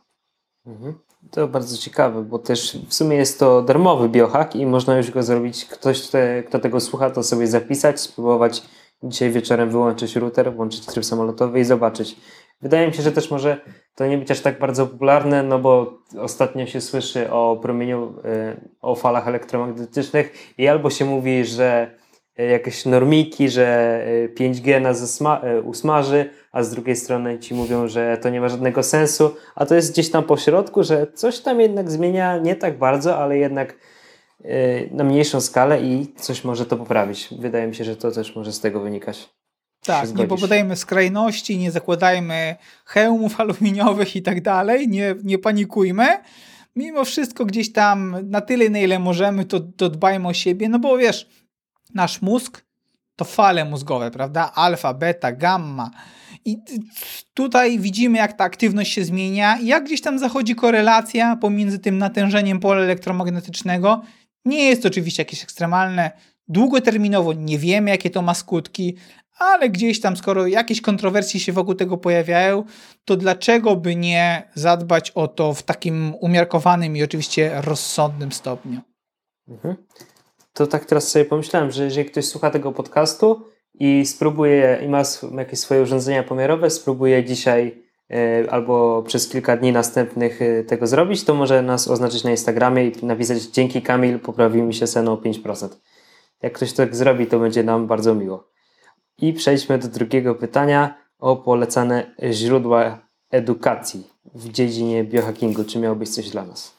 Mhm. 0.65 0.93
To 1.31 1.47
bardzo 1.47 1.77
ciekawe, 1.77 2.23
bo 2.23 2.39
też 2.39 2.77
w 2.87 2.93
sumie 2.93 3.17
jest 3.17 3.39
to 3.39 3.61
darmowy 3.61 4.09
biohack 4.09 4.55
i 4.55 4.65
można 4.65 4.97
już 4.97 5.11
go 5.11 5.23
zrobić. 5.23 5.65
Ktoś, 5.65 6.09
kto 6.47 6.59
tego 6.59 6.79
słucha, 6.79 7.09
to 7.09 7.23
sobie 7.23 7.47
zapisać, 7.47 8.01
spróbować 8.01 8.63
dzisiaj 9.03 9.31
wieczorem 9.31 9.69
wyłączyć 9.69 10.15
router, 10.15 10.53
włączyć 10.53 10.85
tryb 10.85 11.05
samolotowy 11.05 11.59
i 11.59 11.63
zobaczyć. 11.63 12.15
Wydaje 12.61 12.87
mi 12.87 12.93
się, 12.93 13.01
że 13.01 13.11
też 13.11 13.31
może 13.31 13.61
to 13.95 14.07
nie 14.07 14.17
być 14.17 14.31
aż 14.31 14.41
tak 14.41 14.59
bardzo 14.59 14.87
popularne, 14.87 15.43
no 15.43 15.59
bo 15.59 15.99
ostatnio 16.19 16.65
się 16.65 16.81
słyszy 16.81 17.31
o 17.31 17.59
promieniu, 17.61 18.13
e, 18.25 18.61
o 18.81 18.95
falach 18.95 19.27
elektromagnetycznych 19.27 20.53
i 20.57 20.67
albo 20.67 20.89
się 20.89 21.05
mówi, 21.05 21.45
że 21.45 21.97
jakieś 22.37 22.85
normiki, 22.85 23.49
że 23.49 23.99
5G 24.39 24.73
e, 24.73 24.79
nas 24.79 25.21
e, 25.21 25.61
usmaży, 25.61 26.29
a 26.51 26.63
z 26.63 26.71
drugiej 26.71 26.95
strony 26.95 27.39
ci 27.39 27.53
mówią, 27.53 27.87
że 27.87 28.17
to 28.21 28.29
nie 28.29 28.41
ma 28.41 28.49
żadnego 28.49 28.83
sensu, 28.83 29.35
a 29.55 29.65
to 29.65 29.75
jest 29.75 29.91
gdzieś 29.91 30.11
tam 30.11 30.23
po 30.23 30.37
środku, 30.37 30.83
że 30.83 31.07
coś 31.13 31.39
tam 31.39 31.61
jednak 31.61 31.91
zmienia 31.91 32.37
nie 32.37 32.55
tak 32.55 32.77
bardzo, 32.77 33.17
ale 33.17 33.37
jednak 33.37 33.77
na 34.91 35.03
mniejszą 35.03 35.41
skalę 35.41 35.81
i 35.81 36.13
coś 36.15 36.43
może 36.43 36.65
to 36.65 36.77
poprawić. 36.77 37.29
Wydaje 37.39 37.67
mi 37.67 37.75
się, 37.75 37.83
że 37.83 37.95
to 37.95 38.11
też 38.11 38.35
może 38.35 38.53
z 38.53 38.59
tego 38.59 38.79
wynikać. 38.79 39.29
Tak, 39.85 40.15
nie 40.15 40.27
popadajmy 40.27 40.75
skrajności, 40.75 41.57
nie 41.57 41.71
zakładajmy 41.71 42.55
hełmów 42.85 43.39
aluminiowych 43.39 44.15
i 44.15 44.21
tak 44.21 44.41
dalej, 44.41 44.87
nie, 44.87 45.15
nie 45.23 45.37
panikujmy. 45.37 46.07
Mimo 46.75 47.05
wszystko 47.05 47.45
gdzieś 47.45 47.71
tam 47.71 48.15
na 48.23 48.41
tyle, 48.41 48.69
na 48.69 48.79
ile 48.79 48.99
możemy, 48.99 49.45
to, 49.45 49.59
to 49.59 49.89
dbajmy 49.89 50.27
o 50.27 50.33
siebie, 50.33 50.69
no 50.69 50.79
bo 50.79 50.97
wiesz, 50.97 51.29
nasz 51.93 52.21
mózg 52.21 52.63
to 53.15 53.25
fale 53.25 53.65
mózgowe, 53.65 54.11
prawda? 54.11 54.51
Alfa, 54.55 54.93
beta, 54.93 55.31
gamma. 55.31 55.91
I 56.45 56.57
tutaj 57.33 57.79
widzimy, 57.79 58.17
jak 58.17 58.33
ta 58.33 58.43
aktywność 58.43 58.93
się 58.93 59.05
zmienia, 59.05 59.57
jak 59.63 59.83
gdzieś 59.83 60.01
tam 60.01 60.19
zachodzi 60.19 60.55
korelacja 60.55 61.35
pomiędzy 61.35 61.79
tym 61.79 61.97
natężeniem 61.97 62.59
pola 62.59 62.81
elektromagnetycznego. 62.81 64.01
Nie 64.45 64.63
jest 64.63 64.81
to 64.81 64.87
oczywiście 64.87 65.21
jakieś 65.21 65.43
ekstremalne, 65.43 66.11
długoterminowo 66.47 67.33
nie 67.33 67.57
wiemy, 67.57 67.89
jakie 67.89 68.09
to 68.09 68.21
ma 68.21 68.33
skutki, 68.33 68.97
ale 69.37 69.69
gdzieś 69.69 70.01
tam, 70.01 70.17
skoro 70.17 70.47
jakieś 70.47 70.81
kontrowersje 70.81 71.39
się 71.39 71.53
wokół 71.53 71.75
tego 71.75 71.97
pojawiają, 71.97 72.63
to 73.05 73.15
dlaczego 73.15 73.75
by 73.75 73.95
nie 73.95 74.49
zadbać 74.55 75.11
o 75.11 75.27
to 75.27 75.53
w 75.53 75.63
takim 75.63 76.15
umiarkowanym 76.15 76.97
i 76.97 77.03
oczywiście 77.03 77.61
rozsądnym 77.61 78.31
stopniu? 78.31 78.81
Mhm 79.47 79.75
to 80.53 80.67
tak 80.67 80.85
teraz 80.85 81.07
sobie 81.07 81.25
pomyślałem, 81.25 81.71
że 81.71 81.83
jeżeli 81.83 82.09
ktoś 82.09 82.25
słucha 82.25 82.49
tego 82.49 82.71
podcastu 82.71 83.41
i 83.73 84.05
spróbuje, 84.05 84.79
i 84.85 84.87
ma 84.87 85.01
jakieś 85.37 85.59
swoje 85.59 85.81
urządzenia 85.81 86.23
pomiarowe, 86.23 86.69
spróbuje 86.69 87.25
dzisiaj 87.25 87.83
e, 88.11 88.51
albo 88.51 89.03
przez 89.03 89.29
kilka 89.29 89.57
dni 89.57 89.71
następnych 89.71 90.41
e, 90.41 90.63
tego 90.63 90.87
zrobić, 90.87 91.23
to 91.23 91.33
może 91.33 91.61
nas 91.61 91.87
oznaczyć 91.87 92.23
na 92.23 92.31
Instagramie 92.31 92.87
i 92.87 93.05
napisać 93.05 93.41
dzięki 93.41 93.81
Kamil, 93.81 94.19
poprawił 94.19 94.65
mi 94.65 94.73
się 94.73 94.87
sen 94.87 95.07
o 95.07 95.17
5%. 95.17 95.69
Jak 96.41 96.53
ktoś 96.53 96.73
tak 96.73 96.95
zrobi, 96.95 97.27
to 97.27 97.39
będzie 97.39 97.63
nam 97.63 97.87
bardzo 97.87 98.15
miło. 98.15 98.49
I 99.17 99.33
przejdźmy 99.33 99.77
do 99.77 99.87
drugiego 99.87 100.35
pytania 100.35 100.97
o 101.19 101.35
polecane 101.35 102.15
źródła 102.31 103.07
edukacji 103.31 104.07
w 104.35 104.49
dziedzinie 104.49 105.03
biohackingu. 105.03 105.63
Czy 105.63 105.79
miałbyś 105.79 106.09
coś 106.09 106.29
dla 106.29 106.45
nas? 106.45 106.77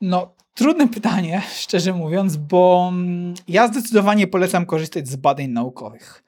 No, 0.00 0.35
Trudne 0.56 0.88
pytanie, 0.88 1.42
szczerze 1.54 1.92
mówiąc, 1.92 2.36
bo 2.36 2.88
mm, 2.92 3.34
ja 3.48 3.68
zdecydowanie 3.68 4.26
polecam 4.26 4.66
korzystać 4.66 5.08
z 5.08 5.16
badań 5.16 5.48
naukowych. 5.48 6.24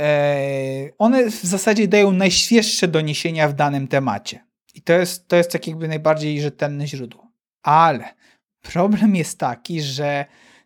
E, 0.00 0.88
one 0.98 1.30
w 1.30 1.42
zasadzie 1.42 1.88
dają 1.88 2.12
najświeższe 2.12 2.88
doniesienia 2.88 3.48
w 3.48 3.54
danym 3.54 3.88
temacie. 3.88 4.44
I 4.74 4.82
to 4.82 4.92
jest, 4.92 5.28
to 5.28 5.36
jest 5.36 5.52
tak 5.52 5.66
jakby 5.66 5.88
najbardziej 5.88 6.40
rzetelne 6.40 6.86
źródło. 6.86 7.26
Ale 7.62 8.14
problem 8.62 9.16
jest 9.16 9.38
taki, 9.38 9.82
że 9.82 10.24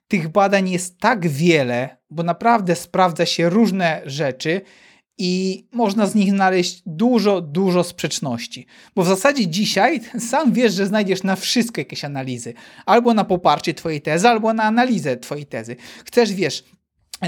tych 0.09 0.28
badań 0.28 0.70
jest 0.70 0.98
tak 0.98 1.28
wiele, 1.28 1.97
bo 2.10 2.22
naprawdę 2.22 2.76
sprawdza 2.76 3.26
się 3.26 3.48
różne 3.48 4.02
rzeczy 4.06 4.60
i 5.18 5.64
można 5.72 6.06
z 6.06 6.14
nich 6.14 6.30
znaleźć 6.30 6.82
dużo, 6.86 7.40
dużo 7.40 7.84
sprzeczności. 7.84 8.66
Bo 8.94 9.02
w 9.02 9.09
zasadzie 9.09 9.47
dzisiaj 9.48 10.01
sam 10.30 10.52
wiesz, 10.52 10.74
że 10.74 10.86
znajdziesz 10.86 11.22
na 11.22 11.36
wszystko 11.36 11.80
jakieś 11.80 12.05
analizy. 12.05 12.55
Albo 12.86 13.14
na 13.14 13.24
poparcie 13.24 13.74
twojej 13.74 14.01
tezy, 14.01 14.28
albo 14.28 14.52
na 14.52 14.62
analizę 14.62 15.16
twojej 15.16 15.47
tezy. 15.47 15.76
Chcesz, 16.05 16.32
wiesz, 16.32 16.64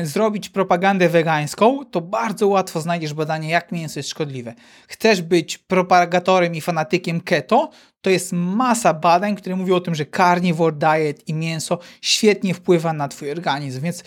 zrobić 0.03 0.49
propagandę 0.49 1.09
wegańską, 1.09 1.85
to 1.85 2.01
bardzo 2.01 2.49
łatwo 2.49 2.81
znajdziesz 2.81 3.15
badanie, 3.15 3.49
jak 3.49 3.73
mięso 3.73 3.99
jest 4.01 4.09
szkodliwe. 4.09 4.55
Chcesz 4.89 5.23
być 5.23 5.59
propagatorem 5.59 6.55
i 6.55 6.61
fanatykiem 6.61 7.21
keto, 7.21 7.71
to 8.01 8.11
jest 8.11 8.33
masa 8.33 8.95
badań, 8.95 9.37
które 9.37 9.57
mówią 9.57 9.75
o 9.75 9.81
tym, 9.81 9.95
że 9.95 10.07
carnivore 10.07 10.77
diet 10.77 11.29
i 11.29 11.35
mięso 11.35 11.79
świetnie 12.01 12.55
wpływa 12.55 12.93
na 12.93 13.09
twój 13.09 13.31
organizm, 13.31 13.81
więc 13.81 14.05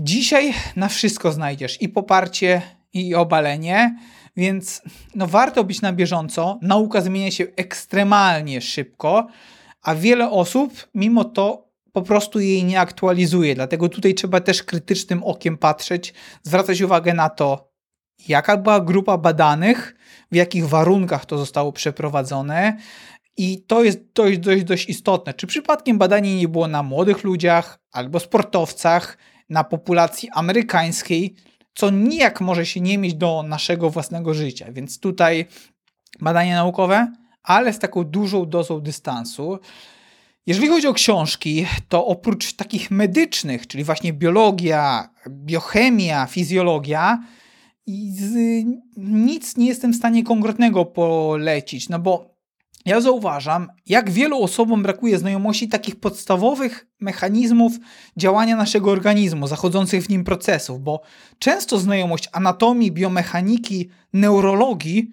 dzisiaj 0.00 0.54
na 0.76 0.88
wszystko 0.88 1.32
znajdziesz 1.32 1.82
i 1.82 1.88
poparcie, 1.88 2.62
i 2.92 3.14
obalenie, 3.14 3.96
więc 4.36 4.82
no 5.14 5.26
warto 5.26 5.64
być 5.64 5.80
na 5.80 5.92
bieżąco. 5.92 6.58
Nauka 6.62 7.00
zmienia 7.00 7.30
się 7.30 7.46
ekstremalnie 7.56 8.60
szybko, 8.60 9.26
a 9.82 9.94
wiele 9.94 10.30
osób 10.30 10.88
mimo 10.94 11.24
to 11.24 11.70
po 11.92 12.02
prostu 12.02 12.40
jej 12.40 12.64
nie 12.64 12.80
aktualizuje. 12.80 13.54
Dlatego 13.54 13.88
tutaj 13.88 14.14
trzeba 14.14 14.40
też 14.40 14.62
krytycznym 14.62 15.24
okiem 15.24 15.58
patrzeć, 15.58 16.14
zwracać 16.42 16.80
uwagę 16.80 17.14
na 17.14 17.28
to, 17.28 17.70
jaka 18.28 18.56
była 18.56 18.80
grupa 18.80 19.18
badanych, 19.18 19.96
w 20.32 20.36
jakich 20.36 20.68
warunkach 20.68 21.26
to 21.26 21.38
zostało 21.38 21.72
przeprowadzone. 21.72 22.76
I 23.36 23.62
to 23.62 23.84
jest 23.84 24.12
dość, 24.14 24.38
dość, 24.38 24.64
dość 24.64 24.88
istotne. 24.88 25.34
Czy 25.34 25.46
przypadkiem 25.46 25.98
badanie 25.98 26.36
nie 26.36 26.48
było 26.48 26.68
na 26.68 26.82
młodych 26.82 27.24
ludziach 27.24 27.78
albo 27.92 28.20
sportowcach, 28.20 29.18
na 29.50 29.64
populacji 29.64 30.28
amerykańskiej, 30.32 31.34
co 31.74 31.90
nijak 31.90 32.40
może 32.40 32.66
się 32.66 32.80
nie 32.80 32.98
mieć 32.98 33.14
do 33.14 33.42
naszego 33.42 33.90
własnego 33.90 34.34
życia. 34.34 34.72
Więc 34.72 35.00
tutaj 35.00 35.46
badanie 36.20 36.54
naukowe, 36.54 37.12
ale 37.42 37.72
z 37.72 37.78
taką 37.78 38.04
dużą 38.04 38.46
dozą 38.46 38.80
dystansu. 38.80 39.58
Jeżeli 40.46 40.68
chodzi 40.68 40.86
o 40.86 40.94
książki, 40.94 41.66
to 41.88 42.06
oprócz 42.06 42.52
takich 42.52 42.90
medycznych, 42.90 43.66
czyli 43.66 43.84
właśnie 43.84 44.12
biologia, 44.12 45.10
biochemia, 45.28 46.26
fizjologia, 46.26 47.18
nic 48.96 49.56
nie 49.56 49.66
jestem 49.66 49.92
w 49.92 49.96
stanie 49.96 50.24
konkretnego 50.24 50.84
polecić, 50.84 51.88
no 51.88 51.98
bo 51.98 52.29
ja 52.86 53.00
zauważam, 53.00 53.68
jak 53.86 54.10
wielu 54.10 54.42
osobom 54.42 54.82
brakuje 54.82 55.18
znajomości 55.18 55.68
takich 55.68 55.96
podstawowych 55.96 56.86
mechanizmów 57.00 57.72
działania 58.16 58.56
naszego 58.56 58.90
organizmu, 58.90 59.46
zachodzących 59.46 60.04
w 60.04 60.08
nim 60.08 60.24
procesów, 60.24 60.82
bo 60.82 61.00
często 61.38 61.78
znajomość 61.78 62.28
anatomii, 62.32 62.92
biomechaniki, 62.92 63.88
neurologii 64.12 65.10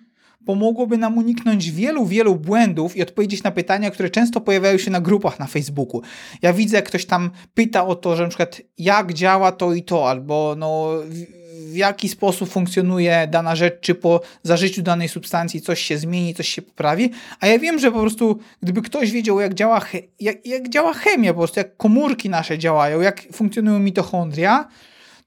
pomogłoby 0.48 0.98
nam 0.98 1.18
uniknąć 1.18 1.72
wielu, 1.72 2.06
wielu 2.06 2.36
błędów 2.36 2.98
i 2.98 3.02
odpowiedzieć 3.02 3.44
na 3.44 3.52
pytania, 3.52 3.92
które 3.92 4.10
często 4.10 4.42
pojawiają 4.42 4.78
się 4.78 4.92
na 4.92 5.02
grupach 5.02 5.40
na 5.40 5.48
Facebooku. 5.48 6.02
Ja 6.42 6.54
widzę, 6.54 6.76
jak 6.76 6.86
ktoś 6.86 7.06
tam 7.06 7.32
pyta 7.54 7.88
o 7.88 7.96
to, 7.96 8.16
że 8.16 8.24
na 8.24 8.30
przykład 8.30 8.62
jak 8.78 9.14
działa 9.14 9.52
to 9.52 9.74
i 9.74 9.84
to, 9.84 10.10
albo 10.10 10.56
no 10.58 10.90
w 11.72 11.76
jaki 11.76 12.10
sposób 12.10 12.50
funkcjonuje 12.50 13.28
dana 13.32 13.56
rzecz, 13.56 13.80
czy 13.82 13.96
po 13.96 14.22
zażyciu 14.44 14.82
danej 14.82 15.10
substancji 15.10 15.62
coś 15.62 15.82
się 15.82 15.98
zmieni, 15.98 16.36
coś 16.36 16.50
się 16.50 16.62
poprawi, 16.62 17.10
a 17.40 17.48
ja 17.48 17.60
wiem, 17.60 17.80
że 17.80 17.92
po 17.92 18.00
prostu 18.00 18.40
gdyby 18.64 18.82
ktoś 18.82 19.12
wiedział, 19.12 19.40
jak 19.40 19.54
działa, 19.54 19.82
jak, 20.20 20.46
jak 20.46 20.70
działa 20.70 20.94
chemia, 20.94 21.34
po 21.34 21.40
prostu 21.40 21.60
jak 21.60 21.78
komórki 21.78 22.30
nasze 22.30 22.58
działają, 22.58 23.02
jak 23.02 23.22
funkcjonują 23.34 23.80
mitochondria, 23.80 24.68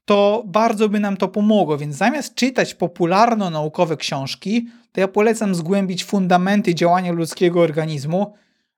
to 0.05 0.43
bardzo 0.47 0.89
by 0.89 0.99
nam 0.99 1.17
to 1.17 1.27
pomogło, 1.27 1.77
więc 1.77 1.95
zamiast 1.95 2.35
czytać 2.35 2.73
popularno-naukowe 2.73 3.97
książki, 3.97 4.67
to 4.91 5.01
ja 5.01 5.07
polecam 5.07 5.55
zgłębić 5.55 6.03
fundamenty 6.03 6.75
działania 6.75 7.11
ludzkiego 7.11 7.61
organizmu, 7.61 8.33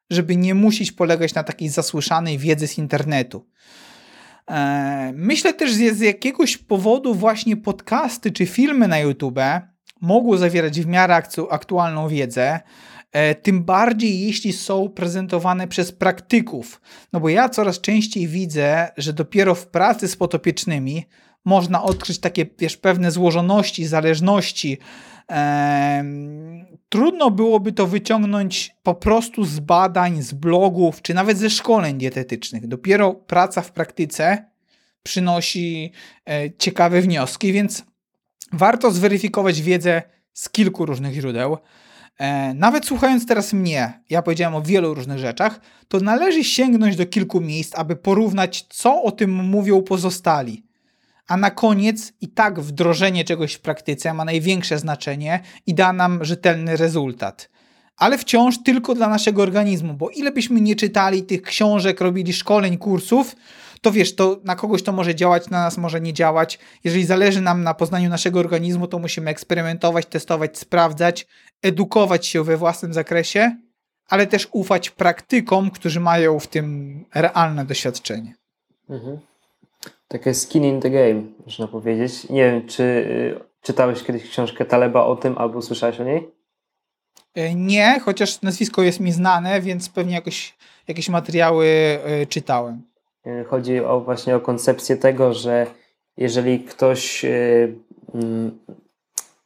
żeby 0.10 0.36
nie 0.36 0.56
musieć 0.56 0.92
polegać 0.92 1.34
na 1.34 1.44
takiej 1.44 1.70
zasłyszanej 1.70 2.38
wiedzy 2.38 2.68
z 2.68 2.78
internetu. 2.78 3.46
E, 4.52 5.14
myślę 5.16 5.54
też, 5.54 5.72
że 5.72 5.94
z 5.94 6.00
jakiegoś 6.00 6.58
powodu 6.58 7.14
właśnie 7.14 7.58
podcasty 7.58 8.32
czy 8.32 8.46
filmy 8.46 8.88
na 8.88 9.00
YouTube 9.00 9.40
mogą 10.02 10.38
zawierać 10.38 10.82
w 10.82 10.88
miarę 10.88 11.22
aktualną 11.50 12.08
wiedzę, 12.08 12.60
e, 13.12 13.36
tym 13.36 13.64
bardziej 13.64 14.20
jeśli 14.20 14.54
są 14.54 14.90
prezentowane 14.90 15.68
przez 15.68 15.92
praktyków. 15.92 16.82
No 17.14 17.20
bo 17.20 17.30
ja 17.30 17.50
coraz 17.50 17.82
częściej 17.82 18.28
widzę, 18.28 18.90
że 18.98 19.14
dopiero 19.14 19.56
w 19.56 19.68
pracy 19.68 20.08
z 20.08 20.16
potopiecznymi 20.16 21.06
można 21.46 21.84
odkryć 21.84 22.20
takie 22.20 22.46
wiesz, 22.60 22.78
pewne 22.78 23.12
złożoności, 23.12 23.86
zależności. 23.86 24.78
Trudno 26.90 27.32
byłoby 27.32 27.72
to 27.72 27.88
wyciągnąć 27.88 28.76
po 28.84 28.96
prostu 28.96 29.46
z 29.46 29.60
badań, 29.60 30.22
z 30.22 30.34
blogów, 30.34 31.02
czy 31.02 31.14
nawet 31.14 31.38
ze 31.38 31.50
szkoleń 31.50 31.98
dietetycznych. 31.98 32.68
Dopiero 32.68 33.14
praca 33.14 33.62
w 33.62 33.72
praktyce 33.72 34.46
przynosi 35.04 35.92
e, 36.30 36.58
ciekawe 36.58 37.02
wnioski, 37.02 37.54
więc 37.54 37.84
warto 38.52 38.92
zweryfikować 38.92 39.62
wiedzę 39.62 40.02
z 40.34 40.50
kilku 40.50 40.86
różnych 40.86 41.14
źródeł. 41.14 41.58
E, 42.18 42.54
nawet 42.54 42.86
słuchając 42.86 43.26
teraz 43.26 43.54
mnie, 43.54 44.02
ja 44.10 44.22
powiedziałem 44.22 44.56
o 44.56 44.62
wielu 44.62 44.94
różnych 44.94 45.20
rzeczach, 45.20 45.60
to 45.88 46.00
należy 46.00 46.44
sięgnąć 46.44 46.96
do 46.96 47.06
kilku 47.06 47.42
miejsc, 47.42 47.76
aby 47.76 47.96
porównać, 47.96 48.66
co 48.70 49.04
o 49.04 49.12
tym 49.12 49.32
mówią 49.34 49.82
pozostali 49.82 50.64
a 51.28 51.38
na 51.38 51.52
koniec 51.52 52.14
i 52.22 52.28
tak 52.28 52.60
wdrożenie 52.60 53.24
czegoś 53.24 53.54
w 53.54 53.60
praktyce 53.60 54.14
ma 54.14 54.26
największe 54.26 54.80
znaczenie 54.80 55.40
i 55.68 55.74
da 55.74 55.94
nam 55.94 56.26
rzetelny 56.26 56.78
rezultat. 56.78 57.50
Ale 57.98 58.18
wciąż 58.18 58.64
tylko 58.64 58.96
dla 58.96 59.10
naszego 59.10 59.42
organizmu, 59.42 59.94
bo 59.94 60.10
ile 60.10 60.32
byśmy 60.32 60.62
nie 60.62 60.76
czytali 60.76 61.24
tych 61.24 61.42
książek, 61.42 62.02
robili 62.02 62.34
szkoleń, 62.34 62.78
kursów, 62.78 63.36
to 63.82 63.92
wiesz, 63.92 64.16
to 64.16 64.42
na 64.44 64.56
kogoś 64.56 64.84
to 64.84 64.92
może 64.92 65.16
działać, 65.16 65.50
na 65.50 65.64
nas 65.64 65.78
może 65.78 66.02
nie 66.02 66.14
działać. 66.14 66.60
Jeżeli 66.84 67.06
zależy 67.06 67.42
nam 67.42 67.64
na 67.64 67.74
poznaniu 67.74 68.10
naszego 68.10 68.40
organizmu, 68.40 68.88
to 68.88 69.00
musimy 69.00 69.32
eksperymentować, 69.32 70.06
testować, 70.06 70.58
sprawdzać, 70.58 71.28
edukować 71.62 72.28
się 72.28 72.44
we 72.44 72.58
własnym 72.58 72.94
zakresie, 72.94 73.58
ale 74.10 74.28
też 74.28 74.48
ufać 74.52 74.90
praktykom, 74.90 75.72
którzy 75.72 76.00
mają 76.00 76.40
w 76.40 76.48
tym 76.48 77.06
realne 77.14 77.66
doświadczenie. 77.66 78.36
Mhm 78.90 79.33
takie 80.08 80.34
skin 80.34 80.64
in 80.64 80.82
the 80.82 80.90
game, 80.90 81.22
można 81.46 81.68
powiedzieć. 81.68 82.30
Nie 82.30 82.52
wiem, 82.52 82.68
czy 82.68 82.84
y, 82.84 83.40
czytałeś 83.62 84.04
kiedyś 84.04 84.30
książkę 84.30 84.66
Taleba 84.66 85.04
o 85.04 85.16
tym, 85.16 85.38
albo 85.38 85.62
słyszałeś 85.62 86.00
o 86.00 86.04
niej? 86.04 86.32
E, 87.36 87.56
nie, 87.56 88.00
chociaż 88.00 88.42
nazwisko 88.42 88.82
jest 88.82 89.00
mi 89.00 89.12
znane, 89.12 89.62
więc 89.62 89.90
pewnie 89.90 90.16
jakoś, 90.16 90.58
jakieś 90.88 91.10
materiały 91.10 91.68
y, 92.22 92.28
czytałem. 92.28 92.82
E, 93.26 93.44
chodzi 93.44 93.80
o 93.80 94.02
właśnie 94.02 94.36
o 94.36 94.40
koncepcję 94.40 94.98
tego, 94.98 95.34
że 95.34 95.68
jeżeli 96.18 96.60
ktoś 96.60 97.26
mm, 98.14 98.60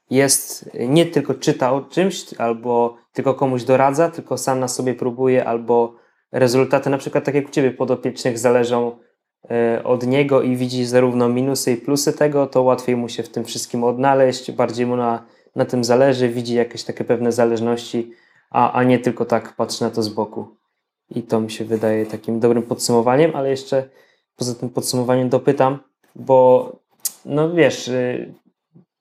jest, 0.10 0.70
nie 0.80 1.06
tylko 1.06 1.34
czytał 1.34 1.86
czymś, 1.86 2.34
albo 2.38 2.98
tylko 3.14 3.34
komuś 3.34 3.64
doradza, 3.64 4.12
tylko 4.12 4.38
sam 4.38 4.60
na 4.60 4.68
sobie 4.68 4.94
próbuje, 4.94 5.46
albo 5.46 5.96
rezultaty, 6.32 6.90
na 6.90 6.98
przykład 6.98 7.24
tak 7.24 7.36
jak 7.36 7.48
u 7.48 7.52
Ciebie 7.52 7.72
podopiecznych 7.72 8.40
zależą 8.40 8.92
E, 8.92 9.07
od 9.84 10.08
niego 10.08 10.42
i 10.42 10.56
widzi 10.56 10.86
zarówno 10.86 11.30
minusy 11.30 11.72
i 11.72 11.78
plusy 11.78 12.14
tego, 12.14 12.48
to 12.48 12.62
łatwiej 12.64 12.96
mu 12.96 13.10
się 13.10 13.24
w 13.24 13.30
tym 13.30 13.46
wszystkim 13.46 13.84
odnaleźć, 13.84 14.52
bardziej 14.52 14.86
mu 14.86 14.96
na, 14.96 15.26
na 15.56 15.66
tym 15.66 15.84
zależy, 15.84 16.30
widzi 16.30 16.56
jakieś 16.56 16.84
takie 16.84 17.04
pewne 17.04 17.32
zależności, 17.32 18.12
a, 18.50 18.72
a 18.72 18.84
nie 18.84 19.00
tylko 19.00 19.26
tak 19.26 19.56
patrzy 19.56 19.84
na 19.84 19.90
to 19.90 20.04
z 20.04 20.10
boku. 20.10 20.48
I 21.10 21.24
to 21.24 21.42
mi 21.42 21.52
się 21.52 21.66
wydaje 21.66 22.06
takim 22.06 22.40
dobrym 22.40 22.64
podsumowaniem, 22.64 23.36
ale 23.36 23.50
jeszcze 23.50 23.90
poza 24.36 24.56
tym 24.56 24.70
podsumowaniem 24.70 25.30
dopytam, 25.30 25.80
bo 26.16 26.72
no 27.26 27.54
wiesz, 27.54 27.88
y, 27.88 28.34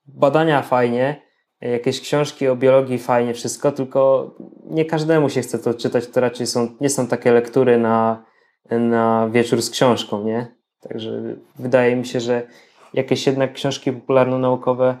badania 0.05 0.61
fajnie, 0.61 1.21
jakieś 1.61 2.01
książki 2.01 2.47
o 2.47 2.55
biologii 2.55 2.97
fajnie, 2.97 3.33
wszystko, 3.33 3.71
tylko 3.71 4.31
nie 4.63 4.85
każdemu 4.85 5.29
się 5.29 5.41
chce 5.41 5.59
to 5.59 5.73
czytać, 5.73 6.07
to 6.07 6.21
raczej 6.21 6.47
są, 6.47 6.75
nie 6.81 6.89
są 6.89 7.07
takie 7.07 7.31
lektury 7.31 7.77
na 7.77 8.25
na 8.71 9.29
wieczór 9.31 9.61
z 9.61 9.69
książką, 9.69 10.23
nie? 10.23 10.47
Także 10.81 11.23
wydaje 11.59 11.95
mi 11.95 12.05
się, 12.05 12.19
że 12.19 12.47
jakieś 12.93 13.27
jednak 13.27 13.53
książki 13.53 13.91
popularno-naukowe 13.91 14.95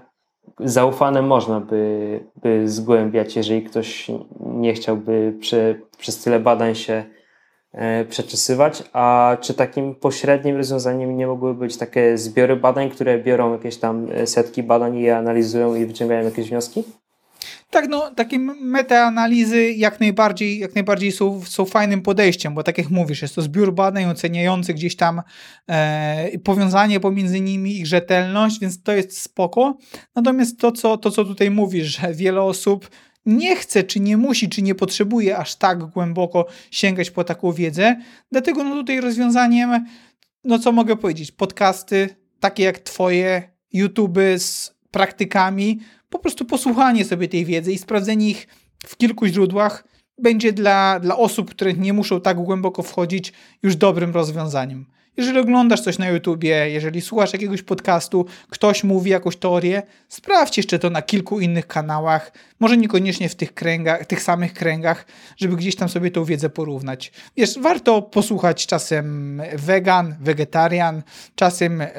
zaufane 0.59 1.21
można 1.21 1.59
by, 1.59 2.19
by 2.35 2.69
zgłębiać, 2.69 3.35
jeżeli 3.35 3.63
ktoś 3.63 4.11
nie 4.39 4.73
chciałby 4.73 5.33
prze, 5.39 5.75
przez 5.97 6.23
tyle 6.23 6.39
badań 6.39 6.75
się 6.75 7.03
e, 7.71 8.05
przeczesywać. 8.05 8.83
A 8.93 9.37
czy 9.41 9.53
takim 9.53 9.95
pośrednim 9.95 10.57
rozwiązaniem 10.57 11.17
nie 11.17 11.27
mogły 11.27 11.53
być 11.53 11.77
takie 11.77 12.17
zbiory 12.17 12.55
badań, 12.55 12.89
które 12.89 13.17
biorą 13.17 13.53
jakieś 13.53 13.77
tam 13.77 14.07
setki 14.25 14.63
badań 14.63 14.95
i 14.95 15.01
je 15.01 15.17
analizują 15.17 15.75
i 15.75 15.85
wyciągają 15.85 16.25
jakieś 16.25 16.49
wnioski? 16.49 16.83
Tak, 17.69 17.87
no 17.89 18.11
takie 18.11 18.39
metaanalizy 18.39 19.71
jak 19.71 19.99
najbardziej, 19.99 20.59
jak 20.59 20.75
najbardziej 20.75 21.11
są, 21.11 21.41
są 21.45 21.65
fajnym 21.65 22.01
podejściem, 22.01 22.55
bo 22.55 22.63
tak 22.63 22.77
jak 22.77 22.89
mówisz, 22.89 23.21
jest 23.21 23.35
to 23.35 23.41
zbiór 23.41 23.73
badań 23.73 24.05
oceniający 24.05 24.73
gdzieś 24.73 24.95
tam 24.95 25.21
e, 25.69 26.39
powiązanie 26.43 26.99
pomiędzy 26.99 27.41
nimi, 27.41 27.77
ich 27.77 27.87
rzetelność, 27.87 28.59
więc 28.59 28.83
to 28.83 28.91
jest 28.91 29.21
spoko. 29.21 29.77
Natomiast 30.15 30.59
to 30.59 30.71
co, 30.71 30.97
to, 30.97 31.11
co 31.11 31.25
tutaj 31.25 31.51
mówisz, 31.51 31.99
że 31.99 32.13
wiele 32.13 32.41
osób 32.41 32.89
nie 33.25 33.55
chce, 33.55 33.83
czy 33.83 33.99
nie 33.99 34.17
musi, 34.17 34.49
czy 34.49 34.61
nie 34.61 34.75
potrzebuje 34.75 35.37
aż 35.37 35.55
tak 35.55 35.79
głęboko 35.85 36.45
sięgać 36.71 37.11
po 37.11 37.23
taką 37.23 37.51
wiedzę, 37.51 37.95
dlatego 38.31 38.63
no 38.63 38.75
tutaj 38.75 39.01
rozwiązaniem 39.01 39.85
no 40.43 40.59
co 40.59 40.71
mogę 40.71 40.97
powiedzieć, 40.97 41.31
podcasty 41.31 42.09
takie 42.39 42.63
jak 42.63 42.79
twoje, 42.79 43.51
YouTube 43.73 44.19
z 44.37 44.73
praktykami, 44.91 45.79
po 46.09 46.19
prostu 46.19 46.45
posłuchanie 46.45 47.05
sobie 47.05 47.27
tej 47.27 47.45
wiedzy 47.45 47.73
i 47.73 47.77
sprawdzenie 47.77 48.29
ich 48.29 48.47
w 48.85 48.97
kilku 48.97 49.25
źródłach 49.25 49.83
będzie 50.17 50.53
dla, 50.53 50.99
dla 50.99 51.17
osób, 51.17 51.49
które 51.49 51.73
nie 51.73 51.93
muszą 51.93 52.21
tak 52.21 52.37
głęboko 52.37 52.83
wchodzić, 52.83 53.33
już 53.63 53.75
dobrym 53.75 54.11
rozwiązaniem. 54.11 54.85
Jeżeli 55.17 55.39
oglądasz 55.39 55.81
coś 55.81 55.97
na 55.97 56.09
YouTubie, 56.09 56.69
jeżeli 56.69 57.01
słuchasz 57.01 57.33
jakiegoś 57.33 57.61
podcastu, 57.61 58.25
ktoś 58.49 58.83
mówi 58.83 59.11
jakąś 59.11 59.35
teorię, 59.35 59.81
sprawdź 60.09 60.57
jeszcze 60.57 60.79
to 60.79 60.89
na 60.89 61.01
kilku 61.01 61.39
innych 61.39 61.67
kanałach, 61.67 62.31
może 62.59 62.77
niekoniecznie 62.77 63.29
w 63.29 63.35
tych 63.35 63.53
kręgach, 63.53 64.05
tych 64.05 64.21
samych 64.21 64.53
kręgach, 64.53 65.05
żeby 65.37 65.55
gdzieś 65.55 65.75
tam 65.75 65.89
sobie 65.89 66.11
tą 66.11 66.25
wiedzę 66.25 66.49
porównać. 66.49 67.11
Wiesz, 67.37 67.59
warto 67.59 68.01
posłuchać 68.01 68.67
czasem 68.67 69.41
wegan, 69.53 70.15
wegetarian, 70.21 71.03
czasem 71.35 71.81
e, 71.81 71.89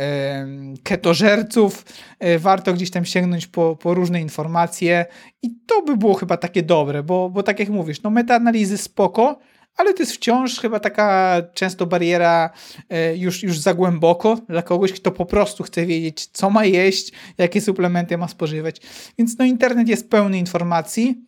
ketożerców, 0.83 1.85
e, 2.19 2.39
warto 2.39 2.73
gdzieś 2.73 2.91
tam 2.91 3.05
sięgnąć 3.05 3.47
po, 3.47 3.77
po 3.77 3.95
różne 3.95 4.21
informacje 4.21 5.07
i 5.43 5.51
to 5.67 5.83
by 5.83 5.97
było 5.97 6.15
chyba 6.15 6.37
takie 6.37 6.63
dobre, 6.63 7.03
bo, 7.03 7.31
bo 7.31 7.43
tak 7.43 7.61
jak 7.61 7.69
mówisz, 7.69 8.03
no 8.03 8.11
metaanalizy 8.11 8.79
spoko, 8.79 9.39
ale 9.79 9.95
to 9.95 10.03
jest 10.03 10.13
wciąż 10.13 10.61
chyba 10.61 10.81
taka 10.81 11.37
często 11.55 11.87
bariera 11.87 12.51
e, 12.89 13.17
już, 13.17 13.43
już 13.43 13.59
za 13.59 13.75
głęboko 13.75 14.41
dla 14.49 14.63
kogoś, 14.63 14.93
kto 14.93 15.13
po 15.13 15.27
prostu 15.27 15.63
chce 15.65 15.87
wiedzieć, 15.87 16.27
co 16.27 16.51
ma 16.51 16.65
jeść, 16.65 17.13
jakie 17.39 17.61
suplementy 17.61 18.19
ma 18.19 18.29
spożywać. 18.29 18.77
Więc 19.19 19.39
no, 19.39 19.45
internet 19.45 19.89
jest 19.89 20.11
pełny 20.11 20.39
informacji. 20.39 21.25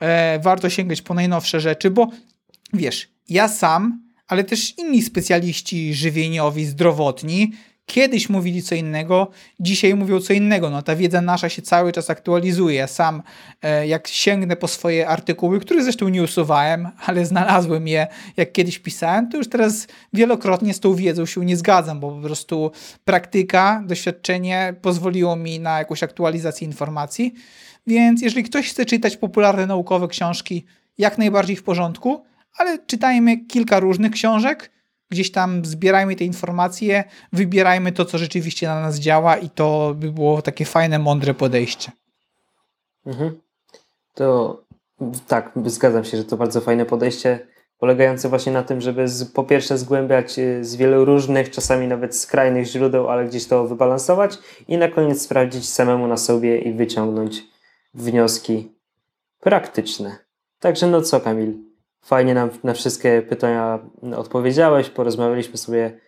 E, 0.00 0.38
warto 0.38 0.70
sięgać 0.70 1.02
po 1.02 1.14
najnowsze 1.14 1.60
rzeczy, 1.60 1.90
bo 1.90 2.10
wiesz, 2.72 3.10
ja 3.28 3.48
sam, 3.48 4.02
ale 4.28 4.44
też 4.44 4.78
inni 4.78 5.02
specjaliści 5.02 5.94
żywieniowi, 5.94 6.64
zdrowotni, 6.64 7.52
Kiedyś 7.86 8.28
mówili 8.28 8.62
co 8.62 8.74
innego, 8.74 9.30
dzisiaj 9.60 9.94
mówią 9.94 10.20
co 10.20 10.32
innego. 10.32 10.70
No, 10.70 10.82
ta 10.82 10.96
wiedza 10.96 11.20
nasza 11.20 11.48
się 11.48 11.62
cały 11.62 11.92
czas 11.92 12.10
aktualizuje. 12.10 12.76
Ja 12.76 12.86
sam, 12.86 13.22
e, 13.62 13.86
jak 13.86 14.08
sięgnę 14.08 14.56
po 14.56 14.68
swoje 14.68 15.08
artykuły, 15.08 15.60
które 15.60 15.82
zresztą 15.82 16.08
nie 16.08 16.22
usuwałem, 16.22 16.88
ale 17.06 17.26
znalazłem 17.26 17.88
je, 17.88 18.06
jak 18.36 18.52
kiedyś 18.52 18.78
pisałem, 18.78 19.30
to 19.30 19.36
już 19.36 19.48
teraz 19.48 19.86
wielokrotnie 20.12 20.74
z 20.74 20.80
tą 20.80 20.94
wiedzą 20.94 21.26
się 21.26 21.44
nie 21.44 21.56
zgadzam, 21.56 22.00
bo 22.00 22.10
po 22.10 22.20
prostu 22.22 22.70
praktyka, 23.04 23.82
doświadczenie 23.86 24.74
pozwoliło 24.82 25.36
mi 25.36 25.60
na 25.60 25.78
jakąś 25.78 26.02
aktualizację 26.02 26.66
informacji. 26.66 27.34
Więc 27.86 28.22
jeżeli 28.22 28.44
ktoś 28.44 28.70
chce 28.70 28.86
czytać 28.86 29.16
popularne 29.16 29.66
naukowe 29.66 30.08
książki, 30.08 30.64
jak 30.98 31.18
najbardziej 31.18 31.56
w 31.56 31.62
porządku, 31.62 32.24
ale 32.58 32.78
czytajmy 32.86 33.36
kilka 33.36 33.80
różnych 33.80 34.12
książek 34.12 34.75
gdzieś 35.10 35.32
tam 35.32 35.64
zbierajmy 35.64 36.16
te 36.16 36.24
informacje, 36.24 37.04
wybierajmy 37.32 37.92
to, 37.92 38.04
co 38.04 38.18
rzeczywiście 38.18 38.66
na 38.66 38.80
nas 38.80 38.98
działa 38.98 39.36
i 39.36 39.50
to 39.50 39.94
by 39.96 40.12
było 40.12 40.42
takie 40.42 40.64
fajne, 40.64 40.98
mądre 40.98 41.34
podejście. 41.34 41.92
Mhm. 43.06 43.40
To 44.14 44.60
tak, 45.26 45.52
zgadzam 45.66 46.04
się, 46.04 46.16
że 46.16 46.24
to 46.24 46.36
bardzo 46.36 46.60
fajne 46.60 46.86
podejście, 46.86 47.46
polegające 47.78 48.28
właśnie 48.28 48.52
na 48.52 48.62
tym, 48.62 48.80
żeby 48.80 49.08
z, 49.08 49.24
po 49.24 49.44
pierwsze 49.44 49.78
zgłębiać 49.78 50.38
y, 50.38 50.64
z 50.64 50.76
wielu 50.76 51.04
różnych, 51.04 51.50
czasami 51.50 51.88
nawet 51.88 52.16
skrajnych 52.16 52.66
źródeł, 52.66 53.08
ale 53.08 53.24
gdzieś 53.24 53.46
to 53.46 53.66
wybalansować 53.66 54.38
i 54.68 54.78
na 54.78 54.88
koniec 54.88 55.22
sprawdzić 55.22 55.68
samemu 55.68 56.06
na 56.06 56.16
sobie 56.16 56.58
i 56.58 56.72
wyciągnąć 56.72 57.44
wnioski 57.94 58.72
praktyczne. 59.40 60.16
Także 60.58 60.86
no 60.86 61.02
co 61.02 61.20
Kamil, 61.20 61.54
Fajnie 62.06 62.34
nam 62.34 62.50
na 62.64 62.74
wszystkie 62.74 63.22
pytania 63.22 63.78
odpowiedziałeś, 64.16 64.90
porozmawialiśmy 64.90 65.56
sobie 65.56 66.00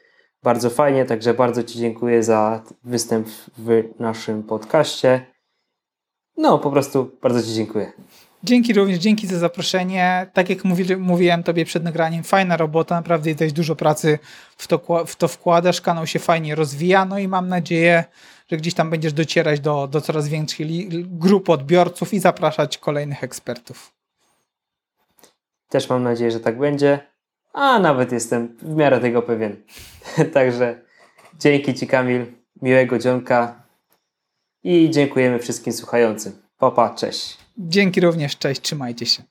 bardzo 0.43 0.71
fajnie, 0.71 1.05
także 1.05 1.35
bardzo 1.35 1.63
Ci 1.63 1.79
dziękuję 1.79 2.23
za 2.23 2.63
występ 2.85 3.29
w 3.59 3.83
naszym 3.99 4.43
podcaście. 4.43 5.27
No, 6.37 6.59
po 6.59 6.71
prostu 6.71 7.11
bardzo 7.23 7.43
Ci 7.43 7.55
dziękuję. 7.55 7.93
Dzięki 8.45 8.73
również, 8.73 8.99
dzięki 8.99 9.27
za 9.27 9.39
zaproszenie. 9.39 10.31
Tak 10.33 10.51
jak 10.51 10.65
mówi, 10.65 10.97
mówiłem 10.97 11.43
Tobie 11.43 11.65
przed 11.65 11.85
nagraniem, 11.85 12.25
fajna 12.25 12.57
robota, 12.57 12.95
naprawdę 12.95 13.35
dość 13.35 13.53
dużo 13.53 13.77
pracy 13.77 14.19
w 14.57 14.67
to, 14.67 15.05
w 15.07 15.17
to 15.17 15.29
wkładasz, 15.29 15.81
kanał 15.81 16.07
się 16.07 16.19
fajnie 16.19 16.55
rozwija, 16.55 17.05
no 17.05 17.19
i 17.19 17.29
mam 17.29 17.49
nadzieję, 17.49 18.05
że 18.51 18.57
gdzieś 18.57 18.75
tam 18.75 18.91
będziesz 18.91 19.13
docierać 19.13 19.61
do, 19.61 19.89
do 19.89 20.01
coraz 20.01 20.29
większych 20.29 20.69
grup 21.19 21.49
odbiorców 21.49 22.15
i 22.15 22.19
zapraszać 22.19 22.79
kolejnych 22.79 23.25
ekspertów. 23.25 23.98
Też 25.69 25.89
mam 25.91 26.03
nadzieję, 26.03 26.31
że 26.31 26.41
tak 26.41 26.59
będzie, 26.59 27.01
a 27.53 27.79
nawet 27.79 28.13
jestem 28.13 28.57
w 28.63 28.77
miarę 28.77 29.01
tego 29.01 29.23
pewien. 29.23 29.57
Także 30.35 30.81
dzięki 31.39 31.75
Ci 31.75 31.87
Kamil, 31.87 32.27
miłego 32.63 32.99
dzionka 32.99 33.63
i 34.65 34.91
dziękujemy 34.91 35.39
wszystkim 35.39 35.73
słuchającym. 35.73 36.33
Papa, 36.59 36.95
cześć. 36.95 37.39
Dzięki 37.59 38.01
również, 38.01 38.39
cześć, 38.39 38.61
trzymajcie 38.61 39.07
się. 39.07 39.23